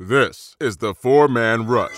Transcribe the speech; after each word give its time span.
This 0.00 0.54
is 0.60 0.76
the 0.76 0.94
four 0.94 1.26
man 1.26 1.66
rush. 1.66 1.90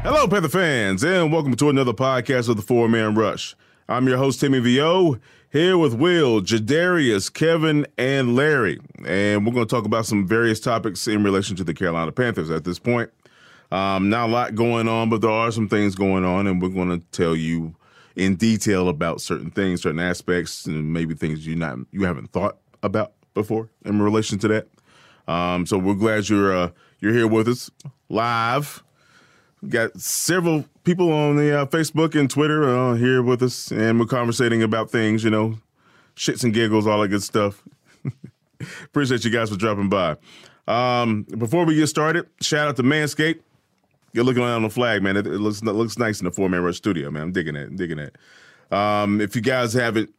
Hello, 0.00 0.26
Panther 0.26 0.48
fans, 0.48 1.04
and 1.04 1.30
welcome 1.30 1.54
to 1.54 1.68
another 1.68 1.92
podcast 1.92 2.48
of 2.48 2.56
the 2.56 2.62
Four 2.62 2.88
Man 2.88 3.14
Rush. 3.14 3.54
I'm 3.90 4.08
your 4.08 4.16
host, 4.16 4.40
Timmy 4.40 4.60
VO, 4.60 5.18
here 5.52 5.76
with 5.76 5.92
Will, 5.92 6.40
Jadarius, 6.40 7.30
Kevin, 7.30 7.86
and 7.98 8.34
Larry. 8.34 8.80
And 9.04 9.44
we're 9.44 9.52
going 9.52 9.66
to 9.66 9.70
talk 9.70 9.84
about 9.84 10.06
some 10.06 10.26
various 10.26 10.60
topics 10.60 11.06
in 11.06 11.22
relation 11.22 11.56
to 11.56 11.64
the 11.64 11.74
Carolina 11.74 12.10
Panthers 12.10 12.50
at 12.50 12.64
this 12.64 12.78
point. 12.78 13.10
Um, 13.70 14.08
not 14.08 14.30
a 14.30 14.32
lot 14.32 14.54
going 14.54 14.88
on, 14.88 15.10
but 15.10 15.20
there 15.20 15.30
are 15.30 15.52
some 15.52 15.68
things 15.68 15.94
going 15.94 16.24
on, 16.24 16.46
and 16.46 16.62
we're 16.62 16.70
going 16.70 16.88
to 16.88 17.06
tell 17.12 17.36
you 17.36 17.74
in 18.16 18.36
detail 18.36 18.88
about 18.88 19.20
certain 19.20 19.50
things, 19.50 19.82
certain 19.82 20.00
aspects, 20.00 20.66
and 20.66 20.92
maybe 20.92 21.14
things 21.14 21.46
you 21.46 21.56
not 21.56 21.78
you 21.90 22.04
haven't 22.04 22.30
thought 22.32 22.58
about 22.82 23.12
before 23.34 23.70
in 23.84 24.00
relation 24.00 24.38
to 24.38 24.48
that. 24.48 24.68
Um, 25.26 25.66
so 25.66 25.78
we're 25.78 25.94
glad 25.94 26.28
you're 26.28 26.54
uh, 26.54 26.70
you're 27.00 27.12
here 27.12 27.26
with 27.26 27.48
us 27.48 27.70
live. 28.08 28.82
We 29.62 29.70
got 29.70 29.98
several 29.98 30.66
people 30.84 31.10
on 31.10 31.36
the 31.36 31.60
uh, 31.60 31.66
Facebook 31.66 32.18
and 32.18 32.28
Twitter 32.28 32.68
uh, 32.68 32.94
here 32.94 33.22
with 33.22 33.42
us, 33.42 33.70
and 33.72 33.98
we're 33.98 34.06
conversating 34.06 34.62
about 34.62 34.90
things, 34.90 35.24
you 35.24 35.30
know, 35.30 35.58
shits 36.16 36.44
and 36.44 36.52
giggles, 36.52 36.86
all 36.86 37.00
that 37.00 37.08
good 37.08 37.22
stuff. 37.22 37.62
Appreciate 38.84 39.24
you 39.24 39.30
guys 39.30 39.50
for 39.50 39.56
dropping 39.56 39.88
by. 39.88 40.16
Um, 40.68 41.22
before 41.22 41.64
we 41.64 41.76
get 41.76 41.86
started, 41.86 42.28
shout 42.40 42.68
out 42.68 42.76
to 42.76 42.82
Manscaped. 42.82 43.40
You're 44.14 44.24
looking 44.24 44.42
on 44.44 44.62
the 44.62 44.70
flag, 44.70 45.02
man. 45.02 45.16
It, 45.16 45.26
it 45.26 45.40
looks 45.40 45.60
it 45.60 45.66
looks 45.66 45.98
nice 45.98 46.20
in 46.20 46.24
the 46.24 46.30
four 46.30 46.48
man 46.48 46.62
rush 46.62 46.76
studio, 46.76 47.10
man. 47.10 47.24
I'm 47.24 47.32
digging 47.32 47.56
it, 47.56 47.68
I'm 47.68 47.76
digging 47.76 47.98
it. 47.98 48.16
Um, 48.70 49.20
if 49.20 49.34
you 49.34 49.42
guys 49.42 49.72
haven't 49.74 50.14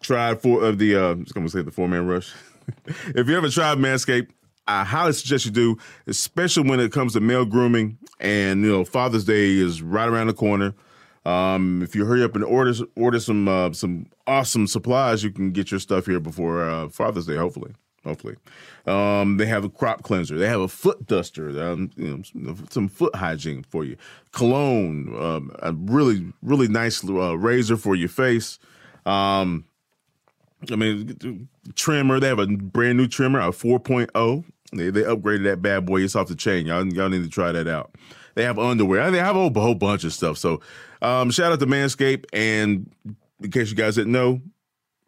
tried 0.00 0.40
for 0.40 0.62
of 0.64 0.78
the, 0.78 0.96
uh, 0.96 1.10
I'm 1.10 1.24
just 1.24 1.34
gonna 1.34 1.48
say 1.48 1.60
the 1.60 1.72
four 1.72 1.88
man 1.88 2.06
rush. 2.06 2.32
if 2.86 3.28
you 3.28 3.36
ever 3.36 3.48
tried 3.48 3.78
Manscaped, 3.78 4.30
I 4.68 4.84
highly 4.84 5.12
suggest 5.12 5.46
you 5.46 5.50
do, 5.50 5.76
especially 6.06 6.68
when 6.68 6.78
it 6.78 6.92
comes 6.92 7.14
to 7.14 7.20
male 7.20 7.44
grooming. 7.44 7.98
And 8.20 8.62
you 8.62 8.70
know, 8.70 8.84
Father's 8.84 9.24
Day 9.24 9.56
is 9.56 9.82
right 9.82 10.08
around 10.08 10.28
the 10.28 10.32
corner. 10.32 10.72
Um, 11.26 11.82
if 11.82 11.96
you 11.96 12.04
hurry 12.04 12.22
up 12.22 12.36
and 12.36 12.44
order 12.44 12.72
order 12.94 13.18
some 13.18 13.48
uh, 13.48 13.72
some 13.72 14.06
awesome 14.28 14.68
supplies, 14.68 15.24
you 15.24 15.32
can 15.32 15.50
get 15.50 15.72
your 15.72 15.80
stuff 15.80 16.06
here 16.06 16.20
before 16.20 16.62
uh, 16.62 16.88
Father's 16.88 17.26
Day. 17.26 17.34
Hopefully, 17.36 17.72
hopefully. 18.04 18.36
Um, 18.86 19.36
they 19.36 19.46
have 19.46 19.64
a 19.64 19.68
crop 19.68 20.02
cleanser. 20.02 20.38
They 20.38 20.48
have 20.48 20.60
a 20.60 20.68
foot 20.68 21.06
duster. 21.06 21.48
Um, 21.62 21.90
you 21.96 22.22
know, 22.34 22.56
some, 22.70 22.88
foot 22.88 23.14
hygiene 23.14 23.64
for 23.68 23.84
you. 23.84 23.96
Cologne. 24.32 25.14
Um, 25.18 25.50
a 25.60 25.72
really 25.72 26.32
really 26.42 26.68
nice 26.68 27.04
uh, 27.08 27.36
razor 27.36 27.76
for 27.76 27.94
your 27.94 28.08
face. 28.08 28.58
Um, 29.06 29.64
I 30.70 30.76
mean, 30.76 31.48
trimmer. 31.74 32.20
They 32.20 32.28
have 32.28 32.38
a 32.38 32.46
brand 32.46 32.98
new 32.98 33.06
trimmer, 33.06 33.40
a 33.40 33.48
4.0. 33.48 34.44
They 34.72 34.90
they 34.90 35.02
upgraded 35.02 35.44
that 35.44 35.62
bad 35.62 35.86
boy. 35.86 36.02
It's 36.02 36.14
off 36.14 36.28
the 36.28 36.34
chain. 36.34 36.66
Y'all 36.66 36.86
y'all 36.86 37.08
need 37.08 37.24
to 37.24 37.30
try 37.30 37.52
that 37.52 37.66
out. 37.66 37.94
They 38.34 38.44
have 38.44 38.58
underwear. 38.58 39.10
They 39.10 39.18
have 39.18 39.36
a 39.36 39.38
whole, 39.38 39.52
whole 39.52 39.74
bunch 39.74 40.04
of 40.04 40.12
stuff. 40.12 40.38
So, 40.38 40.60
um, 41.02 41.30
shout 41.30 41.52
out 41.52 41.60
to 41.60 41.66
Manscaped. 41.66 42.26
And 42.32 42.90
in 43.42 43.50
case 43.50 43.70
you 43.70 43.76
guys 43.76 43.96
didn't 43.96 44.12
know, 44.12 44.40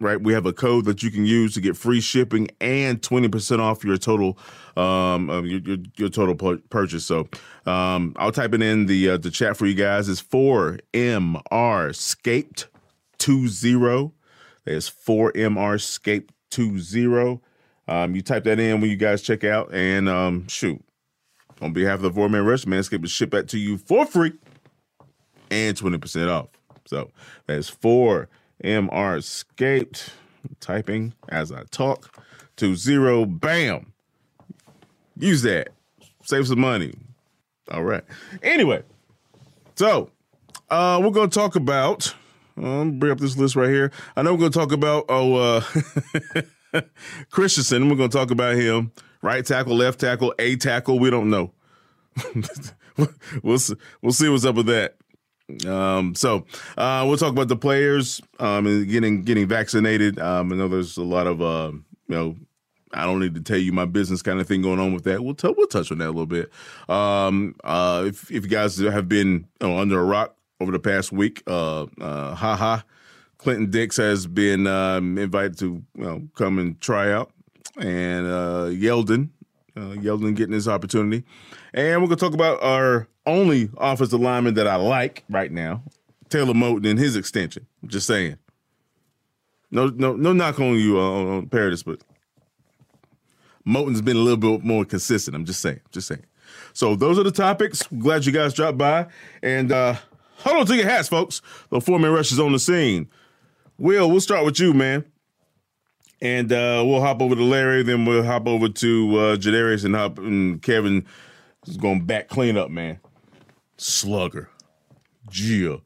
right, 0.03 0.21
we 0.21 0.33
have 0.33 0.47
a 0.47 0.53
code 0.53 0.85
that 0.85 1.03
you 1.03 1.11
can 1.11 1.25
use 1.25 1.55
to 1.55 1.61
get 1.61 1.77
free 1.77 2.01
shipping 2.01 2.49
and 2.61 3.03
twenty 3.03 3.29
percent 3.29 3.61
off 3.61 3.85
your 3.85 3.97
total 3.97 4.39
um 4.77 5.29
your, 5.47 5.61
your, 5.61 5.79
your 5.97 6.09
total 6.09 6.35
purchase. 6.69 7.05
So, 7.07 7.29
um, 7.67 8.15
I'll 8.17 8.33
type 8.33 8.53
it 8.55 8.63
in 8.63 8.87
the 8.87 9.11
uh, 9.11 9.17
the 9.17 9.31
chat 9.31 9.57
for 9.57 9.67
you 9.67 9.75
guys. 9.75 10.09
It's 10.09 10.21
four 10.21 10.79
MR 10.93 11.95
Scaped 11.95 12.69
two 13.19 13.49
zero. 13.49 14.13
There's 14.65 14.89
four 14.89 15.33
MR 15.33 15.81
Scape 15.81 16.33
two 16.51 16.79
zero. 16.79 17.41
Um, 17.89 18.15
you 18.15 18.23
type 18.23 18.45
that 18.45 18.61
in 18.61 18.81
when 18.81 18.91
you 18.91 18.97
guys 18.97 19.23
check 19.23 19.45
out, 19.45 19.73
and 19.75 20.09
um, 20.09 20.47
shoot, 20.49 20.83
on 21.61 21.73
behalf 21.73 21.97
of 21.97 22.03
the 22.03 22.13
Four 22.13 22.29
Man 22.29 22.45
Rush, 22.45 22.65
Manscaped 22.65 23.01
will 23.03 23.09
ship 23.09 23.33
that 23.33 23.49
to 23.49 23.59
you 23.59 23.77
for 23.77 24.07
free 24.07 24.33
and 25.51 25.77
20% 25.77 26.31
off. 26.31 26.49
So 26.87 27.11
that's 27.47 27.69
four 27.69 28.29
MR 28.63 29.19
escaped. 29.19 30.11
Typing 30.59 31.15
as 31.29 31.53
I 31.53 31.63
talk 31.71 32.21
to 32.57 32.75
zero. 32.75 33.25
Bam. 33.25 33.93
Use 35.17 35.43
that. 35.43 35.69
Save 36.25 36.49
some 36.49 36.61
money. 36.61 36.95
All 37.71 37.85
right. 37.85 38.03
Anyway, 38.43 38.83
so 39.77 40.11
uh, 40.71 41.01
we're 41.03 41.11
going 41.11 41.31
to 41.31 41.39
talk 41.39 41.55
about. 41.55 42.15
Um, 42.57 42.99
bring 42.99 43.13
up 43.13 43.19
this 43.19 43.37
list 43.37 43.57
right 43.57 43.71
here. 43.71 43.91
I 44.17 44.23
know 44.23 44.33
we're 44.33 44.41
going 44.41 44.53
to 44.53 44.59
talk 44.59 44.73
about 44.73 45.07
oh 45.09 45.37
uh, 45.37 46.81
Christensen. 47.31 47.89
We're 47.89 47.97
going 47.97 48.11
to 48.11 48.17
talk 48.17 48.31
about 48.31 48.57
him. 48.57 48.93
Right 49.23 49.47
tackle, 49.47 49.77
left 49.77 50.01
tackle, 50.01 50.35
a 50.39 50.57
tackle. 50.57 50.99
We 50.99 51.09
don't 51.11 51.31
know. 51.31 51.53
we'll 53.43 53.59
see, 53.59 53.75
we'll 54.03 54.13
see 54.13 54.29
what's 54.29 54.45
up 54.45 54.57
with 54.57 54.67
that. 54.67 54.97
Um, 55.67 56.15
so 56.15 56.45
uh, 56.77 57.05
we'll 57.07 57.17
talk 57.17 57.33
about 57.33 57.49
the 57.49 57.57
players 57.57 58.21
um, 58.39 58.67
and 58.67 58.89
getting 58.89 59.23
getting 59.23 59.47
vaccinated. 59.47 60.19
Um, 60.19 60.53
I 60.53 60.57
know 60.57 60.69
there's 60.69 60.97
a 60.97 61.03
lot 61.03 61.27
of 61.27 61.41
uh, 61.43 61.73
you 62.09 62.15
know 62.15 62.37
I 62.95 63.05
don't 63.05 63.21
need 63.21 63.35
to 63.35 63.41
tell 63.41 63.59
you 63.59 63.73
my 63.73 63.85
business 63.85 64.23
kind 64.23 64.41
of 64.41 64.47
thing 64.47 64.63
going 64.63 64.79
on 64.79 64.93
with 64.93 65.05
that. 65.05 65.25
We'll 65.25 65.35
t- 65.35 65.53
we'll 65.57 65.67
touch 65.67 65.91
on 65.91 65.99
that 65.99 66.07
a 66.07 66.15
little 66.15 66.27
bit. 66.27 66.51
Um, 66.89 67.55
uh, 67.65 68.05
if 68.07 68.31
if 68.31 68.45
you 68.45 68.51
guys 68.51 68.79
have 68.79 69.09
been 69.09 69.47
you 69.61 69.69
know, 69.69 69.79
under 69.79 70.01
a 70.01 70.05
rock 70.05 70.37
over 70.61 70.73
the 70.73 70.79
past 70.79 71.13
week, 71.13 71.43
uh, 71.47 71.87
uh, 72.01 72.35
Ha 72.35 72.57
Ha, 72.57 72.85
Clinton 73.39 73.71
Dix 73.71 73.97
has 73.97 74.27
been 74.27 74.67
um, 74.67 75.19
invited 75.19 75.59
to 75.59 75.83
you 75.97 76.05
know, 76.05 76.29
come 76.35 76.59
and 76.59 76.81
try 76.81 77.13
out, 77.13 77.33
and 77.79 78.27
uh, 78.27 78.67
Yeldon, 78.71 79.31
uh, 79.77 79.97
Yeldon 79.97 80.37
getting 80.37 80.55
his 80.55 80.69
opportunity, 80.69 81.25
and 81.73 82.01
we're 82.01 82.09
gonna 82.09 82.17
talk 82.17 82.35
about 82.35 82.63
our 82.63 83.09
only 83.27 83.71
offensive 83.77 84.21
lineman 84.21 84.55
that 84.55 84.67
I 84.67 84.77
like 84.77 85.25
right 85.29 85.51
now, 85.51 85.83
Taylor 86.29 86.55
Moton 86.55 86.89
and 86.89 86.99
his 86.99 87.17
extension. 87.17 87.67
I'm 87.83 87.89
just 87.89 88.07
saying. 88.07 88.39
No, 89.71 89.89
no, 89.89 90.15
no 90.15 90.33
knock 90.33 90.61
on 90.61 90.75
you 90.77 90.99
uh, 90.99 91.37
on 91.37 91.49
Paradis, 91.49 91.83
but 91.83 92.01
Moton's 93.65 94.03
been 94.03 94.17
a 94.17 94.21
little 94.21 94.37
bit 94.37 94.65
more 94.65 94.85
consistent. 94.85 95.35
I'm 95.35 95.45
just 95.45 95.61
saying, 95.61 95.81
just 95.91 96.09
saying. 96.09 96.25
So 96.75 96.95
those 96.95 97.19
are 97.19 97.23
the 97.23 97.31
topics. 97.31 97.83
Glad 97.99 98.27
you 98.27 98.33
guys 98.33 98.55
dropped 98.55 98.79
by. 98.79 99.07
And 99.43 99.73
uh 99.73 99.97
hold 100.39 100.59
on 100.59 100.67
to 100.67 100.77
your 100.77 100.89
hats, 100.89 101.09
folks. 101.09 101.41
The 101.71 101.81
four 101.81 101.99
man 101.99 102.13
rush 102.13 102.33
is 102.33 102.41
on 102.41 102.53
the 102.53 102.59
scene. 102.59 103.09
Will, 103.79 104.11
we'll 104.11 104.21
start 104.21 104.45
with 104.45 104.61
you, 104.61 104.73
man. 104.73 105.05
And 106.21 106.53
uh, 106.53 106.85
we'll 106.87 107.01
hop 107.01 107.21
over 107.21 107.35
to 107.35 107.43
Larry, 107.43 107.83
then 107.83 108.05
we'll 108.05 108.23
hop 108.23 108.47
over 108.47 108.69
to 108.69 109.19
uh, 109.19 109.37
Jadarius 109.37 109.85
and 109.85 109.97
hop 109.97 110.19
and 110.19 110.63
Kevin 110.63 111.05
is 111.67 111.77
going 111.77 112.05
back 112.05 112.29
clean 112.29 112.57
up, 112.57 112.71
man. 112.71 113.01
Slugger. 113.83 114.49
Gia. 115.29 115.81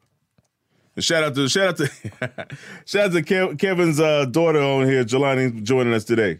And 0.94 1.04
shout 1.04 1.24
out 1.24 1.34
to 1.34 1.48
shout 1.48 1.68
out 1.68 1.76
to 1.78 1.86
shout 2.86 3.06
out 3.06 3.12
to 3.12 3.22
Kev, 3.22 3.58
Kevin's 3.58 4.00
uh, 4.00 4.26
daughter 4.26 4.60
on 4.60 4.86
here, 4.86 5.04
Jelani, 5.04 5.62
joining 5.62 5.92
us 5.94 6.04
today. 6.04 6.38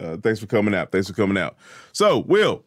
Uh, 0.00 0.16
thanks 0.16 0.40
for 0.40 0.46
coming 0.46 0.74
out. 0.74 0.90
Thanks 0.90 1.08
for 1.08 1.14
coming 1.14 1.36
out. 1.36 1.56
So, 1.92 2.18
Will, 2.18 2.64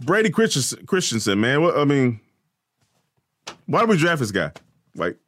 Brady 0.00 0.30
Christensen, 0.30 0.86
Christensen 0.86 1.40
man. 1.40 1.62
What 1.62 1.76
I 1.76 1.84
mean, 1.84 2.20
why 3.66 3.80
did 3.80 3.88
we 3.88 3.96
draft 3.96 4.20
this 4.20 4.30
guy? 4.30 4.52
Like, 4.94 5.18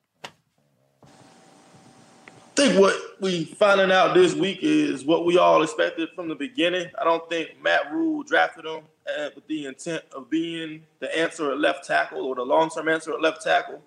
think 2.57 2.79
what 2.79 2.95
we 3.21 3.45
finding 3.45 3.93
out 3.93 4.15
this 4.15 4.35
week 4.35 4.59
is 4.63 5.05
what 5.05 5.25
we 5.25 5.39
all 5.39 5.63
expected 5.63 6.09
from 6.15 6.29
the 6.29 6.35
beginning. 6.35 6.91
I 6.99 7.05
don't 7.05 7.29
think 7.29 7.63
Matt 7.63 7.93
Rhule 7.93 8.23
drafted 8.23 8.65
him 8.65 8.83
uh, 9.19 9.31
with 9.35 9.47
the 9.47 9.67
intent 9.67 10.03
of 10.13 10.29
being 10.31 10.83
the 11.01 11.19
answer 11.19 11.51
at 11.53 11.59
left 11.59 11.87
tackle 11.87 12.25
or 12.25 12.35
the 12.35 12.43
long-term 12.43 12.89
answer 12.89 13.13
at 13.13 13.21
left 13.21 13.43
tackle. 13.43 13.83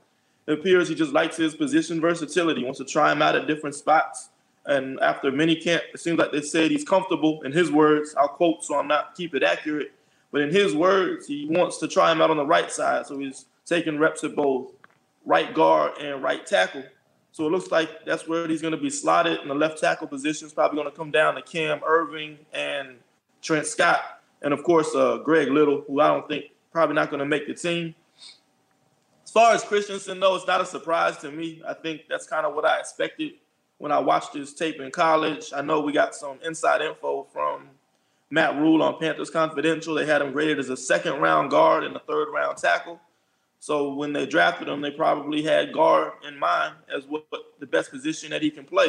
It 0.48 0.54
appears 0.54 0.90
he 0.90 0.96
just 0.96 1.14
likes 1.14 1.38
his 1.38 1.56
position 1.56 2.02
versatility, 2.02 2.64
wants 2.64 2.80
to 2.80 2.86
try 2.86 3.12
him 3.12 3.22
out 3.22 3.36
at 3.36 3.48
different 3.48 3.76
spots. 3.76 4.30
And 4.66 5.00
after 5.00 5.32
mini 5.32 5.56
camp, 5.56 5.84
it 5.94 6.00
seems 6.00 6.20
like 6.20 6.32
they 6.32 6.42
said 6.42 6.72
he's 6.72 6.84
comfortable. 6.84 7.42
In 7.44 7.52
his 7.52 7.72
words, 7.72 8.16
I'll 8.18 8.28
quote 8.28 8.64
so 8.64 8.78
I'm 8.78 8.88
not 8.88 9.16
keep 9.16 9.34
it 9.34 9.44
accurate, 9.44 9.92
but 10.32 10.42
in 10.42 10.52
his 10.52 10.76
words, 10.76 11.28
he 11.28 11.48
wants 11.50 11.78
to 11.80 11.88
try 11.88 12.12
him 12.12 12.22
out 12.22 12.30
on 12.30 12.38
the 12.38 12.46
right 12.46 12.72
side. 12.72 13.06
So 13.08 13.18
he's 13.18 13.46
taking 13.66 13.98
reps 13.98 14.24
at 14.24 14.36
both 14.36 14.72
right 15.26 15.54
guard 15.54 15.98
and 16.00 16.22
right 16.22 16.46
tackle. 16.46 16.84
So 17.32 17.48
it 17.48 17.52
looks 17.52 17.72
like 17.72 18.06
that's 18.06 18.28
where 18.28 18.48
he's 18.48 18.62
going 18.62 18.74
to 18.74 18.82
be 18.82 18.90
slotted 18.90 19.40
in 19.42 19.48
the 19.48 19.56
left 19.56 19.80
tackle 19.80 20.08
position. 20.08 20.48
is 20.48 20.54
probably 20.54 20.78
going 20.78 20.92
to 20.92 20.98
come 20.98 21.12
down 21.12 21.36
to 21.36 21.42
Cam 21.42 21.80
Erving 21.80 22.38
and 22.54 22.98
Trent 23.42 23.66
Scott, 23.66 24.21
and 24.42 24.54
of 24.54 24.64
course 24.64 24.94
uh, 24.96 25.18
Greg 25.18 25.50
Little, 25.50 25.84
who 25.88 26.00
I 26.00 26.08
don't 26.08 26.28
think 26.28 26.46
probably 26.72 26.96
not 26.96 27.10
going 27.10 27.20
to 27.20 27.26
make 27.26 27.48
the 27.48 27.54
team. 27.54 27.96
As 29.24 29.32
far 29.32 29.54
as 29.54 29.64
Christensen, 29.64 30.20
though, 30.20 30.36
it's 30.36 30.48
not 30.48 30.62
a 30.62 30.66
surprise 30.66 31.18
to 31.20 31.32
me. 31.32 31.62
I 31.66 31.74
think 31.74 32.02
that's 32.10 32.28
kind 32.28 32.46
of 32.46 32.54
what 32.54 32.66
I 32.66 32.80
expected 32.80 33.34
when 33.78 33.92
I 33.92 34.00
watched 34.00 34.34
his 34.34 34.54
tape 34.54 34.80
in 34.80 34.92
college. 34.92 35.54
I 35.56 35.62
know 35.62 35.82
we 35.82 35.94
got 35.94 36.16
some 36.16 36.38
inside 36.44 36.82
info 36.82 37.28
from 37.32 37.70
Matt 38.30 38.56
Rhule 38.58 38.84
on 38.84 39.00
Panthers 39.00 39.30
Confidential. 39.30 39.96
They 39.96 40.06
had 40.06 40.22
him 40.22 40.34
graded 40.34 40.60
as 40.60 40.70
a 40.70 40.78
second 40.78 41.20
round 41.20 41.50
guard 41.50 41.84
and 41.84 41.96
a 41.96 42.00
third 42.00 42.30
round 42.34 42.58
tackle. 42.58 43.00
So 43.60 43.94
when 43.94 44.12
they 44.12 44.26
drafted 44.26 44.68
him, 44.68 44.82
they 44.82 44.92
probably 44.92 45.44
had 45.44 45.72
guard 45.72 46.14
in 46.28 46.38
mind 46.38 46.76
as 46.94 47.06
what 47.06 47.26
the 47.60 47.68
best 47.68 47.92
position 47.92 48.32
that 48.32 48.42
he 48.42 48.50
can 48.50 48.66
play. 48.66 48.88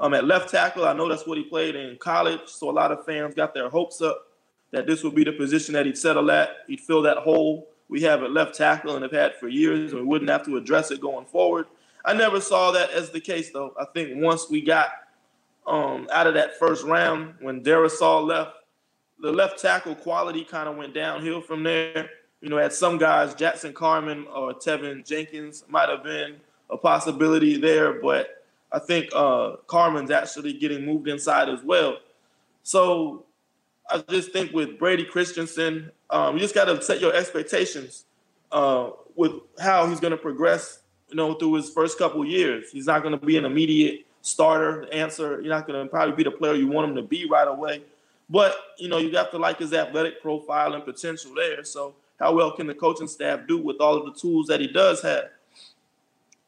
Um, 0.00 0.14
at 0.14 0.24
left 0.24 0.50
tackle, 0.50 0.84
I 0.86 0.92
know 0.92 1.08
that's 1.08 1.26
what 1.26 1.38
he 1.38 1.44
played 1.44 1.76
in 1.76 1.96
college, 1.96 2.40
so 2.46 2.68
a 2.68 2.72
lot 2.72 2.92
of 2.92 3.04
fans 3.04 3.34
got 3.34 3.54
their 3.54 3.68
hopes 3.68 4.00
up 4.00 4.27
that 4.70 4.86
this 4.86 5.02
would 5.02 5.14
be 5.14 5.24
the 5.24 5.32
position 5.32 5.74
that 5.74 5.86
he'd 5.86 5.98
settle 5.98 6.30
at. 6.30 6.50
He'd 6.66 6.80
fill 6.80 7.02
that 7.02 7.18
hole 7.18 7.68
we 7.88 8.02
have 8.02 8.22
at 8.22 8.32
left 8.32 8.54
tackle 8.54 8.94
and 8.94 9.02
have 9.02 9.12
had 9.12 9.34
for 9.36 9.48
years, 9.48 9.92
and 9.92 10.02
we 10.02 10.06
wouldn't 10.06 10.30
have 10.30 10.44
to 10.44 10.56
address 10.56 10.90
it 10.90 11.00
going 11.00 11.24
forward. 11.24 11.66
I 12.04 12.12
never 12.12 12.40
saw 12.40 12.70
that 12.72 12.90
as 12.90 13.10
the 13.10 13.20
case, 13.20 13.50
though. 13.50 13.74
I 13.80 13.86
think 13.94 14.22
once 14.22 14.48
we 14.50 14.60
got 14.60 14.90
um, 15.66 16.08
out 16.12 16.26
of 16.26 16.34
that 16.34 16.58
first 16.58 16.84
round, 16.84 17.34
when 17.40 17.62
Darrisaw 17.62 18.24
left, 18.26 18.52
the 19.20 19.32
left 19.32 19.60
tackle 19.60 19.94
quality 19.94 20.44
kind 20.44 20.68
of 20.68 20.76
went 20.76 20.94
downhill 20.94 21.40
from 21.40 21.62
there. 21.62 22.10
You 22.40 22.50
know, 22.50 22.58
had 22.58 22.72
some 22.72 22.98
guys, 22.98 23.34
Jackson 23.34 23.72
Carman 23.72 24.26
or 24.28 24.54
Teven 24.54 25.04
Jenkins 25.04 25.64
might 25.68 25.88
have 25.88 26.04
been 26.04 26.36
a 26.70 26.76
possibility 26.76 27.56
there, 27.56 28.00
but 28.00 28.44
I 28.70 28.78
think 28.78 29.08
uh, 29.14 29.56
Carman's 29.66 30.10
actually 30.10 30.52
getting 30.52 30.84
moved 30.84 31.08
inside 31.08 31.48
as 31.48 31.62
well. 31.64 31.98
So 32.62 33.24
I 33.90 33.98
just 34.10 34.32
think 34.32 34.52
with 34.52 34.78
Brady 34.78 35.04
Christensen, 35.04 35.90
um, 36.10 36.34
you 36.34 36.40
just 36.40 36.54
got 36.54 36.66
to 36.66 36.80
set 36.82 37.00
your 37.00 37.14
expectations 37.14 38.04
uh, 38.52 38.90
with 39.16 39.32
how 39.58 39.86
he's 39.88 40.00
going 40.00 40.10
to 40.10 40.16
progress. 40.16 40.82
You 41.08 41.16
know, 41.16 41.34
through 41.34 41.54
his 41.54 41.70
first 41.70 41.98
couple 41.98 42.24
years, 42.24 42.70
he's 42.70 42.86
not 42.86 43.02
going 43.02 43.18
to 43.18 43.24
be 43.24 43.38
an 43.38 43.46
immediate 43.46 44.04
starter 44.20 44.86
answer. 44.92 45.40
You're 45.40 45.54
not 45.54 45.66
going 45.66 45.82
to 45.82 45.88
probably 45.88 46.14
be 46.14 46.22
the 46.22 46.30
player 46.30 46.54
you 46.54 46.68
want 46.68 46.90
him 46.90 46.96
to 46.96 47.02
be 47.02 47.26
right 47.26 47.48
away. 47.48 47.82
But 48.28 48.56
you 48.76 48.88
know, 48.88 48.98
you 48.98 49.16
have 49.16 49.30
to 49.30 49.38
like 49.38 49.58
his 49.58 49.72
athletic 49.72 50.20
profile 50.20 50.74
and 50.74 50.84
potential 50.84 51.34
there. 51.34 51.64
So, 51.64 51.94
how 52.20 52.34
well 52.34 52.52
can 52.52 52.66
the 52.66 52.74
coaching 52.74 53.08
staff 53.08 53.40
do 53.48 53.58
with 53.58 53.80
all 53.80 53.96
of 53.96 54.04
the 54.04 54.20
tools 54.20 54.48
that 54.48 54.60
he 54.60 54.66
does 54.66 55.00
have? 55.00 55.30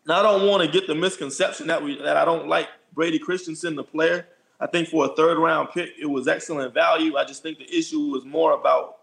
Now, 0.06 0.20
I 0.20 0.22
don't 0.22 0.46
want 0.46 0.62
to 0.62 0.68
get 0.68 0.86
the 0.86 0.94
misconception 0.94 1.68
that 1.68 1.82
we 1.82 1.96
that 2.02 2.16
I 2.16 2.24
don't 2.24 2.48
like 2.48 2.68
Brady 2.92 3.18
Christensen, 3.18 3.76
the 3.76 3.84
player. 3.84 4.26
I 4.60 4.66
think 4.66 4.88
for 4.88 5.06
a 5.06 5.14
third 5.14 5.38
round 5.38 5.70
pick, 5.70 5.90
it 5.98 6.06
was 6.06 6.28
excellent 6.28 6.74
value. 6.74 7.16
I 7.16 7.24
just 7.24 7.42
think 7.42 7.58
the 7.58 7.76
issue 7.76 8.00
was 8.10 8.24
more 8.24 8.52
about 8.52 8.98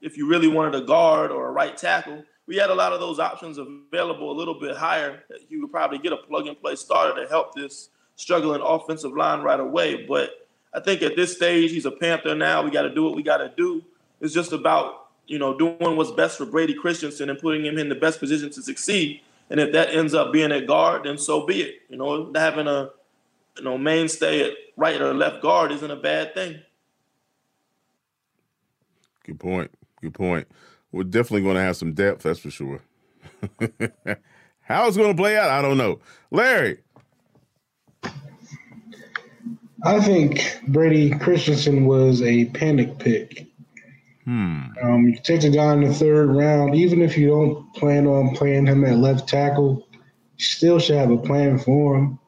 if 0.00 0.16
you 0.16 0.28
really 0.28 0.48
wanted 0.48 0.74
a 0.74 0.84
guard 0.84 1.30
or 1.30 1.48
a 1.48 1.52
right 1.52 1.76
tackle. 1.76 2.22
We 2.46 2.56
had 2.56 2.70
a 2.70 2.74
lot 2.74 2.92
of 2.92 3.00
those 3.00 3.18
options 3.18 3.58
available 3.58 4.30
a 4.30 4.36
little 4.36 4.58
bit 4.58 4.76
higher. 4.76 5.22
You 5.48 5.60
could 5.60 5.70
probably 5.70 5.98
get 5.98 6.12
a 6.12 6.16
plug 6.16 6.46
and 6.46 6.60
play 6.60 6.74
starter 6.74 7.22
to 7.22 7.28
help 7.28 7.54
this 7.54 7.90
struggling 8.16 8.60
offensive 8.60 9.12
line 9.12 9.40
right 9.40 9.60
away. 9.60 10.04
But 10.06 10.48
I 10.74 10.80
think 10.80 11.02
at 11.02 11.16
this 11.16 11.34
stage, 11.34 11.70
he's 11.70 11.86
a 11.86 11.90
Panther 11.90 12.34
now. 12.34 12.62
We 12.62 12.70
got 12.70 12.82
to 12.82 12.94
do 12.94 13.04
what 13.04 13.14
we 13.14 13.22
got 13.22 13.38
to 13.38 13.52
do. 13.56 13.82
It's 14.20 14.34
just 14.34 14.52
about 14.52 15.06
you 15.26 15.38
know 15.38 15.56
doing 15.56 15.96
what's 15.96 16.10
best 16.10 16.36
for 16.36 16.44
Brady 16.44 16.74
Christensen 16.74 17.30
and 17.30 17.38
putting 17.38 17.64
him 17.64 17.78
in 17.78 17.88
the 17.88 17.94
best 17.94 18.20
position 18.20 18.50
to 18.50 18.62
succeed. 18.62 19.22
And 19.48 19.58
if 19.58 19.72
that 19.72 19.94
ends 19.94 20.14
up 20.14 20.32
being 20.32 20.52
a 20.52 20.60
guard, 20.60 21.04
then 21.04 21.18
so 21.18 21.46
be 21.46 21.62
it. 21.62 21.82
You 21.88 21.96
know, 21.96 22.32
having 22.34 22.66
a 22.66 22.90
you 23.56 23.64
know 23.64 23.78
mainstay 23.78 24.42
at 24.42 24.52
right 24.80 25.00
or 25.00 25.12
left 25.12 25.42
guard 25.42 25.70
isn't 25.70 25.90
a 25.90 25.96
bad 25.96 26.34
thing. 26.34 26.58
Good 29.24 29.38
point. 29.38 29.70
Good 30.00 30.14
point. 30.14 30.48
We're 30.90 31.04
definitely 31.04 31.42
going 31.42 31.56
to 31.56 31.60
have 31.60 31.76
some 31.76 31.92
depth, 31.92 32.22
that's 32.22 32.40
for 32.40 32.50
sure. 32.50 32.80
How 34.62 34.88
it's 34.88 34.96
going 34.96 35.14
to 35.14 35.16
play 35.16 35.36
out, 35.36 35.50
I 35.50 35.60
don't 35.60 35.76
know. 35.76 36.00
Larry. 36.30 36.78
I 39.84 40.00
think 40.00 40.60
Brady 40.68 41.10
Christensen 41.10 41.84
was 41.84 42.22
a 42.22 42.46
panic 42.46 42.98
pick. 42.98 43.46
Hmm. 44.24 44.62
Um, 44.82 45.08
you 45.08 45.18
take 45.22 45.44
a 45.44 45.50
guy 45.50 45.74
in 45.74 45.84
the 45.84 45.92
third 45.92 46.30
round, 46.30 46.74
even 46.74 47.02
if 47.02 47.18
you 47.18 47.28
don't 47.28 47.72
plan 47.74 48.06
on 48.06 48.34
playing 48.34 48.66
him 48.66 48.84
at 48.84 48.96
left 48.96 49.28
tackle, 49.28 49.86
you 49.92 50.44
still 50.44 50.78
should 50.78 50.96
have 50.96 51.10
a 51.10 51.18
plan 51.18 51.58
for 51.58 51.96
him. 51.96 52.18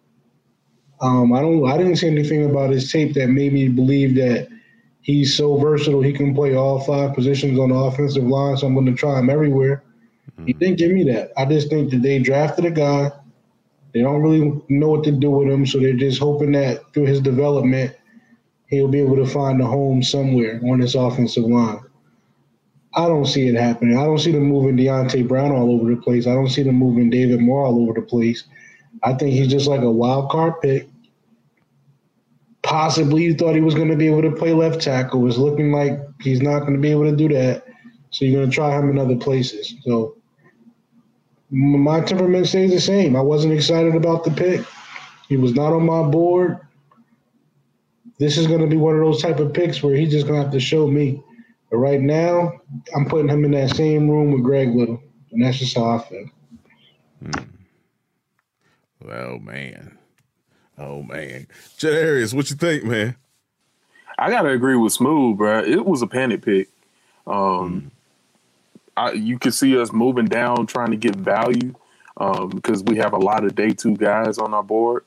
Um, 1.03 1.33
I 1.33 1.41
don't. 1.41 1.69
I 1.69 1.77
didn't 1.77 1.97
see 1.97 2.07
anything 2.07 2.49
about 2.49 2.71
his 2.71 2.91
tape 2.91 3.15
that 3.15 3.27
made 3.29 3.53
me 3.53 3.69
believe 3.69 4.15
that 4.15 4.49
he's 5.03 5.37
so 5.37 5.57
versatile 5.57 6.01
he 6.01 6.13
can 6.13 6.33
play 6.33 6.55
all 6.55 6.81
five 6.81 7.13
positions 7.15 7.59
on 7.59 7.71
the 7.71 7.75
offensive 7.75 8.23
line. 8.23 8.57
So 8.57 8.69
I'm 8.69 8.75
going 8.75 8.87
to 8.87 8.95
try 8.95 9.19
him 9.19 9.29
everywhere. 9.29 9.83
Mm-hmm. 10.31 10.47
He 10.47 10.53
didn't 10.53 10.79
give 10.79 10.93
me 10.93 11.03
that. 11.13 11.33
I 11.37 11.45
just 11.45 11.69
think 11.69 11.91
that 11.91 12.03
they 12.03 12.21
drafted 12.21 12.65
a 12.67 12.71
guy. 12.71 13.11
They 13.93 14.01
don't 14.01 14.23
really 14.23 14.63
know 14.69 14.89
what 14.89 15.05
to 15.05 15.13
do 15.13 15.31
with 15.31 15.49
him, 15.49 15.67
so 15.67 15.79
they're 15.79 15.93
just 15.93 16.21
hoping 16.21 16.53
that 16.53 16.81
through 16.95 17.07
his 17.07 17.21
development, 17.21 17.95
he'll 18.69 18.89
be 18.89 19.01
able 19.01 19.17
to 19.17 19.27
find 19.27 19.61
a 19.61 19.67
home 19.67 20.03
somewhere 20.03 20.61
on 20.65 20.81
this 20.81 20.95
offensive 20.95 21.45
line. 21.45 21.81
I 22.95 23.09
don't 23.09 23.27
see 23.27 23.49
it 23.49 23.55
happening. 23.55 23.99
I 23.99 24.05
don't 24.05 24.19
see 24.19 24.33
them 24.33 24.45
moving 24.45 24.77
Deonte 24.77 25.27
Brown 25.27 25.51
all 25.51 25.71
over 25.73 25.95
the 25.95 26.01
place. 26.01 26.27
I 26.27 26.35
don't 26.35 26.49
see 26.49 26.63
them 26.63 26.77
moving 26.77 27.11
David 27.11 27.41
Moore 27.41 27.67
all 27.67 27.83
over 27.83 28.01
the 28.01 28.07
place. 28.07 28.45
I 29.03 29.15
think 29.15 29.33
he's 29.33 29.49
just 29.49 29.67
like 29.67 29.81
a 29.81 29.91
wild 29.91 30.31
card 30.31 30.55
pick 30.63 30.89
possibly 32.73 33.25
you 33.25 33.35
thought 33.35 33.55
he 33.55 33.61
was 33.61 33.75
going 33.75 33.91
to 33.91 33.97
be 33.97 34.07
able 34.07 34.23
to 34.23 34.31
play 34.31 34.55
left 34.55 34.81
tackle. 34.81 35.29
It's 35.29 35.37
looking 35.37 35.73
like 35.73 36.01
he's 36.23 36.41
not 36.41 36.61
going 36.61 36.73
to 36.73 36.81
be 36.81 36.91
able 36.91 37.05
to 37.05 37.15
do 37.15 37.29
that. 37.29 37.67
So 38.09 38.25
you're 38.25 38.41
going 38.41 38.49
to 38.49 38.55
try 38.55 38.79
him 38.79 38.89
in 38.89 38.99
other 38.99 39.17
places. 39.17 39.75
So 39.85 40.17
my 41.51 42.01
temperament 42.01 42.47
stays 42.47 42.71
the 42.71 42.81
same. 42.81 43.15
I 43.15 43.21
wasn't 43.21 43.53
excited 43.53 43.95
about 43.95 44.25
the 44.25 44.31
pick. 44.31 44.65
He 45.29 45.37
was 45.37 45.53
not 45.53 45.75
on 45.75 45.85
my 45.85 46.03
board. 46.03 46.61
This 48.19 48.39
is 48.39 48.47
going 48.47 48.63
to 48.63 48.67
be 48.67 48.79
one 48.79 48.95
of 48.95 49.03
those 49.03 49.21
type 49.21 49.39
of 49.39 49.53
picks 49.53 49.83
where 49.83 49.95
he's 49.95 50.11
just 50.11 50.27
going 50.27 50.39
to 50.39 50.45
have 50.45 50.53
to 50.55 50.61
show 50.61 50.87
me. 50.87 51.23
But 51.71 51.77
right 51.77 52.01
now, 52.01 52.53
I'm 52.97 53.05
putting 53.05 53.29
him 53.29 53.45
in 53.45 53.51
that 53.51 53.77
same 53.77 54.09
room 54.09 54.33
with 54.33 54.45
Greg 54.45 54.75
Little, 54.75 55.03
and 55.31 55.45
that's 55.45 55.59
just 55.59 55.77
how 55.77 55.91
I 55.91 55.99
feel. 55.99 56.27
Hmm. 57.23 57.45
Well, 59.03 59.39
man. 59.41 59.99
Oh 60.83 61.03
man, 61.05 61.47
Jadarius, 61.79 62.35
what 62.35 62.51
you 62.51 62.57
think, 62.57 62.83
man? 62.83 63.15
I 64.19 64.31
gotta 64.31 64.49
agree 64.49 64.77
with 64.77 64.93
Smooth, 64.93 65.39
bro. 65.39 65.61
It 65.61 65.87
was 65.87 66.03
a 66.03 66.09
panic 66.09 66.43
pick. 66.43 66.69
Um, 67.27 67.35
mm. 67.35 67.91
I, 68.97 69.13
you 69.13 69.39
could 69.39 69.55
see 69.55 69.79
us 69.79 69.93
moving 69.93 70.27
down, 70.27 70.67
trying 70.67 70.91
to 70.91 70.97
get 70.97 71.15
value 71.15 71.75
um, 72.17 72.49
because 72.49 72.83
we 72.83 72.97
have 72.97 73.13
a 73.13 73.19
lot 73.19 73.45
of 73.45 73.55
day 73.55 73.71
two 73.71 73.97
guys 73.97 74.39
on 74.39 74.53
our 74.55 74.63
board. 74.63 75.05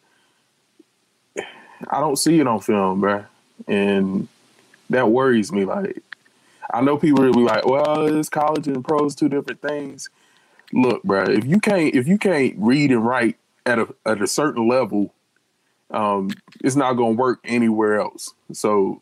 I 1.90 2.00
don't 2.00 2.16
see 2.16 2.40
it 2.40 2.48
on 2.48 2.62
film, 2.62 3.02
bro, 3.02 3.26
and 3.68 4.30
that 4.90 5.10
worries 5.10 5.52
me. 5.52 5.66
Like, 5.66 6.02
I 6.74 6.80
know 6.82 6.98
people 6.98 7.26
will 7.26 7.34
be 7.34 7.42
like, 7.42 7.66
"Well, 7.66 8.08
it's 8.08 8.30
college 8.30 8.68
and 8.68 8.84
pros, 8.84 9.14
two 9.14 9.28
different 9.28 9.62
things." 9.62 10.10
Look, 10.72 11.04
bro, 11.04 11.24
if 11.24 11.44
you 11.46 11.60
can't 11.60 11.94
if 11.94 12.08
you 12.08 12.18
can't 12.18 12.56
read 12.58 12.92
and 12.92 13.06
write 13.06 13.36
at 13.66 13.78
a 13.78 13.94
at 14.06 14.22
a 14.22 14.28
certain 14.28 14.70
level 14.70 15.12
um, 15.92 16.30
it's 16.64 16.76
not 16.76 16.94
going 16.94 17.16
to 17.16 17.22
work 17.22 17.40
anywhere 17.44 18.00
else. 18.00 18.34
So 18.54 19.02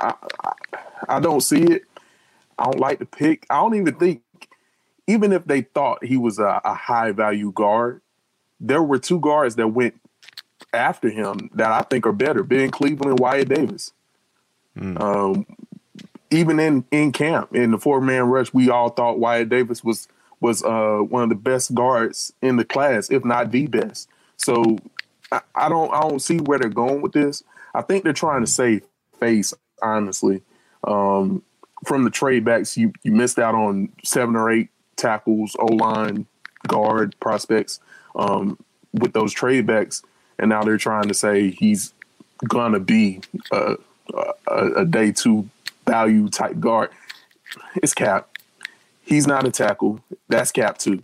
I, 0.00 0.14
I, 0.44 0.52
I 1.08 1.20
don't 1.20 1.40
see 1.40 1.62
it. 1.62 1.82
I 2.58 2.64
don't 2.64 2.80
like 2.80 2.98
the 2.98 3.06
pick. 3.06 3.46
I 3.50 3.56
don't 3.56 3.74
even 3.74 3.94
think, 3.94 4.22
even 5.06 5.32
if 5.32 5.44
they 5.44 5.62
thought 5.62 6.04
he 6.04 6.16
was 6.16 6.38
a, 6.38 6.60
a 6.64 6.74
high 6.74 7.12
value 7.12 7.52
guard, 7.52 8.00
there 8.60 8.82
were 8.82 8.98
two 8.98 9.20
guards 9.20 9.56
that 9.56 9.68
went 9.68 10.00
after 10.72 11.10
him 11.10 11.50
that 11.54 11.70
I 11.70 11.82
think 11.82 12.06
are 12.06 12.12
better: 12.12 12.42
Ben 12.42 12.70
Cleveland 12.70 13.10
and 13.10 13.18
Wyatt 13.18 13.48
Davis. 13.48 13.92
Mm. 14.76 15.00
Um, 15.00 15.46
even 16.30 16.58
in 16.58 16.84
in 16.90 17.12
camp 17.12 17.54
in 17.54 17.72
the 17.72 17.78
four 17.78 18.00
man 18.00 18.24
rush, 18.24 18.52
we 18.54 18.70
all 18.70 18.88
thought 18.88 19.18
Wyatt 19.18 19.48
Davis 19.48 19.84
was 19.84 20.08
was 20.40 20.62
uh, 20.62 20.98
one 20.98 21.22
of 21.22 21.28
the 21.28 21.34
best 21.34 21.74
guards 21.74 22.32
in 22.42 22.56
the 22.56 22.64
class, 22.64 23.10
if 23.10 23.24
not 23.24 23.50
the 23.50 23.66
best. 23.66 24.08
So 24.36 24.78
I, 25.32 25.68
don't 25.68 25.92
I 25.92 26.00
don't 26.00 26.20
see 26.20 26.38
where 26.38 26.58
they're 26.58 26.68
going 26.68 27.02
with 27.02 27.12
this. 27.12 27.42
I 27.74 27.82
think 27.82 28.04
they're 28.04 28.12
trying 28.12 28.42
to 28.42 28.46
save 28.46 28.82
face, 29.18 29.52
honestly. 29.82 30.42
Um, 30.86 31.42
from 31.84 32.04
the 32.04 32.10
trade 32.10 32.44
backs, 32.44 32.76
you 32.76 32.92
you 33.02 33.12
missed 33.12 33.38
out 33.38 33.54
on 33.54 33.90
seven 34.04 34.36
or 34.36 34.50
eight 34.50 34.68
tackles, 34.96 35.56
O 35.58 35.66
line, 35.66 36.26
guard 36.66 37.14
prospects 37.20 37.80
um, 38.14 38.58
with 38.92 39.12
those 39.12 39.32
trade 39.32 39.66
backs, 39.66 40.02
and 40.38 40.48
now 40.48 40.62
they're 40.62 40.76
trying 40.76 41.08
to 41.08 41.14
say 41.14 41.50
he's 41.50 41.92
gonna 42.48 42.80
be 42.80 43.20
a, 43.52 43.76
a, 44.48 44.66
a 44.76 44.84
day 44.84 45.12
two 45.12 45.48
value 45.86 46.28
type 46.28 46.58
guard. 46.60 46.90
It's 47.76 47.94
cap. 47.94 48.28
He's 49.02 49.26
not 49.26 49.46
a 49.46 49.50
tackle. 49.50 50.00
That's 50.28 50.50
cap 50.50 50.78
too. 50.78 51.02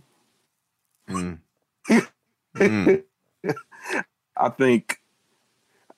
Mm. 1.09 1.39
mm. 2.55 3.03
I 4.41 4.49
think 4.49 4.99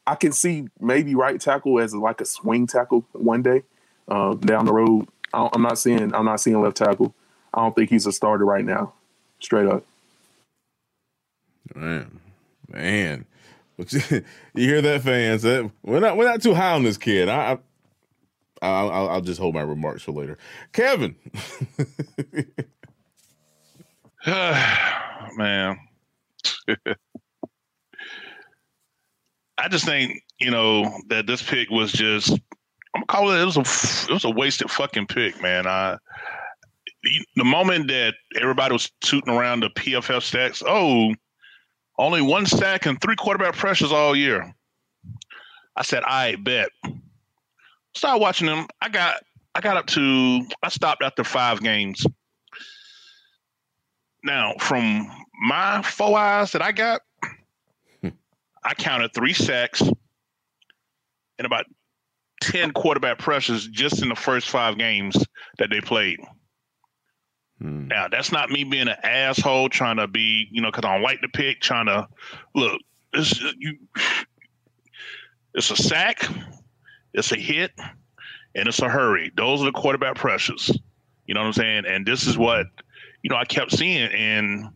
I 0.06 0.16
can 0.16 0.34
see 0.34 0.68
maybe 0.80 1.16
right 1.16 1.40
tackle 1.40 1.80
as 1.80 1.96
like 1.96 2.22
a 2.22 2.26
swing 2.26 2.68
tackle 2.68 3.06
one 3.14 3.42
day 3.42 3.64
uh, 4.08 4.34
down 4.36 4.66
the 4.66 4.74
road. 4.74 5.08
I'm 5.34 5.62
not 5.64 5.80
seeing 5.80 6.14
I'm 6.14 6.26
not 6.26 6.42
seeing 6.42 6.62
left 6.62 6.78
tackle. 6.78 7.16
I 7.54 7.62
don't 7.62 7.76
think 7.76 7.90
he's 7.90 8.06
a 8.06 8.12
starter 8.12 8.46
right 8.46 8.66
now. 8.66 8.94
Straight 9.40 9.68
up. 9.68 9.84
Man, 11.74 12.20
man, 12.68 13.26
you, 13.78 14.24
hear 14.54 14.82
that, 14.82 15.02
fans? 15.02 15.44
We're 15.44 16.00
not 16.00 16.18
we're 16.18 16.30
not 16.30 16.42
too 16.42 16.54
high 16.54 16.74
on 16.74 16.84
this 16.84 16.98
kid. 16.98 17.30
I, 17.30 17.54
I 17.54 17.58
I'll, 18.68 19.10
I'll 19.10 19.22
just 19.22 19.40
hold 19.40 19.56
my 19.56 19.62
remarks 19.62 20.04
for 20.04 20.12
later. 20.12 20.38
Kevin. 20.72 21.16
Man. 25.36 25.80
I 29.64 29.70
just 29.70 29.86
think, 29.86 30.22
you 30.40 30.52
know, 30.52 30.94
that 31.08 31.26
this 31.26 31.42
pick 31.42 31.70
was 31.70 31.94
just 31.94 32.32
I'm 32.32 32.40
gonna 32.96 33.06
call 33.08 33.32
it 33.32 33.42
it 33.42 33.46
was 33.46 33.58
a 33.58 34.12
it 34.12 34.14
was 34.14 34.26
a 34.26 34.30
wasted 34.30 34.70
fucking 34.70 35.08
pick, 35.08 35.42
man. 35.42 35.66
I 35.66 35.98
the 37.38 37.46
moment 37.46 37.88
that 37.88 38.16
everybody 38.40 38.74
was 38.74 38.92
tooting 39.00 39.34
around 39.34 39.62
the 39.62 39.70
PFF 39.70 40.22
stacks, 40.22 40.62
oh, 40.68 41.14
only 41.98 42.22
one 42.22 42.46
sack 42.46 42.86
and 42.86 43.00
three 43.02 43.16
quarterback 43.16 43.56
pressures 43.56 43.92
all 43.92 44.16
year. 44.16 44.54
I 45.78 45.84
said, 45.84 46.04
I 46.04 46.36
bet. 46.36 46.70
Start 47.96 48.20
watching 48.20 48.48
them. 48.48 48.68
I 48.82 48.90
got 48.90 49.16
I 49.56 49.62
got 49.62 49.78
up 49.78 49.88
to 49.88 50.46
I 50.62 50.68
stopped 50.68 51.04
after 51.04 51.24
five 51.24 51.62
games. 51.62 52.06
Now, 54.26 54.56
from 54.60 55.10
my 55.42 55.82
four 55.84 56.18
eyes 56.18 56.52
that 56.52 56.62
I 56.62 56.74
got, 56.74 57.02
I 58.66 58.74
counted 58.74 59.14
three 59.14 59.34
sacks 59.34 59.82
and 59.82 61.46
about 61.46 61.66
10 62.42 62.72
quarterback 62.72 63.20
pressures 63.20 63.68
just 63.68 64.02
in 64.02 64.10
the 64.10 64.16
first 64.16 64.50
five 64.50 64.78
games 64.78 65.18
that 65.58 65.70
they 65.70 65.82
played. 65.82 66.20
Hmm. 67.60 67.88
Now, 67.88 68.08
that's 68.10 68.32
not 68.32 68.50
me 68.50 68.64
being 68.64 68.88
an 68.88 68.98
asshole 69.04 69.70
trying 69.70 69.98
to 69.98 70.08
be, 70.08 70.48
you 70.52 70.62
know, 70.62 70.70
because 70.70 70.86
I 70.86 70.94
don't 70.94 71.04
like 71.04 71.22
the 71.22 71.30
pick, 71.30 71.62
trying 71.62 71.86
to 71.86 72.08
look, 72.56 72.80
it's, 73.14 73.40
you, 73.58 73.78
it's 75.54 75.72
a 75.72 75.76
sack, 75.76 76.28
it's 77.14 77.32
a 77.32 77.38
hit, 77.38 77.72
and 78.56 78.68
it's 78.68 78.82
a 78.82 78.90
hurry. 78.90 79.32
Those 79.36 79.62
are 79.62 79.66
the 79.66 79.72
quarterback 79.72 80.16
pressures. 80.16 80.72
You 81.26 81.34
know 81.34 81.42
what 81.42 81.48
I'm 81.48 81.54
saying? 81.54 81.84
And 81.88 82.06
this 82.06 82.28
is 82.28 82.38
what, 82.38 82.68
you 83.22 83.30
know, 83.30 83.38
I 83.38 83.46
kept 83.46 83.72
seeing. 83.72 84.12
And 84.12 84.70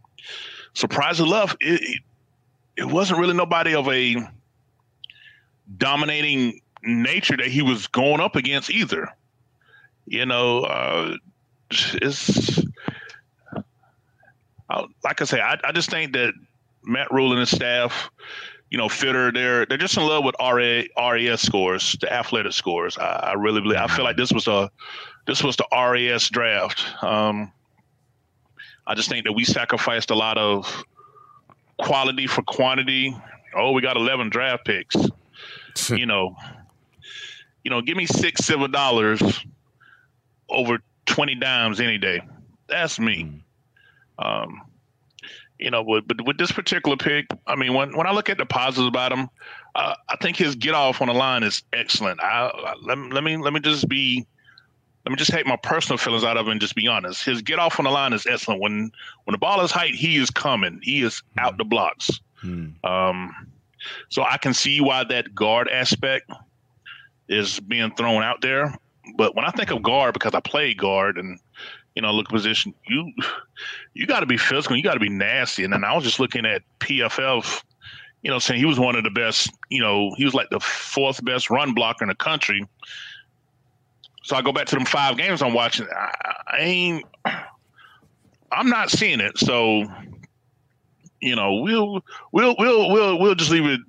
surprisingly 0.73 1.31
enough, 1.31 1.55
it, 1.59 2.01
it, 2.77 2.85
wasn't 2.85 3.19
really 3.19 3.33
nobody 3.33 3.73
of 3.75 3.87
a 3.89 4.15
dominating 5.77 6.61
nature 6.83 7.35
that 7.37 7.47
he 7.47 7.61
was 7.61 7.87
going 7.87 8.21
up 8.21 8.35
against 8.35 8.69
either. 8.69 9.09
You 10.05 10.25
know, 10.25 10.61
uh, 10.61 11.17
it's 11.69 12.61
like 15.03 15.21
I 15.21 15.25
say, 15.25 15.41
I, 15.41 15.57
I 15.63 15.71
just 15.71 15.89
think 15.89 16.13
that 16.13 16.33
Matt 16.83 17.11
Rhule 17.11 17.31
and 17.31 17.39
his 17.39 17.51
staff, 17.51 18.09
you 18.69 18.77
know, 18.77 18.87
Fitterer, 18.87 19.33
they're 19.33 19.65
they're 19.65 19.77
just 19.77 19.97
in 19.97 20.03
love 20.03 20.23
with 20.23 20.35
RA, 20.39 20.83
RAS 20.97 21.41
scores, 21.41 21.97
the 22.01 22.11
athletic 22.11 22.53
scores. 22.53 22.97
I, 22.97 23.31
I 23.31 23.33
really 23.33 23.61
believe. 23.61 23.79
I 23.79 23.87
feel 23.87 24.05
like 24.05 24.17
this 24.17 24.31
was 24.31 24.47
a 24.47 24.69
this 25.25 25.43
was 25.43 25.55
the 25.55 25.67
RAS 25.71 26.29
draft. 26.29 26.85
Um, 27.03 27.51
I 28.85 28.95
just 28.95 29.09
think 29.09 29.25
that 29.25 29.33
we 29.33 29.43
sacrificed 29.43 30.11
a 30.11 30.15
lot 30.15 30.37
of 30.37 30.83
quality 31.79 32.27
for 32.27 32.41
quantity. 32.43 33.15
Oh, 33.55 33.71
we 33.71 33.81
got 33.81 33.97
eleven 33.97 34.29
draft 34.29 34.65
picks. 34.65 34.95
you 35.89 36.05
know, 36.05 36.35
you 37.63 37.71
know, 37.71 37.81
give 37.81 37.97
me 37.97 38.05
six 38.05 38.45
silver 38.45 38.67
dollars 38.67 39.21
over 40.49 40.79
20 41.05 41.35
dimes 41.35 41.79
any 41.79 41.97
day. 41.97 42.21
That's 42.67 42.99
me. 42.99 43.41
Mm. 44.19 44.25
Um, 44.25 44.61
you 45.59 45.71
know, 45.71 45.83
but, 45.83 46.07
but 46.07 46.25
with 46.25 46.37
this 46.37 46.51
particular 46.51 46.97
pick, 46.97 47.25
I 47.47 47.55
mean, 47.55 47.73
when, 47.73 47.97
when 47.97 48.05
I 48.05 48.11
look 48.11 48.29
at 48.29 48.37
the 48.37 48.45
positives 48.45 48.87
about 48.87 49.11
him, 49.11 49.27
uh, 49.75 49.95
I 50.07 50.15
think 50.17 50.37
his 50.37 50.55
get 50.55 50.75
off 50.75 51.01
on 51.01 51.07
the 51.07 51.13
line 51.13 51.43
is 51.43 51.63
excellent. 51.73 52.21
I, 52.21 52.51
I, 52.53 52.73
let, 52.81 52.97
let 52.97 53.23
me 53.23 53.37
let 53.37 53.53
me 53.53 53.59
just 53.59 53.87
be 53.89 54.27
let 55.07 55.11
me 55.11 55.15
just 55.15 55.31
take 55.31 55.47
my 55.47 55.55
personal 55.55 55.97
feelings 55.97 56.25
out 56.25 56.35
of 56.35 56.49
it 56.49 56.51
and 56.51 56.59
just 56.59 56.75
be 56.75 56.85
honest. 56.85 57.23
His 57.23 57.41
get 57.41 57.59
off 57.59 57.79
on 57.79 57.85
the 57.85 57.91
line 57.91 58.11
is 58.11 58.27
excellent. 58.27 58.59
When 58.59 58.91
when 59.23 59.31
the 59.31 59.37
ball 59.37 59.61
is 59.61 59.71
height, 59.71 59.95
he 59.95 60.17
is 60.17 60.29
coming. 60.29 60.81
He 60.83 61.01
is 61.01 61.23
mm. 61.37 61.43
out 61.43 61.57
the 61.57 61.63
blocks. 61.63 62.09
Mm. 62.43 62.73
Um, 62.83 63.33
so 64.09 64.23
I 64.23 64.35
can 64.35 64.53
see 64.53 64.81
why 64.81 65.05
that 65.05 65.33
guard 65.33 65.69
aspect 65.69 66.29
is 67.29 67.57
being 67.61 67.89
thrown 67.95 68.21
out 68.21 68.41
there. 68.41 68.77
But 69.15 69.33
when 69.33 69.45
I 69.45 69.51
think 69.51 69.71
of 69.71 69.81
guard, 69.81 70.13
because 70.13 70.33
I 70.33 70.41
play 70.41 70.73
guard 70.73 71.17
and 71.17 71.39
you 71.95 72.01
know 72.01 72.11
look 72.11 72.27
position, 72.27 72.73
you 72.89 73.09
you 73.93 74.07
got 74.07 74.19
to 74.19 74.25
be 74.25 74.35
physical, 74.35 74.75
you 74.75 74.83
got 74.83 74.95
to 74.95 74.99
be 74.99 75.07
nasty. 75.07 75.63
And 75.63 75.71
then 75.71 75.85
I 75.85 75.95
was 75.95 76.03
just 76.03 76.19
looking 76.19 76.45
at 76.45 76.63
PFF, 76.81 77.63
you 78.23 78.29
know, 78.29 78.39
saying 78.39 78.59
he 78.59 78.65
was 78.65 78.77
one 78.77 78.97
of 78.97 79.05
the 79.05 79.09
best. 79.09 79.53
You 79.69 79.81
know, 79.81 80.13
he 80.17 80.25
was 80.25 80.33
like 80.33 80.49
the 80.49 80.59
fourth 80.59 81.23
best 81.23 81.49
run 81.49 81.73
blocker 81.73 82.03
in 82.03 82.09
the 82.09 82.15
country. 82.15 82.67
So 84.27 84.35
I 84.35 84.41
go 84.41 84.51
back 84.51 84.67
to 84.67 84.75
them 84.75 84.83
five 84.83 85.15
games 85.15 85.41
I'm 85.41 85.53
watching. 85.53 85.87
I, 85.89 86.33
I 86.47 86.57
ain't. 86.59 87.05
I'm 88.51 88.67
not 88.67 88.89
seeing 88.89 89.21
it. 89.21 89.37
So 89.37 89.85
you 91.21 91.33
know, 91.33 91.53
we'll 91.61 92.03
we'll 92.33 92.53
we'll 92.59 92.91
we'll 92.91 93.19
we'll 93.19 93.35
just 93.35 93.51
leave 93.51 93.65
it 93.65 93.79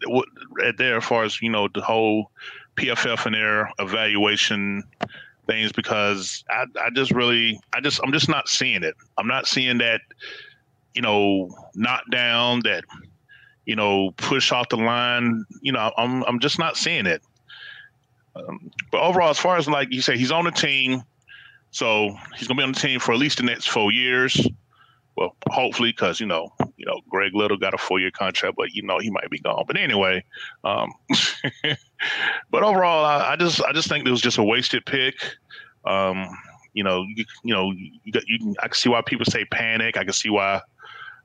at 0.64 0.76
there 0.76 0.99
as 0.99 1.04
far 1.04 1.25
as 1.25 1.42
you 1.42 1.50
know 1.50 1.66
the 1.66 1.80
whole 1.80 2.30
PFF 2.76 3.26
and 3.26 3.35
their 3.35 3.68
evaluation 3.80 4.85
things 5.49 5.73
because 5.73 6.45
I, 6.49 6.66
I 6.80 6.90
just 6.90 7.11
really 7.11 7.59
I 7.73 7.80
just 7.80 8.00
I'm 8.04 8.12
just 8.12 8.28
not 8.28 8.49
seeing 8.49 8.85
it. 8.85 8.95
I'm 9.18 9.26
not 9.26 9.49
seeing 9.49 9.78
that, 9.78 10.02
you 10.95 11.02
know, 11.02 11.50
knock 11.75 12.04
down 12.12 12.61
that, 12.61 12.85
you 13.66 13.75
know, 13.75 14.12
push 14.18 14.52
off 14.52 14.68
the 14.68 14.76
line. 14.76 15.45
You 15.62 15.73
know, 15.73 15.92
I'm 15.97 16.23
I'm 16.26 16.38
just 16.38 16.61
not 16.61 16.76
seeing 16.76 17.07
it. 17.07 17.23
Um, 18.37 18.70
but 18.90 19.00
overall, 19.00 19.30
as 19.30 19.38
far 19.38 19.56
as 19.56 19.68
like 19.68 19.92
you 19.92 20.02
say, 20.02 20.16
he's 20.16 20.32
on 20.32 20.44
the 20.44 20.50
team, 20.50 21.02
so 21.70 22.16
he's 22.37 22.49
gonna 22.49 22.58
be 22.58 22.64
on 22.64 22.73
the 22.73 22.80
team 22.80 23.00
for 23.00 23.12
at 23.12 23.18
least 23.18 23.38
the 23.38 23.44
next 23.44 23.68
four 23.68 23.92
years. 23.92 24.47
Well, 25.16 25.35
hopefully, 25.50 25.90
because 25.90 26.20
you 26.20 26.26
know, 26.26 26.52
you 26.76 26.87
know, 26.87 27.00
Greg 27.08 27.35
Little 27.35 27.56
got 27.56 27.75
a 27.75 27.78
four-year 27.78 28.12
contract, 28.12 28.56
but 28.56 28.73
you 28.73 28.82
know 28.82 28.99
he 28.99 29.11
might 29.11 29.28
be 29.30 29.40
gone. 29.40 29.64
But 29.66 29.76
anyway, 29.76 30.25
um, 30.62 30.92
but 32.50 32.62
overall, 32.62 33.04
I, 33.04 33.32
I, 33.32 33.37
just 33.37 33.61
I 33.64 33.73
just 33.73 33.88
think 33.88 34.06
it 34.06 34.11
was 34.11 34.20
just 34.20 34.38
a 34.38 34.44
wasted 34.44 34.87
pick. 34.87 35.16
Um, 35.85 36.28
you 36.73 36.85
know, 36.85 37.04
you, 37.16 37.25
you 37.42 37.52
know, 37.52 37.73
you, 37.73 38.12
got, 38.12 38.23
you 38.28 38.38
can, 38.38 38.54
I 38.62 38.68
can 38.68 38.75
see 38.75 38.88
why 38.88 39.02
people 39.02 39.26
say 39.26 39.44
panic. 39.47 39.97
I 39.97 40.04
can 40.04 40.12
see 40.12 40.30
why 40.30 40.61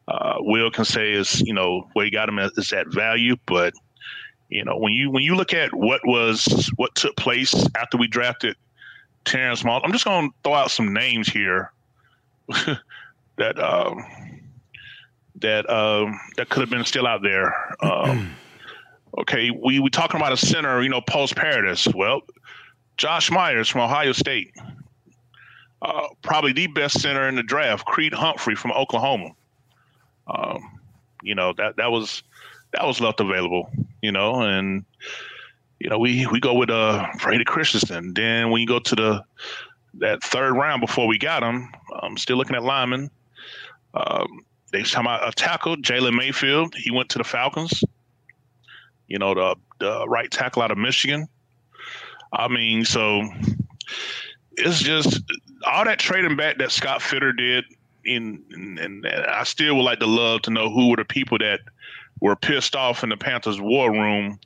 uh, 0.07 0.35
Will 0.39 0.71
can 0.71 0.85
say 0.85 1.11
is 1.11 1.41
you 1.41 1.53
know 1.53 1.87
where 1.93 2.05
he 2.05 2.11
got 2.11 2.27
him 2.29 2.39
is 2.39 2.73
at 2.73 2.87
value, 2.87 3.35
but 3.45 3.73
you 4.53 4.63
know 4.63 4.77
when 4.77 4.93
you 4.93 5.09
when 5.09 5.23
you 5.23 5.35
look 5.35 5.53
at 5.53 5.73
what 5.73 6.01
was 6.05 6.71
what 6.75 6.93
took 6.93 7.15
place 7.15 7.53
after 7.75 7.97
we 7.97 8.07
drafted 8.07 8.55
Terrence 9.25 9.63
Moss, 9.63 9.81
I'm 9.83 9.91
just 9.91 10.05
going 10.05 10.29
to 10.29 10.35
throw 10.43 10.53
out 10.53 10.69
some 10.69 10.93
names 10.93 11.27
here. 11.27 11.71
that 13.37 13.59
um, 13.59 14.05
that 15.37 15.67
um, 15.69 16.19
that 16.37 16.49
could 16.49 16.61
have 16.61 16.69
been 16.69 16.85
still 16.85 17.07
out 17.07 17.23
there. 17.23 17.51
Um, 17.83 18.35
okay, 19.21 19.49
we 19.49 19.79
we 19.79 19.89
talking 19.89 20.19
about 20.19 20.33
a 20.33 20.37
center, 20.37 20.83
you 20.83 20.89
know, 20.89 21.01
post 21.01 21.35
Paradis. 21.35 21.87
Well, 21.87 22.21
Josh 22.97 23.31
Myers 23.31 23.69
from 23.69 23.81
Ohio 23.81 24.11
State, 24.11 24.53
uh, 25.81 26.07
probably 26.21 26.53
the 26.53 26.67
best 26.67 27.01
center 27.01 27.27
in 27.27 27.35
the 27.35 27.43
draft. 27.43 27.85
Creed 27.85 28.13
Humphrey 28.13 28.55
from 28.55 28.71
Oklahoma. 28.73 29.31
Um, 30.27 30.79
you 31.23 31.33
know 31.33 31.53
that 31.53 31.77
that 31.77 31.91
was 31.91 32.21
that 32.73 32.85
was 32.85 32.99
left 32.99 33.19
available. 33.19 33.69
You 34.01 34.11
know, 34.11 34.41
and 34.41 34.83
you 35.79 35.89
know 35.89 35.97
we 35.97 36.27
we 36.27 36.39
go 36.39 36.53
with 36.53 36.69
uh 36.69 37.07
Brady 37.21 37.45
Christensen. 37.45 38.13
Then 38.13 38.49
when 38.51 38.61
you 38.61 38.67
go 38.67 38.79
to 38.79 38.95
the 38.95 39.23
that 39.95 40.23
third 40.23 40.53
round 40.53 40.81
before 40.81 41.07
we 41.07 41.17
got 41.17 41.43
him, 41.43 41.69
I'm 42.01 42.17
still 42.17 42.37
looking 42.37 42.55
at 42.55 42.63
Lyman. 42.63 43.09
Um, 43.93 44.43
they 44.71 44.81
talking 44.81 45.01
about 45.01 45.27
a 45.27 45.31
tackle, 45.31 45.75
Jalen 45.77 46.15
Mayfield. 46.15 46.73
He 46.75 46.91
went 46.91 47.09
to 47.09 47.19
the 47.19 47.23
Falcons. 47.23 47.83
You 49.07 49.19
know, 49.19 49.35
the, 49.35 49.55
the 49.79 50.07
right 50.07 50.31
tackle 50.31 50.63
out 50.63 50.71
of 50.71 50.79
Michigan. 50.79 51.27
I 52.31 52.47
mean, 52.47 52.83
so 52.83 53.21
it's 54.53 54.79
just 54.79 55.21
all 55.67 55.85
that 55.85 55.99
trading 55.99 56.35
back 56.35 56.57
that 56.57 56.71
Scott 56.71 57.01
Fitterer 57.01 57.37
did. 57.37 57.65
In, 58.05 58.43
in 58.51 58.79
and 58.79 59.07
I 59.07 59.43
still 59.43 59.77
would 59.77 59.83
like 59.83 59.99
to 59.99 60.07
love 60.07 60.41
to 60.41 60.51
know 60.51 60.69
who 60.69 60.89
were 60.89 60.97
the 60.97 61.05
people 61.05 61.37
that 61.37 61.61
were 62.23 62.37
pissed 62.37 62.73
off 62.73 63.03
in 63.03 63.09
the 63.09 63.17
Panthers 63.17 63.59
war 63.59 63.91
room. 63.91 64.39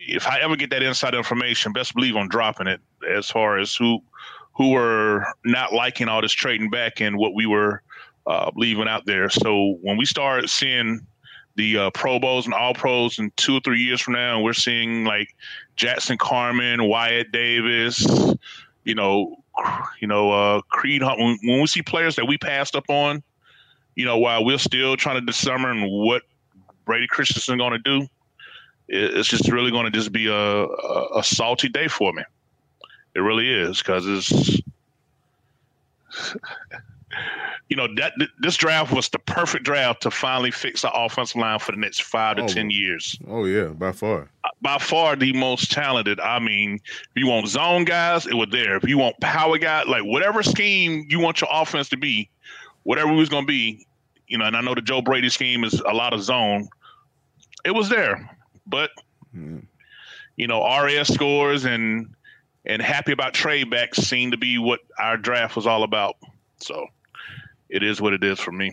If 0.00 0.26
I 0.26 0.40
ever 0.40 0.56
get 0.56 0.70
that 0.70 0.82
inside 0.82 1.14
information, 1.14 1.72
best 1.72 1.94
believe 1.94 2.16
I'm 2.16 2.28
dropping 2.28 2.66
it. 2.66 2.80
As 3.08 3.30
far 3.30 3.58
as 3.58 3.76
who 3.76 4.02
who 4.54 4.72
were 4.72 5.24
not 5.44 5.72
liking 5.72 6.08
all 6.08 6.20
this 6.20 6.32
trading 6.32 6.70
back 6.70 7.00
and 7.00 7.16
what 7.16 7.34
we 7.34 7.46
were 7.46 7.82
uh, 8.26 8.50
leaving 8.56 8.88
out 8.88 9.06
there. 9.06 9.30
So 9.30 9.78
when 9.80 9.96
we 9.96 10.04
start 10.04 10.50
seeing 10.50 11.06
the 11.54 11.78
uh, 11.78 11.90
Pro 11.90 12.18
Bowls 12.18 12.46
and 12.46 12.54
All 12.54 12.74
Pros 12.74 13.20
in 13.20 13.30
two 13.36 13.58
or 13.58 13.60
three 13.60 13.80
years 13.80 14.00
from 14.00 14.14
now, 14.14 14.34
and 14.34 14.44
we're 14.44 14.52
seeing 14.52 15.04
like 15.04 15.36
Jackson 15.76 16.18
Carman, 16.18 16.88
Wyatt 16.88 17.30
Davis, 17.30 18.04
you 18.82 18.96
know, 18.96 19.36
you 20.00 20.08
know, 20.08 20.32
uh, 20.32 20.62
Creed 20.62 21.02
Hunt. 21.02 21.20
When, 21.20 21.38
when 21.44 21.60
we 21.60 21.68
see 21.68 21.82
players 21.82 22.16
that 22.16 22.24
we 22.24 22.38
passed 22.38 22.74
up 22.74 22.90
on, 22.90 23.22
you 23.94 24.04
know, 24.04 24.18
while 24.18 24.44
we're 24.44 24.58
still 24.58 24.96
trying 24.96 25.20
to 25.20 25.24
discern 25.24 25.88
what 25.88 26.22
Brady 26.88 27.06
Christensen 27.06 27.58
going 27.58 27.72
to 27.72 27.78
do, 27.78 28.08
it's 28.88 29.28
just 29.28 29.52
really 29.52 29.70
going 29.70 29.84
to 29.84 29.90
just 29.90 30.10
be 30.10 30.26
a, 30.26 30.32
a, 30.34 31.18
a 31.18 31.22
salty 31.22 31.68
day 31.68 31.86
for 31.86 32.12
me. 32.14 32.22
It 33.14 33.20
really 33.20 33.52
is 33.52 33.78
because 33.78 34.06
it's 34.06 34.30
you 37.68 37.76
know 37.76 37.86
that 37.96 38.12
this 38.40 38.56
draft 38.56 38.92
was 38.92 39.08
the 39.10 39.18
perfect 39.18 39.64
draft 39.64 40.02
to 40.02 40.10
finally 40.10 40.50
fix 40.50 40.82
the 40.82 40.90
offensive 40.92 41.36
line 41.36 41.58
for 41.58 41.72
the 41.72 41.78
next 41.78 42.02
five 42.02 42.36
to 42.36 42.44
Oh. 42.44 42.48
ten 42.48 42.70
years. 42.70 43.18
Oh 43.28 43.44
yeah, 43.44 43.66
by 43.66 43.92
far. 43.92 44.28
Uh, 44.44 44.48
by 44.62 44.78
far 44.78 45.16
the 45.16 45.32
most 45.34 45.70
talented. 45.70 46.18
I 46.20 46.38
mean, 46.38 46.74
if 46.74 47.10
you 47.16 47.26
want 47.26 47.46
zone 47.48 47.84
guys, 47.84 48.26
it 48.26 48.34
was 48.34 48.48
there. 48.50 48.76
If 48.76 48.88
you 48.88 48.96
want 48.98 49.20
power 49.20 49.58
guys, 49.58 49.86
like 49.86 50.02
whatever 50.04 50.42
scheme 50.42 51.06
you 51.10 51.20
want 51.20 51.40
your 51.42 51.50
offense 51.52 51.88
to 51.90 51.96
be, 51.98 52.30
whatever 52.84 53.12
it 53.12 53.16
was 53.16 53.28
going 53.28 53.44
to 53.44 53.48
be, 53.48 53.86
you 54.28 54.38
know. 54.38 54.46
And 54.46 54.56
I 54.56 54.62
know 54.62 54.74
the 54.74 54.80
Joe 54.82 55.02
Brady 55.02 55.28
scheme 55.28 55.62
is 55.64 55.74
a 55.80 55.92
lot 55.92 56.14
of 56.14 56.22
zone. 56.22 56.68
It 57.64 57.72
was 57.72 57.88
there, 57.88 58.28
but 58.66 58.90
Mm. 59.36 59.64
you 60.36 60.46
know, 60.46 60.62
RAS 60.62 61.12
scores 61.12 61.64
and 61.64 62.08
and 62.64 62.80
happy 62.82 63.12
about 63.12 63.34
trade 63.34 63.70
backs 63.70 63.98
seem 63.98 64.30
to 64.30 64.36
be 64.36 64.58
what 64.58 64.80
our 64.98 65.16
draft 65.16 65.54
was 65.56 65.66
all 65.66 65.82
about. 65.82 66.16
So 66.60 66.86
it 67.68 67.82
is 67.82 68.00
what 68.00 68.12
it 68.14 68.24
is 68.24 68.38
for 68.40 68.52
me. 68.52 68.70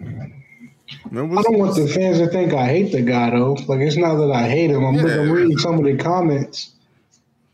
Man, 1.11 1.37
I 1.37 1.41
don't 1.41 1.57
want 1.57 1.75
the 1.75 1.87
fans 1.87 2.19
to 2.19 2.27
think 2.27 2.53
I 2.53 2.67
hate 2.67 2.91
the 2.91 3.01
guy 3.01 3.31
though. 3.31 3.53
Like 3.67 3.79
it's 3.81 3.97
not 3.97 4.15
that 4.15 4.31
I 4.31 4.47
hate 4.47 4.69
him. 4.71 4.83
I'm, 4.85 4.95
Yeah. 4.95 5.21
I'm 5.21 5.31
reading 5.31 5.57
some 5.57 5.75
of 5.77 5.83
the 5.83 5.97
comments. 5.97 6.71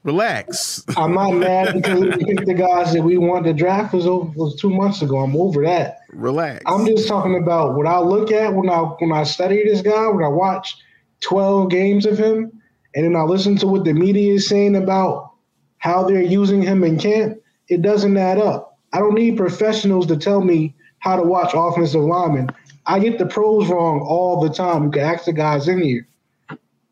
relax. 0.04 0.84
I'm 0.98 1.14
not 1.14 1.32
mad 1.32 1.74
because 1.76 2.02
we 2.02 2.10
picked 2.26 2.46
the 2.46 2.54
guys 2.56 2.94
that 2.94 3.04
we 3.04 3.18
wanted 3.18 3.46
to 3.46 3.54
draft 3.54 3.94
was 3.94 4.08
over, 4.08 4.32
was 4.36 4.56
two 4.56 4.70
months 4.70 5.02
ago. 5.02 5.20
I'm 5.20 5.36
over 5.36 5.64
that. 5.64 6.00
Relax. 6.12 6.62
I'm 6.66 6.86
just 6.86 7.08
talking 7.08 7.38
about 7.38 7.76
what 7.76 7.86
I 7.88 8.00
look 8.00 8.32
at 8.32 8.54
when 8.54 8.70
I 8.70 8.80
when 8.80 9.12
I 9.12 9.24
study 9.24 9.64
this 9.64 9.82
guy, 9.82 10.08
when 10.08 10.24
I 10.24 10.28
watch 10.28 10.76
12 11.22 11.70
games 11.70 12.06
of 12.06 12.18
him, 12.18 12.52
and 12.96 13.06
then 13.06 13.16
I 13.16 13.24
listen 13.24 13.56
to 13.58 13.68
what 13.68 13.86
the 13.86 13.94
media 13.94 14.34
is 14.34 14.48
saying 14.48 14.76
about 14.76 15.32
how 15.78 16.04
they're 16.04 16.22
using 16.22 16.62
him 16.62 16.84
in 16.84 17.00
camp. 17.00 17.38
It 17.68 17.82
doesn't 17.82 18.18
add 18.18 18.38
up. 18.38 18.78
I 18.94 19.00
don't 19.00 19.16
need 19.16 19.38
professionals 19.38 20.08
to 20.08 20.18
tell 20.18 20.42
me 20.42 20.76
how 21.00 21.16
to 21.16 21.24
watch 21.24 21.52
offensive 21.54 22.02
linemen. 22.02 22.50
I 22.86 23.00
get 23.00 23.18
the 23.18 23.26
pros 23.26 23.68
wrong 23.68 24.02
all 24.02 24.42
the 24.42 24.54
time. 24.54 24.86
You 24.86 24.92
can 24.92 25.02
ask 25.02 25.26
the 25.26 25.34
guys 25.34 25.68
in 25.68 25.82
here. 25.82 26.08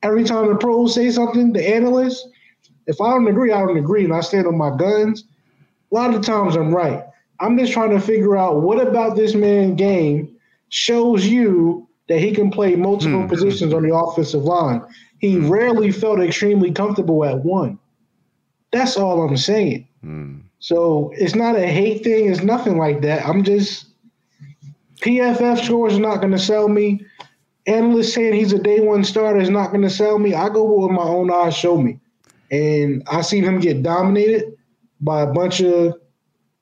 Every 0.02 0.24
time 0.24 0.48
the 0.48 0.56
pros 0.56 0.96
say 0.96 1.12
something, 1.12 1.52
the 1.52 1.76
analysts, 1.76 2.26
if 2.88 3.02
I 3.02 3.10
don't 3.10 3.28
agree, 3.28 3.52
I 3.52 3.60
don't 3.60 3.78
agree, 3.78 4.06
and 4.06 4.14
I 4.14 4.22
stand 4.22 4.48
on 4.48 4.58
my 4.58 4.76
guns. 4.76 5.26
A 5.92 5.96
lot 5.96 6.14
of 6.14 6.22
times 6.22 6.56
I'm 6.56 6.74
right. 6.74 7.04
I'm 7.40 7.58
just 7.58 7.74
trying 7.74 7.92
to 7.92 8.00
figure 8.00 8.38
out 8.38 8.62
what 8.62 8.86
about 8.86 9.16
this 9.16 9.36
man 9.36 9.76
game 9.76 10.36
shows 10.70 11.26
you 11.26 11.89
that 12.10 12.20
he 12.20 12.32
can 12.32 12.52
play 12.52 12.76
multiple 12.76 13.26
positions 13.28 13.74
on 13.74 13.84
the 13.84 13.96
offensive 13.96 14.44
line. 14.44 14.82
He 15.20 15.38
rarely 15.38 15.92
felt 15.92 16.20
extremely 16.20 16.72
comfortable 16.72 17.24
at 17.24 17.46
one. 17.46 17.80
That's 18.72 18.98
all 18.98 19.22
I'm 19.22 19.38
saying. 19.38 19.88
Mm. 20.04 20.42
So 20.60 21.14
it's 21.16 21.36
not 21.36 21.56
a 21.56 21.68
hate 21.68 22.04
thing. 22.04 22.30
It's 22.30 22.42
nothing 22.42 22.78
like 22.78 23.02
that. 23.02 23.26
I'm 23.26 23.44
just 23.44 23.86
PFF 25.02 25.64
scores 25.64 25.96
are 25.96 26.02
not 26.02 26.18
going 26.18 26.32
to 26.32 26.40
sell 26.40 26.68
me. 26.68 27.06
Analysts 27.68 28.16
saying 28.16 28.34
he's 28.34 28.54
a 28.54 28.60
day 28.60 28.80
one 28.80 29.04
starter 29.04 29.40
is 29.40 29.50
not 29.50 29.70
going 29.70 29.84
to 29.84 29.90
sell 29.90 30.18
me. 30.18 30.34
I 30.34 30.50
go 30.50 30.64
with 30.64 30.80
what 30.80 30.92
my 30.92 31.04
own 31.04 31.32
eyes 31.32 31.56
show 31.56 31.80
me, 31.80 32.00
and 32.52 33.04
I 33.12 33.22
seen 33.22 33.44
him 33.44 33.60
get 33.60 33.84
dominated 33.84 34.58
by 35.00 35.22
a 35.22 35.32
bunch 35.32 35.62
of 35.62 35.94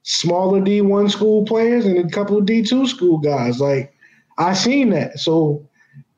smaller 0.04 0.60
D1 0.60 1.10
school 1.10 1.46
players 1.46 1.86
and 1.86 1.98
a 1.98 2.10
couple 2.10 2.38
of 2.38 2.46
D2 2.46 2.88
school 2.88 3.20
guys. 3.20 3.62
Like 3.62 3.94
I 4.38 4.53
seen 4.53 4.89
that. 4.91 5.20
So 5.20 5.67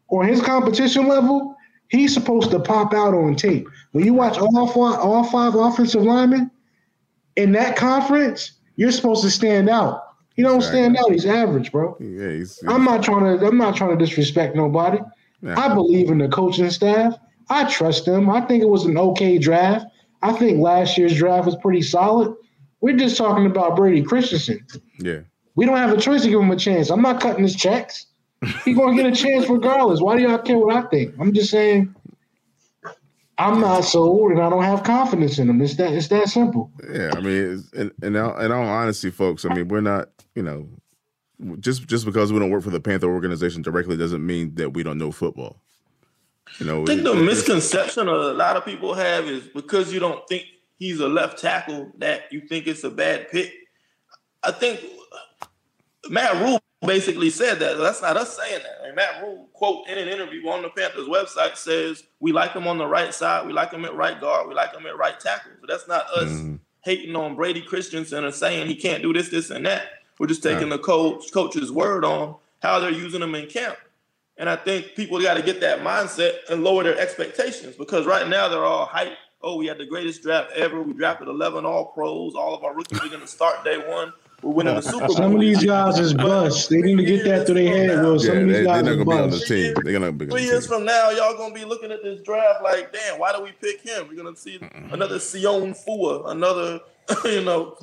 on 0.09 0.27
his 0.27 0.41
competition 0.41 1.07
level, 1.07 1.55
he's 1.87 2.13
supposed 2.13 2.51
to 2.51 2.59
pop 2.59 2.93
out 2.93 3.13
on 3.13 3.35
tape. 3.35 3.67
When 3.91 4.05
you 4.05 4.13
watch 4.13 4.37
all 4.37 4.67
five, 4.67 4.99
all 4.99 5.23
five 5.23 5.55
offensive 5.55 6.03
linemen 6.03 6.51
in 7.35 7.51
that 7.53 7.75
conference, 7.75 8.53
you're 8.75 8.91
supposed 8.91 9.23
to 9.23 9.29
stand 9.31 9.69
out. 9.69 10.03
He 10.35 10.43
don't 10.43 10.61
stand 10.61 10.95
out. 10.95 11.11
He's 11.11 11.25
average, 11.25 11.71
bro. 11.71 11.97
Yeah, 11.99 12.31
he's, 12.31 12.63
I'm 12.65 12.85
not 12.85 13.03
trying 13.03 13.37
to. 13.39 13.45
I'm 13.45 13.57
not 13.57 13.75
trying 13.75 13.97
to 13.97 14.05
disrespect 14.05 14.55
nobody. 14.55 14.99
Yeah. 15.41 15.59
I 15.59 15.73
believe 15.73 16.09
in 16.09 16.17
the 16.19 16.29
coaching 16.29 16.69
staff. 16.69 17.13
I 17.49 17.69
trust 17.69 18.05
them. 18.05 18.29
I 18.29 18.41
think 18.41 18.63
it 18.63 18.69
was 18.69 18.85
an 18.85 18.97
okay 18.97 19.37
draft. 19.37 19.85
I 20.21 20.31
think 20.33 20.59
last 20.59 20.97
year's 20.97 21.17
draft 21.17 21.45
was 21.45 21.55
pretty 21.57 21.81
solid. 21.81 22.33
We're 22.81 22.95
just 22.95 23.17
talking 23.17 23.45
about 23.47 23.75
Brady 23.75 24.01
Christensen. 24.01 24.65
yeah. 24.99 25.19
We 25.55 25.65
don't 25.65 25.75
have 25.75 25.91
a 25.91 25.99
choice 25.99 26.21
to 26.21 26.29
give 26.29 26.39
him 26.39 26.51
a 26.51 26.55
chance. 26.55 26.89
I'm 26.89 27.01
not 27.01 27.19
cutting 27.19 27.43
his 27.43 27.55
checks. 27.55 28.05
He's 28.63 28.75
going 28.77 28.95
to 28.95 29.03
get 29.03 29.11
a 29.11 29.15
chance 29.15 29.49
regardless. 29.49 29.99
Why 30.01 30.15
do 30.15 30.23
y'all 30.23 30.37
care 30.37 30.57
what 30.57 30.75
I 30.75 30.87
think? 30.89 31.15
I'm 31.19 31.33
just 31.33 31.49
saying. 31.51 31.93
I'm 33.37 33.61
not 33.61 33.81
sold, 33.85 34.31
and 34.31 34.41
I 34.41 34.49
don't 34.49 34.63
have 34.63 34.83
confidence 34.83 35.39
in 35.39 35.49
him. 35.49 35.61
It's 35.61 35.75
that. 35.75 35.93
It's 35.93 36.09
that 36.09 36.27
simple. 36.27 36.69
Yeah, 36.91 37.11
I 37.15 37.21
mean, 37.21 37.53
it's- 37.53 37.69
in, 37.73 37.91
in, 38.03 38.15
all, 38.17 38.37
in 38.39 38.51
all 38.51 38.65
honesty, 38.65 39.09
folks, 39.11 39.45
I 39.45 39.53
mean, 39.53 39.69
we're 39.69 39.79
not, 39.81 40.09
you 40.35 40.43
know, 40.43 40.67
just 41.61 41.87
just 41.87 42.03
because 42.05 42.33
we 42.33 42.39
don't 42.39 42.49
work 42.49 42.63
for 42.63 42.69
the 42.69 42.81
Panther 42.81 43.07
organization 43.09 43.61
directly 43.61 43.95
doesn't 43.95 44.25
mean 44.25 44.55
that 44.55 44.71
we 44.73 44.83
don't 44.83 44.97
know 44.97 45.09
football. 45.11 45.61
You 46.59 46.65
know, 46.65 46.81
I 46.83 46.85
think 46.85 47.03
the 47.03 47.11
it- 47.11 47.15
it's- 47.21 47.25
misconception 47.25 48.09
a 48.09 48.11
lot 48.13 48.57
of 48.57 48.65
people 48.65 48.93
have 48.93 49.25
is 49.25 49.43
because 49.47 49.93
you 49.93 50.01
don't 50.01 50.27
think 50.27 50.43
he's 50.77 50.99
a 50.99 51.07
left 51.07 51.39
tackle 51.39 51.91
that 51.99 52.23
you 52.33 52.41
think 52.41 52.67
it's 52.67 52.83
a 52.83 52.89
bad 52.89 53.29
pick. 53.29 53.53
I 54.43 54.51
think 54.51 54.81
Matt 56.09 56.33
Rhule 56.41 56.59
basically 56.87 57.29
said 57.29 57.59
that. 57.59 57.77
That's 57.77 58.01
not 58.01 58.17
us 58.17 58.37
saying 58.37 58.61
that. 58.63 58.85
And 58.85 58.95
Matt 58.95 59.21
Rhule, 59.21 59.49
quote 59.53 59.87
in 59.87 59.97
an 59.97 60.07
interview 60.07 60.47
on 60.49 60.61
the 60.61 60.69
Panthers 60.69 61.07
website, 61.07 61.57
says 61.57 62.03
we 62.19 62.31
like 62.31 62.51
him 62.53 62.67
on 62.67 62.77
the 62.77 62.87
right 62.87 63.13
side, 63.13 63.45
we 63.45 63.53
like 63.53 63.71
him 63.71 63.85
at 63.85 63.95
right 63.95 64.19
guard, 64.19 64.47
we 64.47 64.53
like 64.55 64.73
him 64.73 64.85
at 64.85 64.97
right 64.97 65.19
tackle. 65.19 65.51
So 65.59 65.65
that's 65.67 65.87
not 65.87 66.05
us 66.11 66.29
Mhm. 66.29 66.59
hating 66.81 67.15
on 67.15 67.35
Brady 67.35 67.61
Christensen 67.61 68.23
and 68.23 68.33
saying 68.33 68.67
he 68.67 68.75
can't 68.75 69.03
do 69.03 69.13
this, 69.13 69.29
this, 69.29 69.49
and 69.49 69.65
that. 69.65 69.87
We're 70.17 70.27
just 70.27 70.43
taking 70.43 70.69
the 70.69 70.77
coach 70.77 71.31
coach's 71.31 71.71
word 71.71 72.03
on 72.03 72.35
how 72.61 72.79
they're 72.79 72.91
using 72.91 73.21
him 73.21 73.35
in 73.35 73.47
camp. 73.47 73.77
And 74.37 74.49
I 74.49 74.55
think 74.55 74.95
people 74.95 75.21
got 75.21 75.33
to 75.35 75.41
get 75.41 75.59
that 75.61 75.79
mindset 75.81 76.49
and 76.49 76.63
lower 76.63 76.83
their 76.83 76.97
expectations 76.97 77.75
because 77.75 78.05
right 78.05 78.27
now 78.27 78.47
they're 78.47 78.63
all 78.65 78.87
hyped. 78.87 79.15
Oh, 79.41 79.55
we 79.55 79.67
had 79.67 79.77
the 79.77 79.85
greatest 79.85 80.21
draft 80.21 80.51
ever. 80.53 80.81
We 80.81 80.93
drafted 80.93 81.27
11 81.29 81.65
All 81.65 81.85
Pros. 81.87 82.35
All 82.35 82.53
of 82.53 82.63
our 82.63 82.73
rookies 82.73 82.99
are 83.01 83.07
going 83.07 83.21
to 83.21 83.27
start 83.27 83.63
day 83.63 83.77
one. 83.77 84.11
We're 84.41 84.51
winning 84.51 84.75
the 84.75 84.81
Super 84.81 85.07
Bowl. 85.07 85.15
Some 85.15 85.35
of 85.35 85.41
these 85.41 85.65
guys 85.65 85.99
is 85.99 86.13
bust. 86.13 86.69
They 86.69 86.77
need 86.77 86.97
to 86.97 87.03
get 87.03 87.23
that 87.25 87.45
through 87.45 87.55
their 87.55 87.87
head, 87.89 88.03
Will. 88.03 88.19
Some 88.19 88.35
yeah, 88.35 88.41
of 88.41 88.47
these 88.47 88.55
they're 88.55 88.65
guys 88.65 88.83
not 88.83 88.91
is 88.91 88.97
gonna 88.97 89.09
be 89.09 89.17
on 89.17 89.29
the 89.29 89.35
bust. 89.35 89.49
They're 89.49 89.73
gonna 89.73 90.11
be 90.11 90.25
on 90.25 90.31
Three 90.31 90.41
the 90.41 90.47
years 90.47 90.67
from 90.67 90.85
now, 90.85 91.09
y'all 91.09 91.37
gonna 91.37 91.53
be 91.53 91.65
looking 91.65 91.91
at 91.91 92.03
this 92.03 92.21
draft 92.21 92.63
like, 92.63 92.93
damn, 92.93 93.19
why 93.19 93.33
do 93.33 93.41
we 93.41 93.51
pick 93.51 93.81
him? 93.81 94.07
We're 94.07 94.15
gonna 94.15 94.35
see 94.35 94.59
another 94.91 95.17
Sione 95.17 95.77
Fua, 95.85 96.31
another, 96.31 96.79
you 97.25 97.43
know, 97.43 97.77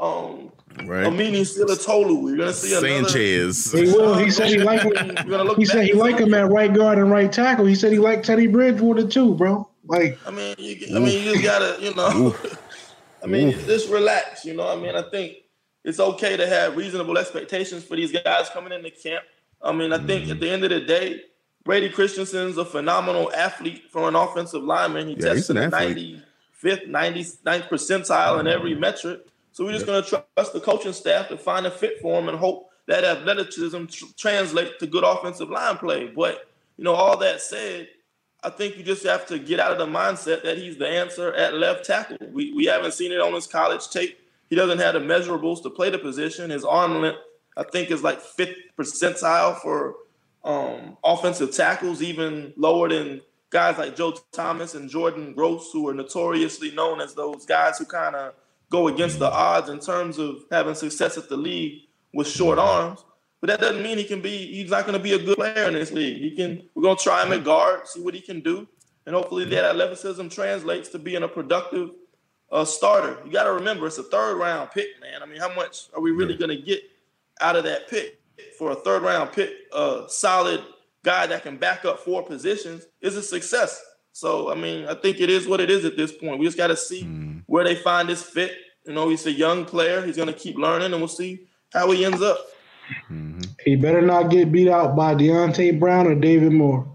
um, 0.00 0.50
Right? 0.84 1.06
Amini 1.06 1.40
Silatolu. 1.42 2.28
You're 2.28 2.36
gonna 2.38 2.52
see 2.52 2.72
another. 2.72 3.08
Sanchez. 3.08 3.72
He 3.72 3.82
will. 3.84 4.16
He 4.16 4.30
said 4.30 4.48
he 4.48 4.58
liked 4.58 4.84
You're 4.84 4.96
him. 4.96 5.14
gonna 5.28 5.44
look 5.44 5.58
He 5.58 5.64
said 5.64 5.84
he 5.84 5.90
and 5.90 5.98
liked 5.98 6.20
him 6.20 6.32
at 6.32 6.48
right 6.48 6.72
guard 6.72 6.98
and 6.98 7.10
right 7.10 7.30
tackle. 7.30 7.66
He 7.66 7.74
said 7.74 7.92
he 7.92 7.98
liked 7.98 8.24
Teddy 8.24 8.46
Bridgewater 8.46 9.06
too, 9.06 9.34
bro. 9.34 9.68
Like 9.86 10.18
I 10.26 10.30
mean, 10.30 10.54
you, 10.58 10.96
I 10.96 11.00
mean, 11.00 11.24
you 11.24 11.32
just 11.32 11.42
gotta, 11.42 11.82
you 11.82 11.94
know. 11.94 12.36
I 13.22 13.26
mean, 13.26 13.50
just 13.50 13.90
relax. 13.90 14.44
You 14.44 14.54
know, 14.54 14.68
I 14.68 14.76
mean, 14.76 14.94
I 14.94 15.02
think 15.02 15.38
it's 15.84 16.00
okay 16.00 16.36
to 16.36 16.46
have 16.46 16.76
reasonable 16.76 17.16
expectations 17.18 17.84
for 17.84 17.96
these 17.96 18.12
guys 18.12 18.50
coming 18.50 18.72
into 18.72 18.90
camp. 18.90 19.24
I 19.62 19.72
mean, 19.72 19.92
I 19.92 19.98
think 19.98 20.28
at 20.30 20.40
the 20.40 20.50
end 20.50 20.64
of 20.64 20.70
the 20.70 20.80
day, 20.80 21.22
Brady 21.64 21.88
Christensen's 21.88 22.56
a 22.56 22.64
phenomenal 22.64 23.32
athlete 23.32 23.84
for 23.90 24.08
an 24.08 24.14
offensive 24.14 24.62
lineman. 24.62 25.08
He 25.08 25.14
Yeah, 25.14 25.34
tested 25.34 25.56
an 25.56 25.70
the 25.70 25.76
95th, 26.62 26.88
99th 26.88 27.68
percentile 27.68 28.40
in 28.40 28.46
uh-huh. 28.46 28.56
every 28.56 28.74
metric. 28.74 29.26
So 29.52 29.64
we're 29.64 29.72
just 29.72 29.86
going 29.86 30.02
to 30.02 30.08
trust 30.08 30.52
the 30.52 30.60
coaching 30.60 30.92
staff 30.92 31.28
to 31.28 31.36
find 31.36 31.66
a 31.66 31.70
fit 31.70 32.00
for 32.00 32.18
him 32.18 32.28
and 32.28 32.38
hope 32.38 32.70
that 32.86 33.04
athleticism 33.04 33.86
tr- 33.86 34.04
translates 34.16 34.78
to 34.78 34.86
good 34.86 35.04
offensive 35.04 35.50
line 35.50 35.76
play. 35.76 36.08
But, 36.08 36.48
you 36.76 36.84
know, 36.84 36.94
all 36.94 37.16
that 37.18 37.40
said, 37.40 37.88
I 38.42 38.50
think 38.50 38.76
you 38.76 38.82
just 38.82 39.04
have 39.04 39.26
to 39.26 39.38
get 39.38 39.60
out 39.60 39.72
of 39.72 39.78
the 39.78 39.86
mindset 39.86 40.42
that 40.44 40.56
he's 40.56 40.78
the 40.78 40.88
answer 40.88 41.32
at 41.34 41.54
left 41.54 41.84
tackle. 41.84 42.16
We, 42.32 42.52
we 42.54 42.64
haven't 42.66 42.92
seen 42.92 43.12
it 43.12 43.20
on 43.20 43.34
his 43.34 43.46
college 43.46 43.88
tape. 43.90 44.18
He 44.50 44.56
doesn't 44.56 44.78
have 44.78 44.94
the 44.94 45.00
measurables 45.00 45.62
to 45.62 45.70
play 45.70 45.90
the 45.90 45.98
position. 45.98 46.50
His 46.50 46.64
arm 46.64 47.00
length, 47.00 47.20
I 47.56 47.62
think, 47.62 47.90
is 47.90 48.02
like 48.02 48.20
fifth 48.20 48.56
percentile 48.76 49.56
for 49.60 49.94
um, 50.44 50.96
offensive 51.04 51.54
tackles, 51.54 52.02
even 52.02 52.52
lower 52.56 52.88
than 52.88 53.20
guys 53.50 53.78
like 53.78 53.96
Joe 53.96 54.12
Thomas 54.32 54.74
and 54.74 54.90
Jordan 54.90 55.34
Gross, 55.34 55.70
who 55.72 55.88
are 55.88 55.94
notoriously 55.94 56.72
known 56.72 57.00
as 57.00 57.14
those 57.14 57.46
guys 57.46 57.78
who 57.78 57.84
kind 57.84 58.16
of 58.16 58.34
go 58.70 58.88
against 58.88 59.20
the 59.20 59.30
odds 59.30 59.68
in 59.68 59.78
terms 59.78 60.18
of 60.18 60.36
having 60.50 60.74
success 60.74 61.16
at 61.16 61.28
the 61.28 61.36
league 61.36 61.82
with 62.12 62.26
short 62.26 62.58
arms. 62.58 63.04
But 63.40 63.48
that 63.48 63.60
doesn't 63.60 63.82
mean 63.82 63.98
he 63.98 64.04
can 64.04 64.20
be. 64.20 64.46
He's 64.52 64.70
not 64.70 64.84
going 64.84 64.98
to 64.98 65.02
be 65.02 65.12
a 65.12 65.18
good 65.18 65.36
player 65.36 65.68
in 65.68 65.74
this 65.74 65.92
league. 65.92 66.18
He 66.18 66.32
can. 66.32 66.68
We're 66.74 66.82
going 66.82 66.96
to 66.96 67.02
try 67.02 67.24
him 67.24 67.32
at 67.32 67.44
guard, 67.44 67.86
see 67.86 68.02
what 68.02 68.14
he 68.14 68.20
can 68.20 68.40
do, 68.40 68.66
and 69.06 69.14
hopefully 69.14 69.44
that 69.46 69.64
athleticism 69.64 70.28
translates 70.28 70.88
to 70.90 70.98
being 70.98 71.22
a 71.22 71.28
productive 71.28 71.90
uh, 72.50 72.64
starter. 72.64 73.18
You 73.24 73.32
got 73.32 73.44
to 73.44 73.52
remember, 73.52 73.86
it's 73.86 73.98
a 73.98 74.02
third 74.02 74.36
round 74.36 74.70
pick, 74.70 74.88
man. 75.00 75.22
I 75.22 75.26
mean, 75.26 75.40
how 75.40 75.54
much 75.54 75.88
are 75.94 76.00
we 76.00 76.10
really 76.10 76.36
going 76.36 76.50
to 76.50 76.62
get 76.62 76.82
out 77.40 77.56
of 77.56 77.64
that 77.64 77.88
pick 77.88 78.20
for 78.58 78.72
a 78.72 78.74
third 78.74 79.02
round 79.02 79.32
pick? 79.32 79.50
A 79.72 80.04
solid 80.08 80.62
guy 81.02 81.26
that 81.26 81.42
can 81.42 81.56
back 81.56 81.84
up 81.84 82.00
four 82.00 82.22
positions 82.22 82.84
is 83.00 83.16
a 83.16 83.22
success. 83.22 83.82
So, 84.12 84.50
I 84.50 84.54
mean, 84.54 84.86
I 84.86 84.94
think 84.94 85.20
it 85.20 85.30
is 85.30 85.46
what 85.46 85.60
it 85.60 85.70
is 85.70 85.84
at 85.84 85.96
this 85.96 86.12
point. 86.12 86.38
We 86.38 86.46
just 86.46 86.58
got 86.58 86.66
to 86.68 86.76
see 86.76 87.02
where 87.46 87.64
they 87.64 87.76
find 87.76 88.08
this 88.08 88.22
fit. 88.22 88.52
You 88.84 88.92
know, 88.94 89.08
he's 89.08 89.26
a 89.26 89.32
young 89.32 89.64
player. 89.64 90.04
He's 90.04 90.16
going 90.16 90.28
to 90.28 90.34
keep 90.34 90.56
learning, 90.56 90.92
and 90.92 91.00
we'll 91.00 91.08
see 91.08 91.46
how 91.72 91.90
he 91.90 92.04
ends 92.04 92.20
up. 92.20 92.38
Mm-hmm. 93.10 93.40
He 93.64 93.76
better 93.76 94.02
not 94.02 94.30
get 94.30 94.50
beat 94.50 94.68
out 94.68 94.96
by 94.96 95.14
Deonte 95.14 95.78
Brown 95.78 96.06
or 96.06 96.14
David 96.14 96.52
Moore. 96.52 96.86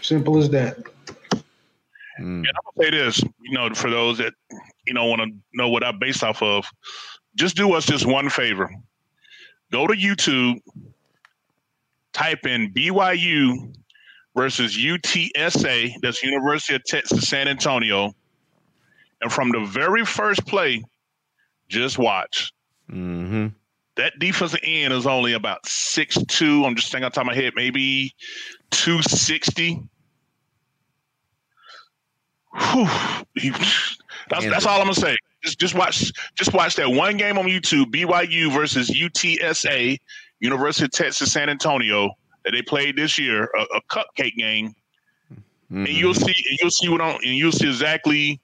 Simple 0.00 0.38
as 0.38 0.50
that. 0.50 0.78
Mm. 2.20 2.40
And 2.40 2.46
I'm 2.46 2.54
gonna 2.76 2.84
say 2.84 2.90
this, 2.90 3.24
you 3.44 3.52
know, 3.52 3.72
for 3.74 3.90
those 3.90 4.18
that 4.18 4.32
you 4.86 4.94
know 4.94 5.04
want 5.04 5.20
to 5.20 5.28
know 5.52 5.68
what 5.68 5.84
I 5.84 5.92
base 5.92 6.22
off 6.22 6.42
of, 6.42 6.64
just 7.36 7.56
do 7.56 7.74
us 7.74 7.84
just 7.84 8.06
one 8.06 8.30
favor. 8.30 8.70
Go 9.70 9.86
to 9.86 9.94
YouTube, 9.94 10.60
type 12.12 12.46
in 12.46 12.72
BYU 12.72 13.74
versus 14.34 14.76
UTSA, 14.78 15.94
that's 16.00 16.22
University 16.22 16.74
of 16.74 16.84
Texas 16.84 17.28
San 17.28 17.46
Antonio, 17.46 18.12
and 19.20 19.30
from 19.30 19.50
the 19.50 19.64
very 19.66 20.04
first 20.06 20.46
play, 20.46 20.82
just 21.68 21.98
watch. 21.98 22.50
Mm-hmm. 22.90 23.48
That 23.96 24.18
defensive 24.18 24.60
end 24.64 24.92
is 24.92 25.06
only 25.06 25.34
about 25.34 25.66
six 25.66 26.16
two. 26.28 26.64
I'm 26.64 26.74
just 26.74 26.90
thinking 26.90 27.04
on 27.04 27.12
top 27.12 27.22
of 27.22 27.26
my 27.26 27.34
head, 27.34 27.52
maybe 27.54 28.14
260 28.70 29.82
Whew, 32.54 32.88
that's, 34.30 34.44
that's 34.46 34.66
all 34.66 34.78
I'm 34.80 34.84
gonna 34.84 34.94
say. 34.94 35.16
Just 35.42 35.58
just 35.58 35.74
watch 35.74 36.12
just 36.34 36.52
watch 36.54 36.76
that 36.76 36.88
one 36.88 37.16
game 37.16 37.36
on 37.36 37.46
YouTube, 37.46 37.86
BYU 37.86 38.52
versus 38.52 38.90
UTSA, 38.90 39.98
University 40.40 40.84
of 40.84 40.90
Texas 40.92 41.32
San 41.32 41.48
Antonio, 41.48 42.10
that 42.44 42.52
they 42.52 42.62
played 42.62 42.96
this 42.96 43.18
year, 43.18 43.50
a, 43.58 43.76
a 43.76 43.80
cupcake 43.90 44.36
game, 44.36 44.74
mm-hmm. 45.30 45.86
and 45.86 45.88
you'll 45.88 46.14
see 46.14 46.32
you'll 46.60 46.70
see 46.70 46.88
what 46.88 47.00
on 47.00 47.14
and 47.16 47.34
you'll 47.34 47.52
see 47.52 47.68
exactly 47.68 48.40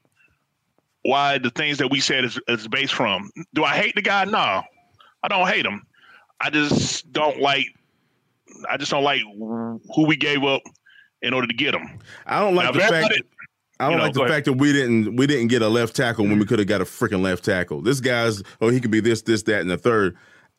why 1.03 1.39
the 1.39 1.51
things 1.51 1.79
that 1.79 1.91
we 1.91 2.01
said 2.01 2.25
is, 2.25 2.39
is 2.49 2.69
based 2.69 2.93
from. 2.93 3.31
Do 3.55 3.65
I 3.65 3.75
hate 3.75 3.95
the 3.95 4.03
guy? 4.03 4.25
No, 4.25 4.63
I 5.23 5.29
don't 5.29 5.47
hate 5.47 5.65
him. 5.65 5.87
I 6.41 6.51
just 6.51 7.11
don't 7.13 7.41
like. 7.41 7.67
I 8.69 8.77
just 8.77 8.91
don't 8.91 9.05
like 9.05 9.23
who 9.23 10.07
we 10.07 10.17
gave 10.17 10.43
up 10.43 10.63
in 11.23 11.33
order 11.33 11.47
to 11.47 11.55
get 11.55 11.75
him. 11.75 11.99
I 12.27 12.41
don't 12.41 12.55
like 12.55 12.67
now, 12.67 12.73
the 12.73 12.81
fact. 12.81 13.15
I 13.81 13.85
don't 13.85 13.93
you 13.93 13.97
know, 13.97 14.05
like 14.05 14.13
the 14.13 14.29
fact 14.29 14.45
that 14.45 14.53
we 14.53 14.75
didn't 14.75 15.17
we 15.17 15.27
didn't 15.27 15.49
get 15.49 15.63
a 15.63 15.69
left 15.69 15.97
tackle 15.97 16.27
when 16.27 16.39
we 16.39 16.45
could 16.45 16.59
have 16.59 16.69
got 16.69 16.83
a 16.83 16.85
freaking 16.85 17.23
left 17.23 17.45
tackle. 17.45 17.81
This 17.81 17.99
guy's 17.99 18.43
oh 18.61 18.69
he 18.69 18.79
could 18.79 18.91
be 18.91 19.01
this 19.01 19.23
this 19.23 19.43
that 19.45 19.63
and 19.63 19.71
the 19.71 19.79
third. 19.79 20.17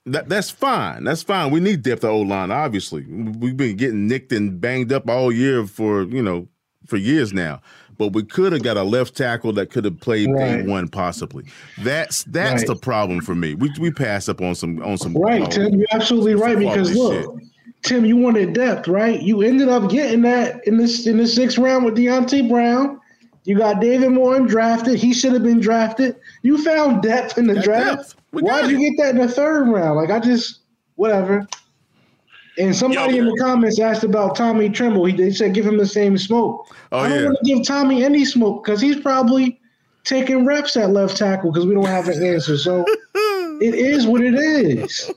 That 0.07 0.27
that's 0.27 0.49
fine. 0.49 1.03
That's 1.03 1.21
fine. 1.21 1.51
We 1.51 1.59
need 1.59 1.83
depth 1.83 2.03
of 2.03 2.09
O 2.09 2.21
line. 2.21 2.49
Obviously, 2.49 3.05
we've 3.05 3.55
been 3.55 3.77
getting 3.77 4.07
nicked 4.07 4.31
and 4.31 4.59
banged 4.59 4.91
up 4.91 5.07
all 5.07 5.31
year 5.31 5.67
for 5.67 6.01
you 6.03 6.23
know 6.23 6.47
for 6.87 6.97
years 6.97 7.31
now. 7.31 7.61
But 7.99 8.13
we 8.13 8.23
could 8.23 8.53
have 8.53 8.63
got 8.63 8.77
a 8.77 8.83
left 8.83 9.15
tackle 9.15 9.53
that 9.53 9.69
could 9.69 9.85
have 9.85 9.99
played 9.99 10.31
right. 10.31 10.65
one 10.65 10.87
possibly. 10.87 11.45
That's 11.77 12.23
that's 12.23 12.63
right. 12.63 12.67
the 12.69 12.75
problem 12.75 13.21
for 13.21 13.35
me. 13.35 13.53
We 13.53 13.71
we 13.79 13.91
pass 13.91 14.27
up 14.27 14.41
on 14.41 14.55
some 14.55 14.81
on 14.81 14.97
some. 14.97 15.13
Right, 15.13 15.43
uh, 15.43 15.47
Tim. 15.47 15.75
You're 15.75 15.87
absolutely 15.91 16.33
right 16.33 16.57
because 16.57 16.95
look. 16.95 17.39
Shit. 17.39 17.47
Tim, 17.83 18.05
you 18.05 18.17
wanted 18.17 18.53
depth, 18.53 18.87
right? 18.87 19.21
You 19.21 19.41
ended 19.41 19.69
up 19.69 19.89
getting 19.89 20.21
that 20.21 20.65
in 20.67 20.77
this 20.77 21.05
in 21.05 21.17
the 21.17 21.27
sixth 21.27 21.59
round 21.59 21.85
with 21.85 21.95
Deonte 21.95 22.49
Brown. 22.49 23.00
You 23.43 23.57
got 23.57 23.81
David 23.81 24.11
Moore 24.11 24.39
drafted. 24.41 24.99
He 24.99 25.13
should 25.13 25.33
have 25.33 25.43
been 25.43 25.59
drafted. 25.59 26.15
You 26.43 26.63
found 26.63 27.01
depth 27.01 27.37
in 27.37 27.47
the 27.47 27.55
that 27.55 27.63
draft. 27.63 28.15
Why'd 28.31 28.69
you 28.69 28.77
get 28.77 29.03
that 29.03 29.15
in 29.15 29.21
the 29.21 29.27
third 29.27 29.67
round? 29.67 29.97
Like 29.97 30.11
I 30.11 30.19
just 30.19 30.59
whatever. 30.95 31.47
And 32.57 32.75
somebody 32.75 33.15
Yo, 33.15 33.19
in 33.21 33.25
the 33.25 33.37
comments 33.37 33.79
asked 33.79 34.03
about 34.03 34.35
Tommy 34.35 34.69
Tremble. 34.69 35.05
He 35.05 35.13
they 35.13 35.31
said 35.31 35.53
give 35.53 35.65
him 35.65 35.77
the 35.77 35.85
same 35.87 36.17
smoke. 36.17 36.67
Oh, 36.91 36.99
I 36.99 37.09
don't 37.09 37.19
yeah. 37.19 37.25
want 37.25 37.37
to 37.43 37.55
give 37.55 37.65
Tommy 37.65 38.03
any 38.03 38.25
smoke 38.25 38.63
because 38.63 38.81
he's 38.81 38.99
probably 38.99 39.59
taking 40.03 40.45
reps 40.45 40.75
at 40.77 40.91
left 40.91 41.17
tackle 41.17 41.51
because 41.51 41.65
we 41.65 41.73
don't 41.73 41.85
have 41.85 42.07
an 42.07 42.23
answer. 42.23 42.57
So 42.57 42.85
it 43.15 43.73
is 43.73 44.05
what 44.05 44.21
it 44.21 44.35
is. 44.35 45.11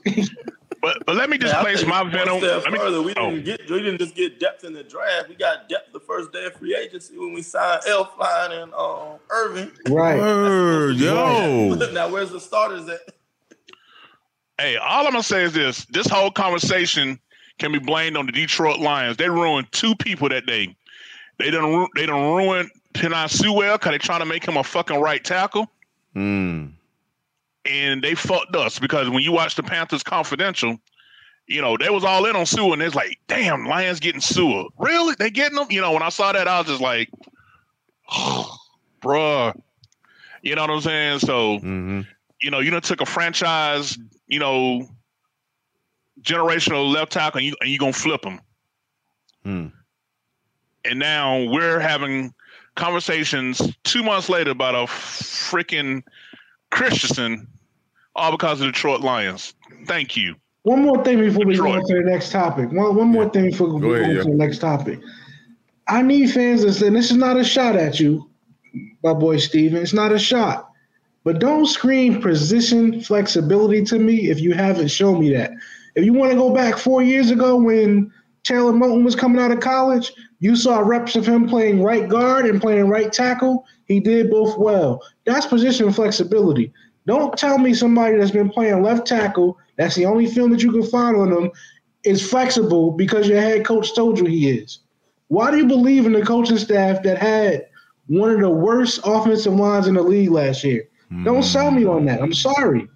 But 0.81 1.03
but 1.05 1.15
let 1.15 1.29
me 1.29 1.37
just 1.37 1.55
place 1.55 1.85
my 1.85 2.03
venom. 2.03 2.41
Let 2.41 2.71
me, 2.71 2.77
further, 2.77 3.01
we 3.01 3.13
oh. 3.15 3.31
didn't 3.31 3.45
get 3.45 3.69
we 3.69 3.81
didn't 3.81 3.97
just 3.97 4.15
get 4.15 4.39
depth 4.39 4.63
in 4.63 4.73
the 4.73 4.83
draft. 4.83 5.29
We 5.29 5.35
got 5.35 5.67
depth 5.67 5.91
the 5.91 5.94
first 6.05 6.31
day 6.31 6.45
of 6.45 6.53
free 6.53 6.75
agency 6.75 7.17
when 7.17 7.33
we 7.33 7.41
signed 7.41 7.81
Elflein 7.83 8.63
and 8.63 8.73
um, 8.73 9.19
Erving. 9.29 9.71
Right. 9.89 10.17
Word, 10.17 10.95
yo. 10.95 11.73
now 11.93 12.09
where's 12.09 12.31
the 12.31 12.39
starters 12.39 12.87
at? 12.89 12.99
Hey, 14.59 14.77
all 14.77 15.05
I'm 15.05 15.11
gonna 15.11 15.23
say 15.23 15.43
is 15.43 15.53
this: 15.53 15.85
this 15.85 16.07
whole 16.07 16.31
conversation 16.31 17.19
can 17.59 17.71
be 17.71 17.79
blamed 17.79 18.17
on 18.17 18.25
the 18.25 18.31
Detroit 18.31 18.79
Lions. 18.79 19.17
They 19.17 19.29
ruined 19.29 19.71
two 19.71 19.95
people 19.95 20.29
that 20.29 20.45
day. 20.45 20.75
They 21.39 21.51
didn't. 21.51 21.89
They 21.95 22.01
didn't 22.01 22.21
ruin 22.21 22.69
Penei 22.93 23.29
Sewell 23.29 23.77
because 23.77 23.91
they 23.91 23.97
trying 23.97 24.21
to 24.21 24.25
make 24.25 24.45
him 24.45 24.57
a 24.57 24.63
fucking 24.63 24.99
right 24.99 25.23
tackle. 25.23 25.69
Hmm 26.13 26.67
and 27.65 28.03
they 28.03 28.15
fucked 28.15 28.55
us 28.55 28.79
because 28.79 29.09
when 29.09 29.23
you 29.23 29.31
watch 29.31 29.55
the 29.55 29.63
Panthers 29.63 30.03
Confidential, 30.03 30.77
you 31.47 31.61
know, 31.61 31.77
they 31.77 31.89
was 31.89 32.03
all 32.03 32.25
in 32.25 32.35
on 32.35 32.45
Sewell, 32.45 32.73
and 32.73 32.81
it's 32.81 32.95
like, 32.95 33.19
damn, 33.27 33.65
Lions 33.65 33.99
getting 33.99 34.21
Sewell. 34.21 34.69
Really? 34.77 35.15
They 35.17 35.29
getting 35.29 35.57
them? 35.57 35.67
You 35.69 35.81
know, 35.81 35.91
when 35.91 36.01
I 36.01 36.09
saw 36.09 36.31
that, 36.31 36.47
I 36.47 36.59
was 36.59 36.67
just 36.67 36.81
like, 36.81 37.09
oh, 38.11 38.57
bruh. 39.01 39.59
You 40.41 40.55
know 40.55 40.61
what 40.61 40.71
I'm 40.71 40.81
saying? 40.81 41.19
So, 41.19 41.57
mm-hmm. 41.57 42.01
you 42.41 42.51
know, 42.51 42.59
you 42.59 42.71
done 42.71 42.81
took 42.81 43.01
a 43.01 43.05
franchise, 43.05 43.97
you 44.27 44.39
know, 44.39 44.87
generational 46.21 46.91
left 46.91 47.11
tackle, 47.11 47.39
and 47.39 47.47
you 47.47 47.55
and 47.61 47.69
you 47.69 47.79
gonna 47.79 47.93
flip 47.93 48.21
them. 48.21 48.39
Hmm. 49.43 49.67
And 50.83 50.99
now 50.99 51.43
we're 51.45 51.79
having 51.79 52.33
conversations 52.75 53.61
two 53.83 54.03
months 54.03 54.29
later 54.29 54.51
about 54.51 54.75
a 54.75 54.85
freaking 54.85 56.03
Christensen 56.69 57.47
all 58.15 58.31
because 58.31 58.59
of 58.61 58.67
the 58.67 58.71
Detroit 58.71 59.01
Lions. 59.01 59.55
Thank 59.87 60.15
you. 60.15 60.35
One 60.65 60.81
more 60.81 61.03
thing 61.03 61.19
before 61.19 61.45
Detroit. 61.45 61.47
we 61.47 61.73
go 61.73 61.77
on 61.77 61.85
to 61.85 61.93
the 61.93 62.09
next 62.09 62.31
topic. 62.31 62.71
One, 62.71 62.95
one 62.95 63.09
more 63.09 63.29
thing 63.29 63.51
before 63.51 63.69
we 63.69 63.79
go, 63.79 63.93
ahead, 63.93 64.09
on 64.09 64.15
yeah. 64.15 64.23
to 64.23 64.29
the 64.29 64.35
next 64.35 64.57
topic. 64.57 64.99
I 65.87 66.01
need 66.01 66.31
fans 66.31 66.63
to 66.63 66.73
say 66.73 66.89
this 66.89 67.11
is 67.11 67.17
not 67.17 67.37
a 67.37 67.43
shot 67.43 67.75
at 67.75 67.99
you, 67.99 68.27
my 69.03 69.13
boy 69.13 69.37
Steven. 69.37 69.79
It's 69.79 69.93
not 69.93 70.11
a 70.11 70.17
shot. 70.17 70.71
But 71.23 71.37
don't 71.37 71.67
scream 71.67 72.19
position 72.19 72.99
flexibility 73.01 73.85
to 73.85 73.99
me 73.99 74.31
if 74.31 74.39
you 74.39 74.53
haven't 74.53 74.87
shown 74.87 75.19
me 75.19 75.31
that. 75.33 75.51
If 75.93 76.03
you 76.03 76.13
want 76.13 76.31
to 76.31 76.37
go 76.37 76.51
back 76.51 76.79
four 76.79 77.03
years 77.03 77.29
ago 77.29 77.57
when 77.57 78.11
Taylor 78.41 78.73
Moton 78.73 79.03
was 79.03 79.15
coming 79.15 79.39
out 79.39 79.51
of 79.51 79.59
college, 79.59 80.13
you 80.39 80.55
saw 80.55 80.79
reps 80.79 81.15
of 81.15 81.27
him 81.27 81.47
playing 81.47 81.83
right 81.83 82.09
guard 82.09 82.47
and 82.47 82.59
playing 82.59 82.89
right 82.89 83.13
tackle. 83.13 83.65
He 83.85 83.99
did 83.99 84.31
both 84.31 84.57
well. 84.57 85.03
That's 85.25 85.45
position 85.45 85.93
flexibility. 85.93 86.73
Don't 87.05 87.37
tell 87.37 87.59
me 87.59 87.75
somebody 87.75 88.17
that's 88.17 88.31
been 88.31 88.49
playing 88.49 88.81
left 88.81 89.05
tackle, 89.05 89.59
that's 89.77 89.95
the 89.95 90.05
only 90.05 90.25
film 90.27 90.51
that 90.51 90.63
you 90.63 90.71
can 90.71 90.83
find 90.83 91.17
on 91.17 91.29
them, 91.29 91.51
is 92.03 92.27
flexible 92.27 92.91
because 92.91 93.27
your 93.27 93.41
head 93.41 93.65
coach 93.65 93.93
told 93.95 94.19
you 94.19 94.25
he 94.25 94.49
is. 94.49 94.79
Why 95.27 95.51
do 95.51 95.57
you 95.57 95.65
believe 95.65 96.05
in 96.05 96.13
the 96.13 96.21
coaching 96.21 96.57
staff 96.57 97.01
that 97.03 97.17
had 97.17 97.67
one 98.07 98.29
of 98.29 98.39
the 98.39 98.49
worst 98.49 98.99
offensive 99.03 99.53
lines 99.53 99.87
in 99.87 99.95
the 99.95 100.03
league 100.03 100.31
last 100.31 100.63
year? 100.63 100.87
Mm. 101.11 101.25
Don't 101.25 101.43
sell 101.43 101.71
me 101.71 101.85
on 101.85 102.05
that. 102.05 102.21
I'm 102.21 102.33
sorry. 102.33 102.87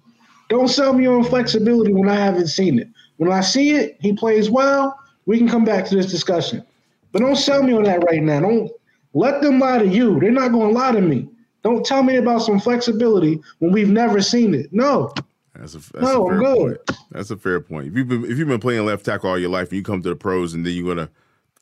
Don't 0.48 0.68
sell 0.68 0.92
me 0.92 1.06
on 1.06 1.24
flexibility 1.24 1.92
when 1.92 2.08
I 2.08 2.14
haven't 2.14 2.48
seen 2.48 2.78
it. 2.78 2.88
When 3.16 3.30
I 3.30 3.40
see 3.40 3.70
it, 3.70 3.96
he 4.00 4.12
plays 4.12 4.48
well. 4.48 4.98
We 5.26 5.38
can 5.38 5.48
come 5.48 5.64
back 5.64 5.84
to 5.86 5.96
this 5.96 6.06
discussion. 6.06 6.64
But 7.12 7.22
don't 7.22 7.36
sell 7.36 7.62
me 7.62 7.72
on 7.72 7.84
that 7.84 8.04
right 8.04 8.22
now. 8.22 8.40
Don't 8.40 8.70
let 9.12 9.42
them 9.42 9.58
lie 9.58 9.78
to 9.78 9.86
you. 9.86 10.18
They're 10.20 10.30
not 10.30 10.52
going 10.52 10.72
to 10.72 10.74
lie 10.74 10.92
to 10.92 11.00
me. 11.00 11.28
Don't 11.62 11.84
tell 11.84 12.02
me 12.02 12.16
about 12.16 12.42
some 12.42 12.58
flexibility 12.58 13.40
when 13.58 13.72
we've 13.72 13.90
never 13.90 14.20
seen 14.20 14.54
it. 14.54 14.72
No. 14.72 15.12
That's 15.60 15.74
a, 15.74 15.78
that's 15.78 15.92
no, 15.92 16.26
a 16.26 16.30
fair 16.30 16.38
I'm 16.38 16.40
good. 16.42 16.86
Point. 16.86 16.98
That's 17.10 17.30
a 17.30 17.36
fair 17.36 17.60
point. 17.60 17.88
If 17.88 17.94
you've 17.94 18.08
been 18.08 18.24
if 18.24 18.38
you've 18.38 18.48
been 18.48 18.60
playing 18.60 18.86
left 18.86 19.04
tackle 19.04 19.28
all 19.28 19.38
your 19.38 19.50
life 19.50 19.68
and 19.68 19.76
you 19.76 19.82
come 19.82 20.02
to 20.02 20.08
the 20.08 20.16
pros 20.16 20.54
and 20.54 20.64
then 20.64 20.72
you're 20.72 20.94
gonna 20.94 21.10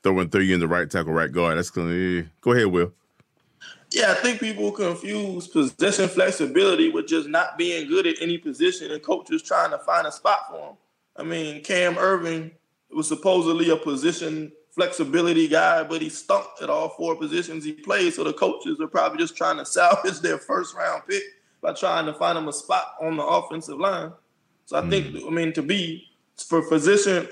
throw 0.03 0.17
and 0.19 0.31
throw 0.31 0.39
you 0.39 0.53
in 0.53 0.61
the 0.61 0.67
right 0.69 0.89
tackle, 0.89 1.11
right 1.11 1.31
guard, 1.31 1.57
that's 1.57 1.69
gonna 1.69 1.93
yeah. 1.93 2.21
go 2.39 2.53
ahead, 2.53 2.67
Will. 2.67 2.93
Yeah, 3.91 4.11
I 4.11 4.13
think 4.13 4.39
people 4.39 4.71
confuse 4.71 5.47
position 5.47 6.07
flexibility 6.07 6.89
with 6.89 7.07
just 7.07 7.27
not 7.27 7.57
being 7.57 7.89
good 7.89 8.07
at 8.07 8.15
any 8.21 8.37
position 8.37 8.91
and 8.91 9.03
coaches 9.03 9.41
trying 9.41 9.71
to 9.71 9.79
find 9.79 10.07
a 10.07 10.11
spot 10.11 10.47
for 10.49 10.69
him. 10.69 10.75
I 11.17 11.23
mean, 11.23 11.61
Cam 11.63 11.95
Erving 11.95 12.51
was 12.91 13.07
supposedly 13.07 13.69
a 13.69 13.75
position 13.75 14.53
flexibility 14.71 15.47
guy, 15.47 15.83
but 15.83 16.01
he 16.01 16.07
stunk 16.07 16.45
at 16.61 16.69
all 16.69 16.89
four 16.89 17.15
positions 17.15 17.65
he 17.65 17.73
played. 17.73 18.13
So 18.13 18.23
the 18.23 18.31
coaches 18.31 18.79
are 18.79 18.87
probably 18.87 19.17
just 19.17 19.35
trying 19.35 19.57
to 19.57 19.65
salvage 19.65 20.19
their 20.21 20.37
first 20.37 20.73
round 20.73 21.01
pick 21.09 21.23
by 21.61 21.73
trying 21.73 22.05
to 22.05 22.13
find 22.13 22.37
him 22.37 22.47
a 22.47 22.53
spot 22.53 22.95
on 23.01 23.17
the 23.17 23.23
offensive 23.23 23.79
line. 23.79 24.11
So 24.65 24.77
I 24.77 24.81
mm. 24.81 24.89
think, 24.89 25.25
I 25.25 25.29
mean, 25.29 25.53
to 25.53 25.61
be 25.61 26.05
for 26.37 26.61
position 26.61 27.27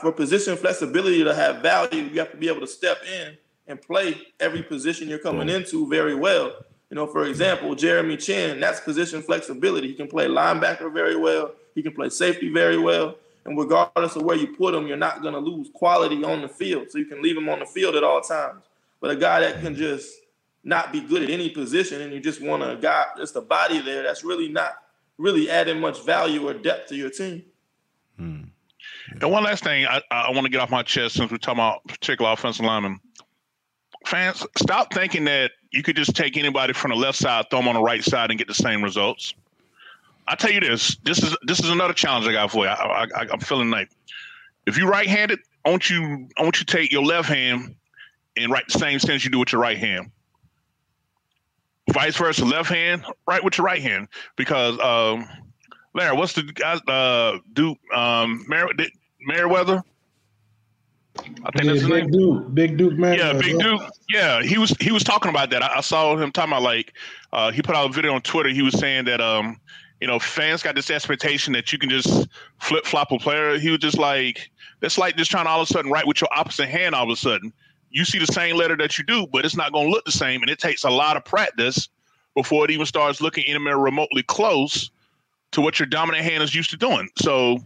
for 0.00 0.12
position 0.12 0.56
flexibility 0.56 1.24
to 1.24 1.34
have 1.34 1.62
value, 1.62 2.02
you 2.02 2.20
have 2.20 2.30
to 2.30 2.36
be 2.36 2.48
able 2.48 2.60
to 2.60 2.66
step 2.66 2.98
in 3.04 3.36
and 3.66 3.80
play 3.80 4.20
every 4.40 4.62
position 4.62 5.08
you're 5.08 5.18
coming 5.18 5.48
into 5.48 5.88
very 5.88 6.14
well. 6.14 6.52
You 6.90 6.96
know, 6.96 7.06
for 7.06 7.24
example, 7.24 7.74
Jeremy 7.74 8.18
Chinn, 8.18 8.60
that's 8.60 8.80
position 8.80 9.22
flexibility. 9.22 9.88
He 9.88 9.94
can 9.94 10.08
play 10.08 10.26
linebacker 10.26 10.92
very 10.92 11.16
well. 11.16 11.52
He 11.74 11.82
can 11.82 11.94
play 11.94 12.10
safety 12.10 12.52
very 12.52 12.78
well. 12.78 13.16
And 13.44 13.58
regardless 13.58 14.14
of 14.14 14.22
where 14.22 14.36
you 14.36 14.48
put 14.48 14.74
him, 14.74 14.86
you're 14.86 14.96
not 14.96 15.22
going 15.22 15.34
to 15.34 15.40
lose 15.40 15.68
quality 15.72 16.22
on 16.22 16.42
the 16.42 16.48
field. 16.48 16.90
So 16.90 16.98
you 16.98 17.06
can 17.06 17.22
leave 17.22 17.36
him 17.36 17.48
on 17.48 17.60
the 17.60 17.66
field 17.66 17.96
at 17.96 18.04
all 18.04 18.20
times. 18.20 18.62
But 19.00 19.10
a 19.10 19.16
guy 19.16 19.40
that 19.40 19.62
can 19.62 19.74
just 19.74 20.12
not 20.64 20.92
be 20.92 21.00
good 21.00 21.22
at 21.22 21.30
any 21.30 21.50
position 21.50 22.00
and 22.00 22.12
you 22.12 22.20
just 22.20 22.40
want 22.40 22.62
a 22.62 22.76
guy, 22.76 23.04
just 23.16 23.36
a 23.36 23.40
body 23.40 23.80
there, 23.80 24.02
that's 24.02 24.24
really 24.24 24.48
not 24.48 24.72
really 25.18 25.50
adding 25.50 25.80
much 25.80 26.04
value 26.04 26.48
or 26.48 26.54
depth 26.54 26.88
to 26.88 26.96
your 26.96 27.10
team. 27.10 27.44
Hmm. 28.16 28.42
And 29.20 29.30
one 29.30 29.44
last 29.44 29.64
thing 29.64 29.86
I, 29.86 30.00
I 30.10 30.30
want 30.30 30.44
to 30.44 30.50
get 30.50 30.60
off 30.60 30.70
my 30.70 30.82
chest 30.82 31.16
since 31.16 31.30
we're 31.30 31.38
talking 31.38 31.58
about 31.58 31.86
particular 31.86 32.32
offensive 32.32 32.64
linemen. 32.64 33.00
Fans, 34.06 34.44
stop 34.56 34.92
thinking 34.92 35.24
that 35.24 35.52
you 35.70 35.82
could 35.82 35.96
just 35.96 36.16
take 36.16 36.36
anybody 36.36 36.72
from 36.72 36.90
the 36.90 36.96
left 36.96 37.18
side, 37.18 37.46
throw 37.50 37.60
them 37.60 37.68
on 37.68 37.74
the 37.74 37.82
right 37.82 38.02
side, 38.02 38.30
and 38.30 38.38
get 38.38 38.48
the 38.48 38.54
same 38.54 38.82
results. 38.82 39.34
I 40.26 40.34
tell 40.34 40.50
you 40.50 40.60
this: 40.60 40.96
this 41.04 41.22
is 41.22 41.36
this 41.42 41.60
is 41.60 41.70
another 41.70 41.94
challenge 41.94 42.26
I 42.26 42.32
got 42.32 42.50
for 42.50 42.64
you. 42.64 42.70
I, 42.70 43.06
I, 43.14 43.26
I'm 43.32 43.40
feeling 43.40 43.70
like 43.70 43.90
if 44.66 44.76
you 44.76 44.88
right-handed, 44.88 45.38
I 45.64 45.70
want 45.70 45.90
you 45.90 46.28
I 46.36 46.42
want 46.42 46.58
you 46.58 46.66
to 46.66 46.76
take 46.76 46.90
your 46.90 47.04
left 47.04 47.28
hand 47.28 47.74
and 48.36 48.50
write 48.50 48.66
the 48.66 48.78
same 48.78 48.98
sentence 48.98 49.24
you 49.24 49.30
do 49.30 49.38
with 49.38 49.52
your 49.52 49.60
right 49.60 49.78
hand. 49.78 50.10
Vice 51.92 52.16
versa, 52.16 52.44
left 52.44 52.70
hand, 52.70 53.04
right 53.26 53.42
with 53.42 53.58
your 53.58 53.66
right 53.66 53.82
hand. 53.82 54.08
Because 54.36 54.78
um, 54.80 55.28
Larry, 55.94 56.16
what's 56.16 56.32
the 56.32 56.42
guy 56.42 56.74
uh 56.92 57.38
Duke 57.52 57.78
um 57.94 58.44
Mer- 58.48 58.70
Meriwether? 59.20 59.82
I 61.16 61.50
think 61.50 61.64
yeah, 61.64 61.72
that's 61.72 61.82
Big 61.82 61.90
name. 61.90 62.10
Duke, 62.10 62.54
Big 62.54 62.78
Duke 62.78 62.94
man. 62.94 63.18
Yeah, 63.18 63.34
Big 63.34 63.58
Duke. 63.58 63.82
Yeah, 64.08 64.42
he 64.42 64.58
was 64.58 64.70
he 64.80 64.90
was 64.90 65.04
talking 65.04 65.28
about 65.28 65.50
that. 65.50 65.62
I, 65.62 65.76
I 65.76 65.80
saw 65.80 66.16
him 66.16 66.32
talking 66.32 66.52
about 66.52 66.62
like 66.62 66.94
uh, 67.32 67.52
he 67.52 67.62
put 67.62 67.76
out 67.76 67.90
a 67.90 67.92
video 67.92 68.14
on 68.14 68.22
Twitter. 68.22 68.48
He 68.48 68.62
was 68.62 68.78
saying 68.78 69.04
that 69.04 69.20
um 69.20 69.60
you 70.00 70.06
know 70.06 70.18
fans 70.18 70.62
got 70.62 70.74
this 70.74 70.90
expectation 70.90 71.52
that 71.52 71.72
you 71.72 71.78
can 71.78 71.90
just 71.90 72.28
flip 72.60 72.86
flop 72.86 73.12
a 73.12 73.18
player. 73.18 73.58
He 73.58 73.70
was 73.70 73.80
just 73.80 73.98
like 73.98 74.50
it's 74.80 74.98
like 74.98 75.16
just 75.16 75.30
trying 75.30 75.44
to 75.44 75.50
all 75.50 75.60
of 75.60 75.68
a 75.68 75.72
sudden 75.72 75.90
write 75.90 76.06
with 76.06 76.20
your 76.20 76.30
opposite 76.34 76.68
hand 76.68 76.94
all 76.94 77.04
of 77.04 77.10
a 77.10 77.16
sudden. 77.16 77.52
You 77.92 78.04
see 78.04 78.18
the 78.18 78.26
same 78.26 78.56
letter 78.56 78.76
that 78.78 78.98
you 78.98 79.04
do, 79.04 79.26
but 79.26 79.44
it's 79.44 79.56
not 79.56 79.72
going 79.72 79.86
to 79.86 79.92
look 79.92 80.04
the 80.04 80.12
same, 80.12 80.40
and 80.40 80.50
it 80.50 80.58
takes 80.58 80.84
a 80.84 80.90
lot 80.90 81.16
of 81.16 81.24
practice 81.24 81.88
before 82.34 82.64
it 82.64 82.70
even 82.70 82.86
starts 82.86 83.20
looking 83.20 83.44
anywhere 83.44 83.78
remotely 83.78 84.22
close 84.22 84.90
to 85.52 85.60
what 85.60 85.78
your 85.78 85.86
dominant 85.86 86.24
hand 86.24 86.42
is 86.42 86.54
used 86.54 86.70
to 86.70 86.76
doing. 86.76 87.08
So 87.18 87.58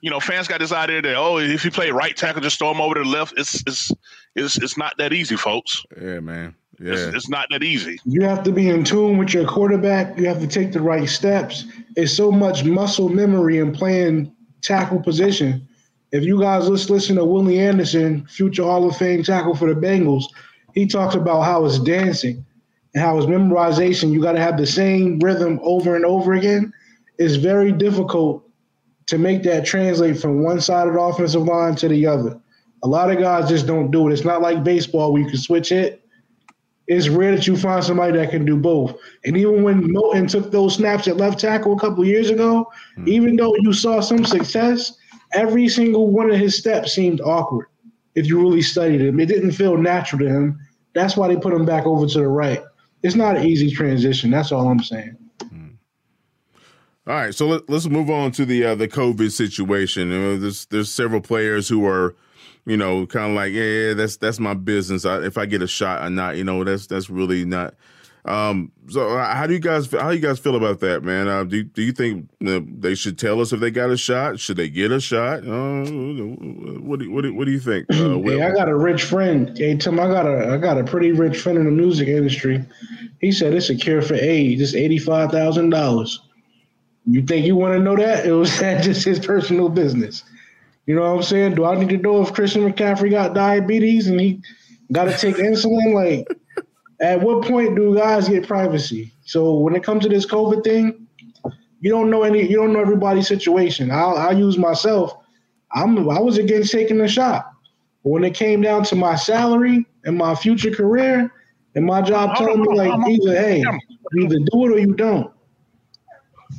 you 0.00 0.10
know, 0.10 0.20
fans 0.20 0.46
got 0.46 0.60
this 0.60 0.72
idea 0.72 1.02
that 1.02 1.16
oh, 1.16 1.38
if 1.38 1.64
you 1.64 1.70
play 1.70 1.90
right 1.90 2.16
tackle, 2.16 2.40
just 2.40 2.58
throw 2.58 2.70
him 2.70 2.80
over 2.80 2.94
to 2.94 3.02
the 3.02 3.08
left. 3.08 3.34
It's 3.36 3.62
it's 3.66 3.92
it's 4.34 4.56
it's 4.58 4.76
not 4.76 4.96
that 4.98 5.12
easy, 5.12 5.36
folks. 5.36 5.84
Yeah, 6.00 6.20
man. 6.20 6.54
Yeah, 6.80 6.92
it's, 6.92 7.16
it's, 7.16 7.28
not 7.28 7.48
that 7.50 7.64
easy. 7.64 7.98
You 8.04 8.22
have 8.22 8.44
to 8.44 8.52
be 8.52 8.68
in 8.68 8.84
tune 8.84 9.18
with 9.18 9.34
your 9.34 9.44
quarterback. 9.44 10.16
You 10.16 10.28
have 10.28 10.38
to 10.38 10.46
take 10.46 10.70
the 10.70 10.80
right 10.80 11.08
steps. 11.08 11.64
It's 11.96 12.16
so 12.16 12.30
much 12.30 12.62
muscle 12.62 13.08
memory 13.08 13.58
in 13.58 13.72
playing 13.72 14.32
tackle 14.62 15.00
position. 15.00 15.67
If 16.10 16.24
you 16.24 16.40
guys 16.40 16.68
listen, 16.68 16.94
listen 16.94 17.16
to 17.16 17.24
Willie 17.24 17.58
Anderson, 17.58 18.26
future 18.26 18.64
Hall 18.64 18.88
of 18.88 18.96
Fame 18.96 19.22
tackle 19.22 19.54
for 19.54 19.72
the 19.72 19.78
Bengals, 19.78 20.24
he 20.74 20.86
talks 20.86 21.14
about 21.14 21.42
how 21.42 21.64
it's 21.64 21.78
dancing 21.78 22.44
and 22.94 23.02
how 23.02 23.18
it's 23.18 23.26
memorization. 23.26 24.12
You 24.12 24.22
got 24.22 24.32
to 24.32 24.40
have 24.40 24.56
the 24.56 24.66
same 24.66 25.18
rhythm 25.18 25.60
over 25.62 25.96
and 25.96 26.04
over 26.04 26.32
again. 26.32 26.72
It's 27.18 27.34
very 27.36 27.72
difficult 27.72 28.48
to 29.06 29.18
make 29.18 29.42
that 29.42 29.66
translate 29.66 30.18
from 30.18 30.42
one 30.42 30.60
side 30.60 30.86
of 30.86 30.94
the 30.94 31.00
offensive 31.00 31.42
line 31.42 31.74
to 31.76 31.88
the 31.88 32.06
other. 32.06 32.38
A 32.82 32.88
lot 32.88 33.10
of 33.10 33.18
guys 33.18 33.48
just 33.48 33.66
don't 33.66 33.90
do 33.90 34.08
it. 34.08 34.12
It's 34.12 34.24
not 34.24 34.40
like 34.40 34.62
baseball 34.62 35.12
where 35.12 35.22
you 35.22 35.28
can 35.28 35.38
switch 35.38 35.72
it. 35.72 36.04
It's 36.86 37.08
rare 37.08 37.34
that 37.34 37.46
you 37.46 37.56
find 37.56 37.84
somebody 37.84 38.16
that 38.16 38.30
can 38.30 38.46
do 38.46 38.56
both. 38.56 38.96
And 39.24 39.36
even 39.36 39.62
when 39.62 39.88
Moton 39.88 40.30
took 40.30 40.50
those 40.50 40.76
snaps 40.76 41.06
at 41.06 41.18
left 41.18 41.38
tackle 41.38 41.74
a 41.74 41.78
couple 41.78 42.04
years 42.04 42.30
ago, 42.30 42.70
mm-hmm. 42.96 43.08
even 43.08 43.36
though 43.36 43.54
you 43.56 43.74
saw 43.74 44.00
some 44.00 44.24
success, 44.24 44.96
every 45.32 45.68
single 45.68 46.10
one 46.10 46.30
of 46.30 46.36
his 46.36 46.56
steps 46.56 46.92
seemed 46.92 47.20
awkward 47.20 47.66
if 48.14 48.26
you 48.26 48.40
really 48.40 48.62
studied 48.62 49.00
him. 49.00 49.20
It 49.20 49.26
didn't 49.26 49.52
feel 49.52 49.76
natural 49.76 50.20
to 50.20 50.28
him. 50.28 50.60
That's 50.94 51.16
why 51.16 51.28
they 51.28 51.36
put 51.36 51.52
him 51.52 51.64
back 51.64 51.86
over 51.86 52.06
to 52.06 52.18
the 52.18 52.28
right. 52.28 52.62
It's 53.02 53.14
not 53.14 53.36
an 53.36 53.44
easy 53.44 53.70
transition. 53.70 54.30
That's 54.30 54.50
all 54.50 54.68
I'm 54.68 54.82
saying. 54.82 55.16
All 57.08 57.14
right, 57.14 57.34
so 57.34 57.46
let, 57.46 57.70
us 57.70 57.86
move 57.86 58.10
on 58.10 58.32
to 58.32 58.44
the 58.44 58.66
uh, 58.66 58.74
the 58.74 58.86
COVID 58.86 59.32
situation. 59.32 60.10
You 60.10 60.18
know, 60.18 60.36
there's 60.36 60.66
there's 60.66 60.90
several 60.90 61.22
players 61.22 61.66
who 61.66 61.86
are, 61.86 62.14
you 62.66 62.76
know, 62.76 63.06
kind 63.06 63.30
of 63.30 63.34
like, 63.34 63.50
yeah, 63.50 63.62
yeah, 63.62 63.94
that's 63.94 64.18
that's 64.18 64.38
my 64.38 64.52
business. 64.52 65.06
I, 65.06 65.22
if 65.22 65.38
I 65.38 65.46
get 65.46 65.62
a 65.62 65.66
shot 65.66 66.02
or 66.02 66.10
not, 66.10 66.36
you 66.36 66.44
know, 66.44 66.62
that's 66.64 66.86
that's 66.86 67.08
really 67.08 67.46
not. 67.46 67.72
Um, 68.28 68.72
so 68.88 69.16
uh, 69.16 69.34
how 69.34 69.46
do 69.46 69.54
you 69.54 69.58
guys 69.58 69.90
how 69.90 70.10
you 70.10 70.20
guys 70.20 70.38
feel 70.38 70.56
about 70.56 70.80
that, 70.80 71.02
man? 71.02 71.28
Uh, 71.28 71.44
do 71.44 71.62
do 71.62 71.82
you 71.82 71.92
think 71.92 72.28
uh, 72.46 72.60
they 72.78 72.94
should 72.94 73.18
tell 73.18 73.40
us 73.40 73.52
if 73.52 73.60
they 73.60 73.70
got 73.70 73.90
a 73.90 73.96
shot? 73.96 74.38
Should 74.38 74.58
they 74.58 74.68
get 74.68 74.92
a 74.92 75.00
shot? 75.00 75.38
Uh, 75.46 75.84
what 76.80 77.00
do, 77.00 77.10
what 77.10 77.22
do, 77.22 77.34
what 77.34 77.46
do 77.46 77.52
you 77.52 77.60
think? 77.60 77.86
Uh, 77.90 78.18
hey, 78.20 78.42
I 78.42 78.50
got 78.52 78.68
a 78.68 78.76
rich 78.76 79.04
friend. 79.04 79.56
Hey 79.56 79.76
Tim, 79.76 79.98
I 79.98 80.08
got 80.08 80.26
a 80.26 80.52
I 80.52 80.58
got 80.58 80.78
a 80.78 80.84
pretty 80.84 81.12
rich 81.12 81.38
friend 81.38 81.58
in 81.58 81.64
the 81.64 81.70
music 81.70 82.08
industry. 82.08 82.64
He 83.20 83.32
said 83.32 83.54
it's 83.54 83.70
a 83.70 83.74
cure 83.74 84.02
for 84.02 84.14
AIDS. 84.14 84.60
It's 84.60 84.74
eighty 84.74 84.98
five 84.98 85.30
thousand 85.30 85.70
dollars. 85.70 86.20
You 87.06 87.22
think 87.22 87.46
you 87.46 87.56
want 87.56 87.74
to 87.74 87.82
know 87.82 87.96
that? 87.96 88.26
It 88.26 88.32
was 88.32 88.58
that 88.60 88.82
just 88.82 89.04
his 89.04 89.18
personal 89.18 89.70
business. 89.70 90.22
You 90.84 90.94
know 90.94 91.02
what 91.02 91.18
I'm 91.18 91.22
saying? 91.22 91.54
Do 91.54 91.64
I 91.64 91.74
need 91.74 91.90
to 91.90 91.96
know 91.98 92.22
if 92.22 92.32
Christian 92.32 92.70
McCaffrey 92.70 93.10
got 93.10 93.34
diabetes 93.34 94.06
and 94.06 94.18
he 94.20 94.40
got 94.90 95.04
to 95.04 95.16
take 95.16 95.36
insulin? 95.36 95.92
Like, 95.92 96.37
at 97.00 97.20
what 97.20 97.44
point 97.44 97.76
do 97.76 97.94
guys 97.94 98.28
get 98.28 98.46
privacy? 98.46 99.12
So 99.24 99.54
when 99.58 99.76
it 99.76 99.82
comes 99.82 100.02
to 100.02 100.08
this 100.08 100.26
COVID 100.26 100.64
thing, 100.64 101.06
you 101.80 101.90
don't 101.90 102.10
know 102.10 102.22
any. 102.22 102.48
You 102.48 102.56
don't 102.56 102.72
know 102.72 102.80
everybody's 102.80 103.28
situation. 103.28 103.90
I'll, 103.90 104.16
I'll 104.16 104.36
use 104.36 104.58
myself. 104.58 105.16
I'm. 105.72 106.08
I 106.10 106.18
was 106.18 106.38
against 106.38 106.72
taking 106.72 107.00
a 107.00 107.08
shot, 107.08 107.52
but 108.02 108.10
when 108.10 108.24
it 108.24 108.34
came 108.34 108.60
down 108.60 108.84
to 108.84 108.96
my 108.96 109.14
salary 109.14 109.86
and 110.04 110.16
my 110.16 110.34
future 110.34 110.72
career, 110.72 111.32
and 111.74 111.86
my 111.86 112.02
job 112.02 112.36
telling 112.36 112.62
me 112.62 112.76
like 112.76 113.08
either 113.08 113.32
hey, 113.32 113.64
either 114.18 114.38
do 114.50 114.66
it 114.66 114.72
or 114.72 114.78
you 114.78 114.94
don't. 114.94 115.30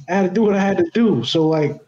I 0.08 0.14
had 0.14 0.30
to 0.30 0.34
do 0.34 0.44
what 0.44 0.56
I 0.56 0.62
had 0.62 0.78
to 0.78 0.90
do. 0.94 1.24
So 1.24 1.48
like, 1.48 1.82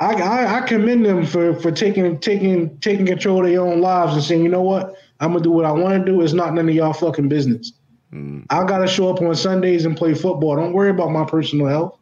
I, 0.00 0.14
I, 0.14 0.58
I 0.58 0.60
commend 0.66 1.04
them 1.04 1.26
for 1.26 1.54
for 1.54 1.70
taking 1.70 2.18
taking 2.20 2.78
taking 2.78 3.04
control 3.04 3.44
of 3.44 3.50
their 3.50 3.60
own 3.60 3.80
lives 3.80 4.14
and 4.14 4.22
saying, 4.22 4.42
you 4.42 4.48
know 4.48 4.62
what, 4.62 4.94
I'm 5.20 5.32
gonna 5.32 5.42
do 5.42 5.50
what 5.50 5.64
I 5.64 5.72
want 5.72 6.04
to 6.04 6.12
do. 6.12 6.20
It's 6.20 6.32
not 6.32 6.54
none 6.54 6.68
of 6.68 6.74
y'all 6.74 6.92
fucking 6.92 7.28
business. 7.28 7.72
Mm. 8.12 8.46
I 8.50 8.64
gotta 8.64 8.86
show 8.86 9.10
up 9.10 9.20
on 9.20 9.34
Sundays 9.34 9.84
and 9.84 9.96
play 9.96 10.14
football. 10.14 10.56
Don't 10.56 10.72
worry 10.72 10.90
about 10.90 11.10
my 11.10 11.24
personal 11.24 11.66
health. 11.66 11.98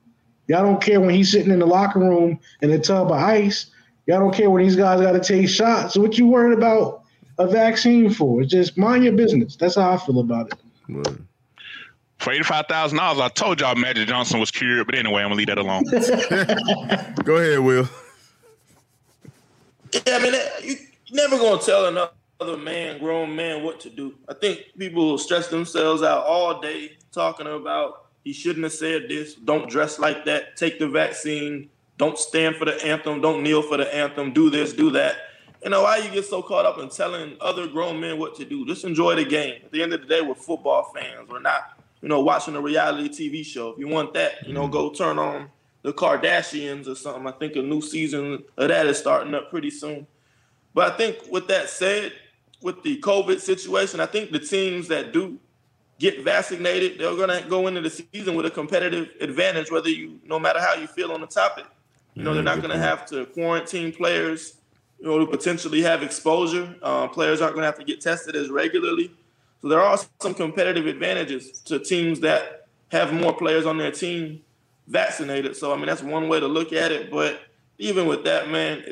Y'all 0.48 0.62
don't 0.62 0.82
care 0.82 1.00
when 1.00 1.14
he's 1.14 1.30
sitting 1.30 1.52
in 1.52 1.58
the 1.58 1.66
locker 1.66 2.00
room 2.00 2.38
in 2.60 2.70
a 2.70 2.78
tub 2.78 3.10
of 3.10 3.16
ice. 3.16 3.66
Y'all 4.06 4.20
don't 4.20 4.34
care 4.34 4.50
when 4.50 4.62
these 4.62 4.76
guys 4.76 5.00
got 5.00 5.12
to 5.12 5.20
take 5.20 5.48
shots. 5.48 5.94
So 5.94 6.02
what 6.02 6.18
you 6.18 6.26
worried 6.26 6.58
about 6.58 7.02
a 7.38 7.46
vaccine 7.46 8.10
for? 8.12 8.42
It's 8.42 8.52
just 8.52 8.76
mind 8.76 9.04
your 9.04 9.14
business. 9.14 9.56
That's 9.56 9.76
how 9.76 9.92
I 9.92 9.96
feel 9.96 10.20
about 10.20 10.48
it. 10.48 10.58
Right 10.88 11.18
for 12.24 12.32
eighty 12.32 12.42
five 12.42 12.66
thousand 12.66 12.98
dollars, 12.98 13.20
I 13.20 13.28
told 13.28 13.60
y'all 13.60 13.74
Magic 13.74 14.08
Johnson 14.08 14.40
was 14.40 14.50
cured. 14.50 14.86
But 14.86 14.94
anyway, 14.96 15.22
I'm 15.22 15.28
gonna 15.28 15.34
leave 15.36 15.48
that 15.48 15.58
alone. 15.58 15.84
Go 17.24 17.36
ahead, 17.36 17.60
Will. 17.60 17.88
Yeah, 19.92 20.16
I 20.16 20.18
mean, 20.18 20.34
you 20.62 20.76
never 21.12 21.36
gonna 21.36 21.60
tell 21.60 22.10
another 22.40 22.58
man, 22.58 22.98
grown 22.98 23.34
man, 23.34 23.62
what 23.62 23.80
to 23.80 23.90
do. 23.90 24.14
I 24.28 24.34
think 24.34 24.64
people 24.78 25.16
stress 25.18 25.48
themselves 25.48 26.02
out 26.02 26.24
all 26.24 26.60
day 26.60 26.96
talking 27.12 27.46
about 27.46 28.06
he 28.24 28.32
shouldn't 28.32 28.64
have 28.64 28.72
said 28.72 29.08
this. 29.08 29.34
Don't 29.34 29.68
dress 29.68 29.98
like 29.98 30.24
that. 30.24 30.56
Take 30.56 30.78
the 30.78 30.88
vaccine. 30.88 31.68
Don't 31.98 32.18
stand 32.18 32.56
for 32.56 32.64
the 32.64 32.84
anthem. 32.84 33.20
Don't 33.20 33.42
kneel 33.42 33.62
for 33.62 33.76
the 33.76 33.94
anthem. 33.94 34.32
Do 34.32 34.50
this. 34.50 34.72
Do 34.72 34.90
that. 34.92 35.16
You 35.62 35.70
know 35.70 35.82
why 35.82 35.98
you 35.98 36.10
get 36.10 36.24
so 36.24 36.42
caught 36.42 36.66
up 36.66 36.78
in 36.78 36.88
telling 36.88 37.36
other 37.40 37.66
grown 37.66 38.00
men 38.00 38.18
what 38.18 38.34
to 38.36 38.44
do? 38.44 38.66
Just 38.66 38.84
enjoy 38.84 39.14
the 39.14 39.24
game. 39.24 39.62
At 39.64 39.72
the 39.72 39.82
end 39.82 39.92
of 39.94 40.00
the 40.00 40.06
day, 40.06 40.20
we're 40.20 40.34
football 40.34 40.90
fans. 40.94 41.28
We're 41.28 41.40
not 41.40 41.74
you 42.04 42.08
know, 42.10 42.20
watching 42.20 42.54
a 42.54 42.60
reality 42.60 43.08
TV 43.08 43.42
show. 43.42 43.70
If 43.70 43.78
you 43.78 43.88
want 43.88 44.12
that, 44.12 44.46
you 44.46 44.52
know, 44.52 44.68
go 44.68 44.90
turn 44.90 45.18
on 45.18 45.48
the 45.80 45.90
Kardashians 45.90 46.86
or 46.86 46.94
something. 46.94 47.26
I 47.26 47.32
think 47.32 47.56
a 47.56 47.62
new 47.62 47.80
season 47.80 48.44
of 48.58 48.68
that 48.68 48.84
is 48.84 48.98
starting 48.98 49.34
up 49.34 49.48
pretty 49.48 49.70
soon. 49.70 50.06
But 50.74 50.92
I 50.92 50.96
think 50.98 51.16
with 51.30 51.48
that 51.48 51.70
said, 51.70 52.12
with 52.64 52.82
the 52.82 52.98
COVID 53.00 53.40
situation, 53.40 54.00
I 54.00 54.06
think 54.06 54.32
the 54.32 54.38
teams 54.38 54.88
that 54.88 55.12
do 55.12 55.38
get 55.98 56.24
vaccinated, 56.24 56.98
they're 56.98 57.14
gonna 57.14 57.42
go 57.46 57.66
into 57.66 57.82
the 57.82 57.90
season 57.90 58.34
with 58.34 58.46
a 58.46 58.50
competitive 58.50 59.10
advantage, 59.20 59.70
whether 59.70 59.90
you 59.90 60.18
no 60.24 60.38
matter 60.38 60.60
how 60.60 60.72
you 60.74 60.86
feel 60.86 61.12
on 61.12 61.20
the 61.20 61.26
topic. 61.26 61.66
You 62.14 62.22
know, 62.22 62.32
they're 62.32 62.42
not 62.42 62.62
gonna 62.62 62.78
have 62.78 63.04
to 63.06 63.26
quarantine 63.26 63.92
players, 63.92 64.54
you 64.98 65.06
know, 65.06 65.18
to 65.18 65.26
potentially 65.26 65.82
have 65.82 66.02
exposure. 66.02 66.74
Uh, 66.80 67.06
players 67.06 67.42
aren't 67.42 67.54
gonna 67.54 67.66
have 67.66 67.78
to 67.78 67.84
get 67.84 68.00
tested 68.00 68.34
as 68.34 68.48
regularly. 68.48 69.12
So 69.60 69.68
there 69.68 69.82
are 69.82 69.98
some 70.22 70.32
competitive 70.32 70.86
advantages 70.86 71.60
to 71.66 71.78
teams 71.78 72.18
that 72.20 72.66
have 72.92 73.12
more 73.12 73.34
players 73.34 73.66
on 73.66 73.76
their 73.76 73.90
team 73.90 74.40
vaccinated. 74.88 75.54
So 75.54 75.70
I 75.70 75.76
mean 75.76 75.86
that's 75.86 76.02
one 76.02 76.30
way 76.30 76.40
to 76.40 76.48
look 76.48 76.72
at 76.72 76.92
it. 76.92 77.10
But 77.10 77.42
even 77.76 78.06
with 78.06 78.24
that, 78.24 78.48
man, 78.48 78.84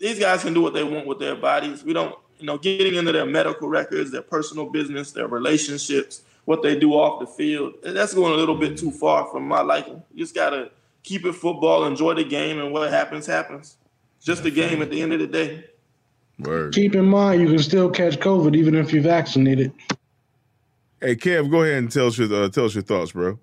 these 0.00 0.18
guys 0.18 0.42
can 0.42 0.52
do 0.52 0.62
what 0.62 0.74
they 0.74 0.82
want 0.82 1.06
with 1.06 1.20
their 1.20 1.36
bodies. 1.36 1.84
We 1.84 1.92
don't, 1.92 2.16
you 2.40 2.46
know, 2.46 2.58
getting 2.58 2.94
into 2.94 3.12
their 3.12 3.26
medical 3.26 3.68
records, 3.68 4.10
their 4.10 4.22
personal 4.22 4.68
business, 4.68 5.12
their 5.12 5.28
relationships, 5.28 6.22
what 6.44 6.62
they 6.62 6.78
do 6.78 6.94
off 6.94 7.20
the 7.20 7.26
field. 7.26 7.74
That's 7.82 8.14
going 8.14 8.32
a 8.32 8.36
little 8.36 8.56
bit 8.56 8.78
too 8.78 8.90
far 8.90 9.26
from 9.26 9.46
my 9.46 9.60
liking. 9.60 10.02
You 10.12 10.24
just 10.24 10.34
gotta 10.34 10.70
keep 11.02 11.24
it 11.24 11.34
football, 11.34 11.84
enjoy 11.84 12.14
the 12.14 12.24
game, 12.24 12.58
and 12.58 12.72
what 12.72 12.90
happens 12.90 13.26
happens. 13.26 13.76
just 14.22 14.44
a 14.44 14.50
game 14.50 14.82
at 14.82 14.90
the 14.90 15.00
end 15.00 15.12
of 15.12 15.20
the 15.20 15.26
day. 15.26 15.64
Word. 16.38 16.74
Keep 16.74 16.94
in 16.94 17.06
mind, 17.06 17.42
you 17.42 17.48
can 17.48 17.58
still 17.58 17.90
catch 17.90 18.18
COVID 18.18 18.56
even 18.56 18.74
if 18.74 18.92
you're 18.92 19.02
vaccinated. 19.02 19.72
Hey, 21.00 21.16
Kev, 21.16 21.50
go 21.50 21.62
ahead 21.62 21.78
and 21.78 21.92
tell 21.92 22.06
us 22.08 22.18
your 22.18 22.32
uh, 22.32 22.48
tell 22.48 22.66
us 22.66 22.74
your 22.74 22.82
thoughts, 22.82 23.12
bro. 23.12 23.30
Um, 23.30 23.38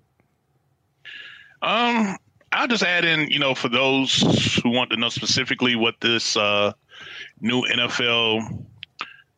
I, 1.62 2.16
I'll 2.52 2.68
just 2.68 2.82
add 2.82 3.04
in, 3.04 3.28
you 3.30 3.38
know, 3.38 3.54
for 3.54 3.68
those 3.68 4.60
who 4.62 4.70
want 4.70 4.90
to 4.90 4.96
know 4.96 5.08
specifically 5.08 5.76
what 5.76 6.00
this 6.00 6.36
uh, 6.36 6.72
new 7.40 7.62
NFL 7.62 8.64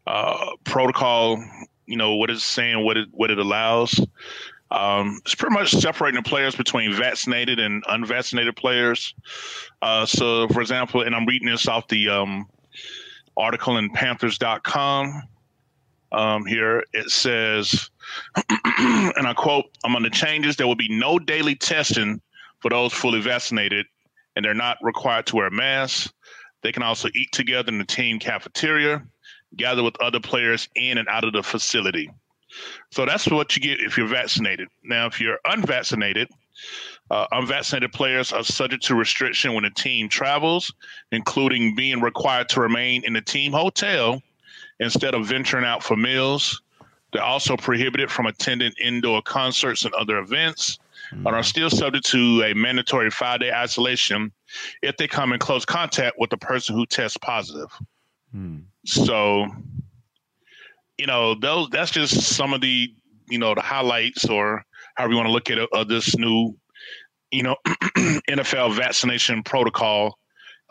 uh, 0.06 0.46
protocol, 0.64 1.42
you 1.86 1.96
know, 1.96 2.14
what 2.16 2.30
it's 2.30 2.44
saying, 2.44 2.84
what 2.84 2.96
it 2.96 3.08
what 3.12 3.30
it 3.30 3.38
allows. 3.38 4.00
Um, 4.70 5.20
it's 5.24 5.34
pretty 5.34 5.54
much 5.54 5.72
separating 5.72 6.22
the 6.22 6.28
players 6.28 6.54
between 6.54 6.94
vaccinated 6.94 7.58
and 7.58 7.82
unvaccinated 7.88 8.54
players. 8.54 9.14
Uh, 9.82 10.06
so, 10.06 10.46
for 10.48 10.60
example, 10.60 11.02
and 11.02 11.14
I'm 11.14 11.26
reading 11.26 11.48
this 11.48 11.66
off 11.66 11.88
the 11.88 12.08
um, 12.08 12.46
article 13.36 13.78
in 13.78 13.90
Panthers.com. 13.90 15.22
Um, 16.12 16.44
here 16.44 16.84
it 16.92 17.10
says, 17.10 17.90
and 18.36 19.26
I 19.26 19.34
quote, 19.34 19.66
among 19.84 20.02
the 20.02 20.10
changes, 20.10 20.56
there 20.56 20.66
will 20.66 20.76
be 20.76 20.88
no 20.88 21.18
daily 21.18 21.54
testing 21.54 22.20
for 22.60 22.70
those 22.70 22.92
fully 22.92 23.20
vaccinated, 23.20 23.86
and 24.36 24.44
they're 24.44 24.54
not 24.54 24.78
required 24.82 25.26
to 25.26 25.36
wear 25.36 25.50
masks. 25.50 26.12
They 26.62 26.72
can 26.72 26.82
also 26.82 27.08
eat 27.14 27.32
together 27.32 27.70
in 27.72 27.78
the 27.78 27.84
team 27.84 28.18
cafeteria, 28.18 29.02
gather 29.56 29.82
with 29.82 30.00
other 30.00 30.20
players 30.20 30.68
in 30.74 30.98
and 30.98 31.08
out 31.08 31.24
of 31.24 31.32
the 31.32 31.42
facility. 31.42 32.10
So 32.90 33.06
that's 33.06 33.28
what 33.28 33.56
you 33.56 33.62
get 33.62 33.80
if 33.80 33.96
you're 33.96 34.08
vaccinated. 34.08 34.68
Now, 34.82 35.06
if 35.06 35.20
you're 35.20 35.38
unvaccinated, 35.44 36.28
uh, 37.10 37.26
unvaccinated 37.32 37.92
players 37.92 38.32
are 38.32 38.44
subject 38.44 38.84
to 38.84 38.94
restriction 38.94 39.54
when 39.54 39.64
the 39.64 39.70
team 39.70 40.08
travels, 40.08 40.72
including 41.12 41.74
being 41.74 42.00
required 42.00 42.48
to 42.50 42.60
remain 42.60 43.04
in 43.04 43.12
the 43.12 43.20
team 43.20 43.52
hotel 43.52 44.22
instead 44.78 45.14
of 45.14 45.26
venturing 45.26 45.64
out 45.64 45.82
for 45.82 45.96
meals. 45.96 46.62
They're 47.12 47.22
also 47.22 47.56
prohibited 47.56 48.10
from 48.10 48.26
attending 48.26 48.72
indoor 48.80 49.22
concerts 49.22 49.84
and 49.84 49.92
other 49.94 50.18
events, 50.18 50.78
but 51.12 51.34
are 51.34 51.42
still 51.42 51.70
subject 51.70 52.06
to 52.06 52.44
a 52.44 52.54
mandatory 52.54 53.10
five 53.10 53.40
day 53.40 53.52
isolation 53.52 54.30
if 54.82 54.96
they 54.96 55.08
come 55.08 55.32
in 55.32 55.40
close 55.40 55.64
contact 55.64 56.16
with 56.18 56.32
a 56.32 56.36
person 56.36 56.76
who 56.76 56.86
tests 56.86 57.16
positive. 57.16 57.70
So, 58.84 59.46
you 60.98 61.06
know, 61.06 61.34
those 61.34 61.68
that's 61.70 61.90
just 61.90 62.22
some 62.22 62.54
of 62.54 62.60
the 62.60 62.92
you 63.28 63.38
know 63.38 63.54
the 63.54 63.60
highlights 63.60 64.28
or 64.28 64.64
however 64.96 65.12
you 65.12 65.16
want 65.16 65.28
to 65.28 65.32
look 65.32 65.50
at 65.50 65.58
it, 65.58 65.68
this 65.88 66.16
new 66.16 66.56
you 67.30 67.42
know 67.42 67.56
NFL 68.28 68.76
vaccination 68.76 69.42
protocol 69.42 70.18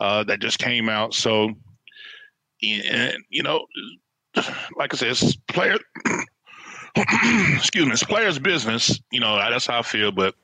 uh, 0.00 0.24
that 0.24 0.40
just 0.40 0.58
came 0.58 0.88
out. 0.88 1.14
So, 1.14 1.50
and, 2.62 3.16
you 3.28 3.42
know, 3.42 3.66
like 4.76 4.94
I 4.94 4.96
said, 4.96 5.08
it's 5.08 5.36
player. 5.36 5.78
excuse 7.54 7.86
me, 7.86 7.92
it's 7.92 8.02
players' 8.02 8.38
business. 8.38 9.00
You 9.12 9.20
know, 9.20 9.36
that's 9.36 9.66
how 9.66 9.78
I 9.78 9.82
feel. 9.82 10.10
But 10.10 10.34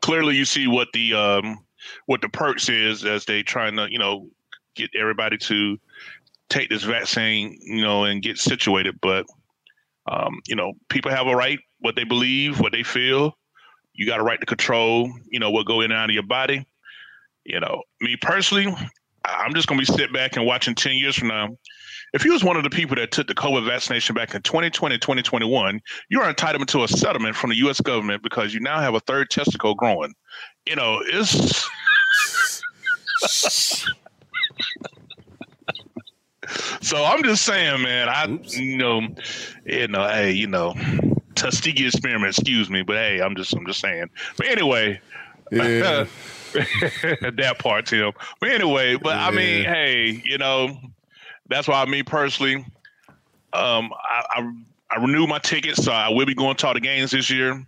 clearly, 0.00 0.36
you 0.36 0.44
see 0.44 0.66
what 0.66 0.88
the 0.92 1.14
um, 1.14 1.64
what 2.06 2.20
the 2.20 2.28
perks 2.28 2.68
is 2.68 3.04
as 3.04 3.24
they 3.24 3.42
trying 3.42 3.76
to 3.76 3.90
you 3.90 3.98
know 3.98 4.28
get 4.74 4.90
everybody 4.98 5.36
to 5.38 5.78
take 6.50 6.68
this 6.68 6.82
vaccine, 6.82 7.58
you 7.62 7.82
know, 7.82 8.04
and 8.04 8.22
get 8.22 8.38
situated. 8.38 8.98
But 9.00 9.26
um, 10.10 10.40
you 10.46 10.56
know, 10.56 10.72
people 10.88 11.10
have 11.10 11.26
a 11.26 11.34
right 11.34 11.58
what 11.78 11.96
they 11.96 12.04
believe, 12.04 12.60
what 12.60 12.72
they 12.72 12.82
feel. 12.82 13.32
You 13.94 14.06
got 14.06 14.20
a 14.20 14.22
right 14.22 14.40
to 14.40 14.46
control, 14.46 15.10
you 15.30 15.40
know, 15.40 15.50
what 15.50 15.66
go 15.66 15.80
in 15.80 15.90
and 15.90 15.98
out 15.98 16.10
of 16.10 16.14
your 16.14 16.26
body. 16.26 16.66
You 17.44 17.60
know, 17.60 17.82
me 18.00 18.16
personally, 18.20 18.74
I'm 19.24 19.54
just 19.54 19.66
gonna 19.66 19.78
be 19.78 19.84
sit 19.84 20.12
back 20.12 20.36
and 20.36 20.44
watching 20.44 20.74
ten 20.74 20.96
years 20.96 21.16
from 21.16 21.28
now. 21.28 21.56
If 22.12 22.24
you 22.24 22.32
was 22.32 22.42
one 22.42 22.56
of 22.56 22.64
the 22.64 22.70
people 22.70 22.96
that 22.96 23.12
took 23.12 23.28
the 23.28 23.34
COVID 23.34 23.64
vaccination 23.64 24.16
back 24.16 24.34
in 24.34 24.42
2020, 24.42 24.98
2021, 24.98 25.80
you 26.08 26.20
are 26.20 26.28
entitled 26.28 26.66
to 26.66 26.82
a 26.82 26.88
settlement 26.88 27.36
from 27.36 27.50
the 27.50 27.56
U.S. 27.58 27.80
government 27.80 28.24
because 28.24 28.52
you 28.52 28.58
now 28.58 28.80
have 28.80 28.94
a 28.94 29.00
third 29.00 29.30
testicle 29.30 29.74
growing. 29.74 30.12
You 30.66 30.76
know, 30.76 31.00
it's. 31.06 31.68
so 36.80 37.04
I'm 37.04 37.22
just 37.22 37.44
saying, 37.44 37.82
man. 37.82 38.08
I 38.08 38.28
Oops. 38.28 38.56
you 38.56 38.76
know, 38.76 39.08
you 39.64 39.88
know, 39.88 40.08
hey, 40.08 40.32
you 40.32 40.46
know, 40.46 40.74
Tuskegee 41.34 41.86
experiment. 41.86 42.36
Excuse 42.36 42.68
me, 42.70 42.82
but 42.82 42.96
hey, 42.96 43.20
I'm 43.20 43.36
just 43.36 43.54
I'm 43.54 43.66
just 43.66 43.80
saying. 43.80 44.10
But 44.36 44.46
anyway. 44.46 45.00
Yeah. 45.52 46.06
that 46.52 47.56
part, 47.58 47.86
Tim. 47.86 48.12
But 48.40 48.50
anyway, 48.50 48.96
but 48.96 49.16
yeah. 49.16 49.26
I 49.26 49.30
mean, 49.30 49.64
hey, 49.64 50.22
you 50.24 50.38
know, 50.38 50.76
that's 51.48 51.68
why 51.68 51.84
me 51.84 52.02
personally, 52.02 52.64
um, 53.52 53.92
I, 53.92 54.24
I, 54.36 54.52
I 54.90 55.00
renewed 55.00 55.28
my 55.28 55.38
tickets, 55.38 55.84
so 55.84 55.92
I 55.92 56.08
will 56.08 56.26
be 56.26 56.34
going 56.34 56.56
to 56.56 56.66
all 56.66 56.74
the 56.74 56.80
games 56.80 57.10
this 57.12 57.30
year. 57.30 57.64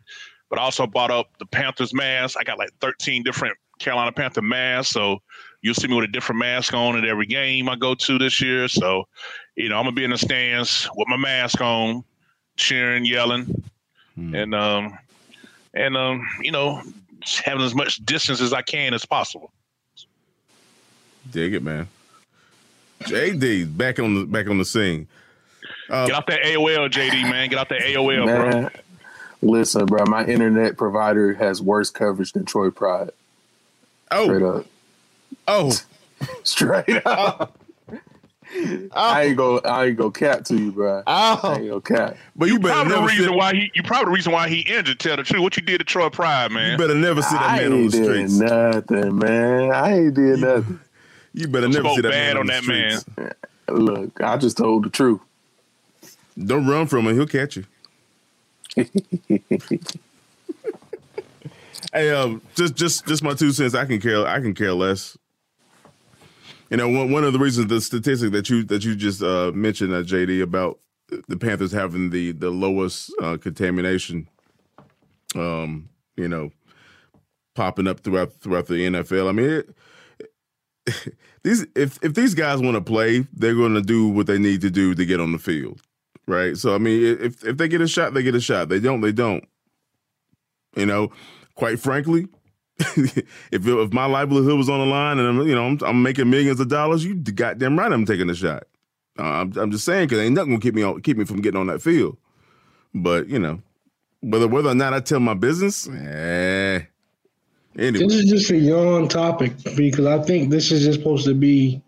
But 0.49 0.59
I 0.59 0.63
also 0.63 0.87
bought 0.87 1.11
up 1.11 1.29
the 1.39 1.47
Panthers 1.47 1.95
mask. 1.95 2.37
I 2.39 2.45
got 2.45 2.59
like 2.59 2.71
13 2.81 3.23
different 3.23 3.57
Carolina 3.79 4.13
Panther 4.13 4.43
masks, 4.43 4.93
so 4.93 5.21
you'll 5.63 5.75
see 5.75 5.89
me 5.89 5.95
with 5.95 6.05
a 6.05 6.13
different 6.13 6.41
mask 6.41 6.75
on 6.75 6.97
at 6.97 7.05
every 7.05 7.27
game 7.27 7.69
I 7.69 7.77
go 7.77 7.95
to 7.95 8.19
this 8.19 8.41
year. 8.41 8.69
So, 8.69 9.05
you 9.55 9.69
know, 9.69 9.79
I'm 9.79 9.85
gonna 9.85 9.93
be 9.93 10.05
in 10.05 10.11
the 10.11 10.19
stands 10.19 10.89
with 10.95 11.09
my 11.09 11.17
mask 11.17 11.61
on, 11.61 12.05
cheering, 12.57 13.07
yelling, 13.07 13.65
hmm. 14.15 14.35
and 14.35 14.55
um, 14.55 14.99
and 15.73 15.97
um, 15.97 16.27
you 16.43 16.53
know, 16.53 16.83
having 17.45 17.65
as 17.65 17.75
much 17.75 18.05
distance 18.05 18.41
as 18.41 18.53
I 18.53 18.63
can 18.63 18.93
as 18.93 19.07
possible. 19.07 19.51
Dig 21.31 21.55
it, 21.55 21.63
man. 21.63 21.89
JD 23.03 23.77
back 23.77 23.99
on 23.99 24.15
the 24.15 24.27
back 24.27 24.49
on 24.49 24.59
the 24.59 24.65
scene. 24.65 25.07
Uh, 25.89 26.07
Get 26.07 26.17
off 26.17 26.27
that 26.27 26.43
AOL, 26.43 26.91
JD 26.91 27.31
man. 27.31 27.49
Get 27.49 27.59
off 27.59 27.69
that 27.69 27.81
AOL, 27.81 28.27
man, 28.27 28.63
bro. 28.63 28.71
Listen, 29.43 29.87
bro. 29.87 30.05
My 30.07 30.25
internet 30.25 30.77
provider 30.77 31.35
has 31.35 31.61
worse 31.61 31.91
coverage 31.91 32.33
than 32.33 32.45
Troy 32.45 32.71
Pride. 32.71 33.11
Oh, 34.11 34.25
straight 34.25 34.43
up. 34.43 34.67
Oh, 35.49 35.73
straight 36.43 37.07
up. 37.07 37.59
Oh. 38.55 38.89
I 38.93 39.23
ain't 39.23 39.37
go. 39.37 39.61
I 39.61 39.87
ain't 39.87 39.97
go 39.97 40.11
cap 40.11 40.45
to 40.45 40.57
you, 40.57 40.73
bro. 40.73 41.03
Oh. 41.07 41.41
I 41.43 41.55
ain't 41.55 41.69
go 41.69 41.81
cap. 41.81 42.17
But 42.37 42.47
you, 42.47 42.55
you 42.55 42.61
better 42.61 42.75
probably 42.75 42.95
the 42.95 43.03
reason 43.03 43.25
sit. 43.25 43.35
why 43.35 43.55
he. 43.55 43.71
You 43.75 43.83
probably 43.83 44.05
the 44.07 44.11
reason 44.11 44.33
why 44.33 44.49
he 44.49 44.61
injured. 44.61 45.01
Tell 45.01 45.17
the 45.17 45.23
truth. 45.23 45.43
What 45.43 45.57
you 45.57 45.63
did 45.63 45.79
to 45.79 45.85
Troy 45.85 46.11
Pride, 46.11 46.53
man. 46.53 46.73
You 46.73 46.79
better 46.79 46.95
never 46.95 47.23
see 47.23 47.35
that 47.35 47.51
I 47.51 47.57
man 47.63 47.73
on 47.73 47.87
the 47.87 47.91
streets. 47.91 48.33
Nothing, 48.35 49.19
man. 49.19 49.71
I 49.73 49.93
ain't 49.99 50.15
did 50.15 50.41
nothing. 50.41 50.81
You 51.33 51.49
better 51.49 51.69
never 51.69 51.89
see 51.91 52.03
that 52.03 52.11
bad 52.11 52.35
man 52.35 52.37
on, 52.37 52.41
on 52.41 52.47
that 52.49 52.67
man. 52.67 53.33
Look, 53.69 54.21
I 54.21 54.37
just 54.37 54.59
told 54.59 54.85
the 54.85 54.91
truth. 54.91 55.21
Don't 56.39 56.67
run 56.67 56.87
from 56.87 57.07
him; 57.07 57.15
he'll 57.15 57.27
catch 57.27 57.57
you. 57.57 57.65
hey, 61.93 62.11
um, 62.11 62.43
just 62.55 62.75
just 62.75 63.07
just 63.07 63.23
my 63.23 63.35
two 63.35 63.53
cents. 63.53 63.75
I 63.75 63.87
can 63.87 64.01
care. 64.01 64.27
I 64.27 64.41
can 64.41 64.55
care 64.55 64.75
less. 64.75 65.17
You 66.73 66.79
know, 66.79 66.89
one 66.89 67.13
one 67.13 67.23
of 67.23 67.35
the 67.35 67.39
reasons 67.39 67.67
the 67.67 67.83
statistic 67.83 68.33
that 68.33 68.49
you 68.49 68.65
that 68.65 68.83
you 68.83 68.97
just 68.97 69.23
uh, 69.23 69.53
mentioned, 69.55 69.93
uh, 69.93 70.03
JD, 70.03 70.41
about 70.43 70.79
the 71.29 71.37
Panthers 71.37 71.71
having 71.71 72.09
the 72.09 72.33
the 72.33 72.49
lowest 72.49 73.13
uh, 73.21 73.37
contamination, 73.37 74.27
um, 75.35 75.91
you 76.17 76.29
know, 76.29 76.51
popping 77.55 77.87
up 77.87 78.01
throughout 78.01 78.33
throughout 78.33 78.69
the 78.69 78.87
NFL. 78.87 79.29
I 79.29 79.33
mean, 79.33 79.51
it, 80.87 81.15
these 81.43 81.67
if 81.77 81.99
if 82.03 82.15
these 82.15 82.33
guys 82.33 82.63
want 82.63 82.77
to 82.77 82.81
play, 82.81 83.27
they're 83.35 83.55
going 83.55 83.75
to 83.75 83.83
do 83.83 84.09
what 84.09 84.27
they 84.27 84.39
need 84.39 84.63
to 84.63 84.71
do 84.71 84.95
to 84.95 85.05
get 85.05 85.21
on 85.21 85.33
the 85.33 85.39
field, 85.39 85.83
right? 86.27 86.57
So 86.57 86.75
I 86.75 86.79
mean, 86.79 87.19
if 87.21 87.45
if 87.45 87.59
they 87.59 87.69
get 87.69 87.83
a 87.83 87.87
shot, 87.87 88.15
they 88.15 88.23
get 88.23 88.35
a 88.35 88.41
shot. 88.41 88.71
They 88.71 88.81
don't, 88.81 89.03
they 89.03 89.13
don't. 89.13 89.45
You 90.75 90.87
know, 90.87 91.13
quite 91.55 91.81
frankly, 91.81 92.29
if 93.53 93.67
if 93.67 93.93
my 93.93 94.07
livelihood 94.07 94.57
was 94.57 94.69
on 94.69 94.81
the 94.81 94.87
line 94.87 95.19
and 95.19 95.29
I'm 95.29 95.47
you 95.47 95.55
know 95.55 95.67
I'm, 95.67 95.79
I'm, 95.85 96.03
making 96.03 96.31
millions 96.31 96.61
of 96.61 96.69
dollars, 96.69 97.05
you 97.05 97.15
goddamn 97.15 97.79
right 97.79 97.93
I'm 97.93 98.07
taking 98.07 98.31
a 98.31 98.35
shot. 98.35 98.65
Uh, 99.19 99.23
I'm 99.23 99.57
I'm 99.59 99.71
just 99.71 99.85
saying 99.85 100.09
because 100.09 100.21
ain't 100.21 100.35
nothing 100.35 100.53
gonna 100.53 100.61
keep 100.61 100.75
me 100.75 100.83
on 100.83 101.01
keep 101.03 101.17
me 101.17 101.25
from 101.25 101.41
getting 101.41 101.61
on 101.61 101.67
that 101.69 101.83
field. 101.83 102.17
But 102.95 103.29
you 103.29 103.39
know, 103.39 103.61
whether 104.21 104.49
whether 104.49 104.71
or 104.71 104.75
not 104.75 104.95
I 104.95 105.01
tell 105.01 105.21
my 105.21 105.35
business, 105.35 105.89
eh, 105.89 106.83
Anyway. 107.79 108.07
This 108.07 108.15
is 108.15 108.31
just 108.31 108.51
a 108.51 108.59
young 108.59 109.09
topic 109.09 109.53
because 109.77 110.07
I 110.07 110.23
think 110.23 110.51
this 110.51 110.71
is 110.71 110.85
just 110.85 110.99
supposed 110.99 111.25
to 111.25 111.35
be 111.35 111.81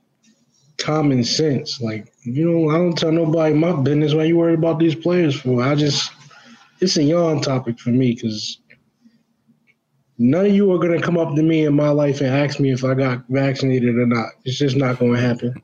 common 0.78 1.24
sense. 1.24 1.80
Like, 1.80 2.12
you 2.22 2.50
know, 2.50 2.70
I 2.70 2.78
don't 2.78 2.96
tell 2.96 3.12
nobody 3.12 3.54
my 3.54 3.72
business. 3.72 4.14
Why 4.14 4.24
you 4.24 4.38
worried 4.38 4.58
about 4.58 4.78
these 4.78 4.94
players 4.94 5.38
for? 5.38 5.62
I 5.62 5.74
just, 5.74 6.10
it's 6.80 6.96
a 6.96 7.02
young 7.02 7.42
topic 7.42 7.78
for 7.78 7.90
me 7.90 8.14
because 8.14 8.60
none 10.18 10.46
of 10.46 10.52
you 10.52 10.70
are 10.72 10.78
going 10.78 10.98
to 10.98 11.04
come 11.04 11.18
up 11.18 11.34
to 11.34 11.42
me 11.42 11.66
in 11.66 11.74
my 11.74 11.88
life 11.88 12.20
and 12.20 12.28
ask 12.28 12.60
me 12.60 12.72
if 12.72 12.84
I 12.84 12.94
got 12.94 13.24
vaccinated 13.28 13.96
or 13.96 14.06
not. 14.06 14.30
It's 14.44 14.58
just 14.58 14.76
not 14.76 14.98
going 14.98 15.14
to 15.14 15.20
happen. 15.20 15.54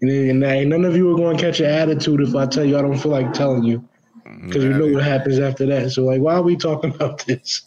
And, 0.00 0.42
and 0.44 0.70
none 0.70 0.84
of 0.84 0.96
you 0.96 1.12
are 1.12 1.16
going 1.16 1.36
to 1.36 1.42
catch 1.42 1.60
an 1.60 1.66
attitude 1.66 2.20
if 2.20 2.34
I 2.34 2.46
tell 2.46 2.64
you 2.64 2.78
I 2.78 2.82
don't 2.82 2.98
feel 2.98 3.12
like 3.12 3.32
telling 3.32 3.64
you 3.64 3.86
because 4.46 4.64
you 4.64 4.70
know 4.70 4.86
what 4.92 5.04
happens 5.04 5.38
after 5.38 5.66
that. 5.66 5.90
So, 5.90 6.04
like, 6.04 6.20
why 6.20 6.34
are 6.34 6.42
we 6.42 6.56
talking 6.56 6.94
about 6.94 7.24
this? 7.26 7.62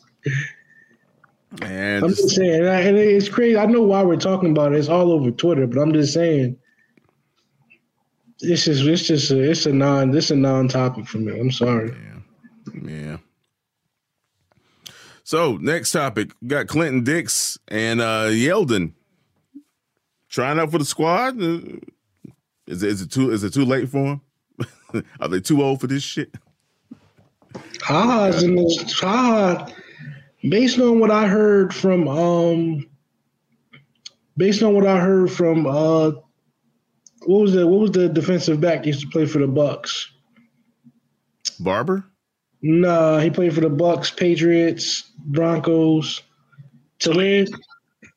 And 1.62 2.04
I'm 2.04 2.10
just 2.10 2.36
saying, 2.36 2.66
and 2.66 2.98
it's 2.98 3.30
crazy. 3.30 3.58
I 3.58 3.66
know 3.66 3.82
why 3.82 4.04
we're 4.04 4.18
talking 4.18 4.52
about 4.52 4.74
it. 4.74 4.80
It's 4.80 4.90
all 4.90 5.12
over 5.12 5.32
Twitter, 5.32 5.66
but 5.66 5.80
I'm 5.80 5.94
just 5.94 6.14
saying, 6.14 6.58
this 8.40 8.68
is 8.68 8.86
it's 8.86 9.08
just 9.08 9.32
a, 9.32 9.40
it's 9.50 9.66
a 9.66 9.74
non 9.74 10.12
this 10.12 10.30
a 10.30 10.36
non 10.36 10.68
topic 10.68 11.08
for 11.08 11.18
me. 11.18 11.40
I'm 11.40 11.52
sorry. 11.52 11.96
Yeah. 12.76 12.92
yeah. 12.92 13.18
So 15.28 15.58
next 15.58 15.92
topic, 15.92 16.32
we 16.42 16.48
got 16.48 16.68
Clinton 16.68 17.04
Dix 17.04 17.60
and 17.68 18.00
uh 18.00 18.28
Yeldon 18.28 18.94
trying 20.30 20.58
out 20.58 20.72
for 20.72 20.78
the 20.78 20.86
squad. 20.86 21.38
Is 21.38 22.82
it, 22.82 22.90
is 22.90 23.02
it 23.02 23.12
too 23.12 23.32
is 23.32 23.44
it 23.44 23.54
too 23.54 23.66
late 23.66 23.90
for 23.90 24.06
him? 24.06 25.04
Are 25.20 25.28
they 25.28 25.42
too 25.42 25.62
old 25.62 25.82
for 25.82 25.88
this 25.88 26.02
shit? 26.02 26.34
Ha 27.82 28.04
Ha's 28.04 28.42
in 28.42 28.56
this 28.56 28.98
Haha. 28.98 29.70
Based 30.48 30.80
on 30.80 31.02
what 31.02 31.12
I 31.12 31.28
heard 31.28 31.76
from 31.76 32.08
um, 32.08 32.90
based 34.38 34.64
on 34.64 34.74
what 34.76 34.88
I 34.88 34.98
heard 34.98 35.30
from 35.30 35.68
uh, 35.68 36.12
what 37.26 37.42
was 37.42 37.52
the 37.52 37.68
what 37.68 37.82
was 37.82 37.92
the 37.92 38.08
defensive 38.08 38.62
back 38.62 38.86
used 38.86 39.02
to 39.02 39.08
play 39.08 39.26
for 39.26 39.40
the 39.40 39.48
Bucks? 39.48 40.10
Barber? 41.60 42.06
Nah, 42.62 43.20
he 43.20 43.30
played 43.30 43.54
for 43.54 43.62
the 43.62 43.70
Bucks, 43.70 44.10
Patriots, 44.12 45.12
Broncos. 45.26 46.22
Talib. 47.00 47.48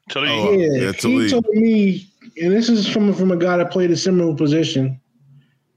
Tell 0.08 0.24
you, 0.24 0.30
Oh, 0.32 0.52
Yeah, 0.52 0.86
yeah, 0.86 0.92
he 0.92 1.28
told 1.30 1.46
me, 1.52 2.06
and 2.40 2.52
this 2.52 2.68
is 2.68 2.88
from 2.88 3.12
from 3.12 3.30
a 3.30 3.36
guy 3.36 3.58
that 3.58 3.70
played 3.70 3.90
a 3.90 3.96
similar 3.96 4.34
position, 4.34 4.98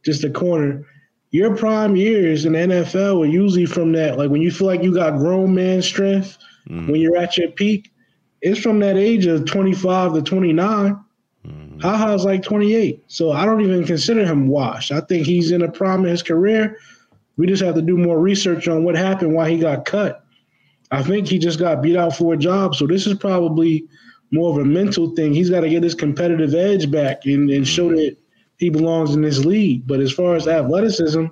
just 0.03 0.23
a 0.23 0.29
corner. 0.29 0.85
Your 1.31 1.55
prime 1.55 1.95
years 1.95 2.45
in 2.45 2.53
the 2.53 2.59
NFL 2.59 3.23
are 3.23 3.25
usually 3.29 3.65
from 3.65 3.91
that, 3.93 4.17
like 4.17 4.29
when 4.29 4.41
you 4.41 4.51
feel 4.51 4.67
like 4.67 4.83
you 4.83 4.93
got 4.93 5.17
grown 5.17 5.53
man 5.53 5.81
strength, 5.81 6.37
Mhm. 6.69 6.89
when 6.89 7.01
you're 7.01 7.17
at 7.17 7.37
your 7.37 7.49
peak, 7.49 7.91
it's 8.41 8.59
from 8.59 8.79
that 8.79 8.97
age 8.97 9.25
of 9.25 9.45
25 9.45 10.13
to 10.13 10.21
29. 10.21 10.95
Mhm. 11.45 11.81
Ha 11.81 11.97
Ha's 11.97 12.23
like 12.23 12.43
28, 12.43 13.03
so 13.07 13.31
I 13.31 13.45
don't 13.45 13.61
even 13.61 13.83
consider 13.83 14.25
him 14.25 14.47
washed. 14.47 14.91
I 14.91 15.01
think 15.01 15.25
he's 15.25 15.51
in 15.51 15.61
the 15.61 15.67
prime 15.69 16.05
of 16.05 16.09
his 16.11 16.23
career. 16.23 16.77
We 17.37 17.47
just 17.47 17.63
have 17.63 17.75
to 17.75 17.81
do 17.81 17.97
more 17.97 18.19
research 18.19 18.67
on 18.67 18.83
what 18.83 18.95
happened, 18.95 19.33
why 19.33 19.49
he 19.49 19.57
got 19.57 19.85
cut. 19.85 20.23
I 20.91 21.01
think 21.01 21.27
he 21.27 21.39
just 21.39 21.59
got 21.59 21.81
beat 21.81 21.95
out 21.95 22.15
for 22.15 22.33
a 22.33 22.37
job, 22.37 22.75
so 22.75 22.85
this 22.85 23.07
is 23.07 23.15
probably 23.15 23.85
more 24.31 24.51
of 24.51 24.57
a 24.57 24.65
mental 24.65 25.15
thing. 25.15 25.33
He's 25.33 25.49
got 25.49 25.61
to 25.61 25.69
get 25.69 25.83
his 25.83 25.95
competitive 25.95 26.53
edge 26.53 26.91
back 26.91 27.25
and, 27.25 27.49
and 27.49 27.67
show 27.67 27.89
that 27.89 28.15
he 28.57 28.69
belongs 28.69 29.15
in 29.15 29.21
this 29.21 29.43
league. 29.43 29.87
But 29.87 29.99
as 29.99 30.11
far 30.11 30.35
as 30.35 30.47
athleticism, 30.47 31.25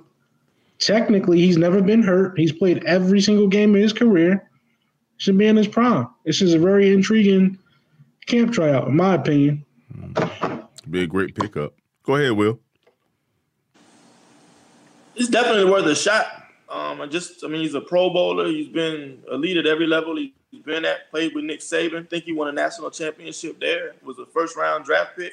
technically 0.78 1.40
he's 1.40 1.56
never 1.56 1.80
been 1.80 2.02
hurt. 2.02 2.38
He's 2.38 2.52
played 2.52 2.84
every 2.84 3.20
single 3.20 3.48
game 3.48 3.74
in 3.76 3.82
his 3.82 3.92
career. 3.92 4.48
Should 5.18 5.38
be 5.38 5.46
in 5.46 5.56
his 5.56 5.68
prime. 5.68 6.08
This 6.24 6.42
is 6.42 6.54
a 6.54 6.58
very 6.58 6.92
intriguing 6.92 7.58
camp 8.26 8.52
tryout, 8.52 8.88
in 8.88 8.96
my 8.96 9.14
opinion. 9.14 9.64
Be 10.90 11.04
a 11.04 11.06
great 11.06 11.36
pickup. 11.36 11.74
Go 12.02 12.16
ahead, 12.16 12.32
Will. 12.32 12.58
It's 15.14 15.28
definitely 15.28 15.70
worth 15.70 15.86
a 15.86 15.94
shot. 15.94 16.26
Um, 16.68 17.00
I 17.02 17.06
just, 17.06 17.44
I 17.44 17.48
mean, 17.48 17.60
he's 17.60 17.74
a 17.74 17.80
Pro 17.80 18.10
Bowler. 18.10 18.46
He's 18.46 18.68
been 18.68 19.22
elite 19.30 19.58
at 19.58 19.66
every 19.66 19.86
level 19.86 20.16
he's 20.16 20.62
been 20.64 20.84
at. 20.84 21.10
Played 21.10 21.34
with 21.34 21.44
Nick 21.44 21.60
Saban. 21.60 22.08
think 22.08 22.24
he 22.24 22.32
won 22.32 22.48
a 22.48 22.52
national 22.52 22.90
championship 22.90 23.60
there. 23.60 23.94
Was 24.02 24.18
a 24.18 24.26
first 24.26 24.56
round 24.56 24.84
draft 24.84 25.16
pick. 25.16 25.32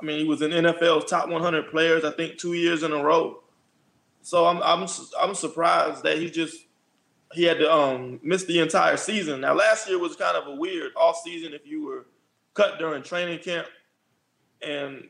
I 0.00 0.04
mean, 0.04 0.18
he 0.18 0.24
was 0.24 0.42
in 0.42 0.50
NFL's 0.50 1.08
top 1.08 1.28
100 1.28 1.70
players. 1.70 2.04
I 2.04 2.10
think 2.10 2.38
two 2.38 2.54
years 2.54 2.82
in 2.82 2.92
a 2.92 3.02
row. 3.02 3.42
So 4.22 4.46
I'm, 4.46 4.62
I'm, 4.62 4.88
I'm 5.20 5.34
surprised 5.34 6.02
that 6.02 6.18
he 6.18 6.30
just 6.30 6.56
he 7.32 7.44
had 7.44 7.58
to 7.58 7.72
um, 7.72 8.18
miss 8.22 8.44
the 8.44 8.58
entire 8.58 8.96
season. 8.96 9.40
Now, 9.40 9.54
last 9.54 9.88
year 9.88 9.98
was 9.98 10.16
kind 10.16 10.36
of 10.36 10.48
a 10.48 10.56
weird 10.56 10.92
off 10.96 11.20
season 11.22 11.52
if 11.52 11.64
you 11.64 11.86
were 11.86 12.06
cut 12.54 12.78
during 12.78 13.02
training 13.02 13.38
camp, 13.38 13.68
and 14.62 15.08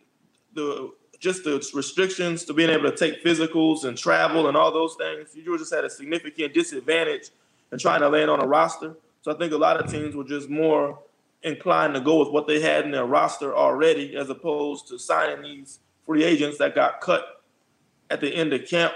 the 0.55 0.93
just 1.21 1.45
the 1.45 1.65
restrictions 1.75 2.45
to 2.47 2.55
being 2.55 2.71
able 2.71 2.91
to 2.91 2.97
take 2.97 3.23
physicals 3.23 3.85
and 3.85 3.97
travel 3.97 4.49
and 4.49 4.57
all 4.57 4.73
those 4.73 4.97
things. 4.97 5.29
You 5.35 5.51
were 5.51 5.59
just 5.59 5.73
at 5.73 5.85
a 5.85 5.91
significant 5.91 6.55
disadvantage 6.55 7.29
in 7.71 7.79
trying 7.79 8.01
to 8.01 8.09
land 8.09 8.31
on 8.31 8.41
a 8.43 8.47
roster. 8.47 8.97
So 9.23 9.33
I 9.33 9.37
think 9.37 9.53
a 9.53 9.57
lot 9.57 9.79
of 9.79 9.91
teams 9.91 10.17
were 10.17 10.25
just 10.25 10.49
more 10.49 10.99
inclined 11.43 11.95
to 11.95 12.01
go 12.01 12.19
with 12.19 12.31
what 12.31 12.47
they 12.47 12.61
had 12.61 12.87
in 12.87 12.91
their 12.91 13.05
roster 13.05 13.55
already, 13.55 14.17
as 14.17 14.31
opposed 14.31 14.89
to 14.89 14.99
signing 14.99 15.43
these 15.43 15.79
free 16.07 16.25
agents 16.25 16.57
that 16.59 16.75
got 16.75 17.03
cut 17.03 17.43
at 18.09 18.21
the 18.23 18.35
end 18.35 18.55
of 18.55 18.67
camp. 18.67 18.95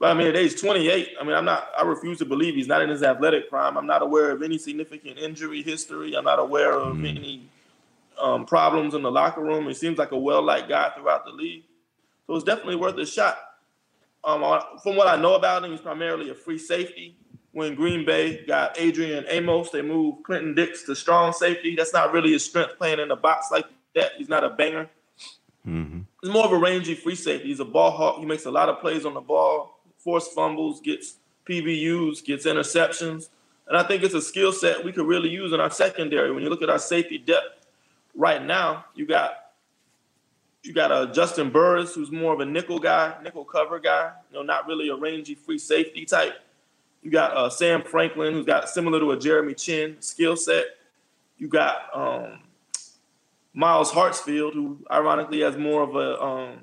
But 0.00 0.10
I 0.10 0.14
mean, 0.14 0.26
at 0.26 0.36
age 0.36 0.60
28, 0.60 1.10
I 1.20 1.24
mean, 1.24 1.34
I'm 1.34 1.44
not. 1.44 1.68
I 1.78 1.82
refuse 1.82 2.18
to 2.18 2.24
believe 2.24 2.56
he's 2.56 2.66
not 2.66 2.82
in 2.82 2.88
his 2.88 3.04
athletic 3.04 3.48
prime. 3.48 3.76
I'm 3.76 3.86
not 3.86 4.02
aware 4.02 4.32
of 4.32 4.42
any 4.42 4.58
significant 4.58 5.18
injury 5.18 5.62
history. 5.62 6.16
I'm 6.16 6.24
not 6.24 6.40
aware 6.40 6.72
of 6.72 6.96
mm-hmm. 6.96 7.06
any 7.06 7.48
um, 8.22 8.46
problems 8.46 8.94
in 8.94 9.02
the 9.02 9.10
locker 9.10 9.42
room. 9.42 9.66
He 9.66 9.74
seems 9.74 9.98
like 9.98 10.12
a 10.12 10.18
well-liked 10.18 10.68
guy 10.68 10.90
throughout 10.90 11.24
the 11.24 11.32
league, 11.32 11.64
so 12.26 12.34
it's 12.34 12.44
definitely 12.44 12.76
worth 12.76 12.96
a 12.96 13.06
shot. 13.06 13.38
Um, 14.24 14.40
from 14.82 14.96
what 14.96 15.08
I 15.08 15.20
know 15.20 15.34
about 15.34 15.64
him, 15.64 15.72
he's 15.72 15.80
primarily 15.80 16.30
a 16.30 16.34
free 16.34 16.58
safety. 16.58 17.16
When 17.50 17.74
Green 17.74 18.06
Bay 18.06 18.46
got 18.46 18.78
Adrian 18.78 19.24
Amos, 19.28 19.70
they 19.70 19.82
moved 19.82 20.24
Clinton 20.24 20.54
Dix 20.54 20.84
to 20.84 20.94
strong 20.94 21.32
safety. 21.32 21.74
That's 21.74 21.92
not 21.92 22.12
really 22.12 22.32
his 22.32 22.44
strength 22.44 22.78
playing 22.78 23.00
in 23.00 23.08
the 23.08 23.16
box 23.16 23.48
like 23.50 23.66
that. 23.94 24.12
He's 24.16 24.28
not 24.28 24.44
a 24.44 24.50
banger. 24.50 24.88
Mm-hmm. 25.66 26.00
He's 26.22 26.30
more 26.30 26.44
of 26.44 26.52
a 26.52 26.56
rangy 26.56 26.94
free 26.94 27.14
safety. 27.14 27.48
He's 27.48 27.60
a 27.60 27.64
ball 27.64 27.90
hawk. 27.90 28.20
He 28.20 28.24
makes 28.24 28.46
a 28.46 28.50
lot 28.50 28.68
of 28.68 28.80
plays 28.80 29.04
on 29.04 29.14
the 29.14 29.20
ball, 29.20 29.80
force 29.98 30.28
fumbles, 30.28 30.80
gets 30.80 31.16
PBUs, 31.46 32.24
gets 32.24 32.46
interceptions. 32.46 33.28
And 33.68 33.76
I 33.76 33.82
think 33.82 34.02
it's 34.02 34.14
a 34.14 34.22
skill 34.22 34.52
set 34.52 34.84
we 34.84 34.92
could 34.92 35.06
really 35.06 35.30
use 35.30 35.52
in 35.52 35.60
our 35.60 35.70
secondary. 35.70 36.32
When 36.32 36.42
you 36.42 36.48
look 36.48 36.62
at 36.62 36.70
our 36.70 36.78
safety 36.78 37.18
depth 37.18 37.61
right 38.14 38.44
now, 38.44 38.84
you 38.94 39.06
got 39.06 39.34
you 40.62 40.72
got 40.72 40.92
a 40.92 41.08
Juston 41.08 41.52
Burris, 41.52 41.94
who's 41.94 42.12
more 42.12 42.32
of 42.32 42.40
a 42.40 42.44
nickel 42.44 42.78
guy, 42.78 43.14
nickel 43.22 43.44
cover 43.44 43.80
guy, 43.80 44.12
you 44.30 44.38
know, 44.38 44.42
not 44.42 44.66
really 44.66 44.88
a 44.90 44.94
rangy 44.94 45.34
free 45.34 45.58
safety 45.58 46.04
type. 46.04 46.34
You 47.02 47.10
got 47.10 47.36
uh, 47.36 47.50
Sam 47.50 47.82
Franklin, 47.82 48.32
who's 48.32 48.46
got 48.46 48.68
similar 48.68 49.00
to 49.00 49.10
a 49.10 49.18
Jeremy 49.18 49.54
Chinn 49.54 49.96
skill 49.98 50.36
set. 50.36 50.66
You 51.36 51.48
got 51.48 51.88
um, 51.92 52.38
Myles 53.54 53.90
Hartsfield, 53.90 54.54
who 54.54 54.78
ironically 54.90 55.40
has 55.40 55.56
more 55.56 55.82
of 55.82 55.96
a 55.96 56.22
um, 56.22 56.58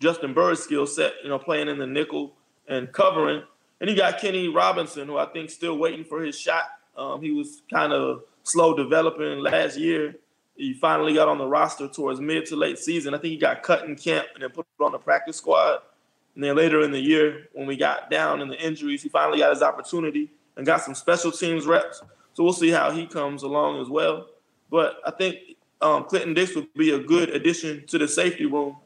Juston 0.00 0.34
Burris 0.34 0.64
skill 0.64 0.86
set, 0.86 1.14
you 1.22 1.28
know, 1.28 1.38
playing 1.38 1.68
in 1.68 1.78
the 1.78 1.86
nickel 1.86 2.34
and 2.68 2.92
covering. 2.92 3.44
And 3.80 3.88
you 3.88 3.96
got 3.96 4.20
Kenny 4.20 4.48
Robinson, 4.48 5.06
who 5.06 5.16
I 5.16 5.26
think 5.26 5.50
still 5.50 5.78
waiting 5.78 6.04
for 6.04 6.22
his 6.22 6.38
shot. 6.38 6.64
Um, 6.96 7.22
he 7.22 7.30
was 7.30 7.62
kind 7.72 7.92
of 7.92 8.24
slow 8.42 8.76
developing 8.76 9.38
last 9.38 9.78
year. 9.78 10.16
He 10.56 10.72
finally 10.72 11.14
got 11.14 11.28
on 11.28 11.38
the 11.38 11.46
roster 11.46 11.88
towards 11.88 12.20
mid 12.20 12.46
to 12.46 12.56
late 12.56 12.78
season. 12.78 13.14
I 13.14 13.18
think 13.18 13.32
he 13.32 13.38
got 13.38 13.62
cut 13.62 13.84
in 13.84 13.96
camp 13.96 14.28
and 14.34 14.42
then 14.42 14.50
put 14.50 14.66
on 14.80 14.92
the 14.92 14.98
practice 14.98 15.36
squad. 15.36 15.80
And 16.34 16.44
then 16.44 16.56
later 16.56 16.82
in 16.82 16.92
the 16.92 17.00
year, 17.00 17.48
when 17.52 17.66
we 17.66 17.76
got 17.76 18.10
down 18.10 18.40
in 18.40 18.48
the 18.48 18.60
injuries, 18.60 19.02
he 19.02 19.08
finally 19.08 19.38
got 19.38 19.52
his 19.52 19.62
opportunity 19.62 20.30
and 20.56 20.66
got 20.66 20.82
some 20.82 20.94
special 20.94 21.32
teams 21.32 21.66
reps. 21.66 22.02
So 22.34 22.42
we'll 22.42 22.52
see 22.52 22.70
how 22.70 22.90
he 22.90 23.06
comes 23.06 23.42
along 23.42 23.80
as 23.80 23.88
well. 23.88 24.26
But 24.70 24.98
I 25.06 25.10
think 25.10 25.38
um, 25.80 26.04
Clinton 26.04 26.34
Dix 26.34 26.54
would 26.54 26.72
be 26.74 26.90
a 26.90 26.98
good 26.98 27.30
addition 27.30 27.86
to 27.88 27.98
the 27.98 28.08
safety 28.08 28.46
room 28.46 28.76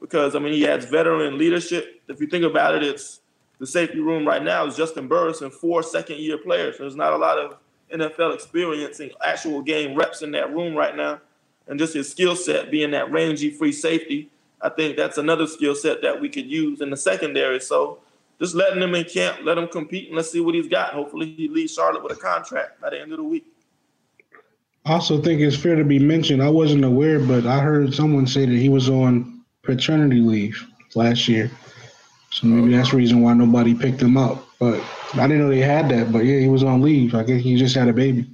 because 0.00 0.34
I 0.34 0.38
mean 0.38 0.52
he 0.52 0.66
adds 0.66 0.84
veteran 0.84 1.38
leadership. 1.38 2.02
If 2.08 2.20
you 2.20 2.26
think 2.26 2.44
about 2.44 2.74
it, 2.74 2.82
it's 2.82 3.20
the 3.58 3.66
safety 3.66 4.00
room 4.00 4.26
right 4.26 4.42
now 4.42 4.66
is 4.66 4.76
Juston 4.76 5.08
Burris 5.08 5.40
and 5.40 5.52
four 5.52 5.82
second 5.82 6.18
year 6.18 6.38
players. 6.38 6.78
There's 6.78 6.96
not 6.96 7.12
a 7.12 7.16
lot 7.16 7.38
of 7.38 7.56
NFL 7.92 8.34
experience 8.34 9.00
and 9.00 9.12
actual 9.24 9.62
game 9.62 9.96
reps 9.96 10.22
in 10.22 10.32
that 10.32 10.54
room 10.54 10.74
right 10.74 10.96
now. 10.96 11.20
And 11.68 11.78
just 11.78 11.94
his 11.94 12.10
skill 12.10 12.34
set 12.34 12.70
being 12.70 12.90
that 12.90 13.10
rangy 13.12 13.50
free 13.50 13.72
safety, 13.72 14.30
I 14.60 14.68
think 14.68 14.96
that's 14.96 15.18
another 15.18 15.46
skill 15.46 15.74
set 15.74 16.02
that 16.02 16.20
we 16.20 16.28
could 16.28 16.46
use 16.46 16.80
in 16.80 16.90
the 16.90 16.96
secondary. 16.96 17.60
So 17.60 17.98
just 18.40 18.54
letting 18.54 18.82
him 18.82 18.94
in 18.94 19.04
camp, 19.04 19.38
let 19.42 19.58
him 19.58 19.68
compete, 19.68 20.08
and 20.08 20.16
let's 20.16 20.30
see 20.30 20.40
what 20.40 20.54
he's 20.54 20.68
got. 20.68 20.92
Hopefully 20.92 21.32
he 21.36 21.48
leaves 21.48 21.74
Charlotte 21.74 22.02
with 22.02 22.12
a 22.12 22.20
contract 22.20 22.80
by 22.80 22.90
the 22.90 23.00
end 23.00 23.12
of 23.12 23.18
the 23.18 23.24
week. 23.24 23.46
I 24.84 24.94
also 24.94 25.20
think 25.20 25.40
it's 25.40 25.56
fair 25.56 25.76
to 25.76 25.84
be 25.84 26.00
mentioned. 26.00 26.42
I 26.42 26.48
wasn't 26.48 26.84
aware, 26.84 27.20
but 27.20 27.46
I 27.46 27.60
heard 27.60 27.94
someone 27.94 28.26
say 28.26 28.46
that 28.46 28.56
he 28.56 28.68
was 28.68 28.88
on 28.88 29.42
paternity 29.62 30.20
leave 30.20 30.66
last 30.96 31.28
year. 31.28 31.50
So 32.32 32.46
maybe 32.46 32.74
that's 32.74 32.90
the 32.90 32.96
reason 32.96 33.20
why 33.20 33.34
nobody 33.34 33.74
picked 33.74 34.00
him 34.00 34.16
up. 34.16 34.42
But 34.58 34.82
I 35.14 35.26
didn't 35.26 35.40
know 35.40 35.48
they 35.50 35.58
had 35.58 35.90
that. 35.90 36.10
But 36.10 36.24
yeah, 36.24 36.40
he 36.40 36.48
was 36.48 36.64
on 36.64 36.80
leave. 36.80 37.14
I 37.14 37.24
guess 37.24 37.42
he 37.42 37.56
just 37.56 37.76
had 37.76 37.88
a 37.88 37.92
baby. 37.92 38.26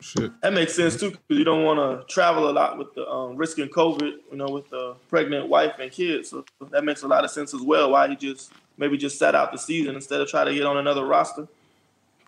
Shit. 0.00 0.32
That 0.42 0.52
makes 0.52 0.74
sense 0.74 0.98
too, 0.98 1.10
because 1.10 1.38
you 1.38 1.44
don't 1.44 1.64
want 1.64 1.78
to 1.78 2.12
travel 2.12 2.50
a 2.50 2.52
lot 2.52 2.78
with 2.78 2.94
the 2.94 3.08
um, 3.08 3.36
risking 3.36 3.68
COVID, 3.68 4.12
you 4.30 4.36
know, 4.36 4.48
with 4.48 4.68
the 4.70 4.94
pregnant 5.08 5.48
wife 5.48 5.74
and 5.78 5.90
kids. 5.90 6.30
So 6.30 6.44
that 6.70 6.84
makes 6.84 7.02
a 7.02 7.08
lot 7.08 7.24
of 7.24 7.30
sense 7.30 7.54
as 7.54 7.62
well. 7.62 7.90
Why 7.92 8.08
he 8.08 8.16
just 8.16 8.52
maybe 8.76 8.96
just 8.96 9.18
sat 9.18 9.34
out 9.34 9.52
the 9.52 9.58
season 9.58 9.94
instead 9.94 10.20
of 10.20 10.28
try 10.28 10.44
to 10.44 10.52
get 10.52 10.66
on 10.66 10.76
another 10.76 11.04
roster. 11.04 11.48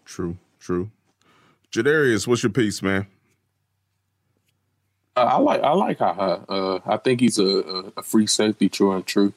True. 0.04 0.36
True. 0.58 0.90
Jadarius, 1.72 2.26
what's 2.26 2.42
your 2.42 2.50
piece, 2.50 2.82
man? 2.82 3.06
Uh, 5.16 5.20
I 5.20 5.36
like 5.38 5.60
I 5.62 5.72
like 5.72 5.98
Ha 5.98 6.12
Ha. 6.12 6.40
Uh, 6.48 6.80
I 6.86 6.96
think 6.96 7.20
he's 7.20 7.38
a, 7.38 7.44
a, 7.44 7.92
a 7.98 8.02
free 8.02 8.26
safety, 8.26 8.68
true 8.68 8.92
and 8.92 9.06
true. 9.06 9.32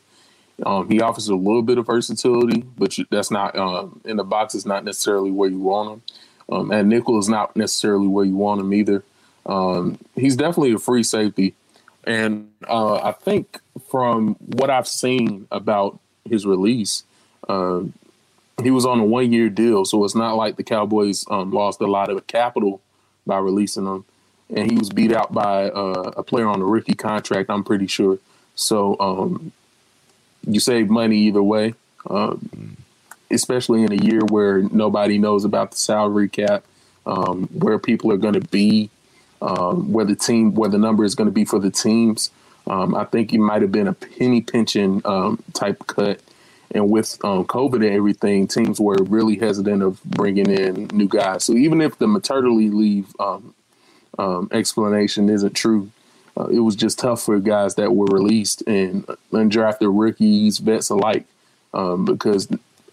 Um, 0.66 0.90
he 0.90 1.02
offers 1.02 1.28
a 1.30 1.36
little 1.36 1.64
bit 1.64 1.78
of 1.78 1.88
versatility, 1.88 2.64
but 2.78 2.98
you, 2.98 3.06
that's 3.10 3.32
not 3.32 3.56
um, 3.58 4.02
in 4.06 4.18
the 4.18 4.24
box. 4.24 4.54
Is 4.56 4.66
not 4.66 4.86
necessarily 4.86 5.32
where 5.32 5.50
you 5.50 5.60
want 5.60 5.92
him, 5.92 6.02
um, 6.52 6.72
and 6.72 6.90
nickel 6.90 7.18
is 7.18 7.30
not 7.30 7.56
necessarily 7.56 8.08
where 8.08 8.26
you 8.26 8.36
want 8.36 8.62
him 8.62 8.74
either. 8.74 9.04
Um, 9.46 9.98
he's 10.16 10.36
definitely 10.36 10.74
a 10.74 10.78
free 10.78 11.04
safety, 11.04 11.56
and 12.06 12.52
uh, 12.68 12.96
I 12.96 13.14
think 13.14 13.60
from 13.90 14.36
what 14.36 14.70
I've 14.70 14.88
seen 14.88 15.48
about 15.52 16.00
his 16.30 16.46
release, 16.46 17.04
uh, 17.50 17.82
he 18.62 18.72
was 18.72 18.86
on 18.86 19.00
a 19.00 19.06
one 19.06 19.32
year 19.32 19.50
deal, 19.50 19.86
so 19.86 20.04
it's 20.06 20.16
not 20.16 20.36
like 20.36 20.56
the 20.56 20.64
Cowboys 20.64 21.26
um, 21.30 21.52
lost 21.52 21.82
a 21.82 21.88
lot 21.88 22.10
of 22.10 22.28
capital 22.28 22.82
by 23.26 23.38
releasing 23.40 23.86
him. 23.86 24.06
And 24.56 24.70
he 24.70 24.78
was 24.78 24.90
beat 24.90 25.12
out 25.12 25.34
by 25.34 25.70
uh, 25.70 26.12
a 26.16 26.24
player 26.24 26.48
on 26.48 26.62
a 26.62 26.66
rookie 26.66 26.94
contract, 26.94 27.50
I'm 27.50 27.64
pretty 27.64 27.88
sure. 27.88 28.20
So 28.56 28.96
you 30.46 30.60
save 30.60 30.90
money 30.90 31.18
either 31.18 31.44
way, 31.44 31.74
um, 32.10 32.78
especially 33.32 33.84
in 33.84 33.92
a 33.92 34.04
year 34.04 34.22
where 34.26 34.62
nobody 34.62 35.18
knows 35.18 35.46
about 35.46 35.72
the 35.72 35.78
salary 35.78 36.30
cap, 36.30 36.64
um, 37.06 37.48
where 37.48 37.80
people 37.80 38.12
are 38.12 38.18
going 38.18 38.36
to 38.36 38.48
be, 38.48 38.90
um, 39.42 39.92
where 39.92 40.06
the 40.06 40.16
team, 40.16 40.54
where 40.56 40.70
the 40.70 40.78
number 40.78 41.04
is 41.04 41.16
going 41.16 41.28
to 41.28 41.34
be 41.34 41.46
for 41.46 41.60
the 41.60 41.72
teams. 41.72 42.32
Um, 42.66 42.96
I 42.96 43.04
think 43.04 43.34
it 43.34 43.40
might 43.40 43.62
have 43.62 43.72
been 43.72 43.88
a 43.88 43.94
penny 43.94 44.42
pinching 44.42 45.02
type 45.54 45.86
cut 45.88 46.22
and 46.74 46.90
with 46.90 47.24
um, 47.24 47.46
COVID 47.46 47.76
and 47.76 47.96
everything, 47.96 48.48
teams 48.48 48.80
were 48.80 48.98
really 49.04 49.38
hesitant 49.38 49.84
of 49.84 50.04
bringing 50.04 50.50
in 50.50 50.88
new 50.88 51.08
guys. 51.08 51.44
So 51.44 51.54
even 51.54 51.82
if 51.82 51.98
the 52.00 52.08
maternity 52.08 52.70
leave 52.70 53.14
um, 53.20 53.54
um, 54.18 54.50
explanation 54.52 55.30
isn't 55.30 55.54
true, 55.54 55.92
uh, 56.38 56.46
it 56.46 56.60
was 56.60 56.76
just 56.76 57.00
tough 57.00 57.24
for 57.24 57.40
guys 57.40 57.76
that 57.76 57.94
were 57.94 58.08
released 58.08 58.64
and 58.68 59.06
undrafted 59.32 59.92
rookies, 59.92 60.58
vets 60.58 60.90
alike, 60.90 61.26
um, 61.74 62.06
because 62.06 62.48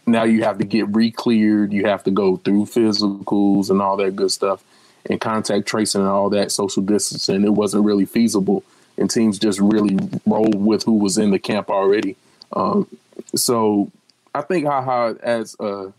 now 0.07 0.25
you 0.25 0.45
have 0.45 0.59
to 0.59 0.65
get 0.65 0.95
re-cleared, 0.95 1.73
you 1.73 1.87
have 1.87 2.05
to 2.05 2.11
go 2.11 2.37
through 2.37 2.67
physicals 2.67 3.71
and 3.71 3.81
all 3.81 3.97
that 3.97 4.17
good 4.17 4.31
stuff, 4.31 4.63
and 5.09 5.21
contact 5.21 5.67
tracing 5.67 6.03
and 6.03 6.11
all 6.11 6.31
that 6.31 6.53
social 6.53 6.83
distancing. 6.83 7.45
It 7.45 7.55
wasn't 7.55 7.85
really 7.85 8.07
feasible, 8.07 8.63
and 8.99 9.11
teams 9.11 9.39
just 9.39 9.59
really 9.59 9.99
rolled 10.27 10.63
with 10.63 10.83
who 10.83 10.95
was 10.95 11.17
in 11.17 11.31
the 11.31 11.39
camp 11.39 11.71
already. 11.71 12.17
Um, 12.53 12.87
so 13.35 13.91
I 14.35 14.43
think 14.43 14.67
Ha 14.67 14.83
Ha 14.83 15.15
as 15.23 15.57
a 15.61 15.93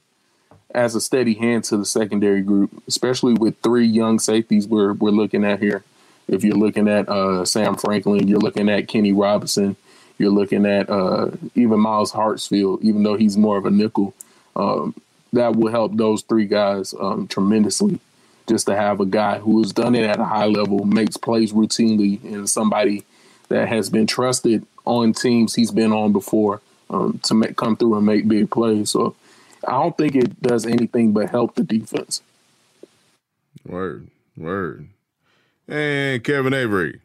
as 0.73 0.95
a 0.95 1.01
steady 1.01 1.33
hand 1.33 1.65
to 1.65 1.77
the 1.77 1.85
secondary 1.85 2.41
group, 2.41 2.71
especially 2.87 3.33
with 3.33 3.59
three 3.61 3.85
young 3.85 4.19
safeties 4.19 4.67
we're 4.67 4.93
we're 4.93 5.11
looking 5.11 5.43
at 5.43 5.59
here. 5.59 5.83
If 6.31 6.43
you're 6.43 6.55
looking 6.55 6.87
at 6.87 7.07
uh, 7.09 7.45
Sam 7.45 7.75
Franklin, 7.75 8.27
you're 8.27 8.39
looking 8.39 8.69
at 8.69 8.87
Kenny 8.87 9.11
Robinson, 9.11 9.75
you're 10.17 10.31
looking 10.31 10.65
at 10.65 10.89
uh, 10.89 11.31
even 11.55 11.79
Myles 11.79 12.13
Hartsfield, 12.13 12.81
even 12.81 13.03
though 13.03 13.17
he's 13.17 13.37
more 13.37 13.57
of 13.57 13.65
a 13.65 13.71
nickel. 13.71 14.15
Um, 14.55 14.95
that 15.33 15.55
will 15.55 15.71
help 15.71 15.95
those 15.95 16.23
three 16.23 16.45
guys 16.45 16.93
um, 16.99 17.27
tremendously. 17.27 17.99
Just 18.47 18.65
to 18.65 18.75
have 18.75 18.99
a 18.99 19.05
guy 19.05 19.37
who 19.39 19.61
has 19.61 19.71
done 19.71 19.95
it 19.95 20.03
at 20.03 20.19
a 20.19 20.25
high 20.25 20.45
level, 20.45 20.83
makes 20.83 21.15
plays 21.15 21.53
routinely, 21.53 22.23
and 22.23 22.49
somebody 22.49 23.03
that 23.49 23.67
has 23.67 23.89
been 23.89 24.07
trusted 24.07 24.65
on 24.85 25.13
teams 25.13 25.55
he's 25.55 25.71
been 25.71 25.91
on 25.91 26.11
before 26.11 26.61
um, 26.89 27.19
to 27.23 27.33
make 27.33 27.55
come 27.55 27.75
through 27.75 27.95
and 27.95 28.05
make 28.05 28.27
big 28.27 28.49
plays. 28.49 28.91
So 28.91 29.15
I 29.67 29.71
don't 29.71 29.95
think 29.97 30.15
it 30.15 30.41
does 30.41 30.65
anything 30.65 31.13
but 31.13 31.29
help 31.29 31.55
the 31.55 31.63
defense. 31.63 32.21
Word, 33.65 34.07
word. 34.35 34.87
And 35.71 36.23
Kevin 36.23 36.53
Avery. 36.53 37.01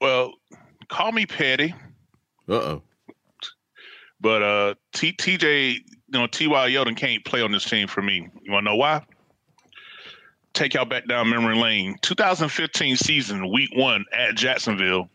Well, 0.00 0.32
call 0.88 1.12
me 1.12 1.26
petty. 1.26 1.74
Uh 2.48 2.52
oh. 2.52 2.82
But 4.20 4.42
uh, 4.42 4.74
T- 4.92 5.12
TJ, 5.12 5.74
you 5.74 5.82
know, 6.08 6.26
T.Y. 6.26 6.70
Yeldon 6.70 6.96
can't 6.96 7.24
play 7.24 7.42
on 7.42 7.52
this 7.52 7.64
team 7.64 7.86
for 7.86 8.02
me. 8.02 8.28
You 8.42 8.52
want 8.52 8.64
to 8.64 8.70
know 8.70 8.76
why? 8.76 9.02
Take 10.54 10.74
y'all 10.74 10.84
back 10.84 11.06
down 11.06 11.28
memory 11.28 11.56
lane. 11.56 11.96
2015 12.02 12.96
season, 12.96 13.52
week 13.52 13.70
one 13.74 14.04
at 14.12 14.34
Jacksonville 14.34 15.08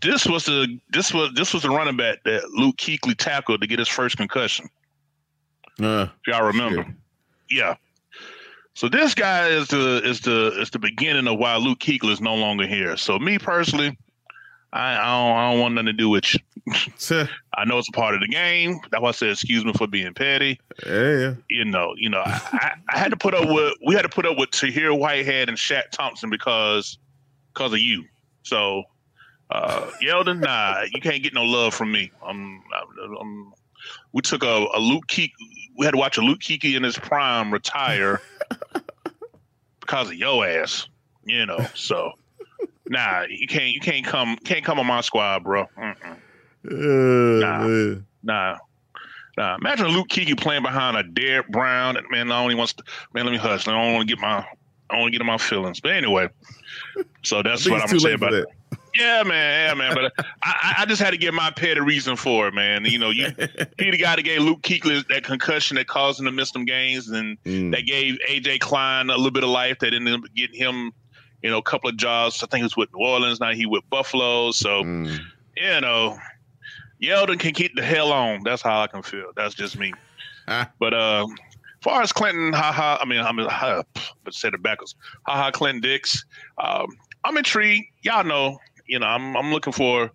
this 0.00 0.26
was 0.26 0.44
the 0.44 0.78
this 0.90 1.12
was 1.12 1.32
this 1.34 1.52
was 1.52 1.62
the 1.62 1.70
running 1.70 1.96
back 1.96 2.22
that 2.24 2.48
Luke 2.50 2.76
Kuechly 2.76 3.16
tackled 3.16 3.60
to 3.60 3.66
get 3.66 3.78
his 3.78 3.88
first 3.88 4.16
concussion. 4.16 4.68
Uh, 5.80 6.06
if 6.26 6.26
y'all 6.26 6.46
remember, 6.46 6.86
yeah. 7.50 7.76
So 8.78 8.88
this 8.88 9.12
guy 9.12 9.48
is 9.48 9.66
the 9.66 10.00
is 10.04 10.20
the 10.20 10.52
is 10.60 10.70
the 10.70 10.78
beginning 10.78 11.26
of 11.26 11.36
why 11.36 11.56
Luke 11.56 11.80
Kuechly 11.80 12.12
is 12.12 12.20
no 12.20 12.36
longer 12.36 12.64
here. 12.64 12.96
So 12.96 13.18
me 13.18 13.36
personally, 13.36 13.98
I, 14.72 14.92
I 14.92 15.04
don't 15.04 15.36
I 15.36 15.50
don't 15.50 15.60
want 15.60 15.74
nothing 15.74 15.86
to 15.86 15.92
do 15.94 16.08
with 16.08 16.32
you. 16.32 16.40
I 17.56 17.64
know 17.64 17.78
it's 17.78 17.88
a 17.88 17.92
part 17.92 18.14
of 18.14 18.20
the 18.20 18.28
game. 18.28 18.78
That's 18.92 19.02
why 19.02 19.08
I 19.08 19.10
said 19.10 19.30
excuse 19.30 19.64
me 19.64 19.72
for 19.72 19.88
being 19.88 20.14
petty. 20.14 20.60
Yeah, 20.86 21.34
You 21.50 21.64
know, 21.64 21.94
you 21.96 22.08
know, 22.08 22.22
I, 22.24 22.74
I, 22.88 22.98
had 22.98 23.10
to 23.10 23.16
put 23.16 23.34
up 23.34 23.48
with 23.48 23.74
we 23.84 23.96
had 23.96 24.02
to 24.02 24.08
put 24.08 24.26
up 24.26 24.38
with 24.38 24.52
Tahir 24.52 24.94
Whitehead 24.94 25.48
and 25.48 25.58
Shaq 25.58 25.90
Thompson 25.90 26.30
because 26.30 26.98
because 27.52 27.72
of 27.72 27.80
you. 27.80 28.04
So 28.44 28.84
uh, 29.50 29.90
Yeldon, 30.00 30.38
nah, 30.38 30.84
you 30.94 31.00
can't 31.00 31.20
get 31.20 31.34
no 31.34 31.42
love 31.42 31.74
from 31.74 31.90
me. 31.90 32.12
I'm, 32.24 32.62
I'm, 33.02 33.16
I'm 33.20 33.52
we 34.12 34.22
took 34.22 34.44
a, 34.44 34.66
a 34.72 34.78
Luke 34.78 35.08
Kuechly. 35.08 35.67
We 35.78 35.84
had 35.86 35.92
to 35.92 35.98
watch 35.98 36.18
a 36.18 36.20
Luke 36.20 36.40
Kuechly 36.40 36.76
in 36.76 36.82
his 36.82 36.98
prime 36.98 37.52
retire 37.52 38.20
because 39.80 40.08
of 40.08 40.14
your 40.14 40.46
ass. 40.46 40.88
You 41.24 41.46
know, 41.46 41.64
so 41.74 42.12
nah, 42.88 43.22
you 43.28 43.46
can't 43.46 43.72
you 43.72 43.80
can't 43.80 44.04
come 44.04 44.36
can't 44.44 44.64
come 44.64 44.80
on 44.80 44.86
my 44.86 45.00
squad, 45.00 45.44
bro. 45.44 45.68
Uh, 45.80 45.94
nah, 46.70 47.96
nah. 48.22 48.58
Nah, 49.36 49.54
imagine 49.54 49.86
Luke 49.86 50.08
Kuechly 50.08 50.36
playing 50.36 50.64
behind 50.64 50.96
a 50.96 51.04
Derrick 51.04 51.48
Brown. 51.48 51.96
And 51.96 52.04
man, 52.10 52.32
I 52.32 52.42
only 52.42 52.56
wants 52.56 52.72
to 52.72 52.82
man. 53.14 53.24
Let 53.24 53.30
me 53.30 53.38
hush. 53.38 53.68
I 53.68 53.70
don't 53.70 53.94
want 53.94 54.08
to 54.08 54.14
get 54.14 54.20
my 54.20 54.38
I 54.38 54.44
don't 54.90 55.02
want 55.02 55.12
to 55.12 55.12
get 55.12 55.20
in 55.20 55.28
my 55.28 55.38
feelings. 55.38 55.78
But 55.78 55.92
anyway, 55.92 56.28
so 57.22 57.42
that's 57.42 57.68
what 57.68 57.80
I'm 57.80 57.86
gonna 57.86 58.00
say 58.00 58.14
about 58.14 58.32
that. 58.32 58.46
Yeah, 58.96 59.22
man, 59.22 59.68
yeah, 59.68 59.74
man. 59.74 59.94
But 59.94 60.12
I, 60.42 60.76
I 60.78 60.86
just 60.86 61.00
had 61.00 61.10
to 61.10 61.16
get 61.16 61.34
my 61.34 61.50
pet 61.50 61.76
a 61.76 61.82
reason 61.82 62.16
for 62.16 62.48
it, 62.48 62.54
man. 62.54 62.84
You 62.84 62.98
know, 62.98 63.10
you 63.10 63.26
he 63.78 63.90
the 63.90 63.98
guy 63.98 64.16
that 64.16 64.22
gave 64.22 64.40
Luke 64.40 64.62
Kuechly 64.62 65.06
that 65.08 65.24
concussion 65.24 65.76
that 65.76 65.86
caused 65.86 66.20
him 66.20 66.26
to 66.26 66.32
miss 66.32 66.50
some 66.50 66.64
games, 66.64 67.08
and 67.08 67.42
mm. 67.44 67.70
that 67.72 67.86
gave 67.86 68.18
AJ 68.28 68.60
Klein 68.60 69.10
a 69.10 69.16
little 69.16 69.30
bit 69.30 69.44
of 69.44 69.50
life 69.50 69.78
that 69.80 69.94
ended 69.94 70.14
up 70.14 70.22
getting 70.34 70.56
him, 70.56 70.92
you 71.42 71.50
know, 71.50 71.58
a 71.58 71.62
couple 71.62 71.90
of 71.90 71.96
jobs. 71.96 72.42
I 72.42 72.46
think 72.46 72.60
it 72.60 72.64
was 72.64 72.76
with 72.76 72.88
New 72.94 73.04
Orleans. 73.04 73.40
Now 73.40 73.52
he 73.52 73.66
with 73.66 73.88
Buffalo. 73.90 74.50
So, 74.52 74.82
mm. 74.82 75.18
you 75.56 75.80
know, 75.80 76.18
Yeldon 77.02 77.38
can 77.38 77.52
keep 77.52 77.74
the 77.74 77.82
hell 77.82 78.12
on. 78.12 78.42
That's 78.44 78.62
how 78.62 78.80
I 78.80 78.86
can 78.86 79.02
feel. 79.02 79.32
That's 79.36 79.54
just 79.54 79.78
me. 79.78 79.92
but 80.78 80.94
uh, 80.94 81.26
far 81.82 82.02
as 82.02 82.12
Clinton, 82.12 82.52
Ha 82.52 82.72
Ha, 82.72 82.98
I 83.00 83.04
mean, 83.04 83.20
I'm 83.20 83.38
ha, 83.38 83.82
but 84.24 84.34
said 84.34 84.54
it 84.54 84.62
backwards. 84.62 84.94
Ha 85.26 85.36
Ha, 85.36 85.50
Clinton 85.50 85.80
Dix. 85.80 86.24
Um, 86.58 86.86
I'm 87.24 87.36
intrigued. 87.36 87.86
Y'all 88.02 88.24
know 88.24 88.58
you 88.88 88.98
know, 88.98 89.06
I'm 89.06 89.36
I'm 89.36 89.52
looking 89.52 89.72
for, 89.72 90.10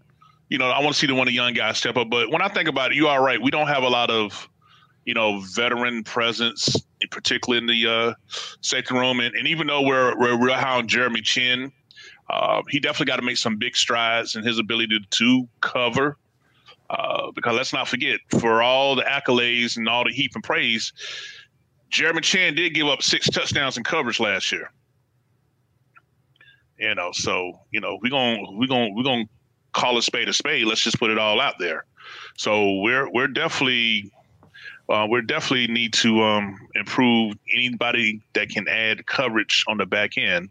you 0.49 0.57
know, 0.57 0.69
I 0.69 0.79
want 0.79 0.93
to 0.93 0.99
see 0.99 1.07
the 1.07 1.15
one 1.15 1.27
of 1.27 1.31
the 1.31 1.35
young 1.35 1.53
guys 1.53 1.77
step 1.77 1.95
up. 1.95 2.09
But 2.09 2.31
when 2.31 2.41
I 2.41 2.49
think 2.49 2.67
about 2.67 2.91
it, 2.91 2.95
you 2.95 3.07
are 3.07 3.23
right. 3.23 3.41
We 3.41 3.51
don't 3.51 3.67
have 3.67 3.83
a 3.83 3.89
lot 3.89 4.09
of, 4.09 4.49
you 5.05 5.13
know, 5.13 5.39
veteran 5.53 6.03
presence, 6.03 6.75
particularly 7.11 7.59
in 7.59 7.67
the 7.67 7.89
uh, 7.89 8.13
room. 8.91 9.19
And, 9.19 9.33
and 9.35 9.47
even 9.47 9.67
though 9.67 9.81
we're 9.81 10.17
we're 10.19 10.37
real 10.37 10.55
high 10.55 10.77
on 10.77 10.87
Jeremy 10.87 11.21
Chinn, 11.21 11.71
uh, 12.29 12.61
he 12.69 12.79
definitely 12.79 13.11
got 13.11 13.17
to 13.17 13.21
make 13.21 13.37
some 13.37 13.57
big 13.57 13.75
strides 13.75 14.35
in 14.35 14.43
his 14.43 14.59
ability 14.59 14.99
to 15.09 15.47
cover. 15.61 16.17
Uh, 16.89 17.31
because 17.31 17.55
let's 17.55 17.73
not 17.73 17.87
forget, 17.87 18.19
for 18.39 18.61
all 18.61 18.95
the 18.95 19.03
accolades 19.03 19.77
and 19.77 19.87
all 19.89 20.03
the 20.03 20.11
heap 20.11 20.31
and 20.35 20.43
praise, 20.43 20.93
Jeremy 21.89 22.21
Chinn 22.21 22.55
did 22.55 22.73
give 22.73 22.87
up 22.87 23.01
six 23.01 23.27
touchdowns 23.29 23.77
in 23.77 23.83
coverage 23.83 24.19
last 24.19 24.51
year. 24.51 24.71
You 26.77 26.95
know, 26.95 27.11
so 27.13 27.59
you 27.71 27.79
know 27.79 27.99
we're 28.01 28.09
gonna 28.09 28.51
we're 28.51 28.67
gonna 28.67 28.89
we're 28.93 29.03
gonna 29.03 29.25
call 29.73 29.97
a 29.97 30.01
spade 30.01 30.29
a 30.29 30.33
spade. 30.33 30.65
Let's 30.65 30.83
just 30.83 30.99
put 30.99 31.11
it 31.11 31.17
all 31.17 31.39
out 31.39 31.55
there. 31.59 31.85
So 32.37 32.79
we're 32.79 33.09
we're 33.11 33.27
definitely 33.27 34.11
uh, 34.89 35.07
we 35.09 35.21
definitely 35.21 35.67
need 35.67 35.93
to 35.93 36.21
um, 36.21 36.57
improve 36.75 37.35
anybody 37.53 38.21
that 38.33 38.49
can 38.49 38.67
add 38.67 39.05
coverage 39.05 39.63
on 39.67 39.77
the 39.77 39.85
back 39.85 40.17
end. 40.17 40.49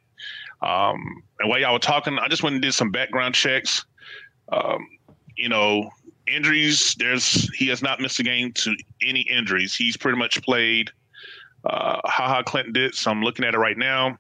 Um, 0.63 1.23
and 1.41 1.49
while 1.49 1.61
y'all 1.61 1.73
were 1.73 1.79
talking, 1.79 2.19
I 2.19 2.29
just 2.29 2.43
went 2.43 2.55
and 2.55 2.63
did 2.63 2.73
some 2.73 2.91
background 2.91 3.35
checks. 3.35 3.85
Um, 4.51 4.87
you 5.37 5.49
know, 5.49 5.91
injuries. 6.27 6.95
There's 6.99 7.53
he 7.55 7.67
has 7.69 7.83
not 7.83 8.01
missed 8.01 8.21
a 8.21 8.23
game 8.23 8.53
to 8.53 8.77
any 9.03 9.23
injuries. 9.23 9.75
He's 9.75 9.97
pretty 9.97 10.19
much 10.19 10.43
played. 10.43 10.91
Uh, 11.65 12.01
Ha 12.05 12.29
Ha 12.29 12.43
Clinton 12.43 12.73
Dix. 12.73 13.01
So 13.01 13.11
I'm 13.11 13.23
looking 13.23 13.45
at 13.45 13.55
it 13.55 13.59
right 13.59 13.79
now 13.79 14.19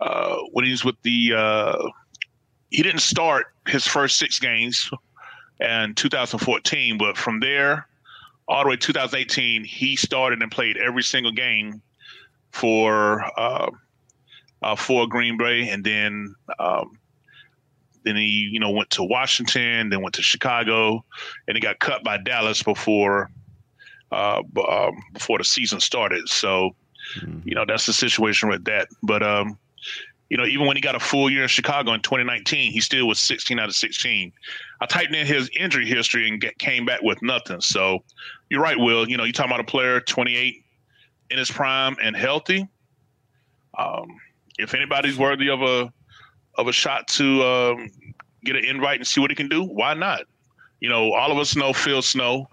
uh, 0.00 0.36
when 0.52 0.64
he's 0.64 0.84
with 0.84 0.96
the 1.02 1.32
uh, 1.36 1.76
he 2.70 2.82
didn't 2.82 3.00
start 3.00 3.46
his 3.66 3.86
first 3.86 4.18
six 4.18 4.38
games 4.38 4.90
in 5.60 5.94
2014, 5.94 6.98
but 6.98 7.16
from 7.16 7.40
there 7.40 7.88
all 8.46 8.62
the 8.62 8.70
way 8.70 8.76
to 8.76 8.86
2018, 8.92 9.64
he 9.64 9.96
started 9.96 10.42
and 10.42 10.50
played 10.50 10.76
every 10.78 11.02
single 11.02 11.32
game 11.32 11.82
for 12.50 13.24
uh, 13.38 13.70
uh, 14.62 14.76
for 14.76 15.06
Green 15.06 15.36
Bay, 15.36 15.68
and 15.68 15.84
then 15.84 16.34
um, 16.58 16.98
then 18.04 18.16
he 18.16 18.48
you 18.52 18.58
know 18.58 18.70
went 18.70 18.90
to 18.90 19.04
Washington, 19.04 19.90
then 19.90 20.02
went 20.02 20.14
to 20.14 20.22
Chicago, 20.22 21.04
and 21.46 21.56
he 21.56 21.60
got 21.60 21.78
cut 21.78 22.02
by 22.02 22.18
Dallas 22.18 22.62
before 22.62 23.30
uh, 24.10 24.42
um, 24.68 25.02
before 25.12 25.38
the 25.38 25.44
season 25.44 25.80
started. 25.80 26.28
So 26.28 26.70
mm-hmm. 27.20 27.46
you 27.46 27.54
know 27.54 27.64
that's 27.66 27.86
the 27.86 27.92
situation 27.92 28.48
with 28.48 28.64
that. 28.64 28.88
But 29.02 29.22
um, 29.22 29.58
You 30.28 30.36
know, 30.36 30.44
even 30.44 30.66
when 30.66 30.76
he 30.76 30.82
got 30.82 30.94
a 30.94 31.00
full 31.00 31.30
year 31.30 31.42
in 31.42 31.48
Chicago 31.48 31.92
in 31.94 32.02
2019, 32.02 32.70
he 32.70 32.80
still 32.80 33.08
was 33.08 33.18
16 33.18 33.58
out 33.58 33.68
of 33.68 33.74
16. 33.74 34.32
I 34.80 34.86
typed 34.86 35.14
in 35.14 35.26
his 35.26 35.50
injury 35.58 35.86
history 35.86 36.28
and 36.28 36.40
get, 36.40 36.58
came 36.58 36.84
back 36.84 37.00
with 37.02 37.22
nothing. 37.22 37.60
So 37.60 38.04
you're 38.50 38.60
right, 38.60 38.78
Will. 38.78 39.08
You 39.08 39.16
know, 39.16 39.24
you're 39.24 39.32
talking 39.32 39.50
about 39.50 39.60
a 39.60 39.64
player 39.64 40.00
28 40.00 40.62
in 41.30 41.38
his 41.38 41.50
prime 41.50 41.96
and 42.02 42.14
healthy. 42.14 42.68
Um, 43.78 44.08
if 44.58 44.74
anybody's 44.74 45.16
worthy 45.16 45.48
of 45.48 45.62
a 45.62 45.92
of 46.56 46.66
a 46.66 46.72
shot 46.72 47.06
to 47.06 47.42
um, 47.44 47.90
get 48.44 48.56
an 48.56 48.64
invite 48.64 48.98
and 48.98 49.06
see 49.06 49.20
what 49.20 49.30
he 49.30 49.34
can 49.36 49.48
do, 49.48 49.62
why 49.62 49.94
not? 49.94 50.22
You 50.80 50.88
know, 50.88 51.12
all 51.12 51.30
of 51.30 51.38
us 51.38 51.54
know 51.56 51.72
Phil 51.72 52.02
Snow 52.02 52.48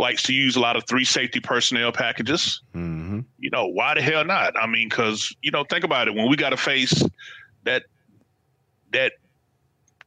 likes 0.00 0.22
to 0.24 0.32
use 0.32 0.56
a 0.56 0.60
lot 0.60 0.76
of 0.76 0.84
three 0.86 1.04
safety 1.04 1.38
personnel 1.38 1.92
packages. 1.92 2.62
Mm-hmm. 2.74 3.20
You 3.38 3.50
know, 3.50 3.66
why 3.66 3.94
the 3.94 4.02
hell 4.02 4.24
not? 4.24 4.54
I 4.60 4.66
mean, 4.66 4.88
because 4.88 5.34
you 5.42 5.50
know, 5.50 5.64
think 5.64 5.84
about 5.84 6.08
it. 6.08 6.14
When 6.14 6.28
we 6.28 6.36
got 6.36 6.50
to 6.50 6.56
face 6.56 7.04
that 7.64 7.84
that 8.92 9.12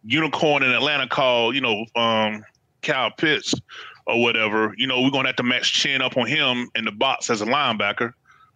unicorn 0.04 0.64
in 0.64 0.72
Atlanta 0.72 1.08
called, 1.08 1.56
you 1.56 1.62
know, 1.62 1.86
um, 1.96 2.44
Kyle 2.82 3.12
Pitts 3.12 3.54
or 4.06 4.22
whatever, 4.22 4.74
you 4.78 4.88
know, 4.88 5.02
we're 5.02 5.12
gonna 5.12 5.30
have 5.30 5.38
to 5.38 5.44
match 5.44 5.74
Chinn 5.74 6.02
up 6.02 6.18
on 6.18 6.28
him 6.28 6.70
in 6.76 6.84
the 6.84 6.92
box 6.92 7.30
as 7.30 7.42
a 7.42 7.46
linebacker. 7.46 8.14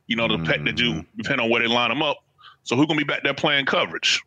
You 0.07 0.15
know, 0.15 0.27
the 0.27 0.37
mm-hmm. 0.37 0.65
that 0.65 0.75
do 0.75 1.05
depend 1.17 1.39
on 1.39 1.49
where 1.49 1.61
they 1.61 1.67
line 1.67 1.91
him 1.91 2.01
up. 2.01 2.17
So 2.63 2.75
who's 2.75 2.87
gonna 2.87 2.97
be 2.97 3.05
back 3.05 3.23
there 3.23 3.33
playing 3.33 3.65
coverage? 3.65 4.21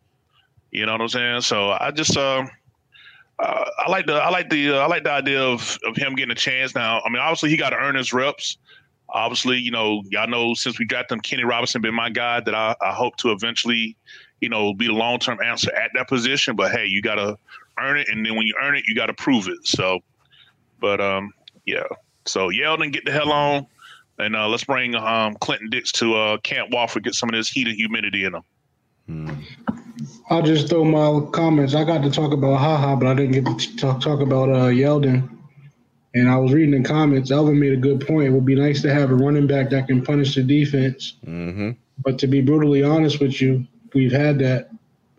You 0.71 0.85
know 0.85 0.93
what 0.93 1.01
I'm 1.01 1.09
saying? 1.09 1.41
So 1.41 1.71
I 1.71 1.91
just 1.91 2.15
uh, 2.15 2.45
I 3.41 3.89
like 3.89 4.05
the 4.05 4.13
I 4.13 4.29
like 4.29 4.49
the 4.49 4.71
uh, 4.71 4.79
I 4.79 4.87
like 4.87 5.03
the 5.03 5.11
idea 5.11 5.41
of 5.41 5.77
of 5.85 5.95
him 5.95 6.15
getting 6.15 6.31
a 6.31 6.35
chance 6.35 6.75
now. 6.75 7.01
I 7.03 7.09
mean, 7.09 7.19
obviously 7.19 7.49
he 7.49 7.57
got 7.57 7.71
to 7.71 7.77
earn 7.77 7.95
his 7.95 8.13
reps. 8.13 8.57
Obviously, 9.09 9.57
you 9.57 9.71
know, 9.71 10.03
y'all 10.09 10.27
know 10.27 10.53
since 10.53 10.79
we 10.79 10.85
drafted 10.85 11.15
him, 11.15 11.21
Kenny 11.21 11.43
Robinson 11.43 11.81
been 11.81 11.93
my 11.93 12.09
guy 12.09 12.39
that 12.39 12.55
I, 12.55 12.75
I 12.81 12.93
hope 12.93 13.17
to 13.17 13.31
eventually, 13.31 13.97
you 14.39 14.49
know, 14.49 14.73
be 14.73 14.87
the 14.87 14.93
long 14.93 15.19
term 15.19 15.39
answer 15.43 15.73
at 15.73 15.91
that 15.95 16.07
position. 16.07 16.55
But 16.55 16.71
hey, 16.71 16.85
you 16.85 17.01
gotta 17.01 17.35
earn 17.79 17.97
it, 17.97 18.07
and 18.09 18.25
then 18.25 18.35
when 18.35 18.47
you 18.47 18.55
earn 18.61 18.75
it, 18.75 18.85
you 18.87 18.95
gotta 18.95 19.13
prove 19.13 19.47
it. 19.47 19.65
So, 19.65 19.99
but 20.79 21.01
um, 21.01 21.33
yeah. 21.65 21.83
So 22.25 22.49
Yeldon, 22.49 22.93
get 22.93 23.05
the 23.05 23.11
hell 23.11 23.31
on, 23.31 23.65
and 24.19 24.35
uh, 24.35 24.47
let's 24.47 24.63
bring 24.63 24.95
um 24.95 25.35
Clinton 25.41 25.69
Dix 25.69 25.91
to 25.93 26.15
uh 26.15 26.37
Camp 26.37 26.71
Wofford, 26.71 27.03
get 27.03 27.15
some 27.15 27.29
of 27.29 27.33
this 27.33 27.49
heat 27.49 27.67
and 27.67 27.75
humidity 27.75 28.23
in 28.23 28.35
him. 28.35 28.43
Hmm. 29.07 29.31
I'll 30.29 30.41
just 30.41 30.69
throw 30.69 30.83
my 30.83 31.29
comments. 31.31 31.75
I 31.75 31.83
got 31.83 32.03
to 32.03 32.11
talk 32.11 32.33
about 32.33 32.57
Ha 32.57 32.77
Ha, 32.77 32.95
but 32.95 33.07
I 33.07 33.13
didn't 33.13 33.31
get 33.31 33.59
to 33.59 33.75
talk, 33.75 34.01
talk 34.01 34.19
about 34.21 34.49
uh, 34.49 34.69
Yeldon. 34.69 35.29
And 36.13 36.29
I 36.29 36.37
was 36.37 36.51
reading 36.51 36.81
the 36.81 36.87
comments. 36.87 37.31
Elvin 37.31 37.59
made 37.59 37.73
a 37.73 37.77
good 37.77 38.05
point. 38.05 38.27
It 38.27 38.31
would 38.31 38.45
be 38.45 38.55
nice 38.55 38.81
to 38.81 38.93
have 38.93 39.11
a 39.11 39.15
running 39.15 39.47
back 39.47 39.69
that 39.69 39.87
can 39.87 40.03
punish 40.03 40.35
the 40.35 40.43
defense. 40.43 41.15
Mm-hmm. 41.25 41.71
But 42.03 42.19
to 42.19 42.27
be 42.27 42.41
brutally 42.41 42.83
honest 42.83 43.19
with 43.21 43.41
you, 43.41 43.65
we've 43.93 44.11
had 44.11 44.39
that 44.39 44.69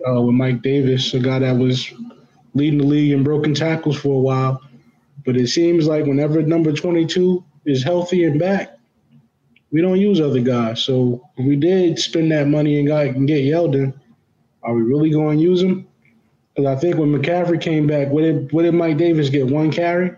uh, 0.06 0.20
with 0.20 0.34
Mike 0.34 0.62
Davis, 0.62 1.14
a 1.14 1.20
guy 1.20 1.38
that 1.38 1.56
was 1.56 1.92
leading 2.54 2.78
the 2.80 2.84
league 2.84 3.12
in 3.12 3.22
broken 3.22 3.54
tackles 3.54 3.98
for 3.98 4.14
a 4.14 4.18
while. 4.18 4.60
But 5.24 5.36
it 5.36 5.48
seems 5.48 5.86
like 5.86 6.04
whenever 6.04 6.42
number 6.42 6.72
22 6.72 7.42
is 7.64 7.82
healthy 7.82 8.24
and 8.24 8.38
back, 8.38 8.76
we 9.70 9.80
don't 9.80 10.00
use 10.00 10.20
other 10.20 10.40
guys. 10.40 10.82
So 10.82 11.26
we 11.38 11.56
did 11.56 11.98
spend 11.98 12.30
that 12.32 12.48
money 12.48 12.78
and 12.78 12.88
got 12.88 13.06
and 13.06 13.26
get 13.26 13.44
Yeldon, 13.44 13.94
are 14.62 14.74
we 14.74 14.82
really 14.82 15.10
going 15.10 15.38
to 15.38 15.42
use 15.42 15.62
him? 15.62 15.86
Because 16.54 16.76
I 16.76 16.78
think 16.78 16.96
when 16.96 17.12
McCaffrey 17.12 17.60
came 17.60 17.86
back, 17.86 18.08
what 18.08 18.22
did 18.22 18.52
what 18.52 18.62
did 18.62 18.74
Mike 18.74 18.98
Davis 18.98 19.30
get? 19.30 19.46
One 19.46 19.70
carry, 19.72 20.12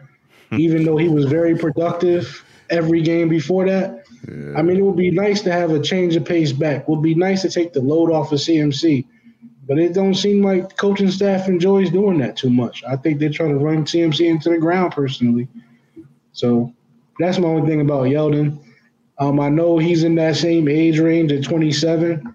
hmm. 0.50 0.58
even 0.58 0.84
though 0.84 0.96
he 0.96 1.08
was 1.08 1.26
very 1.26 1.56
productive 1.56 2.44
every 2.70 3.02
game 3.02 3.28
before 3.28 3.66
that. 3.66 4.04
Yeah. 4.26 4.54
I 4.56 4.62
mean, 4.62 4.78
it 4.78 4.82
would 4.82 4.96
be 4.96 5.10
nice 5.10 5.42
to 5.42 5.52
have 5.52 5.70
a 5.70 5.80
change 5.80 6.16
of 6.16 6.24
pace 6.24 6.52
back. 6.52 6.82
It 6.82 6.88
would 6.88 7.02
be 7.02 7.14
nice 7.14 7.42
to 7.42 7.50
take 7.50 7.72
the 7.72 7.80
load 7.80 8.10
off 8.10 8.32
of 8.32 8.38
CMC, 8.38 9.06
but 9.66 9.78
it 9.78 9.92
don't 9.92 10.14
seem 10.14 10.42
like 10.42 10.76
coaching 10.76 11.10
staff 11.10 11.48
enjoys 11.48 11.90
doing 11.90 12.18
that 12.18 12.36
too 12.36 12.50
much. 12.50 12.82
I 12.88 12.96
think 12.96 13.20
they're 13.20 13.30
trying 13.30 13.58
to 13.58 13.64
run 13.64 13.84
CMC 13.84 14.26
into 14.26 14.50
the 14.50 14.58
ground 14.58 14.92
personally. 14.92 15.46
So 16.32 16.72
that's 17.18 17.38
my 17.38 17.48
only 17.48 17.68
thing 17.68 17.80
about 17.80 18.04
Yeldon. 18.04 18.58
Um, 19.18 19.38
I 19.38 19.48
know 19.48 19.78
he's 19.78 20.02
in 20.02 20.16
that 20.16 20.36
same 20.36 20.68
age 20.68 20.98
range 20.98 21.30
at 21.32 21.44
27. 21.44 22.34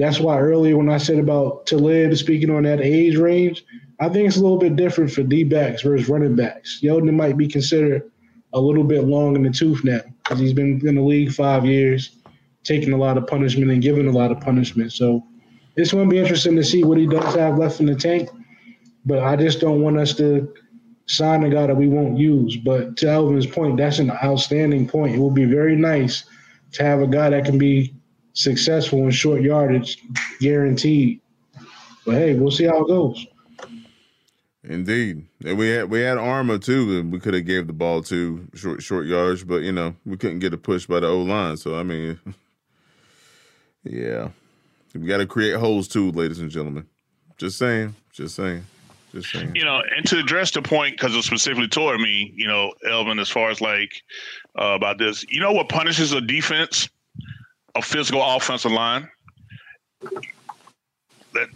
That's 0.00 0.18
why 0.18 0.38
earlier 0.38 0.76
when 0.76 0.88
I 0.88 0.98
said 0.98 1.18
about 1.18 1.66
Talib 1.66 2.16
speaking 2.16 2.50
on 2.50 2.62
that 2.62 2.80
age 2.80 3.16
range, 3.16 3.64
I 4.00 4.08
think 4.08 4.26
it's 4.26 4.38
a 4.38 4.40
little 4.40 4.58
bit 4.58 4.76
different 4.76 5.10
for 5.10 5.22
D 5.22 5.44
backs 5.44 5.82
versus 5.82 6.08
running 6.08 6.34
backs. 6.34 6.80
Yeldon 6.82 7.12
might 7.14 7.36
be 7.36 7.46
considered 7.46 8.10
a 8.54 8.60
little 8.60 8.84
bit 8.84 9.04
long 9.04 9.36
in 9.36 9.42
the 9.42 9.50
tooth 9.50 9.84
now 9.84 10.00
because 10.22 10.38
he's 10.38 10.54
been 10.54 10.80
in 10.86 10.94
the 10.94 11.02
league 11.02 11.32
five 11.32 11.66
years, 11.66 12.16
taking 12.64 12.92
a 12.92 12.96
lot 12.96 13.18
of 13.18 13.26
punishment 13.26 13.70
and 13.70 13.82
giving 13.82 14.08
a 14.08 14.10
lot 14.10 14.32
of 14.32 14.40
punishment. 14.40 14.92
So 14.92 15.22
it's 15.76 15.92
going 15.92 16.08
to 16.08 16.10
be 16.10 16.18
interesting 16.18 16.56
to 16.56 16.64
see 16.64 16.82
what 16.82 16.98
he 16.98 17.06
does 17.06 17.34
have 17.34 17.58
left 17.58 17.80
in 17.80 17.86
the 17.86 17.94
tank. 17.94 18.30
But 19.04 19.20
I 19.20 19.36
just 19.36 19.60
don't 19.60 19.82
want 19.82 19.98
us 19.98 20.14
to 20.16 20.52
sign 21.06 21.44
a 21.44 21.50
guy 21.50 21.66
that 21.66 21.76
we 21.76 21.88
won't 21.88 22.16
use. 22.16 22.56
But 22.56 22.96
to 22.98 23.06
Elvin's 23.06 23.46
point, 23.46 23.76
that's 23.76 23.98
an 23.98 24.10
outstanding 24.10 24.88
point. 24.88 25.14
It 25.14 25.18
would 25.18 25.34
be 25.34 25.44
very 25.44 25.76
nice 25.76 26.24
to 26.72 26.84
have 26.84 27.02
a 27.02 27.06
guy 27.06 27.30
that 27.30 27.44
can 27.44 27.58
be 27.58 27.94
successful 28.32 29.04
in 29.04 29.10
short 29.10 29.42
yardage, 29.42 29.98
guaranteed. 30.40 31.20
But 32.04 32.14
hey, 32.14 32.34
we'll 32.34 32.50
see 32.50 32.64
how 32.64 32.84
it 32.84 32.88
goes. 32.88 33.26
Indeed, 34.62 35.26
and 35.44 35.56
we 35.56 35.68
had 35.70 35.90
we 35.90 36.00
had 36.00 36.18
Armah 36.18 36.62
too, 36.62 36.98
and 36.98 37.10
we 37.10 37.18
could 37.18 37.32
have 37.32 37.46
gave 37.46 37.66
the 37.66 37.72
ball 37.72 38.02
to 38.04 38.46
short 38.54 38.82
short 38.82 39.06
yardage, 39.06 39.46
but 39.46 39.62
you 39.62 39.72
know 39.72 39.94
we 40.04 40.18
couldn't 40.18 40.40
get 40.40 40.52
a 40.52 40.58
push 40.58 40.86
by 40.86 41.00
the 41.00 41.06
O 41.06 41.22
line. 41.22 41.56
So 41.56 41.78
I 41.78 41.82
mean, 41.82 42.20
yeah, 43.84 44.28
we 44.94 45.06
got 45.06 45.18
to 45.18 45.26
create 45.26 45.56
holes 45.56 45.88
too, 45.88 46.12
ladies 46.12 46.40
and 46.40 46.50
gentlemen. 46.50 46.86
Just 47.38 47.56
saying, 47.56 47.94
just 48.12 48.34
saying, 48.34 48.62
just 49.12 49.32
saying. 49.32 49.56
You 49.56 49.64
know, 49.64 49.82
and 49.96 50.04
to 50.06 50.18
address 50.18 50.50
the 50.50 50.60
point 50.60 50.94
because 50.94 51.14
it 51.14 51.22
specifically 51.22 51.68
toward 51.68 51.98
me, 51.98 52.32
you 52.36 52.46
know, 52.46 52.72
Elvin, 52.86 53.18
as 53.18 53.30
far 53.30 53.50
as 53.50 53.62
like 53.62 54.02
uh, 54.60 54.74
about 54.74 54.98
this, 54.98 55.24
you 55.30 55.40
know 55.40 55.52
what 55.52 55.70
punishes 55.70 56.12
a 56.12 56.20
defense? 56.20 56.88
A 57.80 57.82
physical 57.82 58.22
offensive 58.22 58.72
line. 58.72 59.08
That 61.32 61.48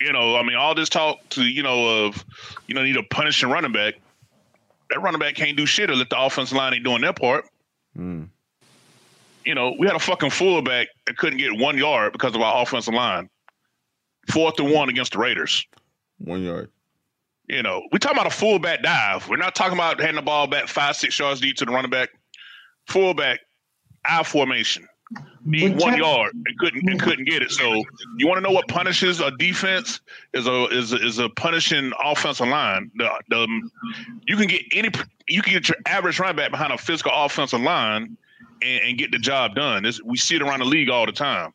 you 0.00 0.12
know, 0.12 0.36
I 0.36 0.42
mean, 0.42 0.56
all 0.56 0.74
this 0.74 0.88
talk 0.88 1.26
to 1.30 1.42
you 1.42 1.62
know 1.62 2.06
of 2.06 2.24
you 2.66 2.74
know 2.74 2.82
need 2.82 2.96
a 2.96 3.02
punishing 3.02 3.48
running 3.48 3.72
back. 3.72 3.94
That 4.90 5.00
running 5.00 5.18
back 5.18 5.34
can't 5.34 5.56
do 5.56 5.66
shit 5.66 5.90
or 5.90 5.96
let 5.96 6.10
the 6.10 6.20
offensive 6.20 6.56
line 6.56 6.74
ain't 6.74 6.84
doing 6.84 7.00
their 7.00 7.14
part. 7.14 7.46
Mm. 7.98 8.28
You 9.44 9.54
know, 9.54 9.74
we 9.78 9.86
had 9.86 9.96
a 9.96 10.00
fucking 10.00 10.30
fullback 10.30 10.88
that 11.06 11.16
couldn't 11.16 11.38
get 11.38 11.58
one 11.58 11.78
yard 11.78 12.12
because 12.12 12.34
of 12.34 12.42
our 12.42 12.62
offensive 12.62 12.94
line. 12.94 13.28
Fourth 14.30 14.58
and 14.58 14.70
one 14.70 14.88
against 14.88 15.12
the 15.12 15.18
Raiders. 15.18 15.66
One 16.18 16.42
yard. 16.42 16.70
You 17.48 17.62
know, 17.62 17.82
we 17.92 17.98
talking 17.98 18.16
about 18.16 18.26
a 18.26 18.34
fullback 18.34 18.82
dive. 18.82 19.28
We're 19.28 19.36
not 19.36 19.54
talking 19.54 19.74
about 19.74 20.00
handing 20.00 20.16
the 20.16 20.22
ball 20.22 20.46
back 20.46 20.66
five, 20.66 20.96
six 20.96 21.18
yards 21.18 21.40
deep 21.40 21.56
to 21.56 21.66
the 21.66 21.72
running 21.72 21.90
back. 21.90 22.10
Fullback, 22.86 23.40
I 24.04 24.22
formation 24.22 24.86
need 25.44 25.78
one 25.80 25.96
yard 25.96 26.32
and 26.34 26.58
couldn't 26.58 26.88
and 26.88 27.00
couldn't 27.00 27.26
get 27.26 27.42
it. 27.42 27.50
So 27.50 27.82
you 28.16 28.26
want 28.26 28.38
to 28.38 28.40
know 28.40 28.50
what 28.50 28.68
punishes 28.68 29.20
a 29.20 29.30
defense 29.32 30.00
is 30.32 30.46
a 30.46 30.64
is 30.66 30.92
a, 30.92 31.04
is 31.04 31.18
a 31.18 31.28
punishing 31.28 31.92
offensive 32.02 32.48
line. 32.48 32.90
The, 32.96 33.10
the 33.28 33.40
um, 33.40 33.70
you 34.26 34.36
can 34.36 34.46
get 34.46 34.62
any 34.72 34.90
you 35.28 35.42
can 35.42 35.52
get 35.52 35.68
your 35.68 35.76
average 35.86 36.18
running 36.18 36.36
back 36.36 36.50
behind 36.50 36.72
a 36.72 36.78
physical 36.78 37.12
offensive 37.14 37.60
line 37.60 38.16
and, 38.62 38.82
and 38.82 38.98
get 38.98 39.10
the 39.10 39.18
job 39.18 39.54
done. 39.54 39.84
It's, 39.84 40.02
we 40.02 40.16
see 40.16 40.36
it 40.36 40.42
around 40.42 40.60
the 40.60 40.66
league 40.66 40.90
all 40.90 41.06
the 41.06 41.12
time. 41.12 41.52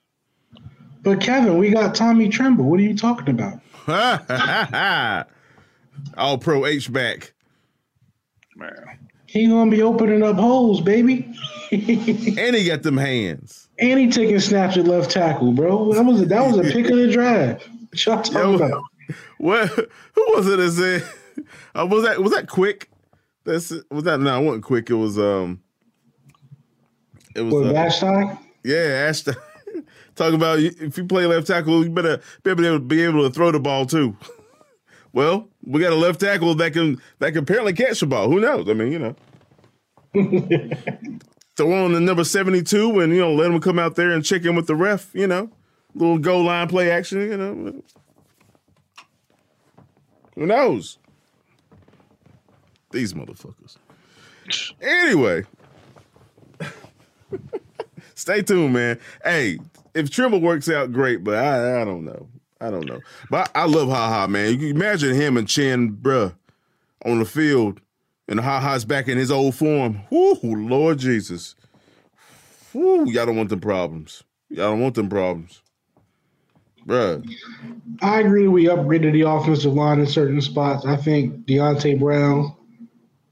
But 1.01 1.21
Kevin, 1.21 1.57
we 1.57 1.69
got 1.69 1.95
Tommy 1.95 2.29
Tremble. 2.29 2.65
What 2.65 2.79
are 2.79 2.83
you 2.83 2.95
talking 2.95 3.29
about? 3.29 3.59
all 6.17 6.37
pro 6.37 6.65
H 6.65 6.91
back. 6.91 7.33
Man. 8.55 8.98
He 9.29 9.45
gonna 9.45 9.69
be 9.69 9.83
opening 9.83 10.23
up 10.23 10.37
holes, 10.37 10.81
baby. 10.81 11.31
and 11.71 12.55
he 12.55 12.65
got 12.65 12.81
them 12.81 12.97
hands. 12.97 13.69
And 13.77 13.99
he 13.99 14.09
taking 14.09 14.39
snaps 14.39 14.75
at 14.75 14.85
left 14.85 15.11
tackle, 15.11 15.51
bro. 15.51 15.93
That 15.93 16.03
was 16.03 16.21
a, 16.23 16.25
that 16.25 16.41
was 16.43 16.57
a 16.57 16.63
pick 16.63 16.89
of 16.89 16.97
the 16.97 17.11
draft. 17.11 17.69
What 17.69 18.05
y'all 18.05 18.21
talking 18.23 18.39
Yo, 18.39 18.55
about? 18.55 18.83
What? 19.37 19.69
Who 19.69 20.25
was 20.29 20.47
it 20.47 20.57
that 20.57 20.71
said? 20.71 21.45
Uh, 21.75 21.85
was 21.85 22.03
that 22.05 22.19
was 22.19 22.31
that 22.31 22.47
quick? 22.47 22.89
That's 23.43 23.71
was 23.91 24.03
that 24.05 24.19
no, 24.19 24.41
it 24.41 24.45
wasn't 24.45 24.63
quick. 24.63 24.89
It 24.89 24.95
was 24.95 25.19
um. 25.19 25.61
It 27.35 27.41
was 27.41 27.53
what, 27.53 27.67
uh, 27.67 27.79
Ashton. 27.79 28.37
Yeah, 28.63 29.05
Ashton. 29.07 29.35
Talk 30.15 30.33
about 30.33 30.57
if 30.57 30.97
you 30.97 31.05
play 31.05 31.27
left 31.27 31.45
tackle, 31.45 31.83
you 31.83 31.91
better 31.91 32.19
be 32.43 32.49
able 32.49 32.63
to 32.63 32.79
be 32.79 33.03
able 33.03 33.27
to 33.27 33.33
throw 33.33 33.51
the 33.51 33.59
ball 33.59 33.85
too. 33.85 34.17
well, 35.13 35.47
we 35.63 35.81
got 35.81 35.93
a 35.93 35.95
left 35.95 36.19
tackle 36.19 36.55
that 36.55 36.73
can 36.73 37.01
that 37.19 37.31
can 37.31 37.43
apparently 37.43 37.73
catch 37.73 37.99
the 37.99 38.05
ball. 38.05 38.29
Who 38.29 38.39
knows? 38.39 38.69
I 38.69 38.73
mean, 38.73 38.91
you 38.91 38.99
know. 38.99 39.15
Throw 41.55 41.85
on 41.85 41.91
the 41.91 41.99
number 41.99 42.23
72 42.23 42.99
and, 43.01 43.13
you 43.13 43.19
know, 43.19 43.33
let 43.33 43.51
him 43.51 43.59
come 43.59 43.77
out 43.77 43.95
there 43.95 44.11
and 44.11 44.23
check 44.23 44.45
in 44.45 44.55
with 44.55 44.67
the 44.67 44.75
ref, 44.75 45.13
you 45.13 45.27
know. 45.27 45.49
Little 45.93 46.17
goal 46.17 46.43
line 46.45 46.69
play 46.69 46.89
action, 46.89 47.19
you 47.19 47.35
know. 47.35 47.83
Who 50.35 50.45
knows? 50.45 50.99
These 52.91 53.13
motherfuckers. 53.13 53.75
Anyway. 54.81 55.43
Stay 58.15 58.41
tuned, 58.41 58.73
man. 58.73 58.99
Hey, 59.23 59.59
if 59.93 60.09
Tremble 60.09 60.39
works 60.39 60.69
out, 60.69 60.93
great. 60.93 61.23
But 61.23 61.35
I, 61.35 61.81
I 61.81 61.85
don't 61.85 62.05
know. 62.05 62.29
I 62.61 62.69
don't 62.69 62.85
know. 62.85 62.99
But 63.29 63.49
I, 63.55 63.65
love 63.65 63.89
Ha 63.89 64.09
Ha, 64.09 64.27
man. 64.27 64.51
You 64.51 64.57
can 64.57 64.69
imagine 64.69 65.15
him 65.15 65.37
and 65.37 65.47
Chinn, 65.47 65.95
bruh, 65.95 66.35
on 67.05 67.19
the 67.19 67.25
field, 67.25 67.79
and 68.27 68.39
Ha 68.39 68.59
Ha's 68.59 68.85
back 68.85 69.07
in 69.07 69.17
his 69.17 69.31
old 69.31 69.55
form. 69.55 70.01
Whoo, 70.09 70.37
Lord 70.43 70.99
Jesus. 70.99 71.55
Whoo, 72.73 73.09
y'all 73.09 73.25
don't 73.25 73.37
want 73.37 73.49
them 73.49 73.61
problems. 73.61 74.23
Y'all 74.49 74.71
don't 74.71 74.81
want 74.81 74.95
them 74.95 75.09
problems. 75.09 75.61
Bruh. 76.85 77.23
I 78.01 78.19
agree. 78.21 78.47
We 78.47 78.65
upgraded 78.65 79.13
the 79.13 79.21
offensive 79.21 79.73
line 79.73 79.99
in 79.99 80.07
certain 80.07 80.41
spots. 80.41 80.85
I 80.85 80.95
think 80.95 81.45
Deonte 81.45 81.99
Brown 81.99 82.55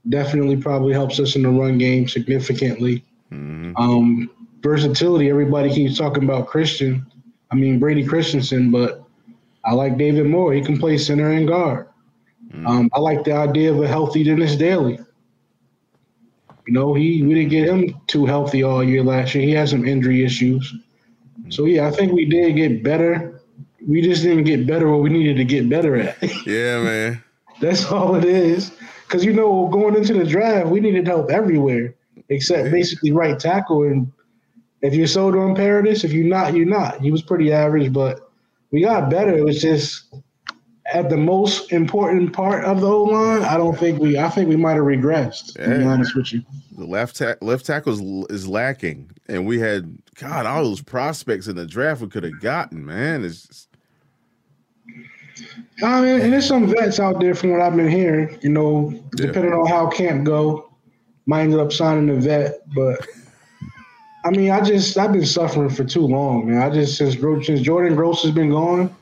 definitely 0.09 0.57
probably 0.57 0.93
helps 0.93 1.19
us 1.19 1.35
in 1.35 1.43
the 1.43 1.49
run 1.49 1.77
game 1.77 2.07
significantly. 2.07 3.03
Mm-hmm. 3.31 3.75
Um, 3.77 4.29
versatility. 4.61 5.29
Everybody 5.29 5.73
keeps 5.73 5.97
talking 5.97 6.23
about 6.23 6.47
Christian. 6.47 7.05
I 7.51 7.55
mean 7.55 7.79
Brady 7.79 8.05
Christensen, 8.05 8.71
but 8.71 9.06
I 9.67 9.73
like 9.73 9.97
David 9.97 10.25
Moore. 10.27 10.53
He 10.53 10.61
can 10.61 10.79
play 10.79 10.97
center 10.97 11.29
and 11.29 11.47
guard. 11.47 11.89
Mm-hmm. 12.47 12.65
Um, 12.65 12.89
I 12.93 12.99
like 12.99 13.25
the 13.25 13.33
idea 13.33 13.71
of 13.71 13.81
a 13.81 13.87
healthy 13.87 14.23
Dennis 14.23 14.55
Daley. 14.55 14.97
You 16.65 16.73
know, 16.73 16.93
he 16.93 17.21
we 17.21 17.33
didn't 17.33 17.49
get 17.49 17.67
him 17.67 17.93
too 18.07 18.25
healthy 18.25 18.63
all 18.63 18.83
year 18.83 19.03
last 19.03 19.35
year. 19.35 19.43
He 19.43 19.51
had 19.51 19.69
some 19.69 19.85
injury 19.85 20.23
issues. 20.23 20.73
So 21.49 21.65
yeah, 21.65 21.87
I 21.87 21.91
think 21.91 22.13
we 22.13 22.25
did 22.25 22.55
get 22.55 22.83
better. 22.83 23.41
We 23.85 24.01
just 24.01 24.23
didn't 24.23 24.45
get 24.45 24.65
better 24.65 24.89
what 24.89 25.01
we 25.01 25.09
needed 25.09 25.37
to 25.37 25.45
get 25.45 25.69
better 25.69 25.95
at. 25.95 26.17
Yeah, 26.45 26.81
man. 26.81 27.23
That's 27.59 27.85
all 27.91 28.15
it 28.15 28.25
is. 28.25 28.71
Because 29.05 29.23
you 29.23 29.33
know, 29.33 29.67
going 29.67 29.95
into 29.95 30.13
the 30.13 30.25
draft, 30.25 30.67
we 30.67 30.79
needed 30.79 31.07
help 31.07 31.29
everywhere 31.29 31.93
except 32.29 32.65
yeah. 32.65 32.71
basically 32.71 33.11
right 33.11 33.39
tackle. 33.39 33.83
And 33.83 34.11
if 34.81 34.93
you're 34.93 35.07
sold 35.07 35.35
on 35.35 35.55
Paradis, 35.55 36.03
if 36.03 36.11
you're 36.11 36.27
not, 36.27 36.53
you're 36.53 36.65
not. 36.65 37.01
He 37.01 37.11
was 37.11 37.21
pretty 37.21 37.51
average, 37.51 37.93
but 37.93 38.26
we 38.71 38.81
got 38.81 39.09
better. 39.09 39.35
It 39.35 39.43
was 39.43 39.61
just 39.61 40.13
at 40.93 41.09
the 41.09 41.17
most 41.17 41.71
important 41.71 42.31
part 42.33 42.63
of 42.63 42.81
the 42.81 42.87
O 42.87 43.03
line. 43.03 43.43
I 43.43 43.57
don't 43.57 43.77
think 43.77 43.99
we. 43.99 44.17
I 44.17 44.29
think 44.29 44.49
we 44.49 44.55
might 44.55 44.73
have 44.75 44.83
regressed. 44.83 45.57
Yeah. 45.57 45.73
To 45.73 45.79
be 45.79 45.85
honest 45.85 46.15
with 46.15 46.33
you, 46.33 46.43
the 46.77 46.85
left 46.85 47.17
ta- 47.17 47.35
left 47.41 47.65
tackle 47.65 47.93
is, 47.93 48.41
is 48.41 48.47
lacking, 48.47 49.11
and 49.27 49.45
we 49.45 49.59
had 49.59 49.97
God 50.15 50.45
all 50.45 50.63
those 50.63 50.81
prospects 50.81 51.47
in 51.47 51.55
the 51.55 51.65
draft 51.65 52.01
we 52.01 52.07
could 52.07 52.23
have 52.23 52.39
gotten. 52.39 52.85
Man, 52.85 53.23
it's. 53.25 53.47
Just... 53.47 53.69
I 55.83 56.01
mean, 56.01 56.21
and 56.21 56.33
there's 56.33 56.47
some 56.47 56.67
vets 56.67 56.99
out 56.99 57.19
there 57.19 57.35
from 57.35 57.51
what 57.51 57.61
I've 57.61 57.75
been 57.75 57.89
hearing. 57.89 58.39
You 58.41 58.49
know, 58.49 59.03
depending 59.11 59.51
yeah. 59.51 59.59
on 59.59 59.67
how 59.67 59.89
camp 59.89 60.23
go, 60.23 60.71
might 61.25 61.41
end 61.41 61.55
up 61.55 61.71
signing 61.71 62.09
a 62.09 62.19
vet, 62.19 62.61
but 62.73 63.05
I 64.27 64.29
mean, 64.31 64.51
I 64.51 64.59
just 64.59 64.97
I've 64.97 65.13
been 65.13 65.25
suffering 65.25 65.69
for 65.69 65.85
too 65.85 66.05
long, 66.05 66.47
man. 66.47 66.61
I 66.61 66.69
just 66.69 66.97
since 66.97 67.15
since 67.45 67.61
Jordan 67.61 67.95
Gross 67.95 68.23
has 68.23 68.31
been 68.31 68.49
gone, 68.49 68.93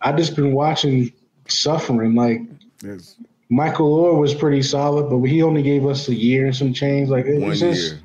I 0.00 0.12
just 0.12 0.36
been 0.36 0.52
watching 0.52 1.12
suffering. 1.48 2.14
Like 2.14 2.42
yes. 2.80 3.16
Michael 3.48 3.98
Oher 3.98 4.20
was 4.20 4.32
pretty 4.32 4.62
solid, 4.62 5.10
but 5.10 5.20
he 5.28 5.42
only 5.42 5.64
gave 5.64 5.86
us 5.86 6.06
a 6.06 6.14
year 6.14 6.46
and 6.46 6.54
some 6.54 6.72
change. 6.72 7.08
Like 7.08 7.26
One 7.26 7.52
just, 7.52 7.94
year. 7.94 8.00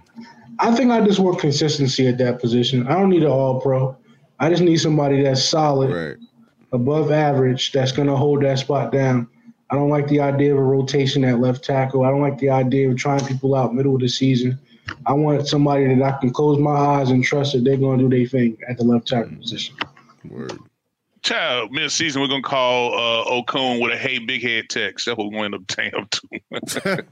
I 0.58 0.76
think 0.76 0.90
I 0.90 1.06
just 1.06 1.20
want 1.20 1.38
consistency 1.38 2.08
at 2.08 2.18
that 2.18 2.42
position. 2.42 2.88
I 2.88 2.96
don't 2.96 3.12
need 3.12 3.22
an 3.22 3.30
All 3.30 3.62
Pro. 3.62 3.96
I 4.40 4.50
just 4.50 4.64
need 4.64 4.78
somebody 4.78 5.22
that's 5.22 5.44
solid, 5.44 5.92
right. 5.94 6.18
above 6.72 7.12
average, 7.12 7.74
that's 7.74 7.92
gonna 7.92 8.18
hold 8.18 8.42
that 8.42 8.58
spot 8.58 8.92
down. 8.92 9.28
I 9.70 9.76
don't 9.76 9.90
like 9.90 10.08
the 10.08 10.20
idea 10.20 10.52
of 10.54 10.58
a 10.58 10.64
rotation 10.64 11.24
at 11.26 11.40
left 11.40 11.64
tackle. 11.64 12.06
I 12.06 12.10
don't 12.10 12.22
like 12.22 12.40
the 12.40 12.50
idea 12.50 12.90
of 12.90 12.98
trying 12.98 13.24
people 13.26 13.54
out 13.54 13.76
middle 13.76 13.94
of 13.94 14.02
the 14.02 14.10
season. 14.10 14.58
I 15.06 15.14
want 15.14 15.48
somebody 15.48 15.94
that 15.94 16.04
I 16.04 16.18
can 16.20 16.32
close 16.32 16.60
my 16.60 16.72
eyes 16.72 17.10
and 17.10 17.24
trust 17.24 17.54
that 17.54 17.64
they're 17.64 17.78
going 17.78 18.00
to 18.00 18.10
do 18.10 18.18
their 18.18 18.28
thing 18.28 18.58
at 18.68 18.78
the 18.78 18.84
left 18.84 19.08
tackle 19.08 19.36
position. 19.36 19.76
Word. 20.30 20.58
Child, 21.22 21.72
mid 21.72 21.92
season, 21.92 22.22
we're 22.22 22.28
going 22.28 22.44
to 22.44 22.48
call 22.48 22.94
uh, 22.94 23.42
Okung 23.42 23.82
with 23.82 23.92
a 23.92 23.98
hey, 23.98 24.20
big 24.20 24.44
head 24.44 24.70
text. 24.70 25.06
That's 25.06 25.18
what 25.18 25.32
we're 25.32 25.40
going 25.40 25.52
to 25.52 25.58
obtain 25.58 25.92
up 25.96 26.10
to. 26.12 27.06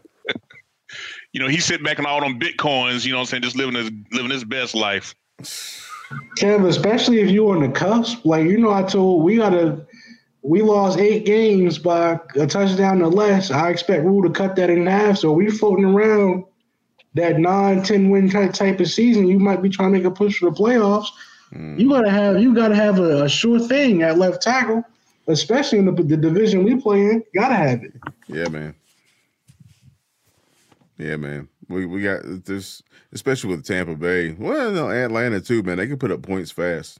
you 1.33 1.39
know, 1.39 1.47
he's 1.47 1.65
sitting 1.65 1.83
back 1.83 1.99
on 1.99 2.05
all 2.05 2.21
them 2.21 2.39
Bitcoins, 2.39 3.05
you 3.05 3.11
know 3.11 3.17
what 3.17 3.21
I'm 3.21 3.27
saying, 3.27 3.43
just 3.43 3.55
living 3.55 3.73
his, 3.73 3.91
living 4.11 4.31
his 4.31 4.43
best 4.43 4.75
life. 4.75 5.15
Kev, 6.37 6.67
especially 6.67 7.21
if 7.21 7.31
you're 7.31 7.55
on 7.55 7.63
the 7.63 7.69
cusp. 7.69 8.23
Like, 8.23 8.45
you 8.45 8.59
know, 8.59 8.71
I 8.71 8.83
told 8.83 9.23
we 9.23 9.37
got 9.37 9.49
to 9.49 9.85
we 10.43 10.61
lost 10.61 10.99
eight 10.99 11.25
games 11.25 11.77
by 11.77 12.19
a 12.35 12.45
touchdown 12.45 13.01
or 13.01 13.07
less. 13.07 13.49
I 13.49 13.69
expect 13.69 14.03
Rhule 14.03 14.23
to 14.23 14.29
cut 14.29 14.55
that 14.57 14.69
in 14.69 14.85
half. 14.85 15.17
So 15.17 15.31
we 15.31 15.49
floating 15.49 15.85
around 15.85 16.43
that 17.15 17.39
nine, 17.39 17.83
10 17.83 18.09
win 18.09 18.29
type 18.29 18.79
of 18.79 18.87
season. 18.89 19.27
You 19.27 19.39
might 19.39 19.61
be 19.61 19.69
trying 19.69 19.91
to 19.91 19.97
make 19.97 20.05
a 20.05 20.11
push 20.11 20.39
for 20.39 20.49
the 20.49 20.55
playoffs. 20.55 21.07
Mm. 21.53 21.79
You 21.79 21.89
gotta 21.89 22.09
have 22.09 22.41
you 22.41 22.55
gotta 22.55 22.75
have 22.75 22.99
a, 22.99 23.23
a, 23.23 23.29
sure 23.29 23.59
thing 23.59 24.01
at 24.01 24.17
left 24.17 24.41
tackle, 24.41 24.83
especially 25.27 25.79
in 25.79 25.85
the, 25.85 25.91
the 25.91 26.17
division 26.17 26.63
we 26.63 26.75
play 26.75 27.01
in. 27.01 27.23
Gotta 27.35 27.55
have 27.55 27.83
it. 27.83 27.93
Yeah, 28.27 28.47
man. 28.49 28.73
Yeah, 30.97 31.17
man. 31.17 31.47
We 31.69 31.85
we 31.85 32.01
got 32.01 32.21
this, 32.45 32.81
especially 33.11 33.51
with 33.51 33.65
Tampa 33.65 33.95
Bay. 33.95 34.31
Well, 34.31 34.71
no, 34.71 34.89
Atlanta 34.89 35.41
too, 35.41 35.61
man. 35.61 35.77
They 35.77 35.87
can 35.87 35.97
put 35.97 36.11
up 36.11 36.23
points 36.23 36.49
fast 36.49 36.99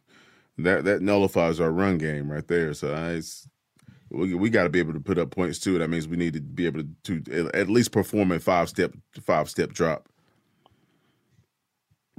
that 0.58 0.86
that 0.86 1.02
nullifies 1.02 1.60
our 1.60 1.72
run 1.72 1.98
game 1.98 2.32
right 2.32 2.48
there. 2.48 2.74
So 2.74 2.94
I, 2.94 3.22
we, 4.14 4.34
we 4.36 4.50
got 4.50 4.64
to 4.64 4.70
be 4.70 4.80
able 4.80 4.94
to 4.94 5.00
put 5.00 5.18
up 5.18 5.32
points 5.32 5.60
too. 5.60 5.78
That 5.80 5.90
means 5.90 6.08
we 6.08 6.18
need 6.18 6.34
to 6.34 6.42
be 6.42 6.66
able 6.66 6.84
to, 7.04 7.20
to 7.20 7.50
at 7.54 7.70
least 7.70 7.92
perform 7.92 8.32
a 8.32 8.40
five 8.40 8.70
step 8.70 8.94
five 9.22 9.50
step 9.50 9.72
drop. 9.72 10.08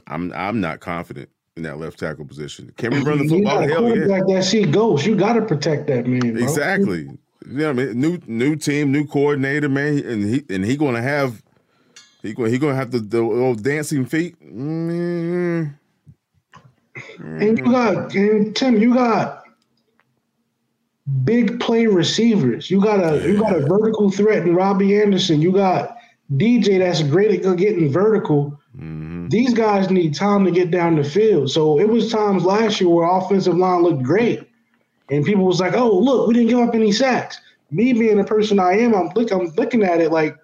I'm 0.06 0.32
I'm 0.34 0.60
not 0.60 0.80
confident 0.80 1.30
in 1.56 1.62
that 1.62 1.78
left 1.78 1.98
tackle 1.98 2.24
position. 2.24 2.72
Can 2.76 2.92
we 2.92 3.00
run 3.00 3.18
the 3.18 3.28
football? 3.28 3.62
You 3.62 3.68
Hell 3.68 3.96
yeah. 3.96 4.06
Like 4.06 4.26
that 4.26 4.44
see 4.44 4.64
goes. 4.64 5.06
You 5.06 5.16
got 5.16 5.34
to 5.34 5.42
protect 5.42 5.86
that 5.86 6.06
man. 6.06 6.34
Bro. 6.34 6.42
Exactly. 6.42 7.08
You 7.46 7.58
know 7.58 7.72
what 7.72 7.80
I 7.80 7.84
mean? 7.84 8.00
New 8.00 8.18
new 8.26 8.56
team, 8.56 8.90
new 8.90 9.06
coordinator, 9.06 9.68
man, 9.68 9.98
and 9.98 10.24
he 10.24 10.44
and 10.50 10.64
he 10.64 10.76
going 10.76 10.94
to 10.94 11.02
have 11.02 11.42
he 12.22 12.34
going 12.34 12.50
he 12.50 12.58
going 12.58 12.72
to 12.72 12.76
have 12.76 12.90
the, 12.90 12.98
the 12.98 13.18
old 13.18 13.62
dancing 13.62 14.04
feet. 14.04 14.36
Mm-hmm. 14.40 15.70
And 17.20 17.58
you 17.58 17.64
got 17.64 18.14
and 18.14 18.56
Tim, 18.56 18.80
you 18.80 18.94
got 18.94 19.43
big 21.24 21.60
play 21.60 21.86
receivers. 21.86 22.70
You 22.70 22.80
got 22.80 23.00
a 23.00 23.26
you 23.26 23.38
got 23.38 23.56
a 23.56 23.60
vertical 23.60 24.10
threat 24.10 24.46
in 24.46 24.54
Robbie 24.54 25.00
Anderson. 25.00 25.42
You 25.42 25.52
got 25.52 25.96
DJ 26.34 26.78
that's 26.78 27.02
great 27.02 27.44
at 27.44 27.56
getting 27.56 27.90
vertical. 27.90 28.58
Mm-hmm. 28.76 29.28
These 29.28 29.54
guys 29.54 29.90
need 29.90 30.14
time 30.14 30.44
to 30.44 30.50
get 30.50 30.70
down 30.70 30.96
the 30.96 31.04
field. 31.04 31.50
So 31.50 31.78
it 31.78 31.88
was 31.88 32.10
times 32.10 32.44
last 32.44 32.80
year 32.80 32.90
where 32.90 33.08
offensive 33.08 33.56
line 33.56 33.82
looked 33.82 34.02
great, 34.02 34.48
and 35.10 35.24
people 35.24 35.44
was 35.44 35.60
like, 35.60 35.74
"Oh, 35.74 35.96
look, 35.96 36.26
we 36.26 36.34
didn't 36.34 36.48
give 36.48 36.58
up 36.58 36.74
any 36.74 36.92
sacks." 36.92 37.40
Me 37.70 37.92
being 37.92 38.18
the 38.18 38.24
person 38.24 38.58
I 38.58 38.78
am, 38.78 38.94
I'm 38.94 39.10
look, 39.14 39.30
I'm 39.30 39.46
looking 39.56 39.82
at 39.82 40.00
it 40.00 40.12
like 40.12 40.36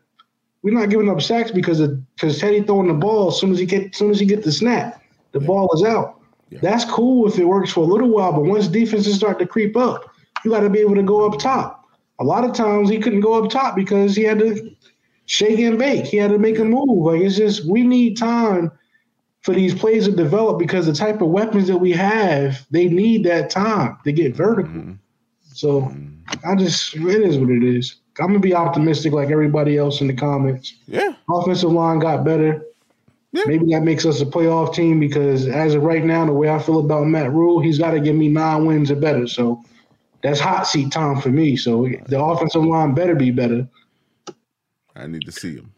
we're 0.63 0.79
not 0.79 0.91
giving 0.91 1.09
up 1.09 1.23
sacks 1.23 1.51
because 1.51 1.81
of 1.81 1.99
because 2.15 2.39
Teddy 2.39 2.63
throwing 2.63 2.89
the 2.89 2.95
ball 2.95 3.29
as 3.29 3.39
soon 3.39 3.53
as 3.53 3.59
he 3.59 3.67
get 3.67 3.91
as 3.91 3.97
soon 3.97 4.11
as 4.11 4.21
he 4.21 4.27
get 4.27 4.43
the 4.43 4.53
snap, 4.53 5.03
the 5.33 5.41
yeah. 5.41 5.47
ball 5.47 5.71
is 5.75 5.83
out. 5.83 6.21
Yeah. 6.51 6.59
That's 6.63 6.85
cool 6.85 7.29
if 7.29 7.39
it 7.39 7.45
works 7.45 7.73
for 7.73 7.81
a 7.81 7.87
little 7.87 8.09
while, 8.09 8.33
but 8.33 8.43
once 8.43 8.67
defenses 8.67 9.15
start 9.15 9.39
to 9.39 9.47
creep 9.47 9.77
up, 9.77 10.10
you 10.45 10.51
got 10.51 10.61
to 10.61 10.71
be 10.71 10.81
able 10.81 10.95
to 10.95 11.03
go 11.03 11.27
up 11.27 11.39
top. 11.39 11.85
A 12.19 12.25
lot 12.25 12.45
of 12.45 12.53
times 12.53 12.89
he 12.89 12.99
couldn't 12.99 13.21
go 13.21 13.43
up 13.43 13.51
top 13.51 13.75
because 13.75 14.15
he 14.15 14.23
had 14.23 14.39
to 14.41 14.75
shake 15.27 15.59
and 15.61 15.79
bake. 15.79 16.07
He 16.07 16.17
had 16.17 16.31
to 16.31 16.39
make 16.39 16.59
a 16.59 16.65
move. 16.65 17.05
Like 17.05 17.21
it's 17.21 17.37
just 17.37 17.67
we 17.67 17.83
need 17.83 18.17
time 18.17 18.71
for 19.43 19.55
these 19.55 19.75
plays 19.75 20.05
to 20.07 20.13
develop 20.13 20.59
because 20.59 20.87
the 20.87 20.93
type 20.93 21.23
of 21.23 21.29
weapons 21.29 21.67
that 21.69 21.79
we 21.79 21.93
have, 21.93 22.67
they 22.71 22.87
need 22.89 23.25
that 23.25 23.49
time 23.49 23.97
to 24.05 24.13
get 24.13 24.35
vertical. 24.35 24.71
Mm-hmm. 24.71 24.93
So 25.55 25.83
mm-hmm. 25.83 26.49
I 26.49 26.55
just 26.57 26.95
it 26.95 27.23
is 27.23 27.39
what 27.39 27.51
it 27.51 27.65
is. 27.65 27.97
I'm 28.19 28.29
gonna 28.29 28.41
be 28.41 28.55
optimistic 28.55 29.13
like 29.13 29.31
everybody 29.31 29.79
else 29.79 30.01
in 30.01 30.07
the 30.07 30.15
comments. 30.15 30.75
Yeah. 30.87 31.15
Offensive 31.31 31.73
line 31.73 32.01
got 32.01 32.25
better. 32.25 32.63
Yeah. 33.33 33.45
Maybe 33.47 33.67
that 33.73 33.83
makes 33.83 34.05
us 34.05 34.21
a 34.21 34.27
playoff 34.27 34.75
team 34.75 34.99
because 34.99 35.47
as 35.47 35.75
of 35.75 35.85
right 35.85 36.05
now, 36.05 36.27
the 36.27 36.33
way 36.33 36.51
I 36.51 36.59
feel 36.59 36.81
about 36.81 37.07
Matt 37.07 37.33
Rhule, 37.33 37.61
he's 37.61 37.79
got 37.79 37.93
to 37.93 38.01
give 38.01 38.17
me 38.17 38.29
nine 38.29 38.67
wins 38.67 38.91
or 38.91 38.97
better. 38.97 39.29
So 39.29 39.63
that's 40.23 40.41
hot 40.41 40.67
seat 40.67 40.93
time 40.93 41.21
for 41.21 41.31
me. 41.31 41.57
So 41.57 41.89
the 42.07 42.23
offensive 42.23 42.65
line 42.65 42.95
better 42.95 43.15
be 43.15 43.31
better. 43.31 43.67
I 44.95 45.07
need 45.07 45.25
to 45.27 45.33
see 45.33 45.55
him. 45.55 45.73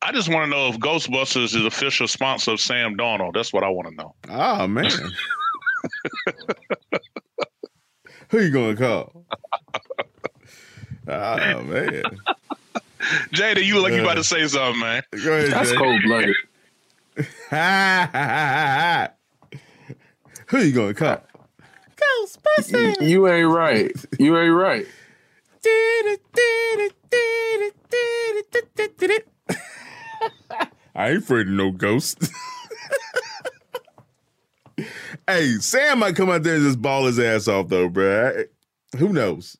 I 0.00 0.12
just 0.12 0.28
want 0.28 0.44
to 0.44 0.50
know 0.50 0.68
if 0.68 0.78
Ghostbusters 0.78 1.56
is 1.56 1.64
official 1.64 2.06
sponsor 2.06 2.52
of 2.52 2.60
Sam 2.60 2.96
Darnold. 2.96 3.34
That's 3.34 3.52
what 3.52 3.64
I 3.64 3.68
want 3.68 3.88
to 3.88 3.94
know. 3.94 4.14
Oh 4.28 4.66
man. 4.66 4.90
Who 8.30 8.40
you 8.40 8.50
gonna 8.50 8.76
call? 8.76 9.24
oh 11.08 11.62
man. 11.62 12.02
Jada, 13.32 13.64
you 13.64 13.74
look 13.74 13.84
like 13.84 13.94
you 13.94 14.02
about 14.02 14.14
to 14.14 14.24
say 14.24 14.46
something, 14.46 14.80
man. 14.80 15.02
Go 15.24 15.32
ahead, 15.32 15.52
That's 15.52 15.72
cold 15.72 16.02
blooded. 16.02 16.36
Who 20.48 20.58
you 20.58 20.72
gonna 20.72 20.94
call? 20.94 21.22
Ghostbusters. 21.98 23.08
You 23.08 23.28
ain't 23.28 23.48
right. 23.48 23.92
You 24.18 24.38
ain't 24.38 24.54
right. 24.54 24.86
I 30.94 31.10
ain't 31.10 31.22
afraid 31.22 31.46
of 31.48 31.52
no 31.52 31.70
ghost. 31.70 32.30
hey, 35.26 35.52
Sam 35.60 36.00
might 36.00 36.16
come 36.16 36.30
out 36.30 36.42
there 36.42 36.56
and 36.56 36.64
just 36.64 36.82
ball 36.82 37.06
his 37.06 37.18
ass 37.18 37.48
off 37.48 37.68
though, 37.68 37.88
bro. 37.88 38.44
Who 38.98 39.12
knows? 39.12 39.56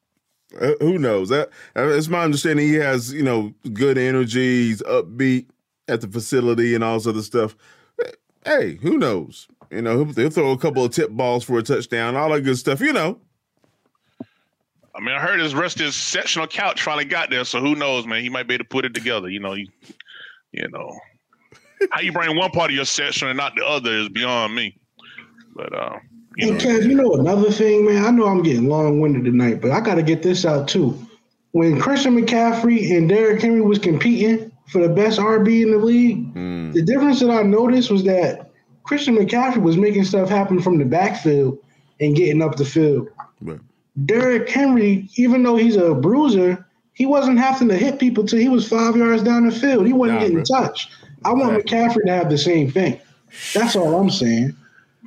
Uh, 0.59 0.73
who 0.81 0.99
knows? 0.99 1.29
That 1.29 1.51
uh, 1.77 1.89
it's 1.89 2.09
my 2.09 2.23
understanding 2.23 2.67
he 2.67 2.75
has 2.75 3.13
you 3.13 3.23
know 3.23 3.53
good 3.73 3.99
energy. 3.99 4.69
He's 4.69 4.83
upbeat 4.83 5.47
at 5.87 6.01
the 6.01 6.09
facility 6.09 6.75
and 6.75 6.83
all 6.83 6.95
this 6.95 7.07
other 7.07 7.23
stuff. 7.23 7.57
Hey, 8.45 8.77
who 8.77 8.99
knows? 8.99 9.49
You 9.71 9.83
know, 9.83 10.05
he'll, 10.05 10.15
he'll 10.15 10.31
throw 10.31 10.53
a 10.53 10.59
couple 10.59 10.85
of 10.85 10.93
tip 10.93 11.11
balls 11.11 11.45
for 11.45 11.59
a 11.59 11.63
touchdown, 11.63 12.17
all 12.17 12.31
that 12.31 12.43
good 12.43 12.59
stuff. 12.59 12.81
You 12.81 12.93
know. 12.93 13.21
I 14.95 15.01
mean, 15.01 15.15
I 15.15 15.21
heard 15.21 15.39
his 15.39 15.55
rest 15.55 15.79
his 15.79 15.95
sectional 15.95 16.49
couch 16.49 16.83
finally 16.83 17.05
got 17.05 17.31
there, 17.31 17.45
so 17.45 17.61
who 17.61 17.77
knows, 17.77 18.05
man? 18.05 18.23
He 18.23 18.29
might 18.29 18.49
be 18.49 18.55
able 18.55 18.65
to 18.65 18.69
put 18.69 18.85
it 18.85 18.95
together. 18.95 19.29
You 19.29 19.39
know, 19.39 19.55
you, 19.55 19.69
you 20.51 20.69
know, 20.69 20.99
how 21.93 22.01
you 22.01 22.11
bring 22.11 22.37
one 22.37 22.51
part 22.51 22.71
of 22.71 22.77
your 22.77 22.85
section 22.85 23.29
and 23.29 23.37
not 23.37 23.55
the 23.55 23.65
other 23.65 23.93
is 23.93 24.09
beyond 24.09 24.57
me. 24.57 24.77
But 25.55 25.73
uh, 25.73 25.99
you 26.37 26.55
hey, 26.55 26.59
Kev, 26.59 26.89
you 26.89 26.95
know 26.95 27.15
another 27.15 27.51
thing, 27.51 27.87
man. 27.87 28.05
I 28.05 28.11
know 28.11 28.27
I'm 28.27 28.43
getting 28.43 28.69
long 28.69 29.01
winded 29.01 29.25
tonight, 29.25 29.61
but 29.61 29.71
I 29.71 29.81
got 29.81 29.97
to 29.97 30.03
get 30.03 30.23
this 30.23 30.45
out 30.45 30.67
too. 30.67 30.99
When 31.53 31.81
Christian 31.81 32.17
McCaffrey 32.17 32.97
and 32.97 33.09
Derrick 33.09 33.41
Henry 33.41 33.61
was 33.61 33.79
competing 33.79 34.51
for 34.69 34.83
the 34.83 34.89
best 34.89 35.19
RB 35.19 35.63
in 35.63 35.71
the 35.71 35.79
league, 35.79 36.35
mm. 36.35 36.73
the 36.73 36.83
difference 36.83 37.21
that 37.21 37.31
I 37.31 37.43
noticed 37.43 37.91
was 37.91 38.05
that 38.05 38.48
Christian 38.89 39.19
McCaffrey 39.19 39.61
was 39.61 39.77
making 39.77 40.05
stuff 40.05 40.31
happen 40.31 40.63
from 40.63 40.79
the 40.79 40.85
backfield 40.87 41.59
and 42.01 42.17
getting 42.17 42.41
up 42.41 42.57
the 42.57 42.65
field. 42.65 43.07
Right. 43.43 43.61
Derrick 44.07 44.49
Henry, 44.49 45.11
even 45.17 45.43
though 45.43 45.57
he's 45.57 45.77
a 45.77 45.95
bruiser, 45.95 46.67
he 46.95 47.05
wasn't 47.05 47.39
having 47.39 47.69
to 47.69 47.77
hit 47.77 47.99
people 47.99 48.25
till 48.25 48.39
he 48.39 48.49
was 48.49 48.67
five 48.67 48.97
yards 48.97 49.23
down 49.23 49.47
the 49.47 49.55
field. 49.55 49.87
He 49.87 49.93
wasn't 49.93 50.21
nah, 50.21 50.27
getting 50.27 50.43
bro. 50.43 50.63
touched. 50.63 50.91
I 51.27 51.35
want 51.35 51.63
McCaffrey 51.63 52.07
to 52.07 52.13
have 52.13 52.31
the 52.31 52.39
same 52.39 52.71
thing. 52.71 52.99
That's 53.53 53.77
all 53.77 53.95
I'm 53.95 54.09
saying. 54.09 54.57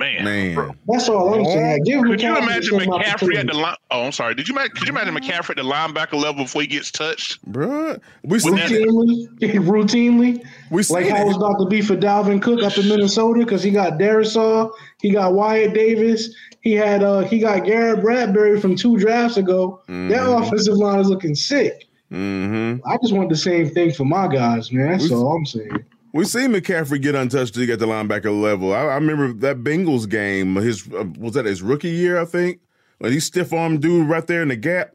Man, 0.02 0.24
man. 0.24 0.80
that's 0.88 1.08
all 1.10 1.32
I'm 1.36 1.46
saying. 1.46 1.84
Give 1.84 2.02
Could 2.02 2.22
you 2.22 2.36
imagine 2.36 2.80
McCaffrey 2.80 3.36
at 3.36 3.46
the 3.46 3.54
line? 3.54 3.76
Oh, 3.92 4.04
I'm 4.04 4.12
sorry. 4.12 4.34
Did 4.34 4.48
you 4.48 4.56
could 4.56 4.88
you 4.88 4.90
imagine 4.90 5.14
McCaffrey 5.14 5.52
at 5.52 5.58
the 5.58 5.62
linebacker 5.62 6.20
level 6.20 6.44
before 6.46 6.64
he 6.64 6.68
gets 6.68 6.90
touched, 6.90 7.40
bro? 7.44 7.98
We 8.24 8.40
routinely, 8.40 9.28
routinely, 9.40 10.44
we 10.72 10.84
like 10.84 11.08
how 11.08 11.22
it 11.22 11.28
was 11.28 11.36
about 11.36 11.60
to 11.60 11.68
be 11.68 11.82
for 11.82 11.96
Dalvin 11.96 12.42
Cook 12.42 12.64
up 12.64 12.76
in 12.80 12.90
Minnesota 12.90 13.42
because 13.42 13.62
he 13.62 13.70
got 13.70 14.00
Darrisaw, 14.00 14.72
he 15.02 15.12
got 15.12 15.34
Wyatt 15.34 15.76
Davis, 15.76 16.36
he 16.62 16.74
had 16.74 17.04
uh 17.04 17.20
he 17.20 17.38
got 17.38 17.64
Garrett 17.66 18.02
Bradbury 18.02 18.60
from 18.60 18.76
two 18.76 18.98
drafts 18.98 19.38
ago. 19.38 19.84
Mm-hmm. 19.84 20.10
That 20.10 20.28
offensive 20.28 20.78
line 20.78 21.00
is 21.00 21.10
looking 21.10 21.36
sick. 21.36 21.88
Mm-hmm. 22.12 22.88
I 22.88 22.98
just 22.98 23.14
want 23.14 23.30
the 23.30 23.38
same 23.38 23.70
thing 23.70 23.94
for 23.94 24.06
my 24.06 24.28
guys, 24.28 24.72
man. 24.72 24.90
That's 24.90 25.10
we, 25.10 25.16
all 25.16 25.36
I'm 25.36 25.46
saying. 25.46 25.86
We 26.14 26.26
seen 26.26 26.52
McCaffrey 26.52 27.02
get 27.02 27.16
untouched 27.16 27.54
to 27.54 27.66
get 27.66 27.80
the 27.80 27.86
linebacker 27.86 28.40
level. 28.40 28.74
I, 28.74 28.82
I 28.82 28.96
remember 28.96 29.32
that 29.34 29.64
Bengals 29.64 30.10
game. 30.10 30.56
His 30.56 30.88
uh, 30.92 31.06
was 31.18 31.34
that 31.34 31.46
his 31.46 31.62
rookie 31.62 31.90
year, 31.90 32.20
I 32.20 32.26
think. 32.26 32.60
When 32.98 33.12
he 33.12 33.20
stiff 33.20 33.54
armed 33.54 33.82
dude 33.82 34.10
right 34.10 34.26
there 34.26 34.42
in 34.42 34.50
the 34.50 34.56
gap. 34.56 34.92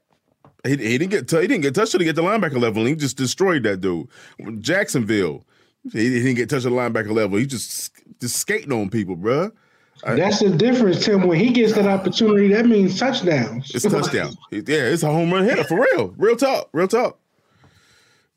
He, 0.65 0.77
he 0.77 0.99
didn't 0.99 1.11
get 1.11 1.29
t- 1.29 1.41
he 1.41 1.47
didn't 1.47 1.63
get 1.63 1.75
touched 1.75 1.93
to 1.93 2.05
get 2.05 2.17
the 2.17 2.23
linebacker 2.23 2.61
level. 2.61 2.83
And 2.83 2.89
he 2.89 2.97
just 2.97 3.17
destroyed 3.17 3.63
that 3.63 3.81
dude. 3.81 4.09
Jacksonville, 4.61 5.45
he, 5.93 6.05
he, 6.05 6.11
didn't 6.11 6.35
get 6.35 6.51
touched 6.51 6.67
at 6.67 6.71
the 6.71 6.77
linebacker 6.77 7.13
level. 7.13 7.39
He 7.39 7.47
just 7.47 7.93
just 8.21 8.37
skating 8.37 8.73
on 8.73 8.91
people, 8.91 9.17
bruh. 9.17 9.53
That's 10.05 10.41
the 10.41 10.51
difference, 10.51 11.05
Tim. 11.05 11.27
When 11.27 11.39
he 11.39 11.51
gets 11.51 11.73
that 11.75 11.87
opportunity, 11.87 12.49
that 12.49 12.67
means 12.67 12.99
touchdowns. 12.99 13.75
It's 13.75 13.85
touchdown. 13.85 14.37
yeah, 14.51 14.61
it's 14.67 15.03
a 15.03 15.07
home 15.07 15.33
run 15.33 15.45
hitter 15.45 15.65
for 15.65 15.81
real. 15.81 16.15
Real 16.17 16.37
talk. 16.37 16.69
Real 16.73 16.89
talk. 16.89 17.19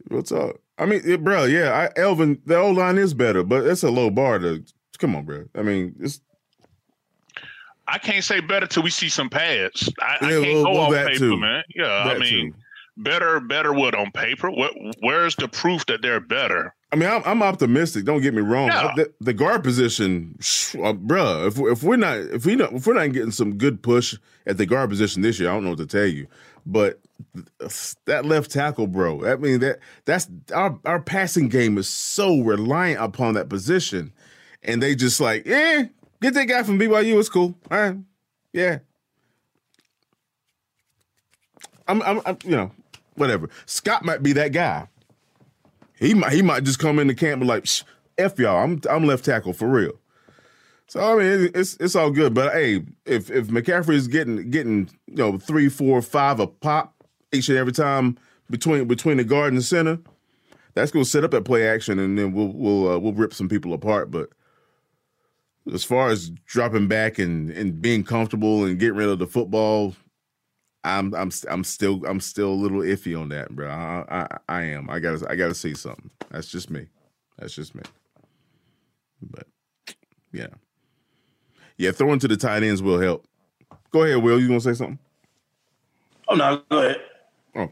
Real 0.10 0.24
talk. 0.24 0.60
I 0.80 0.86
mean, 0.86 1.02
it, 1.04 1.24
bro, 1.24 1.44
yeah, 1.44 1.90
I, 1.98 2.00
Elvin, 2.00 2.42
the 2.46 2.58
old 2.58 2.78
line 2.78 2.98
is 2.98 3.14
better, 3.14 3.44
but 3.44 3.66
it's 3.66 3.84
a 3.84 3.92
low 3.92 4.10
bar 4.10 4.40
to 4.40 4.64
come 5.00 5.16
on, 5.16 5.26
bro. 5.26 5.46
I 5.56 5.62
mean, 5.62 5.96
it's. 6.00 6.22
I 7.88 7.98
can't 7.98 8.24
say 8.24 8.40
better 8.40 8.68
till 8.68 8.84
we 8.84 8.92
see 8.92 9.10
some 9.10 9.30
pads. 9.30 9.92
I, 10.00 10.18
yeah, 10.22 10.28
I 10.28 10.30
can't 10.30 10.44
well, 10.46 10.64
go 10.64 10.72
well, 10.72 10.82
off 10.82 11.08
paper, 11.08 11.18
too. 11.18 11.38
man. 11.38 11.64
Yeah, 11.76 12.04
that 12.06 12.18
I 12.18 12.20
mean, 12.20 12.54
too. 12.54 12.58
better, 12.98 13.40
better 13.40 13.74
what 13.74 13.96
on 13.96 14.12
paper? 14.12 14.52
What? 14.52 14.74
Where's 15.00 15.36
the 15.36 15.48
proof 15.48 15.86
that 15.88 16.02
they're 16.02 16.20
better? 16.20 16.76
I 16.92 16.96
mean, 16.96 17.10
I'm, 17.10 17.22
I'm 17.26 17.44
optimistic. 17.44 18.06
Don't 18.06 18.22
get 18.22 18.34
me 18.34 18.42
wrong. 18.42 18.68
Yeah. 18.68 18.92
The, 18.96 19.14
the, 19.22 19.34
guard 19.34 19.64
position, 19.64 20.36
uh, 20.40 20.94
bruh. 20.94 21.48
If, 21.48 21.60
if 21.60 21.84
we're 21.84 21.98
not 21.98 22.18
if 22.18 22.46
we 22.46 22.56
not 22.56 22.74
if 22.74 22.88
we're 22.88 22.94
not 22.94 23.12
getting 23.12 23.32
some 23.32 23.58
good 23.58 23.82
push 23.82 24.16
at 24.48 24.58
the 24.58 24.66
guard 24.66 24.90
position 24.90 25.22
this 25.22 25.40
year, 25.40 25.50
I 25.50 25.54
don't 25.54 25.64
know 25.64 25.72
what 25.72 25.80
to 25.80 25.88
tell 25.88 26.08
you. 26.08 26.28
But 26.66 27.00
that 28.06 28.26
left 28.26 28.52
tackle, 28.52 28.88
bro. 28.88 29.26
I 29.26 29.36
mean 29.36 29.60
that 29.60 29.80
that's 30.06 30.30
our 30.54 30.80
our 30.86 31.02
passing 31.02 31.50
game 31.50 31.78
is 31.78 31.88
so 31.88 32.40
reliant 32.40 33.02
upon 33.02 33.34
that 33.36 33.50
position, 33.50 34.14
and 34.64 34.82
they 34.82 34.96
just 34.96 35.20
like, 35.20 35.48
eh, 35.48 35.86
get 36.22 36.34
that 36.34 36.46
guy 36.46 36.64
from 36.64 36.80
BYU. 36.80 37.20
It's 37.20 37.30
cool. 37.30 37.56
All 37.72 37.80
right, 37.80 37.98
yeah. 38.54 38.80
I'm, 41.88 42.04
I'm, 42.04 42.22
I'm 42.26 42.38
you 42.44 42.52
know, 42.52 42.72
whatever. 43.16 43.50
Scott 43.66 44.06
might 44.06 44.22
be 44.22 44.34
that 44.34 44.52
guy. 44.52 44.88
He 45.96 46.14
might 46.14 46.32
he 46.34 46.42
might 46.42 46.64
just 46.64 46.80
come 46.80 47.00
into 47.00 47.16
camp 47.16 47.42
and 47.42 47.50
like, 47.50 47.68
f 48.18 48.40
y'all. 48.40 48.64
I'm 48.64 48.80
I'm 48.90 49.06
left 49.06 49.26
tackle 49.26 49.54
for 49.54 49.68
real. 49.68 50.00
So 50.90 51.00
I 51.00 51.16
mean, 51.22 51.52
it's 51.54 51.78
it's 51.80 51.96
all 51.96 52.10
good. 52.10 52.34
But 52.34 52.52
hey, 52.54 52.84
if 53.06 53.30
if 53.30 53.48
McCaffrey 53.48 53.94
is 53.94 54.08
getting 54.08 54.50
getting 54.50 54.90
you 55.06 55.16
know 55.16 55.38
three, 55.38 55.70
four, 55.70 56.02
five 56.02 56.40
a 56.40 56.48
pop 56.48 56.96
each 57.32 57.48
and 57.48 57.60
every 57.60 57.74
time 57.74 58.18
between 58.50 58.88
between 58.88 59.18
the 59.18 59.24
guard 59.24 59.50
and 59.50 59.58
the 59.58 59.64
center, 59.64 60.00
that's 60.74 60.92
gonna 60.92 61.06
set 61.06 61.24
up 61.24 61.30
that 61.30 61.46
play 61.46 61.68
action, 61.68 62.00
and 62.00 62.18
then 62.18 62.34
we'll 62.34 62.52
we'll 62.54 62.90
uh, 62.90 62.98
we'll 62.98 63.14
rip 63.14 63.36
some 63.36 63.48
people 63.48 63.74
apart. 63.74 64.10
But 64.10 64.30
as 65.72 65.84
far 65.84 66.10
as 66.10 66.32
dropping 66.48 66.88
back 66.88 67.20
and 67.20 67.52
and 67.52 67.80
being 67.80 68.04
comfortable 68.04 68.66
and 68.66 68.80
getting 68.80 68.98
rid 68.98 69.10
of 69.10 69.20
the 69.20 69.28
football, 69.28 69.96
I'm 70.84 71.14
I'm 71.14 71.30
I'm 71.52 71.64
still 71.64 72.04
I'm 72.08 72.20
still 72.20 72.50
a 72.50 72.56
little 72.56 72.80
iffy 72.80 73.20
on 73.20 73.30
that, 73.30 73.52
bro. 73.52 73.70
I, 73.70 74.06
I 74.10 74.38
I 74.50 74.62
am. 74.64 74.90
I 74.90 74.98
gotta 74.98 75.30
I 75.30 75.36
gotta 75.36 75.54
see 75.54 75.76
something. 75.76 76.10
That's 76.32 76.48
just 76.48 76.72
me. 76.72 76.88
That's 77.38 77.54
just 77.54 77.76
me. 77.76 77.84
But 79.22 79.46
yeah, 80.32 80.48
yeah. 81.80 81.92
Throwing 81.92 82.20
to 82.20 82.28
the 82.28 82.38
tight 82.38 82.62
ends 82.62 82.84
will 82.84 83.00
help. 83.00 83.26
Go 83.92 84.04
ahead, 84.04 84.22
Will. 84.22 84.40
You 84.40 84.48
gonna 84.48 84.62
say 84.62 84.74
something? 84.74 85.00
Oh 86.28 86.36
no, 86.36 86.62
go 86.70 86.78
ahead. 86.78 87.02
Oh, 87.56 87.72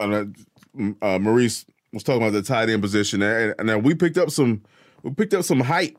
and, 0.00 0.96
uh, 1.02 1.18
Maurice 1.18 1.66
was 1.92 2.02
talking 2.02 2.22
about 2.22 2.32
the 2.32 2.40
tight 2.40 2.70
end 2.70 2.80
position, 2.80 3.20
and, 3.20 3.54
and 3.58 3.84
we 3.84 3.94
picked 3.94 4.16
up 4.16 4.30
some 4.30 4.62
we 5.02 5.10
picked 5.12 5.34
up 5.34 5.44
some 5.44 5.60
height 5.60 5.98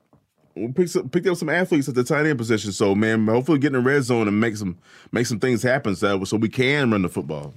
we 0.56 0.68
picked 0.72 0.96
up, 0.96 1.12
picked 1.12 1.28
up 1.28 1.38
some 1.38 1.50
athletes 1.50 1.90
at 1.90 1.96
the 1.96 2.04
tight 2.04 2.26
end 2.26 2.38
position. 2.38 2.72
So 2.72 2.94
man, 2.96 3.28
hopefully 3.28 3.60
get 3.60 3.68
in 3.68 3.74
the 3.74 3.80
red 3.80 4.04
zone 4.04 4.28
and 4.28 4.40
make 4.40 4.56
some 4.56 4.78
make 5.12 5.26
some 5.26 5.40
things 5.40 5.64
happen 5.64 5.96
so 5.96 6.24
so 6.24 6.38
we 6.38 6.50
can 6.50 6.92
run 6.92 7.02
the 7.02 7.10
football. 7.10 7.54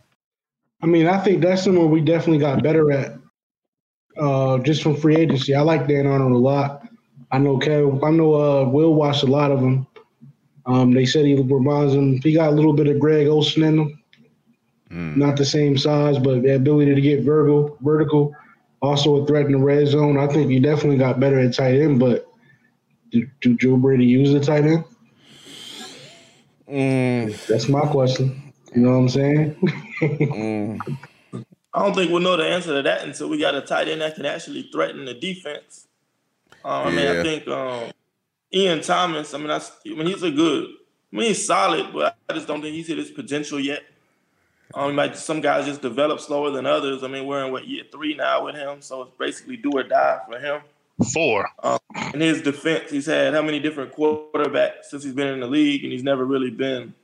I 0.82 0.86
mean, 0.86 1.06
I 1.06 1.18
think 1.22 1.42
that's 1.42 1.64
somewhere 1.64 1.86
we 1.86 2.00
definitely 2.00 2.38
got 2.38 2.62
better 2.62 2.92
at. 2.92 3.18
Uh, 4.18 4.58
just 4.58 4.82
from 4.82 4.96
free 4.96 5.16
agency, 5.16 5.54
I 5.54 5.60
like 5.60 5.86
Dan 5.86 6.06
Arnold 6.06 6.32
a 6.32 6.38
lot. 6.38 6.85
I 7.30 7.38
know 7.38 7.58
Kev, 7.58 8.04
I 8.04 8.10
know 8.10 8.34
uh, 8.34 8.68
Will 8.68 8.94
watched 8.94 9.22
a 9.22 9.26
lot 9.26 9.50
of 9.50 9.60
them. 9.60 9.86
Um, 10.66 10.92
they 10.92 11.06
said 11.06 11.24
he 11.24 11.34
reminds 11.34 11.94
him. 11.94 12.20
He 12.22 12.32
got 12.32 12.50
a 12.50 12.54
little 12.54 12.72
bit 12.72 12.88
of 12.88 12.98
Greg 12.98 13.28
Olsen 13.28 13.62
in 13.62 13.78
him. 13.78 14.02
Mm. 14.90 15.16
Not 15.16 15.36
the 15.36 15.44
same 15.44 15.76
size, 15.76 16.18
but 16.18 16.42
the 16.42 16.54
ability 16.54 16.94
to 16.94 17.00
get 17.00 17.22
vertical, 17.22 17.76
vertical. 17.80 18.34
Also 18.82 19.22
a 19.22 19.26
threat 19.26 19.46
in 19.46 19.52
the 19.52 19.58
red 19.58 19.86
zone. 19.88 20.18
I 20.18 20.26
think 20.26 20.50
he 20.50 20.60
definitely 20.60 20.98
got 20.98 21.18
better 21.18 21.38
at 21.38 21.54
tight 21.54 21.80
end, 21.80 21.98
but 21.98 22.26
do, 23.10 23.26
do 23.40 23.56
Joe 23.56 23.76
Brady 23.76 24.04
use 24.04 24.32
the 24.32 24.40
tight 24.40 24.64
end? 24.64 24.84
Mm. 26.68 27.46
That's 27.46 27.68
my 27.68 27.80
question. 27.80 28.52
You 28.74 28.82
know 28.82 28.90
what 28.90 28.96
I'm 28.96 29.08
saying? 29.08 29.54
mm. 30.00 30.98
I 31.72 31.82
don't 31.82 31.94
think 31.94 32.10
we'll 32.10 32.20
know 32.20 32.36
the 32.36 32.44
answer 32.44 32.74
to 32.74 32.82
that 32.82 33.04
until 33.04 33.28
we 33.28 33.38
got 33.38 33.54
a 33.54 33.60
tight 33.60 33.88
end 33.88 34.00
that 34.00 34.14
can 34.14 34.26
actually 34.26 34.68
threaten 34.72 35.04
the 35.04 35.14
defense. 35.14 35.85
Um, 36.66 36.88
I 36.88 36.90
mean, 36.90 37.06
I 37.06 37.22
think 37.22 37.46
um, 37.46 37.92
Ian 38.52 38.80
Thomas. 38.80 39.32
I 39.32 39.38
mean, 39.38 39.50
I, 39.50 39.58
I 39.58 39.88
mean, 39.90 40.06
he's 40.08 40.24
a 40.24 40.32
good. 40.32 40.64
I 41.12 41.16
mean, 41.16 41.28
he's 41.28 41.46
solid, 41.46 41.92
but 41.92 42.16
I 42.28 42.32
just 42.32 42.48
don't 42.48 42.60
think 42.60 42.74
he's 42.74 42.88
hit 42.88 42.98
his 42.98 43.12
potential 43.12 43.60
yet. 43.60 43.84
Um, 44.74 44.96
might, 44.96 45.16
some 45.16 45.40
guys 45.40 45.64
just 45.64 45.80
develop 45.80 46.18
slower 46.18 46.50
than 46.50 46.66
others. 46.66 47.04
I 47.04 47.08
mean, 47.08 47.24
we're 47.24 47.46
in 47.46 47.52
what 47.52 47.68
year 47.68 47.84
three 47.92 48.14
now 48.14 48.44
with 48.44 48.56
him, 48.56 48.82
so 48.82 49.02
it's 49.02 49.12
basically 49.16 49.56
do 49.56 49.70
or 49.74 49.84
die 49.84 50.18
for 50.26 50.40
him. 50.40 50.60
Four. 51.12 51.48
Um, 51.62 51.78
in 52.12 52.20
his 52.20 52.42
defense, 52.42 52.90
he's 52.90 53.06
had 53.06 53.32
how 53.32 53.42
many 53.42 53.60
different 53.60 53.94
quarterbacks 53.94 54.86
since 54.90 55.04
he's 55.04 55.12
been 55.12 55.28
in 55.28 55.38
the 55.38 55.46
league, 55.46 55.84
and 55.84 55.92
he's 55.92 56.02
never 56.02 56.24
really 56.24 56.50
been 56.50 56.94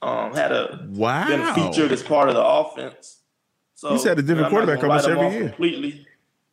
um, 0.00 0.34
had 0.34 0.50
a 0.50 0.86
wow 0.90 1.26
been 1.26 1.54
featured 1.54 1.92
as 1.92 2.02
part 2.02 2.30
of 2.30 2.34
the 2.34 2.44
offense. 2.44 3.18
So 3.74 3.90
he's 3.92 4.04
had 4.04 4.18
a 4.18 4.22
different 4.22 4.48
quarterback 4.48 4.82
almost 4.82 5.08
every 5.08 5.30
year. 5.30 5.48
Completely, 5.48 6.06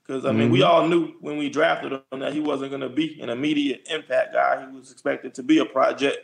because 0.06 0.26
I 0.26 0.32
mean, 0.32 0.44
mm-hmm. 0.44 0.54
we 0.54 0.64
all 0.64 0.88
knew 0.88 1.14
when 1.22 1.38
we 1.38 1.50
drafted 1.50 1.94
him 1.94 2.20
that 2.20 2.34
he 2.34 2.40
wasn't 2.40 2.72
going 2.72 2.82
to 2.82 2.90
be 2.90 3.20
an 3.22 3.30
immediate 3.30 3.88
impact 3.90 4.34
guy. 4.34 4.66
He 4.66 4.78
was 4.78 4.92
expected 4.92 5.34
to 5.36 5.44
be 5.44 5.60
a 5.60 5.66
project. 5.66 6.18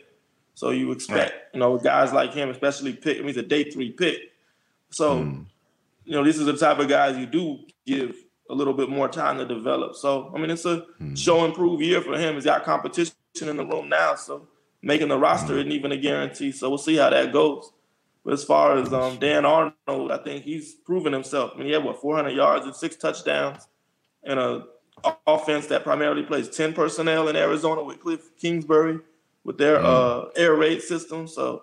So 0.54 0.70
you 0.70 0.90
expect, 0.90 1.32
right. 1.32 1.40
you 1.54 1.60
know, 1.60 1.78
guys 1.78 2.12
like 2.12 2.34
him, 2.34 2.50
especially 2.50 2.92
pick. 2.92 3.16
I 3.16 3.20
mean, 3.20 3.28
he's 3.28 3.36
a 3.36 3.42
day 3.42 3.70
three 3.70 3.92
pick. 3.92 4.18
So, 4.90 5.18
mm. 5.18 5.46
you 6.04 6.12
know, 6.12 6.24
this 6.24 6.36
is 6.36 6.46
the 6.46 6.56
type 6.56 6.80
of 6.80 6.88
guys 6.88 7.16
you 7.16 7.26
do 7.26 7.60
give 7.86 8.16
a 8.50 8.54
little 8.54 8.74
bit 8.74 8.88
more 8.88 9.08
time 9.08 9.38
to 9.38 9.44
develop. 9.44 9.94
So 9.94 10.32
I 10.34 10.38
mean, 10.38 10.50
it's 10.50 10.64
a 10.64 10.86
hmm. 10.98 11.14
show 11.14 11.44
improve 11.44 11.82
year 11.82 12.00
for 12.00 12.18
him. 12.18 12.34
He's 12.34 12.44
got 12.44 12.64
competition 12.64 13.14
in 13.40 13.56
the 13.56 13.64
room 13.64 13.88
now, 13.88 14.14
so 14.14 14.48
making 14.82 15.08
the 15.08 15.18
roster 15.18 15.58
isn't 15.58 15.72
even 15.72 15.92
a 15.92 15.96
guarantee. 15.96 16.52
So 16.52 16.68
we'll 16.68 16.78
see 16.78 16.96
how 16.96 17.10
that 17.10 17.32
goes. 17.32 17.70
But 18.28 18.34
as 18.34 18.44
far 18.44 18.76
as 18.76 18.92
um, 18.92 19.16
Dan 19.16 19.46
Arnold, 19.46 20.12
I 20.12 20.18
think 20.18 20.44
he's 20.44 20.74
proven 20.74 21.14
himself. 21.14 21.52
I 21.54 21.56
mean, 21.56 21.68
he 21.68 21.72
had 21.72 21.82
what 21.82 21.98
400 21.98 22.28
yards 22.28 22.66
and 22.66 22.76
six 22.76 22.94
touchdowns, 22.94 23.66
and 24.22 24.38
a 24.38 24.64
offense 25.26 25.66
that 25.68 25.82
primarily 25.82 26.22
plays 26.24 26.50
10 26.50 26.74
personnel 26.74 27.28
in 27.28 27.36
Arizona 27.36 27.82
with 27.82 28.02
Cliff 28.02 28.36
Kingsbury 28.36 28.98
with 29.44 29.56
their 29.56 29.82
uh, 29.82 30.26
air 30.36 30.56
raid 30.56 30.82
system. 30.82 31.26
So, 31.26 31.62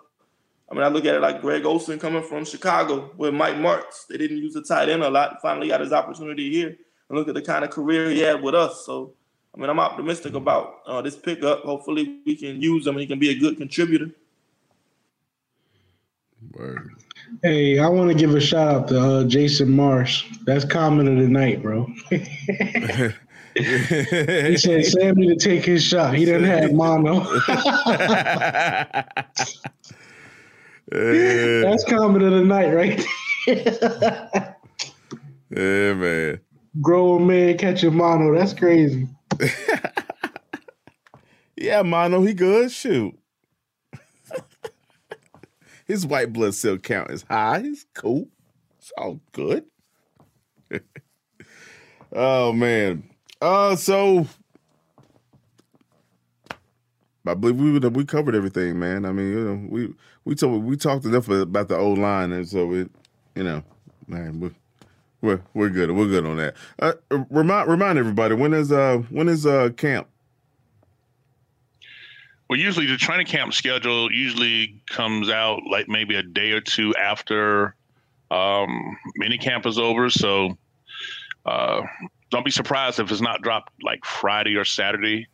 I 0.68 0.74
mean, 0.74 0.82
I 0.82 0.88
look 0.88 1.06
at 1.06 1.14
it 1.14 1.22
like 1.22 1.40
Greg 1.40 1.68
Olsen 1.68 2.00
coming 2.00 2.24
from 2.24 2.44
Chicago 2.46 3.12
with 3.16 3.36
Mike 3.36 3.58
Martz. 3.58 4.08
They 4.10 4.18
didn't 4.18 4.38
use 4.38 4.56
the 4.56 4.64
tight 4.64 4.90
end 4.90 5.04
a 5.04 5.10
lot. 5.12 5.44
Finally 5.44 5.68
got 5.68 5.82
his 5.82 5.94
opportunity 5.94 6.50
here. 6.50 6.76
And 7.10 7.20
look 7.20 7.28
at 7.28 7.36
the 7.36 7.44
kind 7.44 7.64
of 7.64 7.70
career 7.70 8.10
he 8.10 8.22
had 8.22 8.42
with 8.42 8.56
us. 8.56 8.84
So, 8.88 9.14
I 9.56 9.62
mean, 9.62 9.70
I'm 9.70 9.80
optimistic 9.80 10.34
about 10.34 10.80
uh, 10.88 11.04
this 11.04 11.16
pickup. 11.16 11.62
Hopefully, 11.62 12.22
we 12.26 12.36
can 12.36 12.60
use 12.60 12.88
him 12.88 12.96
and 12.96 13.02
he 13.02 13.06
can 13.06 13.20
be 13.20 13.30
a 13.30 13.38
good 13.38 13.58
contributor. 13.58 14.10
Word. 16.52 16.90
Hey, 17.44 17.80
I 17.80 17.88
want 17.88 18.10
to 18.10 18.16
give 18.16 18.34
a 18.36 18.40
shout 18.40 18.68
out 18.68 18.88
to 18.90 19.00
uh, 19.00 19.24
Jason 19.26 19.76
Marsh. 19.76 20.26
That's 20.46 20.66
comment 20.66 21.10
of 21.10 21.18
the 21.18 21.28
night, 21.28 21.62
bro. 21.62 21.88
he 23.56 24.58
said 24.58 24.86
Sammy 24.86 25.28
to 25.28 25.36
take 25.38 25.64
his 25.64 25.82
shot. 25.82 26.14
He 26.14 26.26
didn't 26.26 26.44
have 26.44 26.74
mono. 26.74 27.20
That's 30.90 31.86
comment 31.86 32.24
of 32.24 32.32
the 32.32 32.44
night, 32.44 32.74
right? 32.74 33.02
yeah, 35.50 35.94
man. 35.94 36.42
Grown 36.82 37.28
man 37.28 37.58
catching 37.58 37.96
mono. 37.96 38.38
That's 38.38 38.54
crazy. 38.54 39.08
yeah, 41.56 41.82
mono, 41.82 42.22
he 42.24 42.34
good. 42.34 42.72
Shoot. 42.72 43.18
His 45.86 46.06
white 46.06 46.34
blood 46.34 46.56
cell 46.56 46.78
count 46.78 47.12
is 47.12 47.24
high. 47.30 47.62
He's 47.62 47.86
cool. 47.94 48.28
It's 48.80 48.92
all 48.98 49.20
good. 49.32 49.66
oh 52.14 52.52
man. 52.52 53.10
Uh 53.42 53.76
so 53.76 54.28
I 57.28 57.34
believe 57.34 57.58
we 57.58 57.80
we 57.90 58.06
covered 58.06 58.36
everything, 58.36 58.78
man. 58.78 59.06
I 59.06 59.12
mean, 59.12 59.30
you 59.30 59.40
know, 59.40 59.68
we 59.70 59.94
we 60.26 60.36
told 60.36 60.64
we 60.64 60.78
talked 60.78 61.06
enough 61.06 61.28
about 61.30 61.68
the 61.70 61.78
old 61.78 61.98
line, 61.98 62.32
and 62.32 62.48
so 62.48 62.72
it, 62.74 62.92
you 63.36 63.44
know, 63.44 63.64
man, 64.08 64.40
we're 64.40 64.52
we're 65.22 65.42
we're 65.54 65.70
good. 65.70 65.92
We're 65.92 66.08
good 66.08 66.26
on 66.26 66.38
that. 66.38 66.56
Uh, 66.80 66.94
remind 67.30 67.70
remind 67.70 67.98
everybody 67.98 68.36
when 68.36 68.54
is 68.54 68.72
uh 68.72 68.98
when 69.10 69.28
is 69.28 69.46
uh 69.46 69.70
camp 69.76 70.08
well, 72.50 72.60
usually 72.60 72.86
the 72.86 72.98
training 72.98 73.26
camp 73.26 73.54
schedule 73.54 74.12
usually 74.12 74.80
comes 74.88 75.30
out 75.30 75.62
like 75.70 75.88
maybe 75.88 76.16
a 76.16 76.24
day 76.24 76.52
or 76.52 76.62
two 76.62 76.94
after 76.96 77.76
um, 78.30 78.98
mini 79.16 79.38
camp 79.38 79.66
is 79.66 79.80
over. 79.80 80.10
So 80.10 80.58
uh, 81.46 81.82
don't 82.30 82.46
be 82.46 82.52
surprised 82.52 83.00
if 83.00 83.12
it's 83.12 83.22
not 83.22 83.42
dropped 83.42 83.74
like 83.82 84.06
Friday 84.06 84.56
or 84.56 84.66
Saturday. 84.66 85.28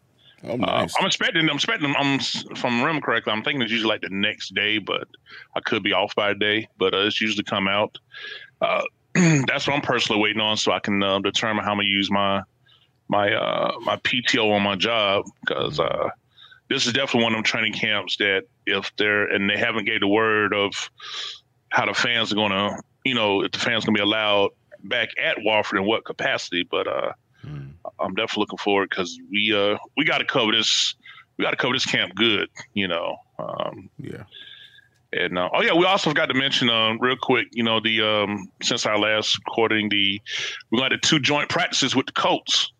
Oh, 0.43 0.53
uh, 0.53 0.55
nice. 0.55 0.95
uh, 0.95 0.97
I'm 1.01 1.07
expecting. 1.07 1.49
I'm 1.49 1.55
expecting. 1.55 1.93
I'm 1.97 2.19
from 2.55 2.79
remember 2.81 3.05
correctly. 3.05 3.33
I'm 3.33 3.43
thinking 3.43 3.61
it's 3.61 3.71
usually 3.71 3.89
like 3.89 4.01
the 4.01 4.09
next 4.09 4.55
day, 4.55 4.77
but 4.77 5.07
I 5.55 5.59
could 5.59 5.83
be 5.83 5.93
off 5.93 6.15
by 6.15 6.31
a 6.31 6.35
day. 6.35 6.67
But 6.77 6.93
uh, 6.93 6.99
it's 6.99 7.19
usually 7.19 7.43
come 7.43 7.67
out. 7.67 7.97
Uh, 8.61 8.83
that's 9.13 9.67
what 9.67 9.75
I'm 9.75 9.81
personally 9.81 10.21
waiting 10.21 10.41
on, 10.41 10.57
so 10.57 10.71
I 10.71 10.79
can 10.79 11.03
uh, 11.03 11.19
determine 11.19 11.63
how 11.63 11.71
I'm 11.71 11.77
gonna 11.77 11.89
use 11.89 12.09
my 12.09 12.41
my 13.09 13.33
uh, 13.33 13.73
my 13.81 13.97
PTO 13.97 14.51
on 14.53 14.63
my 14.63 14.75
job 14.75 15.25
because 15.45 15.79
this 16.71 16.87
is 16.87 16.93
definitely 16.93 17.23
one 17.23 17.33
of 17.33 17.37
them 17.37 17.43
training 17.43 17.73
camps 17.73 18.15
that 18.17 18.43
if 18.65 18.95
they're 18.95 19.25
and 19.25 19.49
they 19.49 19.57
haven't 19.57 19.85
gave 19.85 19.99
the 19.99 20.07
word 20.07 20.53
of 20.53 20.71
how 21.69 21.85
the 21.85 21.93
fans 21.93 22.31
are 22.31 22.35
going 22.35 22.51
to, 22.51 22.81
you 23.03 23.13
know, 23.13 23.43
if 23.43 23.51
the 23.51 23.59
fans 23.59 23.83
going 23.83 23.93
to 23.93 23.99
be 23.99 24.03
allowed 24.03 24.51
back 24.85 25.09
at 25.21 25.37
Wofford 25.39 25.77
in 25.77 25.85
what 25.85 26.05
capacity. 26.05 26.65
But 26.69 26.87
uh, 26.87 27.11
mm. 27.45 27.73
I'm 27.99 28.15
definitely 28.15 28.43
looking 28.43 28.57
forward 28.57 28.89
because 28.89 29.19
we 29.29 29.53
uh 29.53 29.77
we 29.97 30.05
got 30.05 30.19
to 30.19 30.25
cover 30.25 30.53
this. 30.53 30.95
We 31.37 31.43
got 31.43 31.51
to 31.51 31.57
cover 31.57 31.73
this 31.73 31.85
camp 31.85 32.15
good, 32.15 32.47
you 32.73 32.87
know. 32.87 33.17
Um, 33.37 33.89
yeah. 33.97 34.23
And 35.11 35.37
uh, 35.37 35.49
oh 35.53 35.61
yeah, 35.61 35.73
we 35.73 35.85
also 35.85 36.09
forgot 36.09 36.27
to 36.27 36.33
mention 36.33 36.69
um, 36.69 36.99
real 37.01 37.17
quick, 37.21 37.47
you 37.51 37.63
know, 37.63 37.81
the 37.81 38.01
um, 38.01 38.49
since 38.61 38.85
our 38.85 38.97
last 38.97 39.37
recording, 39.45 39.89
the 39.89 40.21
we 40.71 40.79
got 40.79 40.91
the 40.91 40.97
two 40.97 41.19
joint 41.19 41.49
practices 41.49 41.97
with 41.97 42.05
the 42.05 42.13
Colts. 42.13 42.71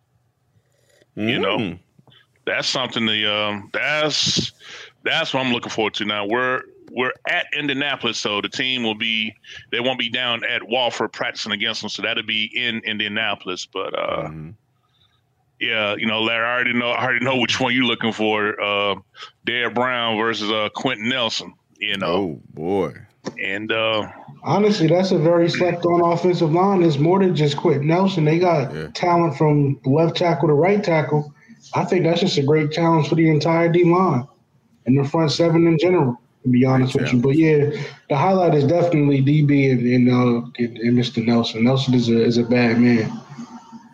Mm. 1.14 1.28
You 1.28 1.38
know, 1.38 1.58
hmm 1.58 1.72
that's 2.44 2.68
something 2.68 3.06
the 3.06 3.26
um, 3.26 3.70
that's 3.72 4.52
that's 5.04 5.34
what 5.34 5.44
I'm 5.44 5.52
looking 5.52 5.70
forward 5.70 5.94
to. 5.94 6.04
Now 6.04 6.26
we're 6.26 6.62
we're 6.90 7.12
at 7.26 7.46
Indianapolis, 7.56 8.18
so 8.18 8.40
the 8.40 8.48
team 8.48 8.82
will 8.82 8.94
be 8.94 9.34
they 9.70 9.80
won't 9.80 9.98
be 9.98 10.10
down 10.10 10.44
at 10.44 10.62
Wofford 10.62 11.12
practicing 11.12 11.52
against 11.52 11.80
them, 11.80 11.90
so 11.90 12.02
that'll 12.02 12.22
be 12.22 12.50
in 12.54 12.80
Indianapolis. 12.84 13.66
But 13.66 13.98
uh, 13.98 14.28
mm-hmm. 14.28 14.50
yeah, 15.60 15.94
you 15.96 16.06
know, 16.06 16.22
Larry, 16.22 16.46
I 16.46 16.54
already 16.54 16.72
know 16.72 16.90
I 16.90 17.04
already 17.04 17.24
know 17.24 17.36
which 17.36 17.60
one 17.60 17.74
you're 17.74 17.84
looking 17.84 18.12
for. 18.12 18.60
Uh, 18.60 18.96
Derrick 19.44 19.74
Brown 19.74 20.18
versus 20.18 20.50
uh, 20.50 20.68
Quenton 20.74 21.08
Nelson. 21.08 21.54
You 21.78 21.96
know, 21.96 22.14
oh 22.14 22.40
boy. 22.54 22.94
And 23.40 23.70
uh, 23.70 24.10
honestly, 24.42 24.88
that's 24.88 25.12
a 25.12 25.18
very 25.18 25.48
slept 25.48 25.84
on 25.84 26.00
offensive 26.12 26.52
line. 26.52 26.82
It's 26.82 26.98
more 26.98 27.20
than 27.20 27.36
just 27.36 27.56
Quenton 27.56 27.86
Nelson. 27.86 28.24
They 28.24 28.40
got 28.40 28.74
yeah. 28.74 28.88
talent 28.94 29.36
from 29.36 29.80
left 29.84 30.16
tackle 30.16 30.48
to 30.48 30.54
right 30.54 30.82
tackle 30.82 31.32
I 31.74 31.84
think 31.84 32.04
that's 32.04 32.20
just 32.20 32.38
a 32.38 32.42
great 32.42 32.70
challenge 32.70 33.08
for 33.08 33.14
the 33.14 33.28
entire 33.28 33.70
D 33.70 33.84
line 33.84 34.26
and 34.86 34.98
the 34.98 35.08
front 35.08 35.32
seven 35.32 35.66
in 35.66 35.78
general. 35.78 36.18
To 36.42 36.48
be 36.48 36.64
honest 36.64 36.96
with 36.96 37.12
you, 37.12 37.20
but 37.20 37.36
yeah, 37.36 37.70
the 38.08 38.16
highlight 38.16 38.52
is 38.56 38.64
definitely 38.64 39.22
DB 39.22 39.70
and, 39.70 39.80
and, 39.86 40.10
uh, 40.10 40.48
and, 40.58 40.76
and 40.76 40.98
Mr. 40.98 41.24
Nelson. 41.24 41.62
Nelson 41.62 41.94
is 41.94 42.08
a 42.08 42.20
is 42.20 42.36
a 42.36 42.42
bad 42.42 42.80
man. 42.80 43.12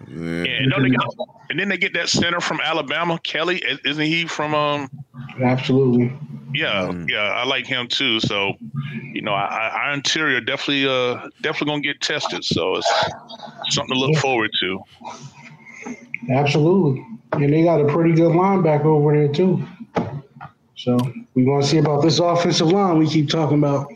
Yeah, 0.08 0.44
and, 0.44 0.72
and, 1.50 1.60
then 1.60 1.68
they 1.68 1.76
get 1.76 1.92
that 1.92 2.08
center 2.08 2.40
from 2.40 2.60
Alabama, 2.64 3.18
Kelly. 3.22 3.62
Isn't 3.84 4.06
he 4.06 4.26
from? 4.26 4.54
um 4.54 4.88
Absolutely. 5.42 6.10
Yeah, 6.54 6.88
mm. 6.90 7.08
yeah, 7.08 7.18
I 7.18 7.44
like 7.44 7.66
him 7.66 7.86
too. 7.86 8.20
So, 8.20 8.54
you 9.12 9.20
know, 9.20 9.32
our 9.32 9.92
interior 9.92 10.40
definitely, 10.40 10.88
uh, 10.88 11.28
definitely 11.42 11.72
gonna 11.72 11.82
get 11.82 12.00
tested. 12.00 12.44
So 12.44 12.76
it's 12.76 12.90
something 13.68 13.94
to 13.94 14.00
look 14.00 14.16
forward 14.16 14.50
to. 14.60 14.80
Absolutely. 16.30 17.04
And 17.32 17.52
they 17.52 17.62
got 17.62 17.80
a 17.80 17.86
pretty 17.86 18.12
good 18.12 18.32
linebacker 18.32 18.86
over 18.86 19.14
there 19.14 19.32
too. 19.32 19.66
So 20.76 20.96
we 21.34 21.44
want 21.44 21.64
to 21.64 21.68
see 21.68 21.78
about 21.78 22.02
this 22.02 22.18
offensive 22.18 22.68
line 22.68 22.98
we 22.98 23.08
keep 23.08 23.28
talking 23.28 23.58
about. 23.58 23.90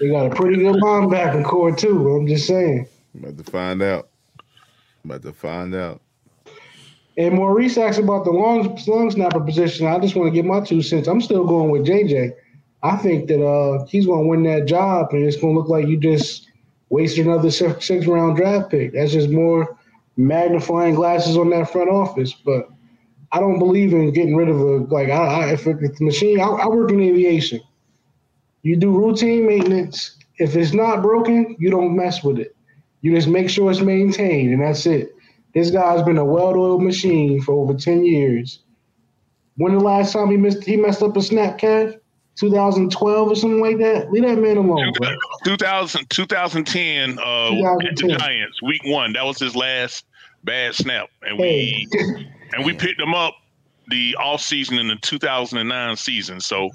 They 0.00 0.08
got 0.08 0.26
a 0.26 0.34
pretty 0.34 0.56
good 0.56 0.76
linebacker 0.76 1.44
corps 1.44 1.76
too. 1.76 2.16
I'm 2.16 2.26
just 2.26 2.46
saying. 2.46 2.86
About 3.14 3.36
to 3.36 3.44
find 3.44 3.82
out. 3.82 4.08
About 5.04 5.22
to 5.22 5.32
find 5.32 5.74
out. 5.74 6.00
And 7.18 7.34
Maurice 7.34 7.76
asked 7.76 7.98
about 7.98 8.24
the 8.24 8.30
long 8.30 8.78
long 8.86 9.10
snapper 9.10 9.40
position. 9.40 9.86
I 9.86 9.98
just 9.98 10.16
want 10.16 10.28
to 10.28 10.34
get 10.34 10.44
my 10.44 10.60
two 10.60 10.80
cents. 10.80 11.08
I'm 11.08 11.20
still 11.20 11.44
going 11.44 11.70
with 11.70 11.86
JJ. 11.86 12.32
I 12.82 12.96
think 12.96 13.28
that 13.28 13.44
uh, 13.44 13.84
he's 13.86 14.06
going 14.06 14.24
to 14.24 14.28
win 14.28 14.42
that 14.44 14.66
job, 14.66 15.12
and 15.12 15.24
it's 15.24 15.36
going 15.36 15.54
to 15.54 15.60
look 15.60 15.68
like 15.68 15.86
you 15.86 15.98
just 15.98 16.48
wasted 16.88 17.26
another 17.26 17.50
six, 17.50 17.86
six 17.86 18.06
round 18.06 18.36
draft 18.36 18.70
pick. 18.70 18.92
That's 18.92 19.12
just 19.12 19.28
more 19.28 19.76
magnifying 20.16 20.94
glasses 20.94 21.36
on 21.36 21.50
that 21.50 21.70
front 21.70 21.90
office. 21.90 22.32
But 22.32 22.68
I 23.32 23.40
don't 23.40 23.58
believe 23.58 23.92
in 23.92 24.12
getting 24.12 24.36
rid 24.36 24.48
of 24.48 24.60
a 24.60 24.76
like 24.94 25.08
I, 25.08 25.44
I 25.50 25.52
if 25.52 25.66
it's 25.66 25.98
the 25.98 26.04
machine. 26.04 26.40
I, 26.40 26.44
I 26.46 26.68
work 26.68 26.90
in 26.90 27.00
aviation. 27.00 27.60
You 28.62 28.76
do 28.76 28.90
routine 28.96 29.46
maintenance. 29.46 30.16
If 30.38 30.56
it's 30.56 30.72
not 30.72 31.02
broken, 31.02 31.56
you 31.58 31.70
don't 31.70 31.96
mess 31.96 32.22
with 32.24 32.38
it. 32.38 32.56
You 33.00 33.14
just 33.14 33.28
make 33.28 33.50
sure 33.50 33.70
it's 33.70 33.80
maintained, 33.80 34.52
and 34.52 34.62
that's 34.62 34.86
it. 34.86 35.14
This 35.54 35.70
guy's 35.70 36.02
been 36.04 36.18
a 36.18 36.24
well-oiled 36.24 36.82
machine 36.82 37.42
for 37.42 37.54
over 37.54 37.74
ten 37.74 38.04
years. 38.04 38.60
When 39.56 39.74
the 39.74 39.80
last 39.80 40.12
time 40.12 40.30
he 40.30 40.36
missed 40.36 40.64
he 40.64 40.76
messed 40.76 41.02
up 41.02 41.16
a 41.16 41.22
snap 41.22 41.58
cash? 41.58 41.92
2012 42.36 43.28
or 43.28 43.34
something 43.34 43.60
like 43.60 43.78
that. 43.78 44.10
Leave 44.10 44.24
that 44.24 44.38
man 44.38 44.56
alone. 44.56 44.92
2000, 45.44 46.08
2010, 46.08 47.18
uh, 47.18 47.50
2010. 47.50 48.08
the 48.08 48.16
Giants, 48.16 48.62
week 48.62 48.82
one. 48.84 49.12
That 49.12 49.24
was 49.24 49.38
his 49.38 49.54
last 49.54 50.04
bad 50.44 50.74
snap, 50.74 51.08
and 51.22 51.38
we 51.38 51.88
and 52.52 52.64
we 52.64 52.72
picked 52.72 53.00
him 53.00 53.14
up 53.14 53.34
the 53.88 54.16
off 54.16 54.40
season 54.40 54.78
in 54.78 54.88
the 54.88 54.96
2009 54.96 55.96
season. 55.96 56.40
So 56.40 56.70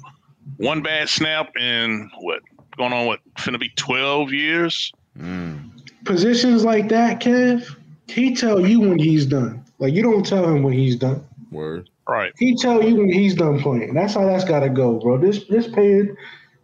one 0.56 0.82
bad 0.82 1.08
snap 1.08 1.50
and 1.58 2.10
what 2.20 2.42
going 2.76 2.92
on? 2.92 3.06
What 3.06 3.20
finna 3.38 3.58
be 3.58 3.70
12 3.76 4.32
years? 4.32 4.92
Mm. 5.18 5.70
Positions 6.04 6.64
like 6.64 6.88
that, 6.88 7.20
Kev, 7.20 7.76
he 8.06 8.34
tell 8.34 8.66
you 8.66 8.80
when 8.80 8.98
he's 8.98 9.26
done. 9.26 9.64
Like 9.78 9.92
you 9.94 10.02
don't 10.02 10.24
tell 10.24 10.44
him 10.48 10.62
when 10.62 10.72
he's 10.72 10.96
done. 10.96 11.24
Word. 11.50 11.90
Right. 12.08 12.32
He 12.38 12.56
tell 12.56 12.82
you 12.82 12.96
when 12.96 13.12
he's 13.12 13.34
done 13.34 13.60
playing. 13.60 13.92
That's 13.92 14.14
how 14.14 14.24
that's 14.24 14.44
got 14.44 14.60
to 14.60 14.70
go, 14.70 14.98
bro. 14.98 15.18
This 15.18 15.44
this 15.44 15.68
paid. 15.68 16.08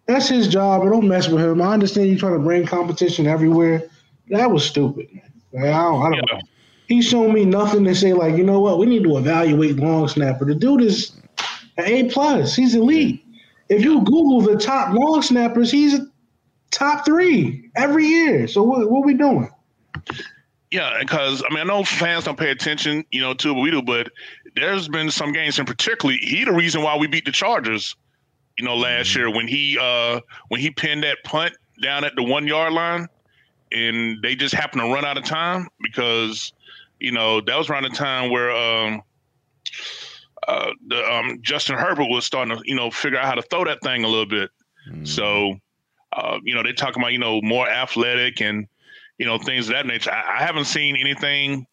That's 0.06 0.28
his 0.28 0.48
job. 0.48 0.82
I 0.82 0.86
don't 0.86 1.06
mess 1.06 1.28
with 1.28 1.42
him. 1.42 1.60
I 1.60 1.72
understand 1.72 2.08
you 2.08 2.18
trying 2.18 2.34
to 2.34 2.38
bring 2.38 2.66
competition 2.66 3.26
everywhere. 3.26 3.88
That 4.28 4.50
was 4.50 4.64
stupid, 4.64 5.06
man. 5.12 5.32
Like, 5.52 5.64
I 5.64 5.82
don't, 5.82 6.02
I 6.02 6.10
don't 6.10 6.24
yeah. 6.32 6.40
He's 6.88 7.06
shown 7.06 7.32
me 7.32 7.44
nothing 7.44 7.84
to 7.84 7.94
say 7.94 8.12
like, 8.12 8.36
you 8.36 8.44
know 8.44 8.60
what, 8.60 8.78
we 8.78 8.86
need 8.86 9.04
to 9.04 9.16
evaluate 9.16 9.76
long 9.76 10.08
snapper. 10.08 10.44
The 10.44 10.54
dude 10.54 10.82
is 10.82 11.12
an 11.78 11.84
A 11.86 12.10
plus. 12.10 12.54
He's 12.54 12.74
elite. 12.74 13.24
If 13.70 13.82
you 13.82 14.02
Google 14.02 14.42
the 14.42 14.56
top 14.56 14.92
long 14.94 15.22
snappers, 15.22 15.70
he's 15.70 15.98
top 16.70 17.06
three 17.06 17.70
every 17.76 18.06
year. 18.06 18.46
So 18.46 18.62
what, 18.62 18.90
what 18.90 19.00
are 19.00 19.06
we 19.06 19.14
doing? 19.14 19.50
Yeah, 20.70 20.98
because 20.98 21.42
I 21.48 21.54
mean, 21.54 21.60
I 21.60 21.64
know 21.64 21.84
fans 21.84 22.24
don't 22.24 22.38
pay 22.38 22.50
attention, 22.50 23.04
you 23.10 23.20
know, 23.20 23.32
to 23.34 23.54
what 23.54 23.62
we 23.62 23.70
do, 23.70 23.80
but 23.80 24.10
there's 24.56 24.88
been 24.88 25.10
some 25.10 25.32
games 25.32 25.58
in 25.58 25.66
particularly. 25.66 26.18
He 26.20 26.44
the 26.44 26.52
reason 26.52 26.82
why 26.82 26.96
we 26.96 27.06
beat 27.06 27.24
the 27.24 27.32
Chargers, 27.32 27.96
you 28.58 28.64
know, 28.64 28.76
last 28.76 29.10
mm-hmm. 29.10 29.18
year 29.18 29.30
when 29.30 29.48
he 29.48 29.78
uh 29.80 30.20
when 30.48 30.60
he 30.60 30.70
pinned 30.70 31.02
that 31.04 31.18
punt 31.24 31.54
down 31.82 32.04
at 32.04 32.14
the 32.16 32.22
one 32.22 32.46
yard 32.46 32.72
line, 32.72 33.08
and 33.72 34.22
they 34.22 34.34
just 34.34 34.54
happened 34.54 34.82
to 34.82 34.92
run 34.92 35.04
out 35.04 35.18
of 35.18 35.24
time 35.24 35.68
because, 35.82 36.52
you 37.00 37.12
know, 37.12 37.40
that 37.40 37.56
was 37.56 37.68
around 37.68 37.84
the 37.84 37.90
time 37.90 38.30
where 38.30 38.50
um 38.50 39.02
uh 40.46 40.70
the 40.88 41.12
um 41.12 41.38
Justin 41.42 41.76
Herbert 41.76 42.08
was 42.08 42.24
starting 42.24 42.56
to 42.56 42.62
you 42.64 42.76
know 42.76 42.90
figure 42.90 43.18
out 43.18 43.26
how 43.26 43.34
to 43.34 43.42
throw 43.42 43.64
that 43.64 43.82
thing 43.82 44.04
a 44.04 44.08
little 44.08 44.26
bit. 44.26 44.50
Mm-hmm. 44.88 45.04
So, 45.04 45.56
uh, 46.12 46.38
you 46.44 46.54
know, 46.54 46.62
they're 46.62 46.74
talking 46.74 47.02
about 47.02 47.12
you 47.12 47.18
know 47.18 47.40
more 47.42 47.68
athletic 47.68 48.40
and 48.40 48.68
you 49.18 49.26
know, 49.26 49.38
things 49.38 49.68
of 49.68 49.74
that 49.74 49.86
nature. 49.86 50.10
I, 50.10 50.38
I 50.38 50.42
haven't 50.42 50.64
seen 50.64 50.96
anything, 50.96 51.66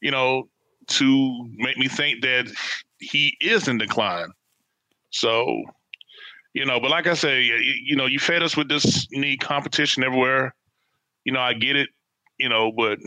you 0.00 0.10
know, 0.10 0.48
to 0.88 1.48
make 1.56 1.76
me 1.78 1.88
think 1.88 2.22
that 2.22 2.46
he 2.98 3.36
is 3.40 3.68
in 3.68 3.78
decline. 3.78 4.30
So, 5.10 5.62
you 6.54 6.64
know, 6.64 6.80
but 6.80 6.90
like 6.90 7.06
I 7.06 7.14
say, 7.14 7.42
you, 7.42 7.54
you 7.84 7.96
know, 7.96 8.06
you 8.06 8.18
fed 8.18 8.42
us 8.42 8.56
with 8.56 8.68
this 8.68 9.06
need 9.10 9.40
competition 9.40 10.02
everywhere. 10.02 10.54
You 11.24 11.32
know, 11.32 11.40
I 11.40 11.54
get 11.54 11.76
it, 11.76 11.88
you 12.38 12.48
know, 12.48 12.72
but 12.72 12.98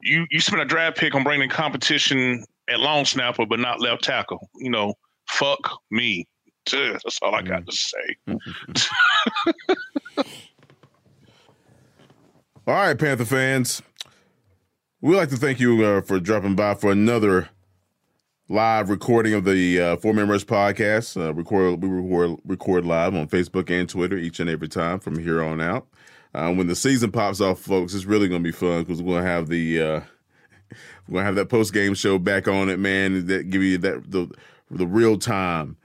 you 0.00 0.26
you 0.30 0.40
spent 0.40 0.62
a 0.62 0.66
draft 0.66 0.96
pick 0.98 1.14
on 1.14 1.24
bringing 1.24 1.48
competition 1.48 2.44
at 2.68 2.80
long 2.80 3.04
snapper, 3.04 3.46
but 3.46 3.58
not 3.60 3.80
left 3.80 4.04
tackle. 4.04 4.48
You 4.56 4.70
know, 4.70 4.94
fuck 5.28 5.80
me. 5.90 6.26
That's 6.70 7.18
all 7.22 7.34
I 7.34 7.42
got 7.42 7.64
to 7.66 7.72
say. 7.72 8.16
All 12.66 12.74
right, 12.74 12.98
Panther 12.98 13.24
fans. 13.24 13.80
We'd 15.06 15.14
like 15.14 15.28
to 15.28 15.36
thank 15.36 15.60
you 15.60 15.84
uh, 15.84 16.00
for 16.00 16.18
dropping 16.18 16.56
by 16.56 16.74
for 16.74 16.90
another 16.90 17.48
live 18.48 18.90
recording 18.90 19.34
of 19.34 19.44
the 19.44 19.80
uh, 19.80 19.96
Four 19.98 20.12
Rush 20.14 20.44
podcast. 20.44 21.16
Uh, 21.16 21.32
record 21.32 21.80
we 21.80 21.88
record, 21.88 22.40
record 22.44 22.84
live 22.84 23.14
on 23.14 23.28
Facebook 23.28 23.70
and 23.70 23.88
Twitter 23.88 24.18
each 24.18 24.40
and 24.40 24.50
every 24.50 24.66
time 24.66 24.98
from 24.98 25.16
here 25.16 25.40
on 25.40 25.60
out. 25.60 25.86
Uh, 26.34 26.52
when 26.52 26.66
the 26.66 26.74
season 26.74 27.12
pops 27.12 27.40
off, 27.40 27.60
folks, 27.60 27.94
it's 27.94 28.04
really 28.04 28.26
going 28.26 28.42
to 28.42 28.48
be 28.48 28.50
fun 28.50 28.82
because 28.82 29.00
we're 29.00 29.22
to 29.22 29.28
have 29.28 29.46
the 29.46 29.80
uh, 29.80 30.00
we're 31.08 31.20
to 31.20 31.24
have 31.24 31.36
that 31.36 31.50
post 31.50 31.72
game 31.72 31.94
show 31.94 32.18
back 32.18 32.48
on 32.48 32.68
it, 32.68 32.80
man. 32.80 33.26
That 33.26 33.48
give 33.48 33.62
you 33.62 33.78
that 33.78 34.10
the 34.10 34.28
the 34.72 34.88
real 34.88 35.18
time 35.18 35.76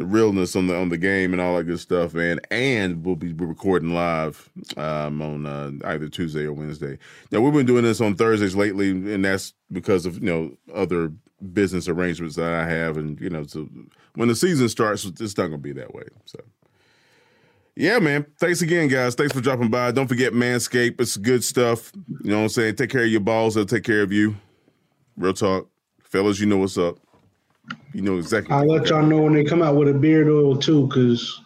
the 0.00 0.06
realness 0.06 0.56
on 0.56 0.66
the 0.66 0.74
on 0.74 0.88
the 0.88 0.96
game 0.96 1.34
and 1.34 1.42
all 1.42 1.54
that 1.58 1.64
good 1.64 1.78
stuff, 1.78 2.14
man. 2.14 2.40
And 2.50 3.04
we'll 3.04 3.16
be 3.16 3.34
recording 3.34 3.92
live 3.92 4.48
um, 4.78 5.20
on 5.20 5.44
uh, 5.44 5.72
either 5.84 6.08
Tuesday 6.08 6.46
or 6.46 6.54
Wednesday. 6.54 6.98
Now 7.30 7.40
we've 7.40 7.52
been 7.52 7.66
doing 7.66 7.84
this 7.84 8.00
on 8.00 8.14
Thursdays 8.14 8.56
lately, 8.56 8.92
and 8.92 9.22
that's 9.22 9.52
because 9.70 10.06
of 10.06 10.14
you 10.14 10.24
know 10.24 10.56
other 10.74 11.12
business 11.52 11.86
arrangements 11.86 12.36
that 12.36 12.50
I 12.50 12.66
have, 12.66 12.96
and 12.96 13.20
you 13.20 13.28
know, 13.28 13.44
so 13.44 13.68
when 14.14 14.28
the 14.28 14.34
season 14.34 14.70
starts, 14.70 15.04
it's 15.04 15.36
not 15.36 15.48
gonna 15.48 15.58
be 15.58 15.72
that 15.72 15.94
way. 15.94 16.04
So. 16.24 16.40
Yeah, 17.76 17.98
man. 17.98 18.26
Thanks 18.38 18.62
again, 18.62 18.88
guys. 18.88 19.14
Thanks 19.14 19.34
for 19.34 19.40
dropping 19.40 19.68
by. 19.68 19.92
Don't 19.92 20.08
forget 20.08 20.32
Manscaped. 20.32 20.98
It's 21.00 21.16
good 21.18 21.44
stuff. 21.44 21.92
You 22.22 22.30
know 22.30 22.38
what 22.38 22.42
I'm 22.44 22.48
saying? 22.48 22.76
Take 22.76 22.90
care 22.90 23.04
of 23.04 23.10
your 23.10 23.20
balls. 23.20 23.54
They'll 23.54 23.64
take 23.64 23.84
care 23.84 24.02
of 24.02 24.12
you. 24.12 24.36
Real 25.16 25.32
talk. 25.34 25.68
Fellas, 26.02 26.40
you 26.40 26.46
know 26.46 26.58
what's 26.58 26.76
up. 26.76 26.98
You 27.92 28.02
know 28.02 28.18
exactly. 28.18 28.54
I'll 28.54 28.66
let 28.66 28.88
y'all 28.88 29.02
know 29.02 29.22
when 29.22 29.34
they 29.34 29.44
come 29.44 29.62
out 29.62 29.76
with 29.76 29.88
a 29.88 29.94
beard 29.94 30.28
oil 30.28 30.56
too, 30.56 30.86
because 30.86 31.40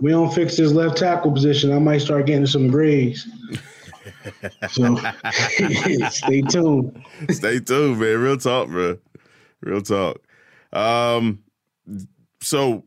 we 0.00 0.10
don't 0.10 0.32
fix 0.32 0.56
this 0.56 0.72
left 0.72 0.98
tackle 0.98 1.32
position. 1.32 1.72
I 1.72 1.78
might 1.78 1.98
start 1.98 2.26
getting 2.26 2.46
some 2.46 2.68
grays. 2.68 3.26
so 4.70 4.96
stay 6.10 6.42
tuned. 6.42 7.04
Stay 7.30 7.60
tuned, 7.60 7.98
man. 7.98 8.18
Real 8.18 8.36
talk, 8.36 8.68
bro. 8.68 8.98
Real 9.60 9.82
talk. 9.82 10.18
Um, 10.72 11.42
so 12.40 12.84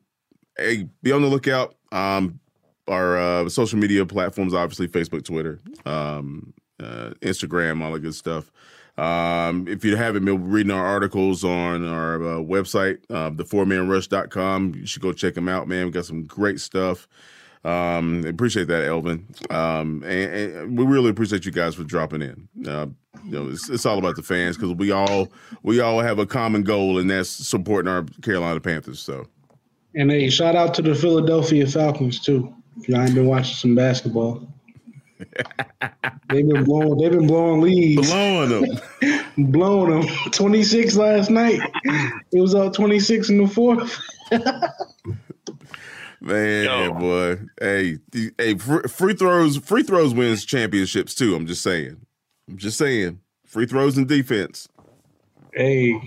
hey, 0.57 0.88
be 1.01 1.11
on 1.11 1.22
the 1.22 1.28
lookout. 1.28 1.76
Um, 1.91 2.39
our 2.88 3.17
uh, 3.17 3.49
social 3.49 3.80
media 3.80 4.05
platforms, 4.05 4.53
obviously 4.53 4.88
Facebook, 4.88 5.24
Twitter, 5.24 5.59
um, 5.86 6.53
uh, 6.80 7.11
Instagram, 7.22 7.84
all 7.84 7.91
that 7.93 7.99
good 7.99 8.15
stuff. 8.15 8.51
Um, 9.00 9.66
if 9.70 9.86
you 9.86 9.95
haven't 9.95 10.26
been 10.26 10.50
reading 10.50 10.74
our 10.74 10.86
articles 10.86 11.45
on 11.45 11.88
our 11.88 12.16
uh, 12.16 12.36
website, 12.41 12.97
uh, 13.10 13.32
thefourmanrush.com, 13.32 14.76
you 14.76 14.86
should 14.86 15.02
go 15.02 15.14
check 15.14 15.36
them 15.36 15.47
out, 15.47 15.70
man. 15.70 15.86
We 15.86 15.91
got 15.91 16.06
some 16.06 16.26
great 16.26 16.60
stuff. 16.60 17.08
Um, 17.64 18.26
appreciate 18.26 18.68
that, 18.68 18.86
Elvin. 18.86 19.26
Um, 19.50 20.04
and, 20.06 20.34
and, 20.34 20.78
we 20.78 20.86
really 20.86 21.10
appreciate 21.10 21.45
you 21.45 21.52
guys 21.52 21.76
for 21.76 21.84
dropping 21.84 22.22
in. 22.22 22.47
Uh, 22.68 22.88
you 23.24 23.32
know, 23.32 23.50
it's, 23.50 23.70
it's, 23.70 23.86
all 23.86 23.97
about 23.97 24.18
the 24.18 24.24
fans 24.24 24.58
because 24.58 24.74
we 24.76 24.91
all 24.91 25.30
we 25.64 25.80
all 25.80 26.00
have 26.00 26.20
a 26.20 26.26
common 26.26 26.64
goal, 26.64 27.00
and 27.00 27.10
that's 27.10 27.30
supporting 27.30 27.89
our 27.89 28.04
Carolina 28.22 28.60
Panthers. 28.60 29.02
So, 29.02 29.28
and 29.95 30.12
hey, 30.12 30.30
shout 30.30 30.56
out 30.56 30.74
to 30.76 30.82
the 30.82 30.95
Philadelphia 30.95 31.68
Falcons 31.68 32.22
too. 32.22 32.54
If 32.78 32.88
y'all 32.88 33.02
ain't 33.02 33.16
been 33.16 33.28
watching 33.28 33.56
some 33.56 33.76
basketball 33.76 34.47
they've 36.30 36.47
been 36.47 36.63
blowing. 36.63 36.97
They've 36.97 37.11
been 37.11 37.28
blowing 37.28 37.61
leads. 37.61 38.09
Blowing 38.09 38.49
them. 38.49 38.65
blowing 39.51 40.01
them. 40.01 40.32
Twenty 40.32 40.63
six 40.63 40.95
last 40.95 41.30
night. 41.30 41.61
It 42.32 42.41
was 42.41 42.55
up 42.55 42.74
twenty 42.74 42.99
six 42.99 43.30
in 43.30 43.38
the 43.38 43.47
fourth. 43.47 43.99
Man, 46.22 46.65
Yo. 46.65 46.93
boy. 46.93 47.39
Hey, 47.61 47.97
hey, 48.38 48.55
free 48.55 49.13
throws. 49.13 49.57
Free 49.57 49.84
throws 49.84 50.13
wins 50.13 50.43
championships 50.43 51.15
too. 51.15 51.36
I'm 51.36 51.47
just 51.47 51.61
saying. 51.61 51.97
I'm 52.49 52.57
just 52.57 52.78
saying. 52.78 53.22
Free 53.45 53.65
throws 53.65 53.97
and 53.97 54.07
defense. 54.07 54.67
Hey. 55.53 55.99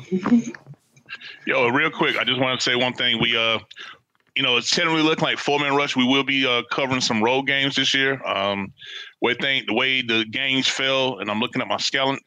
Yo, 1.46 1.68
real 1.68 1.90
quick, 1.90 2.16
I 2.18 2.24
just 2.24 2.40
want 2.40 2.60
to 2.60 2.64
say 2.64 2.76
one 2.76 2.92
thing. 2.94 3.20
We 3.20 3.36
uh 3.36 3.58
you 4.34 4.42
know, 4.42 4.56
it's 4.56 4.70
generally 4.70 5.02
looking 5.02 5.24
like 5.24 5.38
four 5.38 5.58
man 5.58 5.74
rush. 5.76 5.94
We 5.94 6.06
will 6.06 6.24
be 6.24 6.46
uh, 6.46 6.62
covering 6.70 7.00
some 7.00 7.22
road 7.22 7.42
games 7.42 7.76
this 7.76 7.92
year. 7.92 8.22
Um, 8.24 8.72
we 9.20 9.34
think 9.34 9.66
the 9.66 9.74
way 9.74 10.02
the 10.02 10.24
games 10.30 10.66
fell, 10.68 11.18
and 11.18 11.30
I'm 11.30 11.40
looking 11.40 11.60
at 11.60 11.68
my 11.68 11.76
scal- 11.76 12.18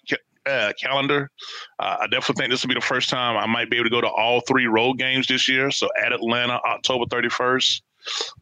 uh, 0.46 0.74
calendar, 0.80 1.32
uh, 1.80 1.98
I 2.02 2.08
definitely 2.08 2.42
think 2.42 2.52
this 2.52 2.62
will 2.62 2.70
be 2.70 2.76
the 2.76 2.82
first 2.82 3.10
time 3.10 3.38
I 3.38 3.48
might 3.48 3.70
be 3.70 3.78
able 3.78 3.86
to 3.86 3.90
go 3.90 4.02
to 4.02 4.10
all 4.10 4.42
three 4.42 4.68
road 4.68 5.00
games 5.00 5.28
this 5.28 5.50
year. 5.50 5.72
So 5.72 5.90
at 6.04 6.14
Atlanta, 6.14 6.60
October 6.68 7.06
31st, 7.06 7.82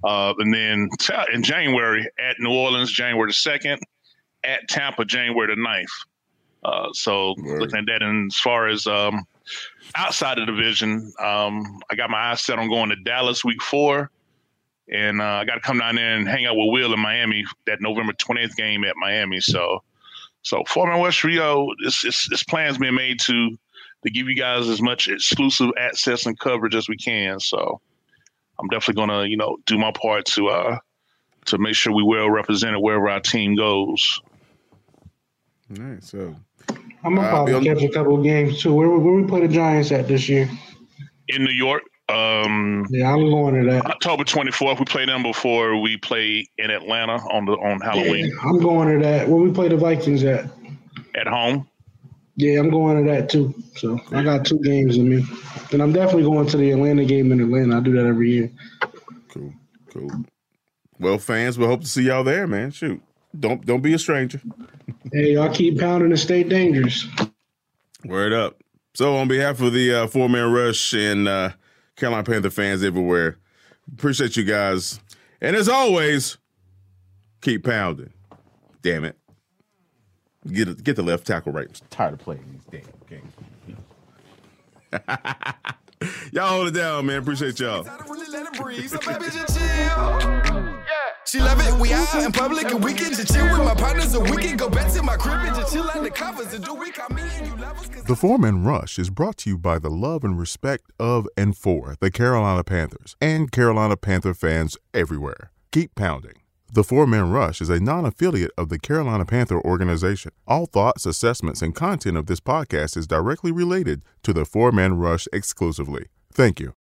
uh, 0.03 0.33
and 0.37 0.53
then 0.53 0.89
in 1.33 1.43
January 1.43 2.05
at 2.19 2.35
New 2.39 2.51
Orleans, 2.51 2.91
January 2.91 3.31
the 3.31 3.33
2nd, 3.33 3.79
at 4.43 4.67
Tampa, 4.67 5.05
January 5.05 5.55
the 5.55 5.61
9th. 5.61 5.85
Uh, 6.65 6.89
so 6.93 7.35
Word. 7.37 7.61
looking 7.61 7.79
at 7.79 7.85
that, 7.87 8.03
and 8.03 8.31
as 8.31 8.37
far 8.37 8.67
as 8.67 8.87
um, 8.87 9.25
outside 9.95 10.39
of 10.39 10.47
the 10.47 10.51
division, 10.51 11.11
um, 11.19 11.79
I 11.89 11.95
got 11.95 12.09
my 12.09 12.31
eyes 12.31 12.41
set 12.41 12.59
on 12.59 12.69
going 12.69 12.89
to 12.89 12.95
Dallas 12.95 13.43
week 13.43 13.61
four. 13.61 14.11
And 14.91 15.21
uh, 15.21 15.25
I 15.25 15.45
got 15.45 15.55
to 15.55 15.61
come 15.61 15.79
down 15.79 15.95
there 15.95 16.15
and 16.15 16.27
hang 16.27 16.45
out 16.45 16.57
with 16.57 16.67
Will 16.71 16.93
in 16.93 16.99
Miami 16.99 17.45
that 17.67 17.79
November 17.81 18.11
20th 18.13 18.55
game 18.55 18.83
at 18.83 18.95
Miami. 18.97 19.39
So, 19.39 19.81
so 20.41 20.61
Foreman 20.67 20.99
West 20.99 21.23
Rio, 21.23 21.69
this, 21.83 22.01
this, 22.01 22.43
plan's 22.43 22.77
being 22.77 22.95
made 22.95 23.19
to 23.21 23.57
to 24.03 24.11
give 24.11 24.27
you 24.27 24.35
guys 24.35 24.67
as 24.67 24.81
much 24.81 25.07
exclusive 25.07 25.69
access 25.79 26.25
and 26.25 26.37
coverage 26.37 26.75
as 26.75 26.89
we 26.89 26.97
can. 26.97 27.39
So, 27.39 27.79
I'm 28.59 28.67
definitely 28.67 29.01
gonna, 29.01 29.25
you 29.25 29.37
know, 29.37 29.57
do 29.65 29.77
my 29.77 29.91
part 29.91 30.25
to 30.25 30.49
uh 30.49 30.77
to 31.45 31.57
make 31.57 31.75
sure 31.75 31.93
we 31.93 32.03
well 32.03 32.29
represented 32.29 32.81
wherever 32.81 33.09
our 33.09 33.19
team 33.19 33.55
goes. 33.55 34.21
All 35.77 35.85
right, 35.85 36.03
so 36.03 36.35
I'm 37.03 37.15
gonna 37.15 37.27
uh, 37.27 37.31
probably 37.31 37.65
catch 37.65 37.83
a 37.83 37.89
couple 37.89 38.17
of 38.17 38.23
games 38.23 38.61
too. 38.61 38.73
Where 38.73 38.89
where 38.89 39.13
we 39.13 39.23
play 39.27 39.45
the 39.45 39.53
Giants 39.53 39.91
at 39.91 40.07
this 40.07 40.29
year? 40.29 40.49
In 41.27 41.43
New 41.43 41.51
York. 41.51 41.83
Um, 42.09 42.85
yeah, 42.89 43.11
I'm 43.11 43.29
going 43.29 43.63
to 43.63 43.71
that. 43.71 43.85
October 43.85 44.25
24th. 44.25 44.77
We 44.77 44.85
play 44.85 45.05
them 45.05 45.23
before 45.23 45.79
we 45.79 45.95
play 45.97 46.45
in 46.57 46.69
Atlanta 46.69 47.15
on 47.31 47.45
the 47.45 47.53
on 47.53 47.79
Halloween. 47.79 48.25
Yeah, 48.25 48.49
I'm 48.49 48.59
going 48.59 48.99
to 48.99 49.03
that. 49.05 49.27
Where 49.27 49.41
we 49.41 49.51
play 49.51 49.69
the 49.69 49.77
Vikings 49.77 50.23
at? 50.23 50.45
At 51.15 51.27
home. 51.27 51.67
Yeah, 52.35 52.59
I'm 52.59 52.69
going 52.69 53.05
to 53.05 53.11
that 53.11 53.29
too. 53.29 53.53
So 53.75 53.99
I 54.11 54.23
got 54.23 54.45
two 54.45 54.59
games 54.59 54.97
in 54.97 55.07
me, 55.07 55.25
and 55.71 55.81
I'm 55.81 55.93
definitely 55.93 56.23
going 56.23 56.47
to 56.47 56.57
the 56.57 56.71
Atlanta 56.71 57.05
game 57.05 57.31
in 57.31 57.39
Atlanta. 57.39 57.77
I 57.77 57.79
do 57.79 57.93
that 57.93 58.05
every 58.05 58.31
year. 58.31 58.51
Cool, 59.29 59.53
cool. 59.91 60.11
Well, 60.99 61.19
fans, 61.19 61.57
we 61.57 61.65
hope 61.65 61.81
to 61.81 61.87
see 61.87 62.03
y'all 62.03 62.23
there, 62.23 62.47
man. 62.47 62.71
Shoot, 62.71 63.01
don't 63.39 63.65
don't 63.65 63.81
be 63.81 63.93
a 63.93 63.99
stranger. 63.99 64.41
Hey, 65.11 65.33
y'all 65.33 65.53
keep 65.53 65.79
pounding 65.79 66.11
and 66.11 66.19
stay 66.19 66.43
dangerous. 66.43 67.07
Word 68.05 68.33
up. 68.33 68.61
So, 68.95 69.15
on 69.15 69.27
behalf 69.27 69.59
of 69.61 69.73
the 69.73 69.93
uh, 69.93 70.07
four 70.07 70.29
man 70.29 70.51
rush 70.51 70.93
and 70.93 71.27
uh, 71.27 71.51
Carolina 71.95 72.23
Panther 72.23 72.49
fans 72.49 72.83
everywhere, 72.83 73.39
appreciate 73.91 74.37
you 74.37 74.43
guys. 74.43 74.99
And 75.41 75.55
as 75.55 75.67
always, 75.67 76.37
keep 77.41 77.63
pounding. 77.63 78.13
Damn 78.81 79.05
it. 79.05 79.17
Get 80.47 80.67
it, 80.67 80.83
get 80.83 80.95
the 80.95 81.03
left 81.03 81.25
tackle 81.25 81.53
right. 81.53 81.67
I'm 81.67 81.87
tired 81.89 82.13
of 82.13 82.19
playing 82.19 82.43
these 82.51 82.81
damn 82.81 82.81
games. 83.09 83.33
y'all 86.31 86.49
hold 86.49 86.67
it 86.67 86.71
down, 86.71 87.05
man. 87.05 87.17
Appreciate 87.19 87.59
y'all. 87.59 87.83
She 91.33 91.39
love 91.39 91.59
it. 91.65 91.81
We 91.81 91.91
out 91.91 92.13
in 92.13 92.31
public 92.31 92.69
and 92.69 92.83
we 92.83 92.93
can 92.93 93.11
just 93.11 93.33
chill 93.33 93.45
with 93.45 93.67
my 93.67 93.73
partners, 93.73 94.15
we 94.15 94.37
can 94.37 94.55
go 94.55 94.69
back 94.69 94.93
to 94.93 95.01
my 95.01 95.15
crib 95.15 95.39
and 95.39 95.55
just 95.55 95.73
chill 95.73 95.89
under 95.89 96.11
covers 96.11 96.53
and 96.53 96.63
do 96.63 96.75
we 96.75 96.93
and 97.09 97.47
you. 97.47 98.03
The 98.03 98.15
Four 98.15 98.37
Man 98.37 98.63
Rush 98.63 98.99
is 98.99 99.09
brought 99.09 99.37
to 99.37 99.49
you 99.49 99.57
by 99.57 99.79
the 99.79 99.89
love 99.89 100.23
and 100.23 100.37
respect 100.37 100.91
of 100.99 101.27
and 101.35 101.57
for 101.57 101.95
the 101.99 102.11
Carolina 102.11 102.63
Panthers 102.63 103.15
and 103.19 103.51
Carolina 103.51 103.97
Panther 103.97 104.35
fans 104.35 104.77
everywhere. 104.93 105.49
Keep 105.71 105.95
pounding. 105.95 106.35
The 106.71 106.83
Four 106.83 107.07
Man 107.07 107.31
Rush 107.31 107.61
is 107.61 107.69
a 107.71 107.79
non 107.79 108.05
affiliate 108.05 108.51
of 108.55 108.69
the 108.69 108.77
Carolina 108.77 109.25
Panther 109.25 109.59
organization. 109.59 110.33
All 110.47 110.67
thoughts, 110.67 111.07
assessments, 111.07 111.63
and 111.63 111.73
content 111.73 112.15
of 112.15 112.27
this 112.27 112.41
podcast 112.41 112.95
is 112.95 113.07
directly 113.07 113.51
related 113.51 114.03
to 114.21 114.33
the 114.33 114.45
Four 114.45 114.71
Man 114.71 114.99
Rush 114.99 115.27
exclusively. 115.33 116.09
Thank 116.31 116.59
you. 116.59 116.75